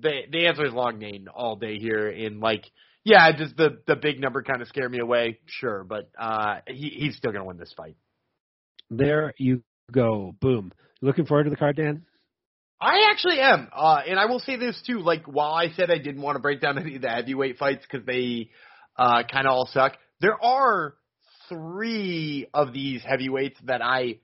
the 0.00 0.22
the 0.30 0.46
answer 0.46 0.64
is 0.66 0.72
Longnane 0.72 1.26
all 1.34 1.56
day 1.56 1.78
here. 1.78 2.08
And 2.08 2.40
like 2.40 2.64
yeah, 3.04 3.30
does 3.32 3.52
the 3.56 3.78
the 3.86 3.96
big 3.96 4.20
number 4.20 4.42
kind 4.42 4.62
of 4.62 4.68
scare 4.68 4.88
me 4.88 4.98
away? 4.98 5.38
Sure, 5.46 5.84
but 5.84 6.10
uh, 6.18 6.56
he 6.66 6.88
he's 6.88 7.16
still 7.16 7.32
gonna 7.32 7.44
win 7.44 7.58
this 7.58 7.72
fight. 7.76 7.96
There 8.90 9.32
you 9.38 9.62
go. 9.92 10.34
Boom. 10.40 10.72
Looking 11.00 11.26
forward 11.26 11.44
to 11.44 11.50
the 11.50 11.56
card, 11.56 11.76
Dan. 11.76 12.04
I 12.80 13.08
actually 13.10 13.40
am, 13.40 13.68
uh, 13.74 14.00
and 14.06 14.18
I 14.18 14.26
will 14.26 14.40
say 14.40 14.56
this 14.56 14.80
too. 14.86 15.00
Like, 15.00 15.24
while 15.24 15.52
I 15.52 15.70
said 15.70 15.90
I 15.90 15.98
didn't 15.98 16.20
want 16.20 16.36
to 16.36 16.40
break 16.40 16.60
down 16.60 16.78
any 16.82 16.96
of 16.96 17.02
the 17.02 17.08
heavyweight 17.08 17.58
fights 17.58 17.84
because 17.90 18.06
they 18.06 18.50
uh, 18.98 19.22
kind 19.30 19.46
of 19.46 19.52
all 19.52 19.68
suck, 19.72 19.92
there 20.20 20.42
are 20.42 20.94
three 21.48 22.48
of 22.52 22.72
these 22.72 23.02
heavyweights 23.02 23.58
that 23.64 23.80
I 23.82 24.18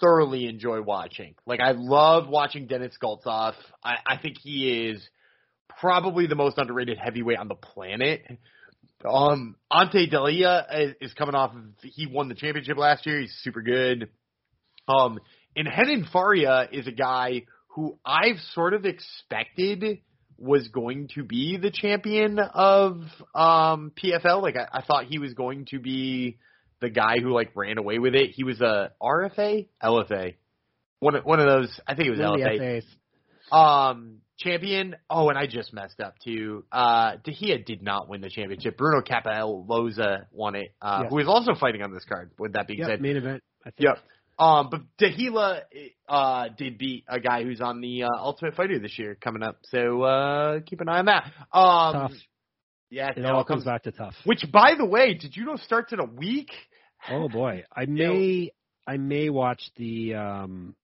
thoroughly 0.00 0.46
enjoy 0.46 0.82
watching. 0.82 1.34
Like, 1.46 1.60
I 1.60 1.72
love 1.72 2.28
watching 2.28 2.66
Denis 2.66 2.94
Goltsov. 3.02 3.54
I, 3.82 3.94
I 4.06 4.18
think 4.18 4.36
he 4.38 4.88
is 4.88 5.08
probably 5.80 6.26
the 6.26 6.34
most 6.34 6.58
underrated 6.58 6.98
heavyweight 6.98 7.38
on 7.38 7.48
the 7.48 7.54
planet. 7.54 8.22
Um, 9.04 9.56
Ante 9.70 10.08
Delija 10.08 10.66
is, 10.80 10.94
is 11.00 11.14
coming 11.14 11.34
off 11.34 11.54
of, 11.54 11.62
he 11.82 12.06
won 12.06 12.28
the 12.28 12.34
championship 12.34 12.76
last 12.76 13.06
year. 13.06 13.20
He's 13.20 13.34
super 13.42 13.62
good. 13.62 14.10
Um, 14.88 15.18
and 15.54 15.68
Renan 15.68 16.06
Ferreira 16.12 16.68
is 16.70 16.86
a 16.86 16.92
guy 16.92 17.42
who 17.68 17.98
I've 18.04 18.38
sort 18.52 18.74
of 18.74 18.84
expected 18.84 20.00
was 20.38 20.68
going 20.68 21.08
to 21.14 21.24
be 21.24 21.56
the 21.56 21.70
champion 21.70 22.38
of 22.38 23.00
um 23.34 23.92
PFL. 24.02 24.42
Like 24.42 24.56
I, 24.56 24.78
I 24.78 24.82
thought 24.82 25.06
he 25.06 25.18
was 25.18 25.34
going 25.34 25.66
to 25.70 25.78
be 25.78 26.38
the 26.80 26.90
guy 26.90 27.18
who 27.20 27.32
like 27.32 27.56
ran 27.56 27.78
away 27.78 27.98
with 27.98 28.14
it. 28.14 28.30
He 28.30 28.44
was 28.44 28.60
a 28.60 28.92
RFA, 29.02 29.68
LFA, 29.82 30.34
one 31.00 31.14
of, 31.16 31.24
one 31.24 31.40
of 31.40 31.46
those. 31.46 31.80
I 31.86 31.94
think 31.94 32.08
it 32.08 32.10
was 32.10 32.20
LFA. 32.20 32.82
Um, 33.50 34.18
champion. 34.38 34.96
Oh, 35.08 35.28
and 35.28 35.38
I 35.38 35.46
just 35.46 35.72
messed 35.72 36.00
up 36.00 36.14
too. 36.24 36.64
Uh, 36.70 37.16
Delija 37.24 37.64
did 37.64 37.82
not 37.82 38.08
win 38.08 38.20
the 38.20 38.28
championship. 38.28 38.76
Bruno 38.76 39.02
Cappelozza 39.02 40.26
won 40.32 40.54
it. 40.54 40.74
Uh, 40.80 41.00
yes. 41.02 41.10
who 41.10 41.18
is 41.18 41.28
also 41.28 41.54
fighting 41.54 41.82
on 41.82 41.92
this 41.92 42.04
card. 42.04 42.30
With 42.38 42.54
that 42.54 42.66
being 42.66 42.80
yep, 42.80 42.88
said, 42.88 43.00
main 43.00 43.16
event. 43.16 43.42
I 43.64 43.70
think. 43.70 43.88
Yep. 43.88 43.98
Um, 44.38 44.68
but 44.70 44.82
Delija 45.00 45.62
uh 46.08 46.48
did 46.56 46.76
beat 46.78 47.04
a 47.08 47.18
guy 47.20 47.42
who's 47.42 47.60
on 47.60 47.80
the 47.80 48.04
uh, 48.04 48.08
Ultimate 48.18 48.54
Fighter 48.54 48.78
this 48.78 48.98
year 48.98 49.16
coming 49.18 49.42
up. 49.42 49.58
So 49.70 50.02
uh 50.02 50.60
keep 50.60 50.80
an 50.80 50.88
eye 50.88 50.98
on 50.98 51.06
that. 51.06 51.24
Um, 51.52 51.92
tough. 51.92 52.12
Yeah, 52.90 53.10
it 53.16 53.24
all 53.24 53.44
comes 53.44 53.64
back 53.64 53.82
to 53.84 53.92
tough. 53.92 54.14
Which, 54.24 54.44
by 54.52 54.74
the 54.78 54.84
way, 54.84 55.14
did 55.14 55.36
you 55.36 55.44
know 55.44 55.56
starts 55.56 55.92
in 55.92 56.00
a 56.00 56.04
week? 56.04 56.50
Oh 57.10 57.28
boy, 57.28 57.64
I 57.74 57.86
may 57.88 58.52
I 58.86 58.98
may 58.98 59.30
watch 59.30 59.62
the 59.76 60.14
um 60.14 60.76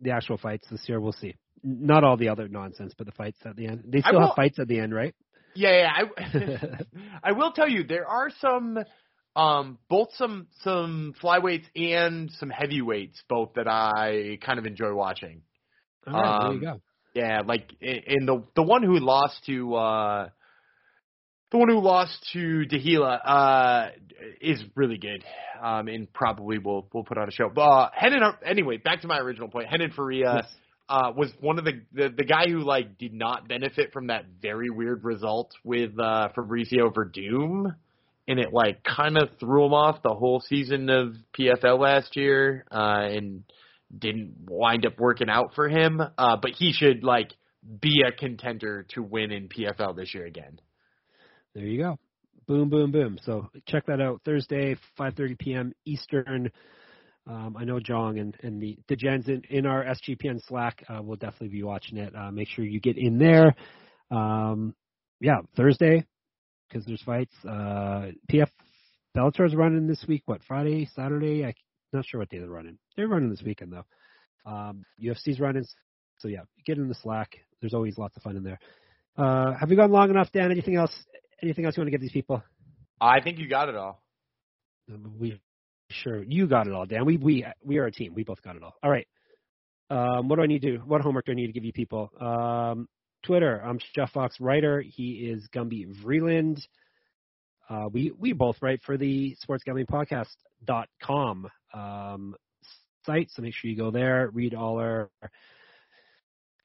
the 0.00 0.10
actual 0.10 0.36
fights 0.36 0.66
this 0.70 0.82
year. 0.86 1.00
We'll 1.00 1.12
see 1.12 1.34
not 1.62 2.04
all 2.04 2.16
the 2.16 2.28
other 2.28 2.48
nonsense, 2.48 2.94
but 2.96 3.06
the 3.06 3.12
fights 3.12 3.38
at 3.44 3.56
the 3.56 3.66
end. 3.66 3.84
They 3.86 4.00
still 4.00 4.14
will, 4.14 4.26
have 4.28 4.36
fights 4.36 4.58
at 4.58 4.68
the 4.68 4.78
end, 4.80 4.94
right? 4.94 5.14
Yeah, 5.54 5.82
yeah. 5.82 5.92
I, 5.92 6.82
I 7.30 7.32
will 7.32 7.52
tell 7.52 7.68
you 7.68 7.84
there 7.84 8.06
are 8.06 8.30
some, 8.40 8.78
um, 9.36 9.78
both 9.88 10.08
some 10.14 10.48
some 10.62 11.14
flyweights 11.22 11.66
and 11.76 12.30
some 12.38 12.50
heavyweights, 12.50 13.22
both 13.28 13.54
that 13.54 13.68
I 13.68 14.38
kind 14.44 14.58
of 14.58 14.66
enjoy 14.66 14.94
watching. 14.94 15.42
All 16.06 16.12
right, 16.12 16.36
um, 16.36 16.44
there 16.44 16.54
you 16.54 16.60
go. 16.60 16.80
Yeah, 17.14 17.42
like 17.44 17.70
in 17.80 18.26
the 18.26 18.44
the 18.54 18.62
one 18.62 18.82
who 18.82 18.98
lost 18.98 19.44
to 19.46 19.74
uh 19.74 20.28
the 21.50 21.58
one 21.58 21.68
who 21.68 21.80
lost 21.80 22.12
to 22.32 22.64
Delija 22.70 23.20
uh 23.24 23.88
is 24.40 24.62
really 24.76 24.98
good. 24.98 25.24
Um 25.62 25.88
and 25.88 26.12
probably 26.12 26.58
will 26.58 26.88
will 26.92 27.04
put 27.04 27.18
on 27.18 27.28
a 27.28 27.32
show. 27.32 27.50
But 27.52 27.62
uh 27.62 28.32
anyway, 28.44 28.76
back 28.78 29.02
to 29.02 29.08
my 29.08 29.18
original 29.18 29.48
point. 29.48 29.68
Renan 29.72 29.90
Ferreira 29.90 30.46
uh, 30.90 31.12
was 31.16 31.30
one 31.40 31.58
of 31.58 31.64
the, 31.64 31.82
the 31.92 32.08
the 32.08 32.24
guy 32.24 32.48
who 32.48 32.58
like 32.58 32.98
did 32.98 33.14
not 33.14 33.48
benefit 33.48 33.92
from 33.92 34.08
that 34.08 34.24
very 34.42 34.70
weird 34.70 35.04
result 35.04 35.52
with 35.64 35.98
uh, 35.98 36.28
Fabricio 36.36 36.92
Werdum, 36.92 37.76
and 38.30 38.38
it 38.38 38.52
like 38.52 38.84
kind 38.84 39.18
of 39.18 39.28
threw 39.40 39.66
him 39.66 39.74
off 39.74 40.04
the 40.04 40.14
whole 40.14 40.40
season 40.40 40.88
of 40.88 41.16
PFL 41.36 41.80
last 41.80 42.14
year, 42.14 42.64
uh, 42.70 43.02
and 43.02 43.42
didn't 43.96 44.36
wind 44.48 44.86
up 44.86 45.00
working 45.00 45.28
out 45.28 45.56
for 45.56 45.68
him. 45.68 46.00
Uh, 46.16 46.36
but 46.40 46.52
he 46.52 46.72
should 46.72 47.02
like 47.02 47.32
be 47.80 48.04
a 48.06 48.12
contender 48.12 48.86
to 48.90 49.02
win 49.02 49.32
in 49.32 49.48
PFL 49.48 49.96
this 49.96 50.14
year 50.14 50.26
again. 50.26 50.60
There 51.56 51.64
you 51.64 51.82
go. 51.82 51.98
Boom, 52.46 52.68
boom, 52.68 52.92
boom. 52.92 53.18
So 53.24 53.48
check 53.66 53.86
that 53.86 54.00
out 54.00 54.20
Thursday, 54.24 54.76
5:30 54.96 55.36
p.m. 55.36 55.72
Eastern. 55.84 56.52
Um, 57.26 57.56
I 57.58 57.64
know 57.64 57.80
Jong 57.80 58.20
and, 58.20 58.36
and 58.42 58.62
the, 58.62 58.78
the 58.88 58.96
gens 58.96 59.28
in, 59.28 59.42
in 59.50 59.66
our 59.66 59.84
SGPN 59.84 60.40
Slack 60.46 60.84
uh, 60.88 61.02
will 61.02 61.16
definitely 61.16 61.48
be 61.48 61.64
watching 61.64 61.98
it. 61.98 62.14
Uh, 62.14 62.30
make 62.30 62.48
sure 62.48 62.64
you 62.64 62.80
get 62.80 62.96
in 62.96 63.18
there. 63.18 63.56
Um, 64.10 64.74
yeah, 65.20 65.40
Thursday 65.56 66.06
because 66.70 66.86
there's 66.86 67.02
fights. 67.02 67.34
Uh, 67.44 68.12
PF 68.30 68.48
Bellator's 69.14 69.54
running 69.54 69.86
this 69.86 70.04
week. 70.06 70.22
What 70.26 70.40
Friday, 70.46 70.88
Saturday? 70.94 71.44
I'm 71.44 71.54
not 71.92 72.06
sure 72.06 72.20
what 72.20 72.28
day 72.28 72.38
they're 72.38 72.48
running. 72.48 72.78
They're 72.96 73.08
running 73.08 73.30
this 73.30 73.42
weekend 73.42 73.72
though. 73.72 74.50
Um, 74.50 74.84
UFC's 75.02 75.40
running. 75.40 75.64
So 76.18 76.28
yeah, 76.28 76.42
get 76.64 76.78
in 76.78 76.88
the 76.88 76.94
Slack. 76.94 77.36
There's 77.60 77.74
always 77.74 77.98
lots 77.98 78.16
of 78.16 78.22
fun 78.22 78.36
in 78.36 78.44
there. 78.44 78.58
Uh, 79.16 79.52
have 79.54 79.68
we 79.68 79.76
gone 79.76 79.90
long 79.90 80.10
enough, 80.10 80.30
Dan? 80.32 80.50
Anything 80.50 80.76
else? 80.76 80.92
Anything 81.42 81.64
else 81.64 81.76
you 81.76 81.80
want 81.80 81.88
to 81.88 81.92
give 81.92 82.00
these 82.00 82.12
people? 82.12 82.42
I 83.00 83.20
think 83.20 83.38
you 83.38 83.48
got 83.48 83.68
it 83.68 83.76
all. 83.76 84.02
We 85.18 85.40
Sure, 85.90 86.22
you 86.22 86.46
got 86.46 86.66
it 86.66 86.72
all, 86.72 86.86
Dan. 86.86 87.04
We 87.04 87.16
we 87.16 87.44
we 87.64 87.78
are 87.78 87.86
a 87.86 87.92
team. 87.92 88.14
We 88.14 88.22
both 88.22 88.40
got 88.42 88.56
it 88.56 88.62
all. 88.62 88.74
All 88.82 88.90
right. 88.90 89.06
Um, 89.90 90.28
what 90.28 90.36
do 90.36 90.42
I 90.42 90.46
need 90.46 90.62
to? 90.62 90.78
What 90.78 91.00
homework 91.00 91.26
do 91.26 91.32
I 91.32 91.34
need 91.34 91.48
to 91.48 91.52
give 91.52 91.64
you 91.64 91.72
people? 91.72 92.10
Um, 92.20 92.88
Twitter. 93.22 93.62
I'm 93.64 93.78
Jeff 93.94 94.12
Fox 94.12 94.40
writer. 94.40 94.80
He 94.80 95.30
is 95.30 95.48
Gumby 95.54 95.86
Vreeland. 96.02 96.60
Uh, 97.68 97.88
we 97.92 98.12
we 98.18 98.32
both 98.32 98.56
write 98.60 98.82
for 98.82 98.96
the 98.96 99.36
sportsgamblingpodcast.com 99.46 101.48
um, 101.72 102.34
site, 103.06 103.30
so 103.30 103.42
make 103.42 103.54
sure 103.54 103.70
you 103.70 103.76
go 103.76 103.90
there, 103.90 104.28
read 104.32 104.54
all 104.54 104.78
our 104.78 105.10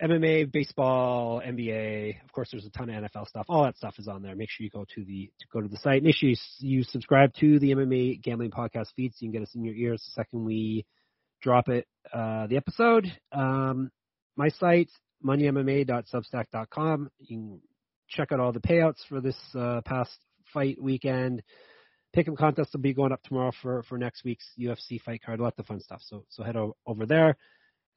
MMA, 0.02 0.52
baseball, 0.52 1.42
NBA. 1.46 2.22
Of 2.24 2.32
course, 2.32 2.50
there's 2.52 2.66
a 2.66 2.70
ton 2.70 2.90
of 2.90 3.04
NFL 3.04 3.28
stuff. 3.28 3.46
All 3.48 3.64
that 3.64 3.78
stuff 3.78 3.96
is 3.98 4.08
on 4.08 4.22
there. 4.22 4.36
Make 4.36 4.50
sure 4.50 4.64
you 4.64 4.70
go 4.70 4.86
to 4.96 5.06
the 5.06 5.32
to 5.40 5.46
go 5.54 5.62
to 5.62 5.68
the 5.68 5.78
site. 5.78 6.04
Make 6.04 6.16
sure 6.16 6.30
you, 6.30 6.36
you 6.60 6.84
subscribe 6.84 7.34
to 7.36 7.60
the 7.60 7.72
MMA 7.72 8.22
Gambling 8.22 8.52
Podcast 8.52 8.88
feed 8.96 9.14
so 9.14 9.18
you 9.20 9.32
can 9.32 9.40
get 9.40 9.44
us 9.44 9.56
in 9.56 9.64
your 9.64 9.76
ears 9.76 10.04
the 10.06 10.22
second 10.22 10.44
we 10.44 10.86
drop 11.42 11.70
it. 11.70 11.88
Uh, 12.14 12.48
the 12.48 12.58
episode. 12.58 13.12
Um, 13.32 13.90
my 14.36 14.50
site, 14.50 14.90
moneymma.substack.com. 15.24 17.10
You 17.20 17.28
can 17.28 17.62
check 18.10 18.32
out 18.32 18.40
all 18.40 18.52
the 18.52 18.60
payouts 18.60 19.06
for 19.08 19.22
this 19.22 19.38
uh, 19.56 19.82
past 19.86 20.18
fight 20.54 20.82
weekend. 20.82 21.44
Pick'em 22.16 22.38
contest 22.38 22.72
will 22.74 22.82
be 22.82 22.94
going 22.94 23.12
up 23.12 23.22
tomorrow 23.24 23.52
for 23.62 23.84
for 23.84 23.98
next 23.98 24.24
week's 24.24 24.48
UFC 24.60 25.02
fight 25.02 25.22
card. 25.26 25.40
Lots 25.40 25.60
of 25.60 25.66
fun 25.66 25.82
stuff. 25.82 26.02
So 26.04 26.24
so 26.30 26.44
head 26.44 26.56
over 26.56 27.06
there. 27.06 27.36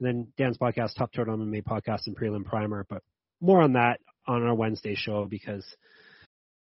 And 0.00 0.06
then 0.06 0.28
Dan's 0.36 0.58
podcast, 0.58 0.94
Top 0.96 1.12
Turtle 1.12 1.36
MMA 1.36 1.62
podcast, 1.62 2.06
and 2.06 2.16
Prelim 2.16 2.44
Primer. 2.44 2.86
But 2.88 3.02
more 3.40 3.60
on 3.62 3.74
that 3.74 4.00
on 4.26 4.42
our 4.42 4.54
Wednesday 4.54 4.94
show 4.96 5.24
because 5.24 5.64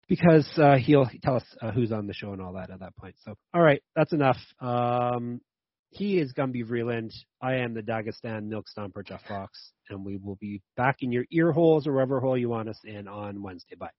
because 0.08 0.48
uh, 0.56 0.76
he'll 0.76 1.08
tell 1.22 1.36
us 1.36 1.44
uh, 1.60 1.70
who's 1.70 1.92
on 1.92 2.06
the 2.06 2.14
show 2.14 2.32
and 2.32 2.40
all 2.40 2.54
that 2.54 2.70
at 2.70 2.80
that 2.80 2.96
point. 2.96 3.14
So, 3.24 3.34
all 3.52 3.60
right, 3.60 3.82
that's 3.94 4.12
enough. 4.12 4.38
Um, 4.60 5.40
he 5.90 6.18
is 6.18 6.32
Gumby 6.32 6.64
Vreeland. 6.64 7.12
I 7.40 7.54
am 7.54 7.74
the 7.74 7.82
Dagestan 7.82 8.44
Milk 8.44 8.66
Stomper 8.68 9.04
Jeff 9.04 9.22
Fox, 9.26 9.72
and 9.88 10.04
we 10.04 10.16
will 10.18 10.36
be 10.36 10.60
back 10.76 10.96
in 11.02 11.10
your 11.10 11.24
ear 11.30 11.52
holes 11.52 11.86
or 11.86 11.92
wherever 11.92 12.20
hole 12.20 12.36
you 12.36 12.48
want 12.48 12.68
us 12.68 12.80
in 12.84 13.08
on 13.08 13.42
Wednesday. 13.42 13.74
Bye. 13.74 13.90